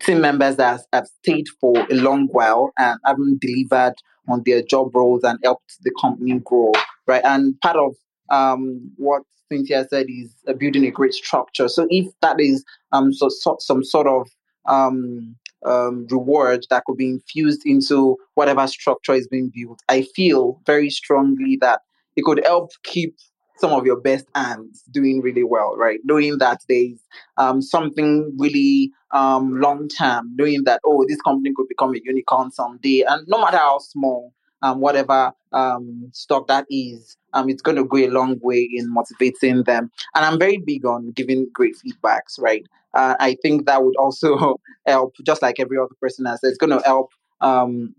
team 0.00 0.22
members 0.22 0.56
that 0.56 0.80
have 0.94 1.06
stayed 1.22 1.48
for 1.60 1.86
a 1.90 1.94
long 1.94 2.28
while 2.28 2.72
and 2.78 2.98
haven't 3.04 3.42
delivered 3.42 3.94
on 4.28 4.42
their 4.44 4.62
job 4.62 4.94
roles 4.94 5.24
and 5.24 5.38
helped 5.42 5.76
the 5.82 5.92
company 6.00 6.38
grow, 6.44 6.72
right? 7.06 7.24
And 7.24 7.58
part 7.60 7.76
of 7.76 7.94
um, 8.30 8.90
what 8.96 9.22
Cynthia 9.50 9.86
said 9.88 10.06
is 10.08 10.34
uh, 10.48 10.52
building 10.52 10.86
a 10.86 10.90
great 10.90 11.14
structure. 11.14 11.68
So 11.68 11.86
if 11.90 12.06
that 12.22 12.40
is 12.40 12.64
um, 12.92 13.12
so, 13.12 13.28
so 13.28 13.56
some 13.60 13.84
sort 13.84 14.06
of 14.06 14.28
um, 14.66 15.36
um, 15.64 16.06
reward 16.10 16.66
that 16.70 16.84
could 16.86 16.96
be 16.96 17.08
infused 17.08 17.62
into 17.64 18.16
whatever 18.34 18.66
structure 18.66 19.14
is 19.14 19.28
being 19.28 19.52
built, 19.54 19.80
I 19.88 20.02
feel 20.14 20.60
very 20.66 20.90
strongly 20.90 21.56
that 21.60 21.80
it 22.16 22.24
could 22.24 22.44
help 22.44 22.70
keep 22.82 23.14
some 23.56 23.72
of 23.72 23.86
your 23.86 24.00
best 24.00 24.26
hands 24.34 24.82
doing 24.90 25.20
really 25.20 25.44
well, 25.44 25.76
right? 25.76 26.00
Knowing 26.04 26.38
that 26.38 26.60
there's 26.68 26.98
um, 27.36 27.62
something 27.62 28.34
really 28.38 28.92
um, 29.12 29.60
long 29.60 29.88
term, 29.88 30.34
knowing 30.36 30.64
that, 30.64 30.80
oh, 30.84 31.04
this 31.08 31.20
company 31.22 31.52
could 31.56 31.68
become 31.68 31.94
a 31.94 32.00
unicorn 32.04 32.50
someday. 32.50 33.02
And 33.08 33.26
no 33.28 33.40
matter 33.40 33.58
how 33.58 33.78
small, 33.78 34.32
um, 34.62 34.80
whatever 34.80 35.32
um, 35.52 36.10
stock 36.12 36.48
that 36.48 36.66
is, 36.70 37.16
um, 37.32 37.48
it's 37.48 37.62
going 37.62 37.76
to 37.76 37.84
go 37.84 37.98
a 37.98 38.08
long 38.08 38.38
way 38.42 38.68
in 38.70 38.92
motivating 38.92 39.62
them. 39.64 39.90
And 40.14 40.24
I'm 40.24 40.38
very 40.38 40.58
big 40.58 40.84
on 40.84 41.12
giving 41.12 41.48
great 41.52 41.76
feedbacks, 41.76 42.38
right? 42.38 42.64
Uh, 42.94 43.14
I 43.20 43.36
think 43.42 43.66
that 43.66 43.84
would 43.84 43.96
also 43.96 44.58
help, 44.86 45.14
just 45.24 45.42
like 45.42 45.60
every 45.60 45.78
other 45.78 45.94
person 46.00 46.24
has 46.26 46.40
said, 46.40 46.48
it's 46.48 46.58
going 46.58 46.76
to 46.76 46.84
help 46.84 47.10
um, 47.40 47.94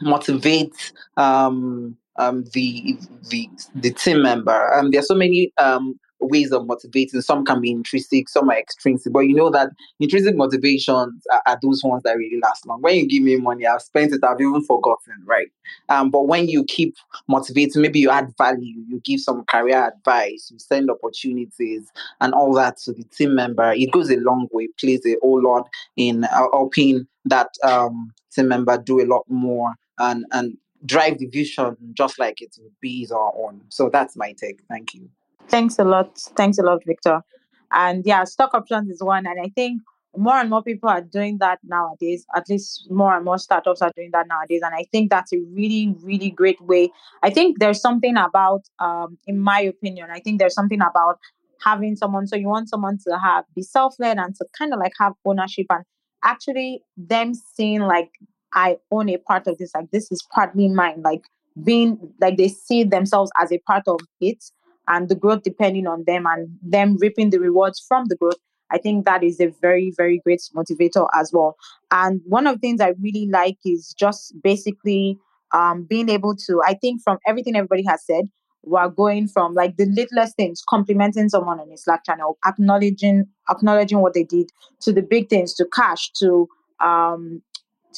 motivate 0.00 0.92
um, 1.16 1.96
um, 2.18 2.44
the 2.52 2.98
the 3.28 3.48
the 3.74 3.90
team 3.90 4.22
member. 4.22 4.74
Um, 4.74 4.90
there 4.90 5.00
are 5.00 5.04
so 5.04 5.14
many 5.14 5.52
um, 5.58 5.98
ways 6.20 6.52
of 6.52 6.66
motivating. 6.66 7.20
Some 7.20 7.44
can 7.44 7.60
be 7.60 7.70
intrinsic, 7.70 8.28
some 8.28 8.48
are 8.50 8.58
extrinsic. 8.58 9.12
But 9.12 9.20
you 9.20 9.34
know 9.34 9.50
that 9.50 9.70
intrinsic 10.00 10.36
motivations 10.36 11.24
are, 11.30 11.42
are, 11.46 11.58
those 11.62 11.82
ones 11.84 12.02
that 12.04 12.16
really 12.16 12.40
last 12.42 12.66
long. 12.66 12.80
When 12.80 12.96
you 12.96 13.08
give 13.08 13.22
me 13.22 13.36
money, 13.36 13.66
I've 13.66 13.82
spent 13.82 14.12
it, 14.12 14.24
I've 14.24 14.40
even 14.40 14.62
forgotten, 14.62 15.14
right? 15.24 15.48
Um, 15.88 16.10
but 16.10 16.26
when 16.26 16.48
you 16.48 16.64
keep 16.64 16.96
motivating, 17.28 17.82
maybe 17.82 18.00
you 18.00 18.10
add 18.10 18.32
value, 18.38 18.82
you 18.88 19.00
give 19.04 19.20
some 19.20 19.44
career 19.44 19.88
advice, 19.88 20.48
you 20.50 20.58
send 20.58 20.90
opportunities, 20.90 21.90
and 22.20 22.34
all 22.34 22.52
that 22.54 22.78
to 22.78 22.92
the 22.92 23.04
team 23.04 23.34
member, 23.34 23.72
it 23.72 23.90
goes 23.92 24.10
a 24.10 24.16
long 24.16 24.48
way, 24.52 24.68
plays 24.78 25.04
a 25.06 25.16
whole 25.22 25.42
lot 25.42 25.68
in 25.96 26.24
uh, 26.24 26.46
helping 26.52 27.06
that 27.24 27.48
um, 27.62 28.12
team 28.32 28.48
member 28.48 28.78
do 28.78 29.00
a 29.00 29.06
lot 29.06 29.24
more 29.28 29.72
and 29.98 30.24
and 30.32 30.56
drive 30.86 31.18
the 31.18 31.26
vision 31.26 31.76
just 31.92 32.18
like 32.18 32.40
it 32.40 32.56
would 32.60 32.72
be 32.80 33.06
or 33.10 33.34
own. 33.36 33.62
So 33.68 33.90
that's 33.92 34.16
my 34.16 34.32
take. 34.32 34.60
Thank 34.68 34.94
you. 34.94 35.10
Thanks 35.48 35.78
a 35.78 35.84
lot. 35.84 36.18
Thanks 36.36 36.58
a 36.58 36.62
lot, 36.62 36.82
Victor. 36.86 37.22
And 37.72 38.04
yeah, 38.06 38.24
stock 38.24 38.54
options 38.54 38.90
is 38.90 39.02
one. 39.02 39.26
And 39.26 39.40
I 39.40 39.48
think 39.54 39.82
more 40.16 40.36
and 40.36 40.48
more 40.48 40.62
people 40.62 40.88
are 40.88 41.02
doing 41.02 41.38
that 41.38 41.58
nowadays. 41.62 42.24
At 42.34 42.48
least 42.48 42.88
more 42.90 43.14
and 43.14 43.24
more 43.24 43.38
startups 43.38 43.82
are 43.82 43.92
doing 43.94 44.10
that 44.12 44.26
nowadays. 44.28 44.62
And 44.64 44.74
I 44.74 44.84
think 44.92 45.10
that's 45.10 45.32
a 45.32 45.38
really, 45.52 45.94
really 46.00 46.30
great 46.30 46.60
way. 46.60 46.90
I 47.22 47.30
think 47.30 47.58
there's 47.58 47.80
something 47.80 48.16
about, 48.16 48.62
um, 48.78 49.18
in 49.26 49.38
my 49.38 49.60
opinion, 49.60 50.08
I 50.10 50.20
think 50.20 50.38
there's 50.38 50.54
something 50.54 50.80
about 50.80 51.18
having 51.62 51.96
someone. 51.96 52.26
So 52.26 52.36
you 52.36 52.48
want 52.48 52.68
someone 52.68 52.98
to 53.06 53.18
have 53.18 53.44
be 53.54 53.62
self-led 53.62 54.18
and 54.18 54.34
to 54.36 54.46
kind 54.56 54.72
of 54.72 54.78
like 54.78 54.92
have 54.98 55.12
ownership 55.24 55.66
and 55.70 55.84
actually 56.24 56.82
them 56.96 57.34
seeing 57.34 57.82
like 57.82 58.10
I 58.54 58.78
own 58.90 59.08
a 59.08 59.18
part 59.18 59.46
of 59.46 59.58
this, 59.58 59.72
like 59.74 59.90
this 59.90 60.10
is 60.10 60.26
partly 60.32 60.68
mine, 60.68 61.02
like 61.04 61.22
being 61.64 61.98
like 62.20 62.36
they 62.36 62.48
see 62.48 62.84
themselves 62.84 63.30
as 63.40 63.52
a 63.52 63.58
part 63.58 63.84
of 63.86 64.00
it 64.20 64.44
and 64.88 65.08
the 65.08 65.14
growth 65.14 65.42
depending 65.42 65.86
on 65.86 66.04
them 66.06 66.26
and 66.26 66.48
them 66.62 66.96
reaping 67.00 67.30
the 67.30 67.40
rewards 67.40 67.84
from 67.86 68.04
the 68.06 68.16
growth. 68.16 68.38
I 68.70 68.78
think 68.78 69.04
that 69.04 69.22
is 69.22 69.40
a 69.40 69.52
very, 69.60 69.92
very 69.96 70.20
great 70.24 70.40
motivator 70.54 71.06
as 71.14 71.30
well. 71.32 71.56
And 71.90 72.20
one 72.24 72.46
of 72.46 72.56
the 72.56 72.60
things 72.60 72.80
I 72.80 72.94
really 73.00 73.28
like 73.30 73.58
is 73.64 73.94
just 73.98 74.34
basically 74.42 75.18
um, 75.52 75.84
being 75.84 76.08
able 76.08 76.34
to, 76.34 76.60
I 76.66 76.74
think 76.74 77.00
from 77.02 77.18
everything 77.26 77.56
everybody 77.56 77.84
has 77.88 78.04
said, 78.04 78.24
we're 78.64 78.88
going 78.88 79.28
from 79.28 79.54
like 79.54 79.76
the 79.76 79.86
littlest 79.86 80.36
things, 80.36 80.62
complimenting 80.68 81.28
someone 81.28 81.60
on 81.60 81.70
a 81.70 81.76
Slack 81.76 82.04
channel, 82.04 82.36
acknowledging 82.44 83.26
acknowledging 83.48 84.00
what 84.00 84.12
they 84.14 84.24
did, 84.24 84.50
to 84.80 84.92
the 84.92 85.02
big 85.02 85.28
things, 85.28 85.54
to 85.54 85.66
cash, 85.72 86.10
to 86.18 86.48
um 86.84 87.40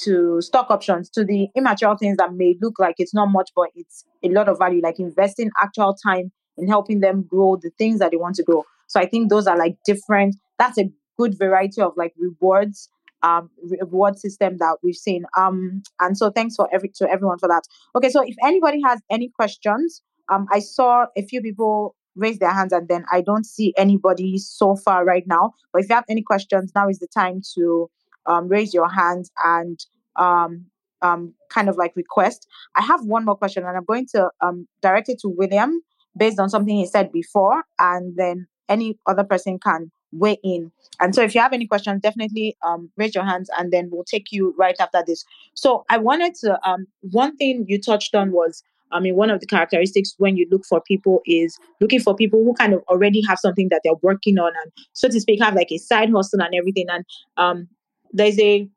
to 0.04 0.40
stock 0.40 0.70
options, 0.70 1.08
to 1.10 1.24
the 1.24 1.48
immature 1.54 1.96
things 1.96 2.16
that 2.18 2.34
may 2.34 2.56
look 2.60 2.78
like 2.78 2.96
it's 2.98 3.14
not 3.14 3.26
much, 3.26 3.50
but 3.54 3.68
it's 3.74 4.04
a 4.22 4.28
lot 4.28 4.48
of 4.48 4.58
value, 4.58 4.80
like 4.82 4.98
investing 4.98 5.50
actual 5.62 5.94
time 5.94 6.30
in 6.56 6.68
helping 6.68 7.00
them 7.00 7.22
grow 7.22 7.56
the 7.60 7.70
things 7.78 8.00
that 8.00 8.10
they 8.10 8.16
want 8.16 8.34
to 8.36 8.42
grow. 8.42 8.64
So 8.86 9.00
I 9.00 9.06
think 9.06 9.30
those 9.30 9.46
are 9.46 9.56
like 9.56 9.76
different. 9.84 10.36
That's 10.58 10.78
a 10.78 10.90
good 11.18 11.38
variety 11.38 11.80
of 11.80 11.92
like 11.96 12.14
rewards 12.18 12.88
um 13.22 13.50
reward 13.80 14.16
system 14.16 14.58
that 14.58 14.76
we've 14.82 14.94
seen 14.94 15.24
um 15.36 15.82
and 15.98 16.16
so 16.16 16.30
thanks 16.30 16.54
for 16.54 16.68
every 16.72 16.88
to 16.88 17.10
everyone 17.10 17.36
for 17.36 17.48
that 17.48 17.62
okay 17.96 18.08
so 18.08 18.22
if 18.24 18.36
anybody 18.44 18.80
has 18.80 19.00
any 19.10 19.28
questions 19.28 20.02
um 20.28 20.46
i 20.52 20.60
saw 20.60 21.04
a 21.16 21.22
few 21.22 21.42
people 21.42 21.96
raise 22.14 22.38
their 22.38 22.52
hands 22.52 22.72
and 22.72 22.86
then 22.86 23.04
i 23.10 23.20
don't 23.20 23.44
see 23.44 23.74
anybody 23.76 24.38
so 24.38 24.76
far 24.76 25.04
right 25.04 25.26
now 25.26 25.52
but 25.72 25.82
if 25.82 25.88
you 25.88 25.94
have 25.96 26.04
any 26.08 26.22
questions 26.22 26.70
now 26.76 26.88
is 26.88 27.00
the 27.00 27.08
time 27.08 27.42
to 27.54 27.90
um, 28.28 28.46
raise 28.46 28.72
your 28.72 28.88
hands 28.88 29.30
and 29.44 29.84
um, 30.16 30.66
um, 31.02 31.34
kind 31.50 31.68
of 31.68 31.76
like 31.76 31.96
request. 31.96 32.46
I 32.76 32.82
have 32.82 33.05
one 33.05 33.24
more 33.24 33.36
question, 33.36 33.64
and 33.64 33.76
I'm 33.76 33.84
going 33.84 34.06
to 34.14 34.30
um, 34.40 34.68
direct 34.82 35.09
it 35.09 35.18
to 35.20 35.28
William 35.28 35.80
based 36.16 36.38
on 36.38 36.48
something 36.48 36.76
he 36.76 36.86
said 36.86 37.10
before, 37.12 37.64
and 37.78 38.16
then 38.16 38.46
any 38.68 38.98
other 39.06 39.24
person 39.24 39.59
can 39.59 39.90
weigh 40.12 40.38
in. 40.42 40.70
And 41.00 41.14
so, 41.14 41.22
if 41.22 41.34
you 41.34 41.40
have 41.40 41.52
any 41.52 41.66
questions, 41.66 42.02
definitely 42.02 42.56
um, 42.62 42.90
raise 42.96 43.14
your 43.14 43.24
hands, 43.24 43.50
and 43.59 43.72
then 43.72 43.88
we'll 43.90 44.05
take 44.05 44.30
you 44.30 44.55
right 44.59 44.76
after 44.78 45.02
this. 45.06 45.24
So, 45.55 45.84
I 45.88 45.98
wanted 45.98 46.34
to 46.36 46.59
um, 46.68 46.86
one 47.00 47.36
thing 47.36 47.64
you 47.68 47.80
touched 47.80 48.14
on 48.14 48.32
was. 48.32 48.62
I 48.90 49.00
mean, 49.00 49.16
one 49.16 49.28
of 49.28 49.40
the 49.40 49.46
characteristics 49.46 50.14
when 50.16 50.38
you 50.38 50.48
look 50.50 50.64
for 50.64 50.80
people 50.80 51.20
is 51.26 51.59
looking 51.78 52.00
for 52.00 52.16
people 52.16 52.42
who 52.42 52.55
kind 52.55 52.72
of 52.72 52.82
already 52.88 53.20
have 53.28 53.38
something 53.38 53.68
that 53.68 53.82
they're 53.84 53.92
working 54.00 54.38
on 54.38 54.50
and, 54.62 54.72
so 54.94 55.09
to 55.09 55.20
speak, 55.20 55.42
have 55.42 55.55
like 55.55 55.70
a 55.70 55.76
side 55.76 56.09
hustle 56.10 56.40
and 56.40 56.55
everything. 56.55 56.86
And 56.88 57.05
um, 57.36 57.68
there's 58.12 58.39
a 58.39 58.68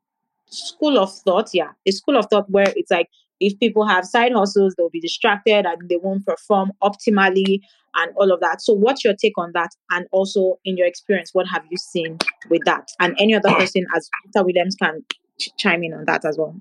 school 0.46 0.98
of 0.98 1.12
thought, 1.12 1.50
yeah, 1.52 1.70
a 1.86 1.92
school 1.92 2.16
of 2.16 2.26
thought 2.30 2.50
where 2.50 2.72
it's 2.76 2.90
like 2.90 3.08
if 3.40 3.58
people 3.58 3.86
have 3.86 4.04
side 4.04 4.32
hustles, 4.32 4.74
they'll 4.76 4.90
be 4.90 5.00
distracted 5.00 5.66
and 5.66 5.88
they 5.88 5.96
won't 5.96 6.24
perform 6.24 6.72
optimally 6.82 7.60
and 7.94 8.12
all 8.16 8.32
of 8.32 8.40
that. 8.40 8.62
So, 8.62 8.72
what's 8.72 9.04
your 9.04 9.14
take 9.14 9.36
on 9.36 9.50
that? 9.54 9.70
And 9.90 10.06
also, 10.12 10.58
in 10.64 10.76
your 10.76 10.86
experience, 10.86 11.30
what 11.32 11.46
have 11.48 11.64
you 11.70 11.76
seen 11.76 12.18
with 12.48 12.62
that? 12.64 12.88
And 13.00 13.16
any 13.18 13.34
other 13.34 13.52
person, 13.52 13.84
as 13.94 14.08
Peter 14.24 14.44
Williams, 14.44 14.76
can 14.76 15.04
ch- 15.40 15.50
chime 15.58 15.82
in 15.82 15.92
on 15.92 16.04
that 16.06 16.24
as 16.24 16.38
well. 16.38 16.54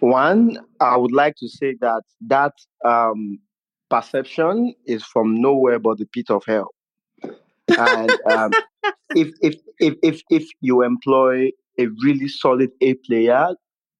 One, 0.00 0.58
I 0.80 0.96
would 0.96 1.12
like 1.12 1.36
to 1.36 1.48
say 1.48 1.76
that 1.80 2.02
that 2.26 2.52
um, 2.84 3.38
perception 3.88 4.74
is 4.84 5.04
from 5.04 5.40
nowhere 5.40 5.78
but 5.78 5.98
the 5.98 6.06
pit 6.06 6.26
of 6.30 6.42
hell. 6.46 6.74
And 7.78 8.10
um, 8.30 8.52
if, 9.14 9.28
if 9.40 9.54
if 9.78 9.94
if 10.02 10.22
if 10.30 10.48
you 10.60 10.82
employ 10.82 11.50
a 11.78 11.86
really 12.02 12.28
solid 12.28 12.70
A 12.80 12.94
player, 12.94 13.48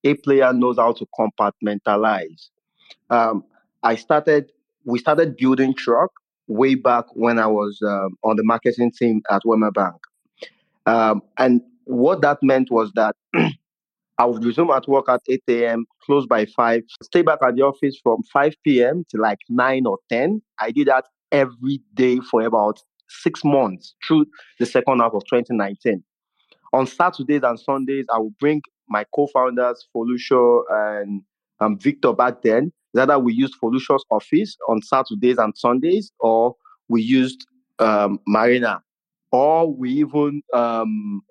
A 0.04 0.14
player 0.14 0.52
knows 0.52 0.76
how 0.78 0.92
to 0.92 1.06
compartmentalize. 1.18 2.48
Um, 3.10 3.44
I 3.82 3.96
started, 3.96 4.50
we 4.84 4.98
started 4.98 5.36
building 5.36 5.74
truQ 5.74 6.08
way 6.48 6.74
back 6.74 7.04
when 7.14 7.38
I 7.38 7.46
was 7.46 7.78
um, 7.82 8.16
on 8.22 8.36
the 8.36 8.44
marketing 8.44 8.92
team 8.92 9.22
at 9.30 9.42
Wema 9.44 9.72
Bank. 9.72 9.96
Um, 10.86 11.22
and 11.38 11.60
what 11.84 12.20
that 12.22 12.38
meant 12.42 12.70
was 12.70 12.92
that 12.94 13.16
I 14.18 14.24
would 14.24 14.44
resume 14.44 14.70
at 14.70 14.88
work 14.88 15.08
at 15.08 15.20
8 15.28 15.42
a.m., 15.48 15.84
close 16.04 16.26
by 16.26 16.46
5, 16.46 16.82
stay 17.02 17.22
back 17.22 17.40
at 17.46 17.56
the 17.56 17.62
office 17.62 17.98
from 18.02 18.22
5 18.32 18.54
p.m. 18.64 19.04
to 19.10 19.18
like 19.20 19.38
9 19.48 19.86
or 19.86 19.98
10. 20.08 20.40
I 20.60 20.70
did 20.70 20.88
that 20.88 21.04
every 21.32 21.82
day 21.94 22.20
for 22.20 22.42
about 22.42 22.80
six 23.08 23.44
months 23.44 23.94
through 24.06 24.26
the 24.58 24.66
second 24.66 25.00
half 25.00 25.12
of 25.12 25.22
2019. 25.30 26.02
On 26.76 26.86
Saturdays 26.86 27.40
and 27.42 27.58
Sundays, 27.58 28.04
I 28.14 28.18
will 28.18 28.34
bring 28.38 28.60
my 28.86 29.06
co-founders, 29.14 29.88
Folusho 29.96 30.60
and 30.68 31.22
um, 31.58 31.78
Victor 31.78 32.12
back 32.12 32.42
then. 32.42 32.70
Either 32.94 33.18
we 33.18 33.32
used 33.32 33.54
Folusho's 33.62 34.04
office 34.10 34.58
on 34.68 34.82
Saturdays 34.82 35.38
and 35.38 35.56
Sundays, 35.56 36.12
or 36.20 36.54
we 36.88 37.00
used 37.00 37.46
um, 37.78 38.20
Marina, 38.26 38.82
or 39.32 39.72
we 39.72 39.90
even 39.90 40.42
um, 40.52 41.22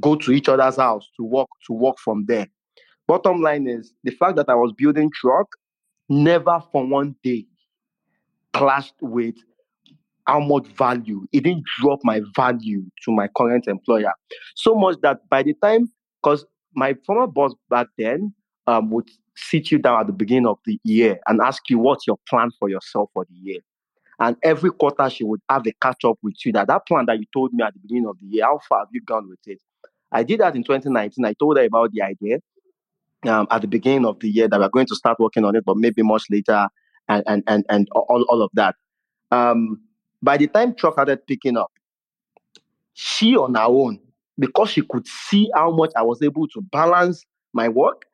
go 0.00 0.16
to 0.16 0.32
each 0.32 0.48
other's 0.48 0.74
house 0.78 1.08
to 1.16 1.22
work 1.22 1.48
to 1.68 1.72
work 1.72 1.96
from 1.98 2.24
there. 2.26 2.48
Bottom 3.06 3.40
line 3.40 3.68
is 3.68 3.92
the 4.02 4.10
fact 4.10 4.34
that 4.34 4.48
I 4.48 4.56
was 4.56 4.72
building 4.76 5.12
truQ 5.22 5.44
never 6.08 6.60
for 6.72 6.84
one 6.84 7.14
day 7.22 7.46
clashed 8.52 8.96
with 9.00 9.36
how 10.26 10.40
much 10.40 10.66
value 10.68 11.26
it 11.32 11.44
didn't 11.44 11.64
drop 11.80 12.00
my 12.04 12.20
value 12.36 12.82
to 13.04 13.12
my 13.12 13.28
current 13.36 13.66
employer. 13.66 14.12
So 14.54 14.74
much 14.74 14.96
that 15.02 15.28
by 15.28 15.42
the 15.42 15.54
time 15.54 15.90
because 16.22 16.44
my 16.74 16.94
former 17.06 17.26
boss 17.26 17.54
back 17.68 17.88
then 17.98 18.34
um, 18.66 18.90
would 18.90 19.08
sit 19.34 19.70
you 19.70 19.78
down 19.78 20.00
at 20.00 20.06
the 20.06 20.12
beginning 20.12 20.46
of 20.46 20.58
the 20.64 20.78
year 20.84 21.18
and 21.26 21.40
ask 21.40 21.68
you 21.68 21.78
what's 21.78 22.06
your 22.06 22.18
plan 22.28 22.50
for 22.58 22.68
yourself 22.68 23.10
for 23.12 23.26
the 23.28 23.34
year? 23.34 23.60
And 24.20 24.36
every 24.44 24.70
quarter 24.70 25.10
she 25.10 25.24
would 25.24 25.40
have 25.48 25.66
a 25.66 25.72
catch 25.80 26.04
up 26.04 26.18
with 26.22 26.34
you 26.44 26.52
that 26.52 26.68
that 26.68 26.86
plan 26.86 27.06
that 27.06 27.18
you 27.18 27.26
told 27.32 27.52
me 27.52 27.64
at 27.64 27.72
the 27.72 27.80
beginning 27.80 28.06
of 28.06 28.16
the 28.20 28.26
year 28.26 28.44
how 28.44 28.60
far 28.68 28.80
have 28.80 28.88
you 28.92 29.00
gone 29.02 29.28
with 29.28 29.40
it? 29.46 29.60
I 30.12 30.22
did 30.22 30.40
that 30.40 30.54
in 30.54 30.62
2019 30.62 31.24
i 31.24 31.32
told 31.32 31.56
her 31.56 31.64
about 31.64 31.90
the 31.92 32.02
idea 32.02 32.38
um, 33.26 33.46
at 33.50 33.62
the 33.62 33.68
beginning 33.68 34.04
of 34.04 34.20
the 34.20 34.28
year 34.28 34.46
that 34.46 34.60
we're 34.60 34.68
going 34.68 34.86
to 34.86 34.94
start 34.94 35.18
working 35.18 35.44
on 35.44 35.56
it 35.56 35.64
but 35.64 35.76
maybe 35.76 36.02
much 36.02 36.24
later 36.30 36.68
and 37.08 37.24
and 37.26 37.42
and, 37.46 37.64
and 37.68 37.88
all, 37.92 38.24
all 38.28 38.42
of 38.42 38.50
that. 38.54 38.74
Um, 39.30 39.80
by 40.22 40.36
the 40.36 40.46
time 40.46 40.72
truQ 40.74 40.92
started 40.92 41.26
picking 41.26 41.56
up, 41.56 41.70
she 42.94 43.36
on 43.36 43.54
her 43.54 43.62
own, 43.62 43.98
because 44.38 44.70
she 44.70 44.82
could 44.82 45.06
see 45.06 45.50
how 45.54 45.70
much 45.70 45.90
I 45.96 46.02
was 46.02 46.22
able 46.22 46.46
to 46.48 46.60
balance 46.60 47.24
my 47.52 47.68
work 47.68 48.06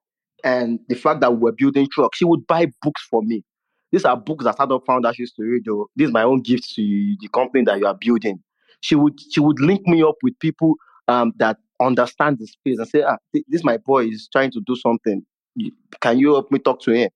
and 0.44 0.78
the 0.88 0.94
fact 0.94 1.20
that 1.20 1.32
we 1.32 1.38
were 1.38 1.52
building 1.52 1.86
truQ, 1.86 2.10
she 2.14 2.24
would 2.24 2.46
buy 2.46 2.66
books 2.82 3.02
for 3.10 3.22
me. 3.22 3.44
These 3.90 4.04
are 4.04 4.16
books 4.16 4.44
that 4.44 4.54
startup 4.54 4.84
founders 4.86 5.18
used 5.18 5.34
to 5.36 5.42
read. 5.42 5.62
Though. 5.64 5.88
This 5.96 6.08
is 6.08 6.12
my 6.12 6.22
own 6.22 6.42
gift 6.42 6.74
to 6.74 6.82
the 6.82 7.28
company 7.32 7.64
that 7.64 7.78
you 7.78 7.86
are 7.86 7.96
building. 7.98 8.42
She 8.80 8.94
would 8.94 9.18
she 9.32 9.40
would 9.40 9.60
link 9.60 9.86
me 9.86 10.02
up 10.02 10.16
with 10.22 10.38
people 10.38 10.74
um, 11.08 11.32
that 11.38 11.56
understand 11.80 12.38
the 12.38 12.46
space 12.46 12.78
and 12.78 12.88
say, 12.88 13.02
ah, 13.02 13.16
this 13.48 13.64
my 13.64 13.78
boy 13.78 14.06
is 14.06 14.28
trying 14.30 14.50
to 14.52 14.60
do 14.66 14.76
something. 14.76 15.24
Can 16.00 16.18
you 16.18 16.34
help 16.34 16.52
me 16.52 16.58
talk 16.58 16.82
to 16.82 16.92
him? 16.92 17.10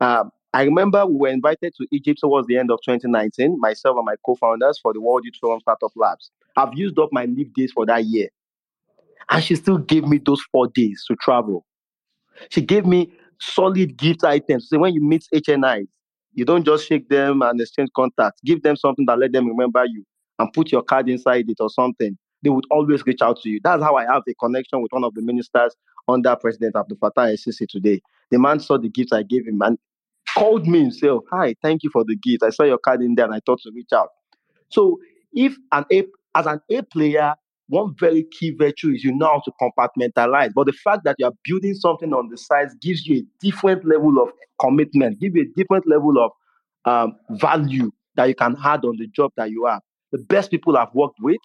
Um, 0.00 0.30
I 0.56 0.62
remember 0.62 1.04
we 1.04 1.16
were 1.16 1.28
invited 1.28 1.74
to 1.76 1.86
Egypt 1.92 2.18
towards 2.18 2.48
the 2.48 2.56
end 2.56 2.70
of 2.70 2.78
2019, 2.82 3.60
myself 3.60 3.94
and 3.98 4.06
my 4.06 4.14
co-founders 4.24 4.78
for 4.82 4.94
the 4.94 5.02
World 5.02 5.20
Youth 5.22 5.34
Forum 5.38 5.60
Startup 5.60 5.92
Labs. 5.94 6.30
I've 6.56 6.72
used 6.72 6.98
up 6.98 7.10
my 7.12 7.26
leave 7.26 7.52
days 7.52 7.72
for 7.72 7.84
that 7.84 8.06
year. 8.06 8.30
And 9.28 9.44
she 9.44 9.54
still 9.54 9.76
gave 9.76 10.04
me 10.04 10.16
those 10.16 10.40
four 10.50 10.68
days 10.68 11.04
to 11.08 11.16
travel. 11.16 11.66
She 12.48 12.62
gave 12.62 12.86
me 12.86 13.12
solid 13.38 13.98
gift 13.98 14.24
items. 14.24 14.70
So 14.70 14.78
when 14.78 14.94
you 14.94 15.02
meet 15.02 15.26
HNIs, 15.34 15.88
you 16.32 16.46
don't 16.46 16.64
just 16.64 16.88
shake 16.88 17.10
them 17.10 17.42
and 17.42 17.60
exchange 17.60 17.90
contacts. 17.94 18.40
Give 18.42 18.62
them 18.62 18.76
something 18.76 19.04
that 19.04 19.18
let 19.18 19.32
them 19.32 19.48
remember 19.48 19.84
you 19.84 20.04
and 20.38 20.50
put 20.54 20.72
your 20.72 20.82
card 20.82 21.10
inside 21.10 21.50
it 21.50 21.58
or 21.60 21.68
something. 21.68 22.16
They 22.42 22.48
would 22.48 22.64
always 22.70 23.04
reach 23.04 23.20
out 23.20 23.42
to 23.42 23.50
you. 23.50 23.60
That's 23.62 23.82
how 23.82 23.96
I 23.96 24.06
have 24.06 24.22
a 24.26 24.32
connection 24.32 24.80
with 24.80 24.92
one 24.92 25.04
of 25.04 25.12
the 25.16 25.20
ministers 25.20 25.76
under 26.08 26.34
President 26.34 26.76
Abdul 26.76 26.96
Fattah 26.96 27.28
el-Sisi 27.28 27.68
today. 27.68 28.00
The 28.30 28.38
man 28.38 28.58
saw 28.58 28.78
the 28.78 28.88
gifts 28.88 29.12
I 29.12 29.22
gave 29.22 29.46
him 29.46 29.60
and 29.60 29.76
called 30.36 30.66
me 30.66 30.80
himself. 30.80 31.24
Hi, 31.32 31.54
thank 31.62 31.82
you 31.82 31.90
for 31.90 32.04
the 32.04 32.16
gift. 32.16 32.42
I 32.42 32.50
saw 32.50 32.64
your 32.64 32.78
card 32.78 33.02
in 33.02 33.14
there 33.14 33.24
and 33.24 33.34
I 33.34 33.40
thought 33.44 33.60
to 33.62 33.72
reach 33.74 33.92
out. 33.94 34.08
So 34.68 34.98
if 35.32 35.56
an 35.72 35.84
A 35.90 36.04
as 36.34 36.46
an 36.46 36.60
A 36.70 36.82
player, 36.82 37.34
one 37.68 37.94
very 37.98 38.24
key 38.30 38.50
virtue 38.50 38.90
is 38.90 39.02
you 39.02 39.14
know 39.14 39.26
how 39.26 39.42
to 39.44 39.52
compartmentalize. 39.60 40.52
But 40.54 40.66
the 40.66 40.72
fact 40.72 41.02
that 41.04 41.16
you 41.18 41.26
are 41.26 41.32
building 41.44 41.74
something 41.74 42.12
on 42.12 42.28
the 42.28 42.36
side 42.36 42.68
gives 42.80 43.06
you 43.06 43.20
a 43.20 43.24
different 43.40 43.84
level 43.86 44.22
of 44.22 44.30
commitment, 44.60 45.18
give 45.20 45.34
you 45.34 45.42
a 45.42 45.58
different 45.58 45.88
level 45.88 46.18
of 46.18 46.30
um, 46.84 47.16
value 47.30 47.90
that 48.16 48.28
you 48.28 48.34
can 48.34 48.56
add 48.62 48.84
on 48.84 48.96
the 48.98 49.06
job 49.08 49.32
that 49.36 49.50
you 49.50 49.66
have. 49.66 49.80
The 50.12 50.18
best 50.18 50.50
people 50.50 50.76
I've 50.76 50.94
worked 50.94 51.18
with 51.20 51.40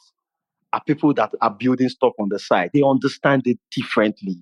are 0.74 0.82
people 0.86 1.14
that 1.16 1.32
are 1.42 1.50
building 1.50 1.90
stuff 1.90 2.14
on 2.20 2.30
the 2.30 2.40
side. 2.40 2.70
They 2.74 2.84
understand 2.84 3.44
it 3.46 3.58
differently 3.76 4.38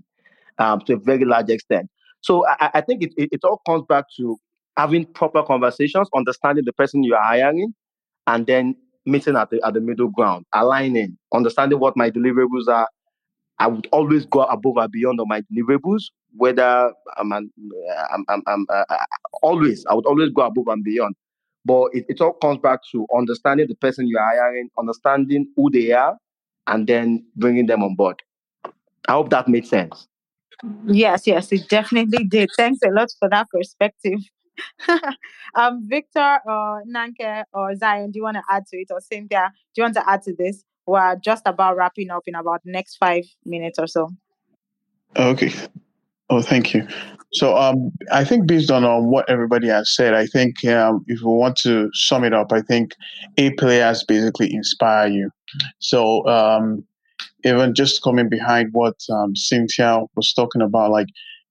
um, 0.58 0.82
to 0.82 0.94
a 0.94 0.98
very 0.98 1.26
large 1.26 1.50
extent. 1.50 1.90
So 2.22 2.46
I, 2.48 2.70
I 2.76 2.82
think 2.82 3.04
it, 3.04 3.14
it, 3.18 3.30
it, 3.32 3.44
all 3.44 3.62
comes 3.66 3.84
back 3.88 4.06
to 4.18 4.38
having 4.78 5.06
proper 5.06 5.44
conversations, 5.44 6.10
understanding 6.16 6.66
the 6.66 6.74
person 6.74 7.04
you 7.04 7.16
are 7.16 7.24
hiring, 7.24 7.74
and 8.28 8.46
then 8.46 8.76
meeting 9.06 9.36
at 9.36 9.50
the 9.50 9.66
at 9.66 9.74
the 9.74 9.82
middle 9.82 10.10
ground, 10.10 10.46
aligning, 10.54 11.18
understanding 11.34 11.80
what 11.80 11.98
my 11.98 12.10
deliverables 12.10 12.68
are. 12.68 12.88
I 13.62 13.68
would 13.68 13.88
always 13.92 14.26
go 14.26 14.44
above 14.44 14.78
and 14.78 14.92
beyond 14.92 15.20
on 15.20 15.28
my 15.28 15.42
deliverables, 15.42 16.04
whether 16.36 16.94
I'm, 17.18 17.32
an, 17.34 17.52
I'm, 18.10 18.24
I'm, 18.30 18.42
I'm 18.48 18.66
uh, 18.70 18.86
uh, 18.90 18.98
always, 19.42 19.86
I 19.90 19.96
would 19.96 20.06
always 20.06 20.30
go 20.30 20.44
above 20.44 20.68
and 20.68 20.82
beyond. 20.82 21.16
But 21.66 21.90
it, 21.94 22.06
it 22.08 22.22
all 22.22 22.34
comes 22.34 22.60
back 22.60 22.80
to 22.94 23.06
understanding 23.16 23.68
the 23.68 23.76
person 23.76 24.08
you 24.08 24.18
are 24.18 24.34
hiring, 24.34 24.70
understanding 24.78 25.48
who 25.58 25.70
they 25.70 25.92
are, 25.92 26.18
and 26.68 26.88
then 26.88 27.26
bringing 27.36 27.66
them 27.66 27.84
on 27.84 27.96
board. 27.96 28.22
I 29.10 29.14
hope 29.14 29.30
that 29.32 29.50
made 29.50 29.68
sense. 29.68 30.08
Yes, 30.88 31.26
yes, 31.26 31.52
it 31.52 31.68
definitely 31.70 32.26
did. 32.26 32.50
Thanks 32.58 32.80
a 32.86 32.90
lot 32.90 33.10
for 33.20 33.30
that 33.30 33.48
perspective. 33.50 34.20
um, 35.56 35.88
Victor 35.88 36.40
or 36.46 36.84
Nnanke 36.86 37.44
or 37.54 37.76
Zion, 37.76 38.12
do 38.12 38.20
you 38.20 38.24
want 38.24 38.38
to 38.38 38.44
add 38.50 38.66
to 38.68 38.78
it? 38.78 38.88
Or 38.92 39.00
Cynthia, 39.00 39.52
do 39.74 39.82
you 39.82 39.84
want 39.84 39.96
to 39.96 40.10
add 40.10 40.24
to 40.24 40.36
this? 40.36 40.64
We're 40.86 41.16
just 41.18 41.44
about 41.46 41.78
wrapping 41.78 42.10
up 42.10 42.24
in 42.26 42.36
about 42.36 42.64
the 42.64 42.72
next 42.72 42.98
five 42.98 43.24
minutes 43.46 43.80
or 43.80 43.88
so. 43.88 44.10
Okay. 45.16 45.54
Oh, 46.30 46.42
thank 46.42 46.74
you. 46.74 46.88
So, 47.34 47.56
um, 47.56 47.92
I 48.12 48.24
think 48.24 48.48
based 48.48 48.72
on 48.72 48.84
um, 48.84 49.12
what 49.12 49.30
everybody 49.30 49.68
has 49.68 49.96
said, 49.96 50.16
I 50.16 50.26
think 50.26 50.66
um, 50.66 51.06
if 51.08 51.22
we 51.22 51.32
want 51.32 51.58
to 51.58 51.90
sum 51.94 52.24
it 52.24 52.34
up, 52.34 52.52
I 52.52 52.62
think 52.62 52.96
A 53.38 53.52
players 53.52 54.04
basically 54.04 54.52
inspire 54.52 55.08
you. 55.08 55.30
So, 55.78 56.28
um, 56.28 56.84
even 57.44 57.74
just 57.74 58.02
coming 58.02 58.30
behind 58.30 58.70
what 58.74 58.96
um, 59.12 59.36
Cynthia 59.36 60.02
was 60.16 60.34
talking 60.34 60.62
about, 60.62 60.92
like 60.92 61.08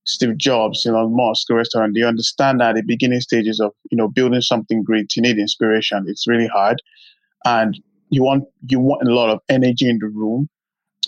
Steve 0.06 0.38
Jobs, 0.38 0.86
Elon 0.86 1.14
Musk, 1.14 1.50
restaurant, 1.50 1.94
they 1.94 2.02
understand 2.02 2.60
that 2.60 2.74
the 2.74 2.82
beginning 2.82 3.20
stages 3.20 3.60
of 3.60 3.72
you 3.90 3.96
know 3.96 4.08
building 4.08 4.40
something 4.40 4.82
great, 4.82 5.14
you 5.16 5.22
need 5.22 5.38
inspiration. 5.38 6.04
It's 6.08 6.26
really 6.26 6.46
hard, 6.48 6.80
and 7.44 7.78
you 8.10 8.22
want 8.22 8.44
you 8.68 8.80
want 8.80 9.06
a 9.06 9.14
lot 9.14 9.30
of 9.30 9.40
energy 9.48 9.88
in 9.88 9.98
the 9.98 10.08
room, 10.08 10.48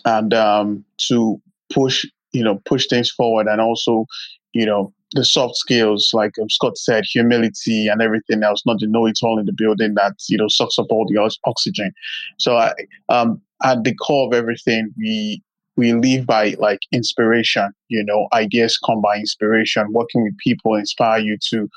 and 0.05 0.35
um, 0.35 0.85
to 1.09 1.40
push 1.73 2.05
you 2.32 2.44
know 2.44 2.61
push 2.65 2.86
things 2.86 3.11
forward, 3.11 3.47
and 3.47 3.61
also 3.61 4.07
you 4.52 4.66
know 4.66 4.93
the 5.12 5.24
soft 5.24 5.57
skills, 5.57 6.11
like 6.12 6.39
um, 6.40 6.48
Scott 6.48 6.78
said, 6.78 7.05
humility 7.05 7.89
and 7.89 8.01
everything 8.01 8.43
else, 8.43 8.62
not 8.65 8.78
to 8.78 8.86
know 8.86 9.07
it 9.07 9.19
all 9.23 9.39
in 9.39 9.47
the 9.47 9.52
building 9.52 9.94
that, 9.94 10.15
you 10.28 10.39
know, 10.39 10.47
sucks 10.48 10.78
up 10.78 10.86
all 10.90 11.07
the 11.09 11.19
oxygen. 11.44 11.93
So 12.39 12.57
I, 12.57 12.73
um, 13.09 13.40
at 13.62 13.85
the 13.85 13.95
core 13.95 14.27
of 14.27 14.35
everything, 14.35 14.93
we, 14.97 15.43
we 15.77 15.93
live 15.93 16.27
by 16.27 16.57
like 16.59 16.81
inspiration, 16.93 17.70
you 17.89 18.05
know, 18.05 18.28
ideas 18.32 18.78
come 18.85 19.01
by 19.01 19.16
inspiration, 19.16 19.93
working 19.93 20.23
with 20.23 20.37
people 20.39 20.74
inspire 20.74 21.20
you 21.20 21.39
to 21.51 21.69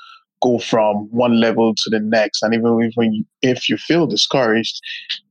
go 0.42 0.58
from 0.58 1.08
one 1.10 1.40
level 1.40 1.74
to 1.74 1.90
the 1.90 2.00
next. 2.00 2.42
And 2.42 2.54
even 2.54 2.80
if, 2.82 2.92
when 2.96 3.12
you, 3.12 3.24
if 3.40 3.68
you 3.68 3.76
feel 3.76 4.06
discouraged, 4.06 4.80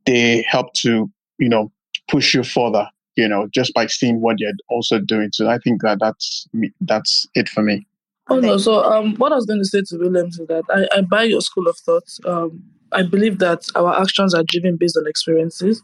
they 0.05 0.43
help 0.47 0.73
to, 0.75 1.11
you 1.37 1.49
know, 1.49 1.71
push 2.09 2.33
you 2.33 2.43
further, 2.43 2.87
you 3.15 3.27
know, 3.27 3.47
just 3.53 3.73
by 3.73 3.87
seeing 3.87 4.21
what 4.21 4.39
you're 4.39 4.53
also 4.69 4.99
doing. 4.99 5.29
So 5.33 5.47
I 5.49 5.59
think 5.59 5.81
that 5.81 5.99
that's, 5.99 6.47
that's 6.81 7.27
it 7.35 7.49
for 7.49 7.61
me. 7.61 7.85
Oh 8.29 8.39
no! 8.39 8.57
So 8.57 8.81
um, 8.85 9.15
what 9.15 9.33
I 9.33 9.35
was 9.35 9.45
going 9.45 9.59
to 9.59 9.65
say 9.65 9.81
to 9.85 9.97
Williams 9.97 10.39
is 10.39 10.47
that 10.47 10.63
I, 10.69 10.87
I 10.97 11.01
buy 11.01 11.23
your 11.23 11.41
school 11.41 11.67
of 11.67 11.77
thought. 11.77 12.07
Um, 12.25 12.63
I 12.93 13.03
believe 13.03 13.39
that 13.39 13.65
our 13.75 13.99
actions 13.99 14.33
are 14.33 14.43
driven 14.43 14.77
based 14.77 14.97
on 14.97 15.07
experiences, 15.07 15.81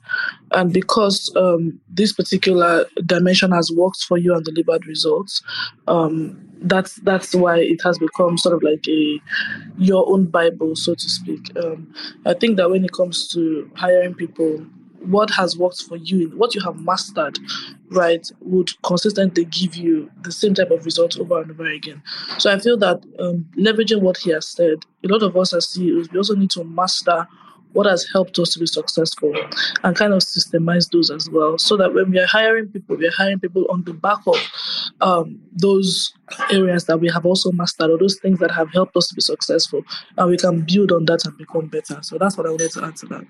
and 0.51 0.71
because 0.73 1.33
um, 1.35 1.79
this 1.89 2.13
particular 2.13 2.85
dimension 3.05 3.51
has 3.51 3.71
worked 3.71 4.03
for 4.03 4.17
you 4.17 4.35
and 4.35 4.43
delivered 4.45 4.85
results, 4.85 5.41
um, 5.87 6.39
that's 6.61 6.95
that's 6.97 7.33
why 7.33 7.59
it 7.59 7.81
has 7.83 7.97
become 7.97 8.37
sort 8.37 8.55
of 8.55 8.63
like 8.63 8.87
a 8.87 9.21
your 9.77 10.09
own 10.11 10.25
bible, 10.25 10.75
so 10.75 10.93
to 10.93 11.09
speak. 11.09 11.55
Um, 11.57 11.93
I 12.25 12.33
think 12.33 12.57
that 12.57 12.69
when 12.69 12.83
it 12.83 12.91
comes 12.91 13.27
to 13.29 13.69
hiring 13.75 14.13
people, 14.13 14.65
what 15.01 15.29
has 15.31 15.57
worked 15.57 15.83
for 15.83 15.97
you, 15.97 16.29
what 16.31 16.55
you 16.55 16.61
have 16.61 16.79
mastered, 16.79 17.39
right, 17.89 18.29
would 18.41 18.69
consistently 18.83 19.45
give 19.45 19.75
you 19.75 20.09
the 20.21 20.31
same 20.31 20.53
type 20.53 20.71
of 20.71 20.85
results 20.85 21.17
over 21.17 21.41
and 21.41 21.51
over 21.51 21.65
again. 21.65 22.01
So 22.37 22.51
I 22.51 22.59
feel 22.59 22.77
that 22.77 23.03
um, 23.19 23.45
leveraging 23.57 24.01
what 24.01 24.17
he 24.17 24.31
has 24.31 24.47
said, 24.47 24.85
a 25.03 25.07
lot 25.07 25.23
of 25.23 25.35
us 25.37 25.53
as 25.53 25.69
CEOs, 25.69 26.11
we 26.11 26.17
also 26.17 26.35
need 26.35 26.51
to 26.51 26.63
master 26.63 27.27
what 27.73 27.85
has 27.85 28.05
helped 28.11 28.39
us 28.39 28.49
to 28.49 28.59
be 28.59 28.65
successful 28.65 29.33
and 29.83 29.95
kind 29.95 30.13
of 30.13 30.19
systemize 30.19 30.89
those 30.91 31.11
as 31.11 31.29
well. 31.29 31.57
So 31.57 31.77
that 31.77 31.93
when 31.93 32.09
we 32.09 32.19
are 32.19 32.25
hiring 32.25 32.67
people 32.67 32.95
we 32.95 33.07
are 33.07 33.13
hiring 33.15 33.39
people 33.39 33.67
on 33.69 33.83
the 33.83 33.93
back 33.93 34.19
of 34.25 34.37
um, 35.01 35.39
those 35.53 36.13
areas 36.51 36.85
that 36.85 36.97
we 36.97 37.09
have 37.09 37.25
also 37.25 37.51
mastered 37.51 37.91
or 37.91 37.97
those 37.97 38.17
things 38.19 38.39
that 38.39 38.51
have 38.51 38.71
helped 38.71 38.97
us 38.97 39.07
to 39.09 39.15
be 39.15 39.21
successful 39.21 39.83
and 40.17 40.29
we 40.29 40.37
can 40.37 40.61
build 40.61 40.91
on 40.91 41.05
that 41.05 41.25
and 41.25 41.37
become 41.37 41.67
better. 41.67 41.99
So 42.01 42.17
that's 42.17 42.37
what 42.37 42.47
i 42.47 42.49
wanted 42.49 42.71
to 42.71 42.85
add 42.85 42.95
to 42.97 43.05
that 43.07 43.25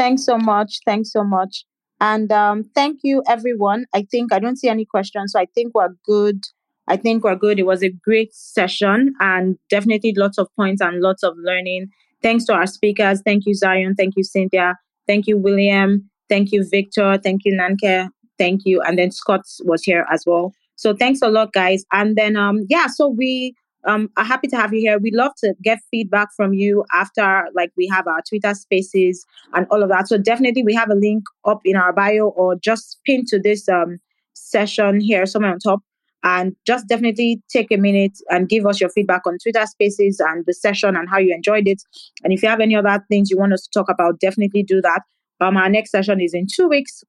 Thanks 0.00 0.24
so 0.24 0.38
much. 0.38 0.78
Thanks 0.86 1.12
so 1.12 1.22
much. 1.22 1.66
And 2.00 2.32
um, 2.32 2.64
thank 2.74 3.00
you, 3.04 3.22
everyone. 3.28 3.84
I 3.92 4.06
think 4.10 4.32
I 4.32 4.38
don't 4.38 4.56
see 4.56 4.70
any 4.70 4.86
questions, 4.86 5.32
so 5.32 5.38
I 5.38 5.44
think 5.54 5.74
we're 5.74 5.94
good. 6.06 6.42
I 6.88 6.96
think 6.96 7.22
we're 7.22 7.36
good. 7.36 7.58
It 7.58 7.66
was 7.66 7.82
a 7.82 7.90
great 7.90 8.34
session 8.34 9.12
and 9.20 9.58
definitely 9.68 10.14
lots 10.16 10.38
of 10.38 10.48
points 10.56 10.80
and 10.80 11.02
lots 11.02 11.22
of 11.22 11.34
learning. 11.36 11.88
Thanks 12.22 12.46
to 12.46 12.54
our 12.54 12.66
speakers. 12.66 13.20
Thank 13.26 13.44
you, 13.44 13.54
Zion. 13.54 13.94
Thank 13.94 14.14
you, 14.16 14.24
Cynthia. 14.24 14.76
Thank 15.06 15.26
you, 15.26 15.36
William. 15.36 16.08
Thank 16.30 16.50
you, 16.50 16.66
Victor. 16.66 17.18
Thank 17.22 17.42
you, 17.44 17.52
Nnanke. 17.52 18.08
Thank 18.38 18.62
you. 18.64 18.80
And 18.80 18.98
then 18.98 19.10
Scott 19.10 19.42
was 19.64 19.82
here 19.82 20.06
as 20.10 20.24
well. 20.26 20.54
So 20.76 20.94
thanks 20.94 21.20
a 21.20 21.28
lot, 21.28 21.52
guys. 21.52 21.84
And 21.92 22.16
then, 22.16 22.38
um, 22.38 22.60
yeah, 22.70 22.86
so 22.86 23.06
we 23.06 23.54
um, 23.84 24.10
are 24.16 24.24
happy 24.24 24.48
to 24.48 24.56
have 24.56 24.72
you 24.72 24.80
here. 24.80 24.98
We'd 24.98 25.14
love 25.14 25.32
to 25.38 25.54
get 25.62 25.78
feedback 25.90 26.28
from 26.36 26.52
you 26.54 26.84
after, 26.92 27.48
like, 27.54 27.72
we 27.76 27.86
have 27.88 28.06
our 28.06 28.22
Twitter 28.28 28.54
spaces 28.54 29.26
and 29.54 29.66
all 29.70 29.82
of 29.82 29.88
that. 29.88 30.08
So 30.08 30.18
definitely, 30.18 30.62
we 30.62 30.74
have 30.74 30.90
a 30.90 30.94
link 30.94 31.24
up 31.44 31.60
in 31.64 31.76
our 31.76 31.92
bio 31.92 32.28
or 32.28 32.56
just 32.56 33.00
pin 33.04 33.24
to 33.28 33.38
this 33.38 33.68
um, 33.68 33.98
session 34.34 35.00
here 35.00 35.26
somewhere 35.26 35.52
on 35.52 35.58
top. 35.58 35.80
And 36.22 36.54
just 36.66 36.86
definitely 36.86 37.42
take 37.48 37.72
a 37.72 37.78
minute 37.78 38.18
and 38.28 38.46
give 38.46 38.66
us 38.66 38.78
your 38.78 38.90
feedback 38.90 39.26
on 39.26 39.38
Twitter 39.38 39.64
Spaces 39.64 40.20
and 40.20 40.44
the 40.44 40.52
session 40.52 40.94
and 40.94 41.08
how 41.08 41.16
you 41.16 41.34
enjoyed 41.34 41.66
it. 41.66 41.82
And 42.22 42.30
if 42.30 42.42
you 42.42 42.48
have 42.50 42.60
any 42.60 42.76
other 42.76 43.02
things 43.08 43.30
you 43.30 43.38
want 43.38 43.54
us 43.54 43.62
to 43.62 43.70
talk 43.72 43.88
about, 43.88 44.20
definitely 44.20 44.62
do 44.62 44.82
that. 44.82 45.00
Um, 45.40 45.56
our 45.56 45.70
next 45.70 45.92
session 45.92 46.20
is 46.20 46.34
in 46.34 46.46
two 46.46 46.68
weeks, 46.68 47.02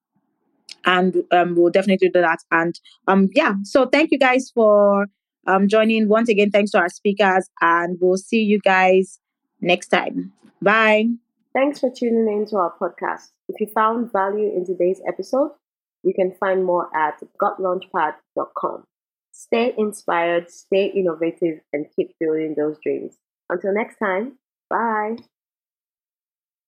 and 0.86 1.18
um, 1.34 1.56
we'll 1.58 1.72
definitely 1.72 2.08
do 2.08 2.22
that. 2.22 2.40
And 2.52 2.80
um, 3.10 3.28
yeah, 3.36 3.56
so 3.64 3.86
thank 3.86 4.12
you 4.12 4.18
guys 4.18 4.50
for 4.56 5.08
um, 5.48 5.68
joining. 5.68 6.08
Once 6.08 6.30
again, 6.30 6.52
thanks 6.52 6.72
to 6.72 6.80
our 6.80 6.90
speakers, 6.90 7.50
and 7.62 7.98
we'll 8.02 8.18
see 8.18 8.42
you 8.42 8.60
guys 8.60 9.20
next 9.60 9.88
time. 9.88 10.34
Bye. 10.62 11.08
Thanks 11.54 11.80
for 11.80 11.90
tuning 11.90 12.28
in 12.34 12.46
to 12.48 12.58
our 12.58 12.74
podcast. 12.80 13.32
If 13.50 13.60
you 13.60 13.68
found 13.68 14.12
value 14.12 14.56
in 14.56 14.66
today's 14.66 15.02
episode, 15.08 15.52
you 16.04 16.14
can 16.14 16.32
find 16.40 16.66
more 16.66 16.90
at 16.96 17.22
gotlaunchpad.com. 17.42 18.86
Stay 19.32 19.74
inspired, 19.78 20.50
stay 20.50 20.86
innovative, 20.88 21.60
and 21.74 21.88
keep 21.96 22.16
building 22.20 22.56
those 22.58 22.78
dreams. 22.82 23.18
Until 23.50 23.74
next 23.74 23.98
time, 23.98 24.38
bye. 24.70 25.18